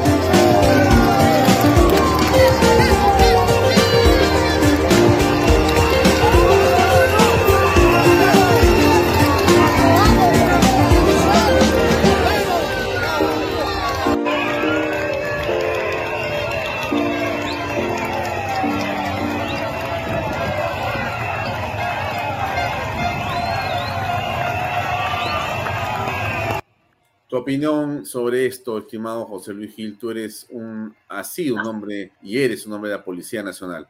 Opinión 27.44 28.06
sobre 28.06 28.46
esto, 28.46 28.78
estimado 28.78 29.26
José 29.26 29.52
Luis 29.52 29.74
Gil? 29.74 29.98
Tú 29.98 30.10
eres 30.10 30.46
un, 30.48 30.96
así 31.08 31.50
un 31.50 31.60
hombre 31.60 32.12
y 32.22 32.38
eres 32.38 32.66
un 32.66 32.72
hombre 32.72 32.90
de 32.90 32.96
la 32.96 33.04
Policía 33.04 33.42
Nacional. 33.42 33.86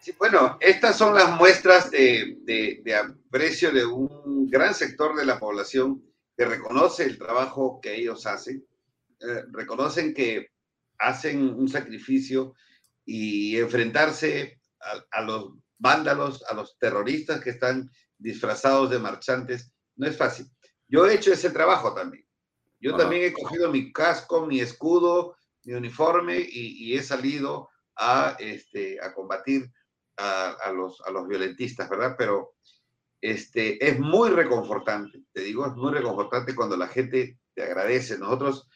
Sí, 0.00 0.12
bueno, 0.18 0.58
estas 0.60 0.98
son 0.98 1.14
las 1.14 1.30
muestras 1.38 1.90
de, 1.90 2.38
de, 2.42 2.94
aprecio 2.94 3.70
de 3.70 3.86
un 3.86 4.50
gran 4.50 4.74
sector 4.74 5.14
de 5.14 5.24
la 5.24 5.38
población 5.38 6.02
que 6.36 6.44
reconoce 6.44 7.04
el 7.04 7.18
trabajo 7.18 7.80
que 7.80 7.94
ellos 7.94 8.26
hacen, 8.26 8.66
eh, 9.20 9.44
reconocen 9.52 10.12
que 10.12 10.48
hacen 10.98 11.54
un 11.54 11.68
sacrificio 11.68 12.54
y 13.04 13.58
enfrentarse 13.58 14.58
a, 14.80 15.18
a 15.18 15.22
los 15.22 15.52
vándalos, 15.78 16.42
a 16.48 16.54
los 16.54 16.76
terroristas 16.78 17.40
que 17.40 17.50
están 17.50 17.90
disfrazados 18.18 18.90
de 18.90 18.98
marchantes, 18.98 19.70
no 19.96 20.06
es 20.06 20.16
fácil. 20.16 20.46
Yo 20.88 21.06
he 21.06 21.14
hecho 21.14 21.32
ese 21.32 21.50
trabajo 21.50 21.94
también. 21.94 22.24
Yo 22.80 22.96
también 22.96 23.24
he 23.24 23.32
cogido 23.32 23.70
mi 23.70 23.92
casco, 23.92 24.46
mi 24.46 24.60
escudo, 24.60 25.36
mi 25.64 25.74
uniforme 25.74 26.38
y, 26.40 26.96
he 26.96 27.02
salido 27.02 27.68
a, 27.96 28.36
este, 28.38 28.98
a 29.02 29.12
combatir 29.12 29.70
a, 30.16 30.72
los, 30.74 31.00
a 31.02 31.10
los 31.10 31.28
violentistas, 31.28 31.88
¿verdad? 31.88 32.14
Pero 32.18 32.54
este, 33.20 33.86
es 33.86 33.98
muy 33.98 34.30
reconfortante, 34.30 35.22
te 35.32 35.42
digo, 35.42 35.66
es 35.66 35.74
muy 35.74 35.92
reconfortante 35.92 36.54
cuando 36.54 36.76
la 36.76 36.88
gente 36.88 37.38
te 37.54 37.62
agradece. 37.62 38.18
Nosotros 38.18 38.66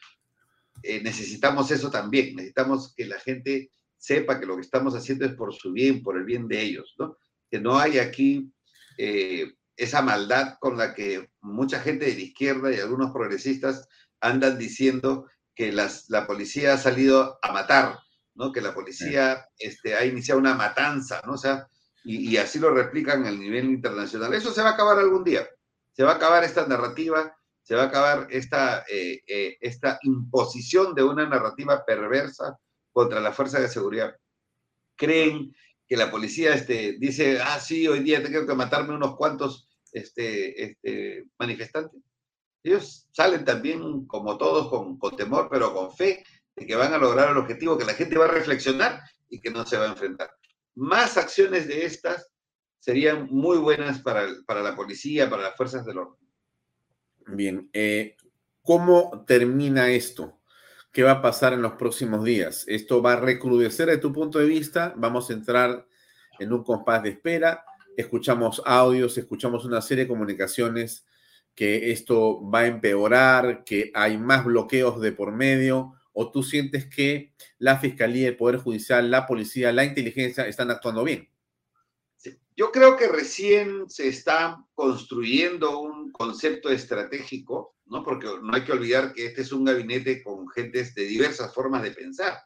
eh, 0.83 1.01
necesitamos 1.01 1.71
eso 1.71 1.89
también, 1.89 2.35
necesitamos 2.35 2.93
que 2.95 3.05
la 3.05 3.19
gente 3.19 3.71
sepa 3.97 4.39
que 4.39 4.45
lo 4.45 4.55
que 4.55 4.61
estamos 4.61 4.95
haciendo 4.95 5.25
es 5.25 5.33
por 5.33 5.53
su 5.53 5.71
bien, 5.71 6.03
por 6.03 6.17
el 6.17 6.25
bien 6.25 6.47
de 6.47 6.61
ellos, 6.61 6.93
¿no? 6.99 7.17
Que 7.49 7.59
no 7.59 7.77
hay 7.79 7.97
aquí 7.97 8.51
eh, 8.97 9.51
esa 9.77 10.01
maldad 10.01 10.57
con 10.59 10.77
la 10.77 10.93
que 10.93 11.29
mucha 11.41 11.79
gente 11.79 12.05
de 12.05 12.15
la 12.15 12.21
izquierda 12.21 12.71
y 12.71 12.79
algunos 12.79 13.11
progresistas 13.11 13.87
andan 14.19 14.57
diciendo 14.57 15.27
que 15.53 15.71
las, 15.71 16.09
la 16.09 16.27
policía 16.27 16.73
ha 16.73 16.77
salido 16.77 17.39
a 17.41 17.51
matar, 17.51 17.99
¿no? 18.33 18.51
Que 18.51 18.61
la 18.61 18.73
policía 18.73 19.47
este, 19.57 19.95
ha 19.95 20.05
iniciado 20.05 20.39
una 20.39 20.53
matanza, 20.53 21.21
¿no? 21.25 21.33
O 21.33 21.37
sea, 21.37 21.67
y, 22.03 22.37
así 22.37 22.59
lo 22.59 22.71
replican 22.71 23.25
a 23.25 23.31
nivel 23.31 23.65
internacional. 23.65 24.33
Eso 24.33 24.51
se 24.51 24.61
va 24.61 24.69
a 24.69 24.73
acabar 24.73 24.99
algún 24.99 25.23
día. 25.23 25.47
Se 25.93 26.03
va 26.03 26.11
a 26.11 26.15
acabar 26.15 26.43
esta 26.43 26.67
narrativa, 26.67 27.35
se 27.63 27.73
va 27.73 27.83
a 27.83 27.85
acabar 27.87 28.27
esta, 28.29 28.85
eh, 28.87 29.23
eh, 29.25 29.57
esta 29.59 29.97
imposición 30.03 30.93
de 30.93 31.03
una 31.03 31.27
narrativa 31.27 31.83
perversa 31.83 32.59
contra 32.91 33.19
la 33.19 33.33
fuerza 33.33 33.59
de 33.59 33.69
seguridad. 33.69 34.15
Creen 34.95 35.55
que 35.87 35.97
la 35.97 36.09
policía 36.09 36.53
este, 36.53 36.97
dice, 36.99 37.39
ah, 37.41 37.59
sí, 37.59 37.87
hoy 37.87 37.99
día 37.99 38.23
tengo 38.23 38.45
que 38.45 38.55
matarme 38.55 38.95
unos 38.95 39.15
cuantos 39.15 39.69
este, 39.91 40.63
este, 40.63 41.25
manifestantes. 41.37 42.01
Ellos 42.63 43.07
salen 43.11 43.45
también, 43.45 44.05
como 44.07 44.37
todos, 44.37 44.69
con, 44.69 45.15
temor, 45.15 45.47
pero 45.51 45.73
con 45.73 45.95
fe 45.95 46.23
de 46.55 46.65
que 46.65 46.75
van 46.75 46.93
a 46.93 46.97
lograr 46.97 47.29
el 47.29 47.37
objetivo, 47.37 47.77
que 47.77 47.85
la 47.85 47.93
gente 47.93 48.17
va 48.17 48.25
a 48.25 48.29
reflexionar 48.29 49.01
y 49.29 49.39
que 49.39 49.51
no 49.51 49.65
se 49.65 49.77
va 49.77 49.85
a 49.85 49.91
enfrentar. 49.91 50.31
Más 50.73 51.17
acciones 51.17 51.67
de 51.67 51.85
estas 51.85 52.31
serían 52.79 53.27
muy 53.29 53.57
buenas 53.57 54.01
para, 54.01 54.27
para 54.47 54.63
la 54.63 54.75
policía, 54.75 55.29
para 55.29 55.43
las 55.43 55.55
fuerzas 55.55 55.85
del 55.85 55.99
orden. 55.99 56.27
Bien, 57.27 57.69
eh, 57.73 58.15
¿cómo 58.61 59.23
termina 59.25 59.89
esto? 59.89 60.41
¿Qué 60.95 61.03
va 61.03 61.11
a 61.11 61.21
pasar 61.21 61.51
en 61.51 61.61
los 61.61 61.73
próximos 61.73 62.23
días? 62.23 62.63
¿Esto 62.69 63.01
va 63.01 63.13
a 63.13 63.19
recrudecer 63.19 63.89
de 63.89 63.97
tu 63.97 64.13
punto 64.13 64.39
de 64.39 64.45
vista? 64.45 64.93
¿Vamos 64.95 65.29
a 65.29 65.33
entrar 65.33 65.85
en 66.39 66.53
un 66.53 66.63
compás 66.63 67.03
de 67.03 67.09
espera? 67.09 67.65
escuchamos 67.97 68.61
audios, 68.65 69.17
escuchamos 69.17 69.65
una 69.65 69.81
serie 69.81 70.05
de 70.05 70.07
comunicaciones 70.07 71.05
que 71.53 71.91
esto 71.91 72.49
va 72.49 72.59
a 72.59 72.67
empeorar, 72.67 73.65
que 73.65 73.91
hay 73.93 74.17
más 74.17 74.45
bloqueos 74.45 75.01
de 75.01 75.11
por 75.11 75.33
medio, 75.33 75.95
o 76.13 76.31
tú 76.31 76.43
sientes 76.43 76.85
que 76.85 77.33
la 77.57 77.77
Fiscalía, 77.77 78.29
el 78.29 78.37
Poder 78.37 78.55
Judicial, 78.55 79.11
la 79.11 79.27
Policía, 79.27 79.73
la 79.73 79.83
Inteligencia 79.83 80.47
están 80.47 80.71
actuando 80.71 81.03
bien? 81.03 81.27
Yo 82.57 82.71
creo 82.71 82.95
que 82.95 83.07
recién 83.07 83.89
se 83.89 84.07
está 84.07 84.63
construyendo 84.73 85.79
un 85.79 86.11
concepto 86.13 86.69
estratégico, 86.69 87.75
¿no? 87.85 88.01
Porque 88.03 88.27
no 88.41 88.55
hay 88.55 88.63
que 88.63 88.71
olvidar 88.71 89.13
que 89.13 89.25
este 89.25 89.41
es 89.41 89.51
un 89.51 89.65
gabinete 89.65 90.23
con 90.23 90.47
gentes 90.49 90.95
de 90.95 91.03
diversas 91.03 91.53
formas 91.53 91.83
de 91.83 91.91
pensar, 91.91 92.39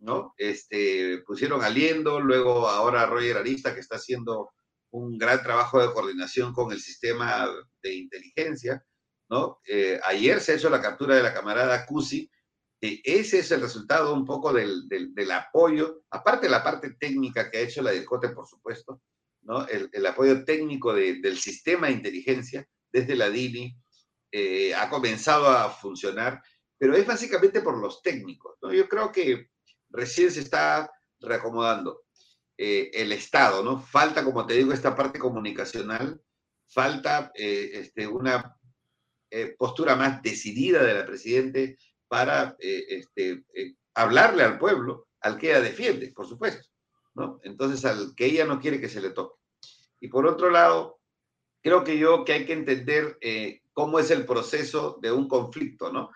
¿no? 0.00 0.34
Este, 0.36 1.22
pusieron 1.24 1.62
a 1.62 1.70
Liendo, 1.70 2.20
luego 2.20 2.68
ahora 2.68 3.06
Roger 3.06 3.36
Arista, 3.36 3.72
que 3.72 3.80
está 3.80 3.96
haciendo 3.96 4.50
un 4.90 5.16
gran 5.16 5.42
trabajo 5.42 5.80
de 5.80 5.92
coordinación 5.92 6.52
con 6.52 6.72
el 6.72 6.80
sistema 6.80 7.48
de 7.82 7.94
inteligencia, 7.94 8.84
¿no? 9.28 9.60
Eh, 9.68 10.00
ayer 10.04 10.40
se 10.40 10.56
hizo 10.56 10.70
la 10.70 10.82
captura 10.82 11.14
de 11.14 11.22
la 11.22 11.34
camarada 11.34 11.86
Cusi, 11.86 12.28
ese 12.80 13.38
es 13.38 13.50
el 13.50 13.60
resultado 13.60 14.12
un 14.12 14.24
poco 14.24 14.52
del, 14.52 14.88
del, 14.88 15.30
apoyo, 15.30 16.02
aparte 16.10 16.46
de 16.46 16.50
la 16.50 16.62
parte 16.62 16.90
técnica 16.98 17.50
que 17.50 17.58
ha 17.58 17.62
hecho 17.62 17.82
la 17.82 17.90
DIRCOTE, 17.90 18.30
por 18.30 18.46
supuesto, 18.46 19.00
¿no? 19.46 19.66
El, 19.66 20.06
apoyo 20.06 20.44
técnico 20.44 20.92
del 20.92 21.38
sistema 21.38 21.86
de 21.86 21.94
inteligencia 21.94 22.66
desde 22.92 23.16
la 23.16 23.30
DINI 23.30 23.76
eh, 24.32 24.74
ha 24.74 24.90
comenzado 24.90 25.48
a 25.48 25.70
funcionar, 25.70 26.42
pero 26.76 26.96
es 26.96 27.06
básicamente 27.06 27.60
por 27.60 27.78
los 27.78 28.02
técnicos, 28.02 28.56
¿no? 28.60 28.72
Yo 28.72 28.88
creo 28.88 29.12
que 29.12 29.50
recién 29.90 30.30
se 30.30 30.40
está 30.40 30.90
reacomodando. 31.20 32.02
eh, 32.58 32.90
el 32.94 33.12
Estado, 33.12 33.62
¿no? 33.62 33.80
Falta, 33.80 34.24
como 34.24 34.46
te 34.46 34.54
digo, 34.54 34.72
esta 34.72 34.96
parte 34.96 35.18
comunicacional, 35.18 36.20
falta 36.68 37.30
eh, 37.34 37.70
este, 37.74 38.06
una 38.06 38.56
postura 39.58 39.96
más 39.96 40.22
decidida 40.22 40.82
de 40.82 40.94
la 40.94 41.04
Presidente 41.04 41.76
para 42.08 42.56
este, 42.58 43.44
hablarle 43.94 44.44
al 44.44 44.58
pueblo, 44.58 45.08
al 45.20 45.36
que 45.36 45.50
ella 45.50 45.60
defiende, 45.60 46.12
por 46.12 46.26
supuesto, 46.26 46.66
¿no? 47.14 47.40
Entonces, 47.42 47.84
al 47.84 48.14
que 48.14 48.26
ella 48.26 48.46
no 48.46 48.58
quiere 48.60 48.80
que 48.80 48.88
se 48.88 49.02
le 49.02 49.10
toque. 49.10 49.35
Y 50.00 50.08
por 50.08 50.26
otro 50.26 50.50
lado, 50.50 51.00
creo 51.62 51.84
que 51.84 51.98
yo 51.98 52.24
que 52.24 52.32
hay 52.32 52.46
que 52.46 52.52
entender 52.52 53.18
cómo 53.72 53.98
es 53.98 54.10
el 54.10 54.24
proceso 54.24 54.98
de 55.00 55.12
un 55.12 55.28
conflicto, 55.28 55.92
¿no? 55.92 56.10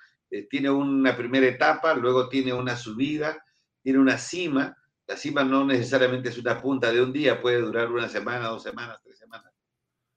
tiene 0.49 0.71
una 0.71 1.17
primera 1.17 1.47
etapa, 1.47 1.93
luego 1.95 2.29
tiene 2.29 2.53
una 2.53 2.77
subida, 2.77 3.45
tiene 3.83 3.99
una 3.99 4.17
cima, 4.17 4.77
la 5.11 5.17
cima 5.17 5.43
no 5.43 5.65
necesariamente 5.65 6.29
es 6.29 6.39
una 6.39 6.63
punta 6.63 6.93
de 6.93 7.03
un 7.03 7.13
día, 7.13 7.41
puede 7.41 7.61
durar 7.61 7.91
una 7.91 8.09
semana, 8.09 8.47
dos 8.47 8.63
semanas, 8.63 9.01
tres 9.03 9.19
semanas, 9.19 9.53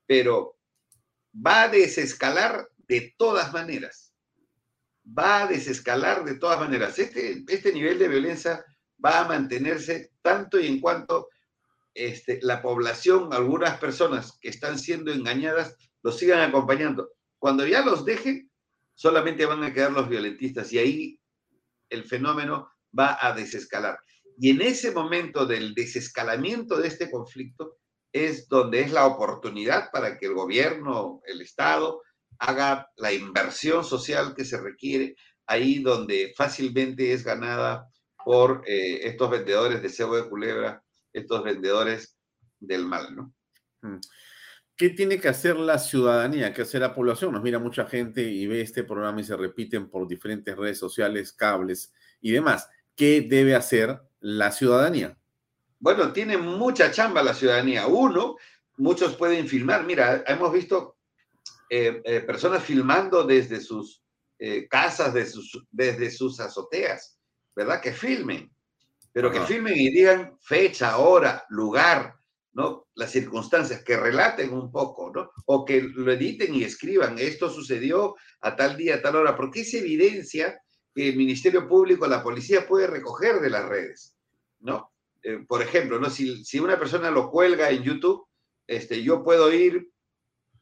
pero 0.05 0.59
va 1.35 1.63
a 1.63 1.67
desescalar 1.67 2.69
de 2.77 3.15
todas 3.17 3.51
maneras. 3.51 4.13
Va 5.05 5.43
a 5.43 5.47
desescalar 5.47 6.23
de 6.23 6.35
todas 6.35 6.59
maneras. 6.59 6.97
Este, 6.99 7.43
este 7.47 7.73
nivel 7.73 7.97
de 7.99 8.07
violencia 8.07 8.63
va 9.03 9.21
a 9.21 9.27
mantenerse 9.27 10.11
tanto 10.21 10.59
y 10.59 10.67
en 10.67 10.79
cuanto 10.79 11.29
este, 11.93 12.39
la 12.41 12.61
población, 12.61 13.33
algunas 13.33 13.77
personas 13.77 14.37
que 14.41 14.49
están 14.49 14.79
siendo 14.79 15.11
engañadas, 15.11 15.75
los 16.01 16.17
sigan 16.17 16.41
acompañando. 16.41 17.11
Cuando 17.37 17.65
ya 17.65 17.83
los 17.83 18.05
dejen, 18.05 18.49
solamente 18.95 19.45
van 19.45 19.63
a 19.63 19.73
quedar 19.73 19.91
los 19.91 20.09
violentistas 20.09 20.71
y 20.73 20.79
ahí 20.79 21.19
el 21.89 22.03
fenómeno 22.03 22.69
va 22.97 23.17
a 23.21 23.33
desescalar. 23.33 23.99
Y 24.37 24.49
en 24.49 24.61
ese 24.61 24.91
momento 24.91 25.45
del 25.45 25.73
desescalamiento 25.73 26.77
de 26.77 26.87
este 26.87 27.09
conflicto 27.09 27.77
es 28.11 28.47
donde 28.47 28.81
es 28.81 28.91
la 28.91 29.05
oportunidad 29.05 29.89
para 29.91 30.17
que 30.17 30.27
el 30.27 30.33
gobierno, 30.33 31.21
el 31.25 31.41
Estado, 31.41 32.01
haga 32.39 32.89
la 32.97 33.11
inversión 33.11 33.83
social 33.83 34.35
que 34.35 34.45
se 34.45 34.59
requiere, 34.59 35.15
ahí 35.45 35.79
donde 35.79 36.33
fácilmente 36.35 37.13
es 37.13 37.23
ganada 37.23 37.87
por 38.23 38.63
eh, 38.65 39.07
estos 39.07 39.29
vendedores 39.29 39.81
de 39.81 39.89
cebo 39.89 40.15
de 40.15 40.29
culebra, 40.29 40.82
estos 41.13 41.43
vendedores 41.43 42.17
del 42.59 42.85
mal, 42.85 43.15
¿no? 43.15 43.33
Mm. 43.81 43.99
¿Qué 44.75 44.89
tiene 44.89 45.19
que 45.19 45.29
hacer 45.29 45.55
la 45.55 45.77
ciudadanía? 45.77 46.51
¿Qué 46.51 46.63
hace 46.63 46.79
la 46.79 46.95
población? 46.95 47.31
Nos 47.31 47.43
mira 47.43 47.59
mucha 47.59 47.85
gente 47.85 48.23
y 48.23 48.47
ve 48.47 48.61
este 48.61 48.83
programa 48.83 49.21
y 49.21 49.23
se 49.23 49.37
repiten 49.37 49.87
por 49.87 50.07
diferentes 50.07 50.57
redes 50.57 50.79
sociales, 50.79 51.31
cables 51.31 51.93
y 52.21 52.31
demás. 52.31 52.67
¿Qué 52.95 53.21
debe 53.21 53.55
hacer 53.55 54.01
la 54.19 54.51
ciudadanía? 54.51 55.15
Bueno, 55.79 56.11
tiene 56.11 56.37
mucha 56.37 56.89
chamba 56.91 57.21
la 57.21 57.35
ciudadanía. 57.35 57.85
Uno, 57.85 58.37
muchos 58.77 59.15
pueden 59.15 59.47
filmar. 59.47 59.85
Mira, 59.85 60.23
hemos 60.25 60.51
visto 60.51 60.97
eh, 61.69 62.01
eh, 62.03 62.21
personas 62.21 62.63
filmando 62.63 63.23
desde 63.23 63.59
sus 63.59 64.03
eh, 64.39 64.67
casas, 64.67 65.13
desde 65.13 66.11
sus, 66.11 66.39
azoteas, 66.39 67.19
¿verdad? 67.55 67.81
Que 67.81 67.93
filmen, 67.93 68.51
pero 69.13 69.31
que 69.31 69.41
filmen 69.41 69.77
y 69.77 69.91
digan 69.91 70.37
fecha, 70.41 70.97
hora, 70.97 71.45
lugar, 71.49 72.15
¿no? 72.53 72.87
Las 72.95 73.11
circunstancias, 73.11 73.83
que 73.83 73.95
relaten 73.95 74.51
un 74.51 74.71
poco, 74.71 75.11
¿no? 75.13 75.31
O 75.45 75.63
que 75.63 75.81
lo 75.81 76.11
editen 76.11 76.55
y 76.55 76.63
escriban, 76.63 77.19
esto 77.19 77.49
sucedió 77.49 78.15
a 78.41 78.55
tal 78.55 78.75
día, 78.75 78.95
a 78.95 79.01
tal 79.01 79.15
hora, 79.17 79.35
porque 79.35 79.61
es 79.61 79.73
evidencia 79.75 80.59
que 80.93 81.09
el 81.09 81.15
Ministerio 81.15 81.67
Público, 81.67 82.07
la 82.07 82.23
policía 82.23 82.67
puede 82.67 82.87
recoger 82.87 83.39
de 83.39 83.49
las 83.51 83.69
redes, 83.69 84.15
¿no? 84.59 84.91
Eh, 85.21 85.45
por 85.47 85.61
ejemplo, 85.61 85.99
¿no? 85.99 86.09
Si, 86.09 86.43
si, 86.43 86.59
una 86.59 86.79
persona 86.79 87.11
lo 87.11 87.29
cuelga 87.29 87.69
en 87.69 87.83
YouTube, 87.83 88.25
este, 88.65 89.03
yo 89.03 89.23
puedo 89.23 89.53
ir 89.53 89.91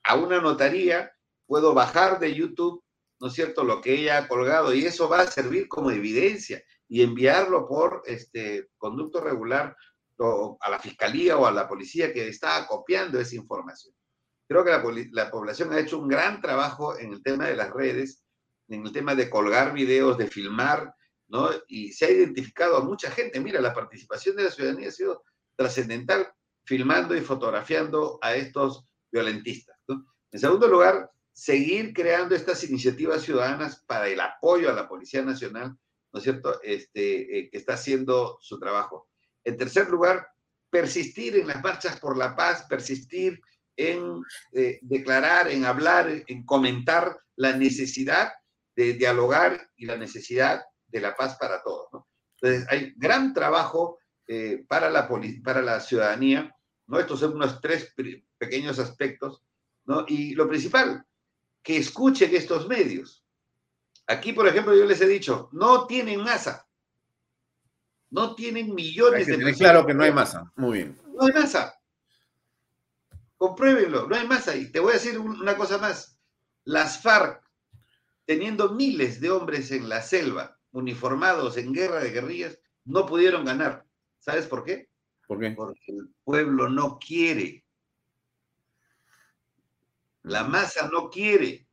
a 0.03 0.15
una 0.15 0.41
notaría, 0.41 1.11
puedo 1.45 1.73
bajar 1.73 2.19
de 2.19 2.36
YouTube, 2.36 2.84
¿no 3.19 3.28
es 3.28 3.34
cierto?, 3.34 3.64
lo 3.64 3.80
que 3.80 3.94
ella 3.94 4.18
ha 4.18 4.28
colgado 4.28 4.73
y 4.73 4.86
eso 4.86 5.07
va 5.07 5.22
a 5.22 5.28
servir 5.28 5.68
como 5.68 5.91
evidencia 5.91 6.61
y 6.91 7.03
enviarlo 7.03 7.69
por 7.69 8.03
este 8.05 8.69
conducto 8.77 9.22
regular 9.22 9.76
a 10.59 10.69
la 10.69 10.77
fiscalía 10.77 11.38
o 11.38 11.45
a 11.45 11.51
la 11.51 11.68
policía 11.68 12.11
que 12.13 12.27
está 12.27 12.68
copiando 12.68 13.18
esa 13.18 13.35
información. 13.35 13.95
Creo 14.47 14.65
que 14.65 14.72
la, 14.72 14.84
la 15.13 15.31
población 15.31 15.72
ha 15.72 15.80
hecho 15.80 15.97
un 15.97 16.09
gran 16.09 16.41
trabajo 16.41 16.99
en 16.99 17.13
el 17.13 17.23
tema 17.23 17.47
de 17.47 17.55
las 17.55 17.72
redes 17.72 18.23
en 18.68 18.85
el 18.85 18.91
tema 18.91 19.15
de 19.15 19.30
colgar 19.30 19.73
videos, 19.73 20.18
de 20.18 20.27
filmar, 20.27 20.93
¿no? 21.27 21.49
Y 21.68 21.91
se 21.93 22.05
ha 22.05 22.11
identificado 22.11 22.77
a 22.77 22.84
mucha 22.84 23.09
gente. 23.11 23.39
Mira, 23.39 23.61
la 23.61 23.73
participación 23.73 24.35
de 24.35 24.43
la 24.43 24.51
ciudadanía 24.51 24.89
ha 24.89 24.91
sido 24.91 25.23
trascendental, 25.55 26.31
filmando 26.65 27.15
y 27.15 27.22
fotografiando 27.22 28.19
a 28.22 28.35
estos 28.35 28.85
violentistas. 29.11 29.77
En 29.88 30.39
segundo 30.39 30.68
lugar, 30.68 31.09
seguir 31.34 31.93
creando 31.93 32.35
estas 32.35 32.63
iniciativas 32.63 33.22
ciudadanas 33.23 33.84
para 33.85 34.07
el 34.07 34.19
apoyo 34.19 34.69
a 34.69 34.73
la 34.73 34.88
Policía 34.88 35.22
Nacional, 35.22 35.76
¿no 36.11 36.17
es 36.17 36.23
cierto?, 36.23 36.61
este, 36.61 37.39
eh, 37.39 37.49
que 37.49 37.57
está 37.57 37.73
haciendo 37.73 38.38
su 38.41 38.59
trabajo. 38.59 39.09
En 39.43 39.57
tercer 39.57 39.89
lugar, 39.89 40.27
persistir 40.69 41.35
en 41.38 41.47
las 41.47 41.61
marchas 41.63 41.99
por 41.99 42.17
la 42.17 42.35
paz, 42.35 42.65
persistir 42.69 43.41
en 43.75 44.21
eh, 44.53 44.79
declarar, 44.81 45.49
en 45.49 45.65
hablar, 45.65 46.23
en 46.27 46.45
comentar 46.45 47.19
la 47.35 47.55
necesidad 47.55 48.31
de 48.75 48.93
dialogar 48.93 49.69
y 49.75 49.85
la 49.85 49.97
necesidad 49.97 50.63
de 50.88 51.01
la 51.01 51.15
paz 51.15 51.38
para 51.38 51.61
todos. 51.61 52.05
Entonces, 52.35 52.67
hay 52.69 52.93
gran 52.97 53.33
trabajo 53.33 53.99
eh, 54.27 54.63
para, 54.67 54.89
la 54.89 55.09
para 55.43 55.61
la 55.61 55.79
ciudadanía, 55.79 56.53
¿no? 56.88 56.99
Estos 56.99 57.19
son 57.19 57.35
unos 57.35 57.59
tres 57.61 57.93
pequeños 58.38 58.79
aspectos, 58.79 59.43
¿no? 59.85 60.05
Y 60.07 60.35
lo 60.35 60.47
principal, 60.47 61.05
que 61.61 61.77
escuchen 61.77 62.35
estos 62.35 62.67
medios. 62.67 63.20
Aquí, 64.11 64.33
por 64.33 64.45
ejemplo, 64.45 64.75
yo 64.75 64.85
les 64.85 64.99
he 64.99 65.07
dicho, 65.07 65.47
no 65.53 65.88
tienen 65.88 66.21
masa. 66.21 66.67
No 68.09 68.35
tienen 68.35 68.75
millones 68.75 69.25
de 69.25 69.38
personas. 69.38 69.57
Claro 69.57 69.85
que 69.85 69.93
no 69.93 70.03
hay 70.03 70.11
masa. 70.11 70.51
Muy 70.57 70.79
bien. 70.79 70.99
No 71.15 71.25
hay 71.25 71.31
masa. 71.31 71.73
Compruébenlo, 73.38 74.07
no 74.07 74.15
hay 74.15 74.27
masa. 74.27 74.53
Y 74.55 74.69
te 74.69 74.81
voy 74.81 74.91
a 74.91 74.93
decir 74.95 75.17
una 75.17 75.55
cosa 75.55 75.77
más. 75.77 76.19
Las 76.65 77.01
FARC 77.01 77.41
teniendo 78.25 78.73
miles 78.73 79.21
de 79.21 79.31
hombres 79.31 79.71
en 79.71 79.88
la 79.88 80.01
selva, 80.01 80.59
uniformados 80.71 81.57
en 81.57 81.73
guerra 81.73 81.99
de 81.99 82.11
guerrillas, 82.11 82.59
no 82.83 83.05
pudieron 83.05 83.45
ganar. 83.45 83.85
¿Sabes 84.19 84.45
por 84.45 84.63
qué? 84.63 84.89
¿Por 85.25 85.39
qué? 85.39 85.51
Porque 85.51 85.79
el 85.88 86.09
pueblo 86.23 86.69
no 86.69 86.99
quiere. 86.99 87.65
La 90.23 90.43
masa 90.43 90.89
no 90.91 91.09
quiere. 91.09 91.65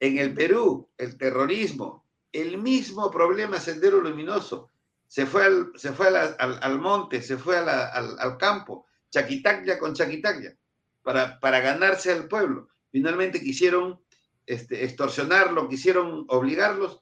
En 0.00 0.18
el 0.18 0.34
Perú, 0.34 0.88
el 0.98 1.16
terrorismo, 1.16 2.04
el 2.32 2.58
mismo 2.58 3.10
problema 3.10 3.58
Sendero 3.60 4.00
Luminoso. 4.00 4.70
Se 5.08 5.24
fue 5.24 5.44
al, 5.44 5.72
se 5.76 5.92
fue 5.92 6.08
al, 6.08 6.78
monte, 6.80 7.22
se 7.22 7.38
fue 7.38 7.56
al, 7.56 7.68
al, 7.68 8.36
campo, 8.36 8.86
chaquitacya 9.10 9.78
con 9.78 9.94
chaquitacya, 9.94 10.56
para, 11.02 11.38
para 11.38 11.60
ganarse 11.60 12.12
al 12.12 12.26
pueblo. 12.26 12.68
Finalmente 12.90 13.40
quisieron 13.40 14.00
este, 14.46 14.84
extorsionarlo, 14.84 15.68
quisieron 15.68 16.24
obligarlos 16.28 17.00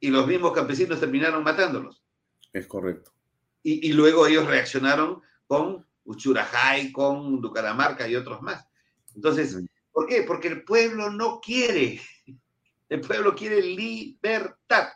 y 0.00 0.08
los 0.08 0.26
mismos 0.26 0.52
campesinos 0.52 1.00
terminaron 1.00 1.42
matándolos. 1.44 2.02
Es 2.52 2.66
correcto. 2.66 3.12
Y, 3.62 3.92
luego 3.92 4.26
ellos 4.26 4.46
reaccionaron 4.46 5.20
con 5.46 5.84
Uchurajay, 6.04 6.90
con 6.90 7.40
Ducaramarca 7.42 8.08
y 8.08 8.16
otros 8.16 8.40
más. 8.40 8.66
Entonces, 9.14 9.58
¿por 9.98 10.06
qué? 10.06 10.22
Porque 10.22 10.46
el 10.46 10.62
pueblo 10.62 11.10
no 11.10 11.40
quiere. 11.40 12.00
El 12.88 13.00
pueblo 13.00 13.34
quiere 13.34 13.60
libertad. 13.60 14.90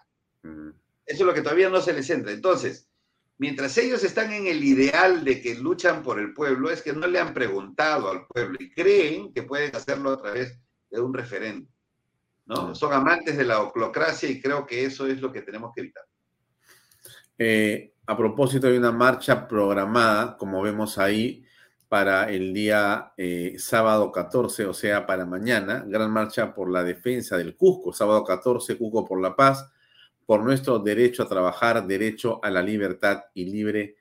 Eso 0.45 0.74
es 1.05 1.20
lo 1.20 1.35
que 1.35 1.43
todavía 1.43 1.69
no 1.69 1.81
se 1.81 1.93
les 1.93 2.09
entra. 2.09 2.31
Entonces, 2.31 2.89
mientras 3.37 3.77
ellos 3.79 4.05
están 4.05 4.33
en 4.33 4.47
el 4.47 4.62
ideal 4.62 5.24
de 5.24 5.43
que 5.43 5.57
luchan 5.57 6.05
por 6.05 6.20
el 6.20 6.33
pueblo, 6.33 6.70
es 6.70 6.83
que 6.83 6.93
no 6.93 7.09
le 7.09 7.19
han 7.19 7.35
preguntado 7.35 8.12
al 8.12 8.29
pueblo 8.29 8.57
y 8.61 8.70
creen 8.70 9.33
que 9.33 9.43
pueden 9.43 9.74
hacerlo 9.74 10.11
a 10.11 10.23
través 10.23 10.57
de 10.89 11.01
un 11.01 11.12
referendo. 11.12 11.69
¿no? 12.47 12.73
Son 12.77 12.93
amantes 12.93 13.37
de 13.37 13.45
la 13.45 13.61
oclocracia 13.61 14.31
y 14.31 14.41
creo 14.41 14.65
que 14.65 14.85
eso 14.85 15.09
es 15.09 15.20
lo 15.20 15.33
que 15.33 15.43
tenemos 15.43 15.73
que 15.74 15.81
evitar. 15.81 16.05
Eh, 17.39 17.95
a 18.07 18.16
propósito, 18.16 18.69
hay 18.69 18.77
una 18.77 18.93
marcha 18.93 19.49
programada, 19.49 20.37
como 20.37 20.62
vemos 20.62 20.97
ahí, 20.97 21.45
para 21.93 22.31
el 22.31 22.55
día 22.55 23.12
eh, 23.19 23.56
sábado 23.59 24.10
14, 24.10 24.64
o 24.64 24.73
sea, 24.73 25.05
para 25.05 25.27
mañana, 25.27 25.85
gran 25.86 26.10
marcha 26.10 26.55
por 26.55 26.70
la 26.70 26.82
defensa 26.82 27.36
del 27.36 27.55
Cusco, 27.55 27.93
sábado 27.93 28.24
14, 28.24 28.78
Cusco 28.78 29.05
por 29.05 29.20
la 29.20 29.36
paz, 29.36 29.70
por 30.24 30.43
nuestro 30.43 30.78
derecho 30.78 31.23
a 31.23 31.28
trabajar, 31.28 31.86
derecho 31.86 32.43
a 32.43 32.48
la 32.48 32.62
libertad 32.62 33.24
y 33.35 33.44
libre 33.44 33.97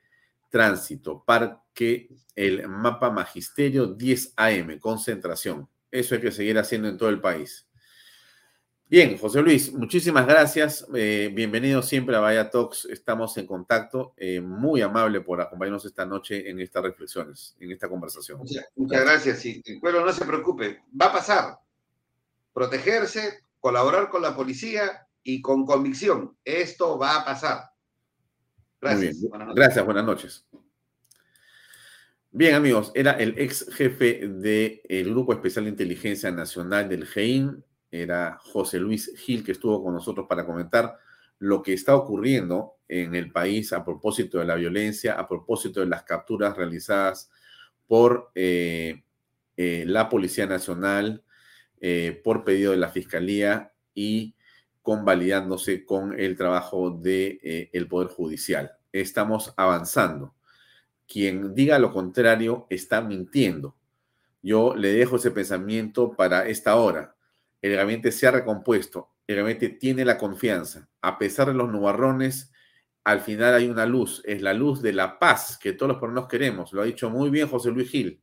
tránsito. 0.48 1.22
Parque 1.22 2.08
El 2.34 2.66
Mapa 2.66 3.10
Magisterio 3.10 3.88
10 3.88 4.32
AM, 4.38 4.78
concentración. 4.78 5.68
Eso 5.90 6.14
hay 6.14 6.22
que 6.22 6.32
seguir 6.32 6.58
haciendo 6.58 6.88
en 6.88 6.96
todo 6.96 7.10
el 7.10 7.20
país. 7.20 7.68
Bien, 8.92 9.16
José 9.16 9.40
Luis, 9.40 9.72
muchísimas 9.72 10.26
gracias. 10.26 10.86
Eh, 10.94 11.32
bienvenido 11.34 11.80
siempre 11.80 12.14
a 12.14 12.20
Vaya 12.20 12.50
Talks. 12.50 12.84
Estamos 12.90 13.34
en 13.38 13.46
contacto. 13.46 14.12
Eh, 14.18 14.38
muy 14.42 14.82
amable 14.82 15.22
por 15.22 15.40
acompañarnos 15.40 15.86
esta 15.86 16.04
noche 16.04 16.50
en 16.50 16.60
estas 16.60 16.82
reflexiones, 16.82 17.56
en 17.58 17.72
esta 17.72 17.88
conversación. 17.88 18.40
Muchas, 18.40 18.66
gracias. 18.76 19.46
Y, 19.46 19.62
bueno, 19.80 20.04
no 20.04 20.12
se 20.12 20.26
preocupe. 20.26 20.82
Va 21.00 21.06
a 21.06 21.12
pasar. 21.14 21.58
Protegerse, 22.52 23.44
colaborar 23.60 24.10
con 24.10 24.20
la 24.20 24.36
policía 24.36 25.08
y 25.22 25.40
con 25.40 25.64
convicción. 25.64 26.36
Esto 26.44 26.98
va 26.98 27.20
a 27.20 27.24
pasar. 27.24 27.70
Gracias. 28.78 29.22
Buenas 29.22 29.54
gracias, 29.54 29.84
buenas 29.86 30.04
noches. 30.04 30.44
Bien, 32.30 32.56
amigos, 32.56 32.92
era 32.94 33.12
el 33.12 33.38
ex 33.38 33.72
jefe 33.72 34.28
del 34.28 35.08
Grupo 35.08 35.32
Especial 35.32 35.64
de 35.64 35.70
Inteligencia 35.70 36.30
Nacional 36.30 36.90
del 36.90 37.06
GEIN, 37.06 37.64
era 37.92 38.38
José 38.40 38.80
Luis 38.80 39.12
Gil, 39.18 39.44
que 39.44 39.52
estuvo 39.52 39.84
con 39.84 39.92
nosotros 39.92 40.26
para 40.26 40.46
comentar 40.46 40.96
lo 41.38 41.62
que 41.62 41.74
está 41.74 41.94
ocurriendo 41.94 42.76
en 42.88 43.14
el 43.14 43.30
país 43.30 43.72
a 43.72 43.84
propósito 43.84 44.38
de 44.38 44.46
la 44.46 44.54
violencia, 44.54 45.14
a 45.14 45.28
propósito 45.28 45.80
de 45.80 45.86
las 45.86 46.02
capturas 46.04 46.56
realizadas 46.56 47.30
por 47.86 48.30
eh, 48.34 49.02
eh, 49.56 49.84
la 49.86 50.08
Policía 50.08 50.46
Nacional, 50.46 51.22
eh, 51.80 52.20
por 52.24 52.44
pedido 52.44 52.70
de 52.70 52.78
la 52.78 52.88
Fiscalía 52.88 53.72
y 53.94 54.34
convalidándose 54.80 55.84
con 55.84 56.18
el 56.18 56.36
trabajo 56.36 56.90
del 56.90 57.40
de, 57.42 57.86
Poder 57.90 58.08
Judicial. 58.08 58.72
Estamos 58.90 59.52
avanzando. 59.56 60.34
Quien 61.06 61.54
diga 61.54 61.78
lo 61.78 61.92
contrario 61.92 62.66
está 62.70 63.02
mintiendo. 63.02 63.76
Yo 64.42 64.74
le 64.74 64.92
dejo 64.92 65.16
ese 65.16 65.30
pensamiento 65.30 66.12
para 66.16 66.48
esta 66.48 66.76
hora 66.76 67.16
el 67.62 67.76
gabinete 67.76 68.10
se 68.12 68.26
ha 68.26 68.32
recompuesto, 68.32 69.12
el 69.26 69.36
gabinete 69.36 69.70
tiene 69.70 70.04
la 70.04 70.18
confianza. 70.18 70.88
A 71.00 71.16
pesar 71.16 71.46
de 71.46 71.54
los 71.54 71.70
nubarrones, 71.70 72.52
al 73.04 73.20
final 73.20 73.54
hay 73.54 73.68
una 73.68 73.86
luz, 73.86 74.20
es 74.24 74.42
la 74.42 74.52
luz 74.52 74.82
de 74.82 74.92
la 74.92 75.18
paz 75.18 75.58
que 75.58 75.72
todos 75.72 75.92
los 75.92 75.98
peruanos 75.98 76.28
queremos. 76.28 76.72
Lo 76.72 76.82
ha 76.82 76.84
dicho 76.84 77.08
muy 77.08 77.30
bien 77.30 77.48
José 77.48 77.70
Luis 77.70 77.88
Gil. 77.88 78.22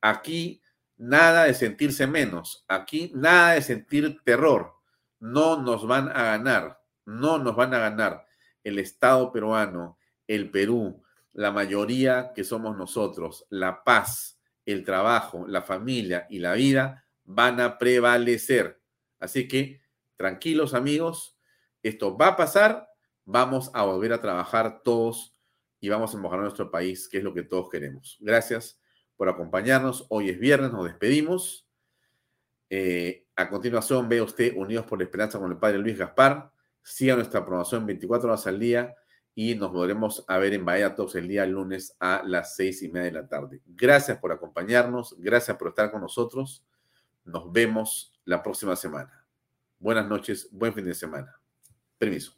Aquí 0.00 0.62
nada 0.96 1.44
de 1.44 1.54
sentirse 1.54 2.06
menos, 2.06 2.64
aquí 2.68 3.12
nada 3.14 3.52
de 3.52 3.62
sentir 3.62 4.20
terror. 4.24 4.74
No 5.20 5.60
nos 5.60 5.86
van 5.86 6.08
a 6.08 6.24
ganar, 6.24 6.80
no 7.04 7.38
nos 7.38 7.54
van 7.56 7.74
a 7.74 7.78
ganar 7.78 8.26
el 8.62 8.78
Estado 8.78 9.30
peruano, 9.30 9.98
el 10.26 10.50
Perú, 10.50 11.02
la 11.34 11.50
mayoría 11.50 12.32
que 12.34 12.44
somos 12.44 12.76
nosotros, 12.76 13.46
la 13.50 13.84
paz, 13.84 14.40
el 14.64 14.84
trabajo, 14.84 15.46
la 15.46 15.62
familia 15.62 16.26
y 16.30 16.38
la 16.38 16.54
vida 16.54 17.03
van 17.24 17.60
a 17.60 17.78
prevalecer. 17.78 18.80
Así 19.18 19.48
que 19.48 19.80
tranquilos 20.16 20.74
amigos, 20.74 21.38
esto 21.82 22.16
va 22.16 22.28
a 22.28 22.36
pasar, 22.36 22.88
vamos 23.24 23.70
a 23.74 23.84
volver 23.84 24.12
a 24.12 24.20
trabajar 24.20 24.82
todos 24.82 25.36
y 25.80 25.88
vamos 25.88 26.14
a 26.14 26.18
mejorar 26.18 26.42
nuestro 26.42 26.70
país, 26.70 27.08
que 27.08 27.18
es 27.18 27.24
lo 27.24 27.34
que 27.34 27.42
todos 27.42 27.68
queremos. 27.68 28.16
Gracias 28.20 28.80
por 29.16 29.28
acompañarnos. 29.28 30.06
Hoy 30.08 30.30
es 30.30 30.38
viernes, 30.38 30.72
nos 30.72 30.84
despedimos. 30.84 31.66
Eh, 32.70 33.26
a 33.36 33.48
continuación, 33.48 34.08
ve 34.08 34.22
usted 34.22 34.56
Unidos 34.56 34.86
por 34.86 34.98
la 34.98 35.04
Esperanza 35.04 35.38
con 35.38 35.50
el 35.50 35.58
Padre 35.58 35.78
Luis 35.78 35.98
Gaspar. 35.98 36.50
Siga 36.82 37.16
nuestra 37.16 37.44
promoción 37.44 37.86
24 37.86 38.28
horas 38.28 38.46
al 38.46 38.58
día 38.58 38.94
y 39.34 39.54
nos 39.54 39.72
volveremos 39.72 40.24
a 40.28 40.38
ver 40.38 40.54
en 40.54 40.64
Bahía 40.64 40.94
Talks 40.94 41.16
el 41.16 41.28
día 41.28 41.44
lunes 41.46 41.96
a 41.98 42.22
las 42.24 42.54
seis 42.54 42.82
y 42.82 42.88
media 42.88 43.06
de 43.06 43.12
la 43.12 43.28
tarde. 43.28 43.60
Gracias 43.66 44.18
por 44.18 44.32
acompañarnos, 44.32 45.16
gracias 45.18 45.56
por 45.56 45.68
estar 45.68 45.90
con 45.90 46.00
nosotros. 46.02 46.64
Nos 47.24 47.50
vemos 47.50 48.12
la 48.24 48.42
próxima 48.42 48.76
semana. 48.76 49.26
Buenas 49.78 50.06
noches, 50.06 50.48
buen 50.52 50.72
fin 50.72 50.84
de 50.84 50.94
semana. 50.94 51.40
Permiso. 51.98 52.32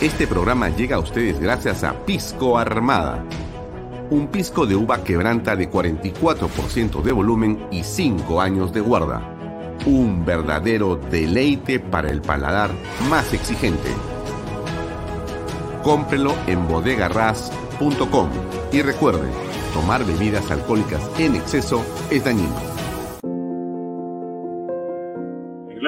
Este 0.00 0.26
programa 0.26 0.68
llega 0.68 0.96
a 0.96 1.00
ustedes 1.00 1.40
gracias 1.40 1.82
a 1.82 2.04
Pisco 2.04 2.58
Armada. 2.58 3.24
Un 4.10 4.28
pisco 4.28 4.66
de 4.66 4.76
uva 4.76 5.02
quebranta 5.02 5.56
de 5.56 5.70
44% 5.70 7.02
de 7.02 7.12
volumen 7.12 7.66
y 7.70 7.82
5 7.82 8.40
años 8.40 8.72
de 8.72 8.80
guarda. 8.80 9.20
Un 9.86 10.24
verdadero 10.24 10.96
deleite 10.96 11.80
para 11.80 12.10
el 12.10 12.22
paladar 12.22 12.70
más 13.08 13.32
exigente. 13.32 13.90
Cómprelo 15.82 16.34
en 16.46 16.66
bodegarras.com 16.68 18.30
y 18.72 18.82
recuerde, 18.82 19.30
tomar 19.72 20.04
bebidas 20.04 20.50
alcohólicas 20.50 21.02
en 21.18 21.34
exceso 21.34 21.84
es 22.10 22.24
dañino. 22.24 22.77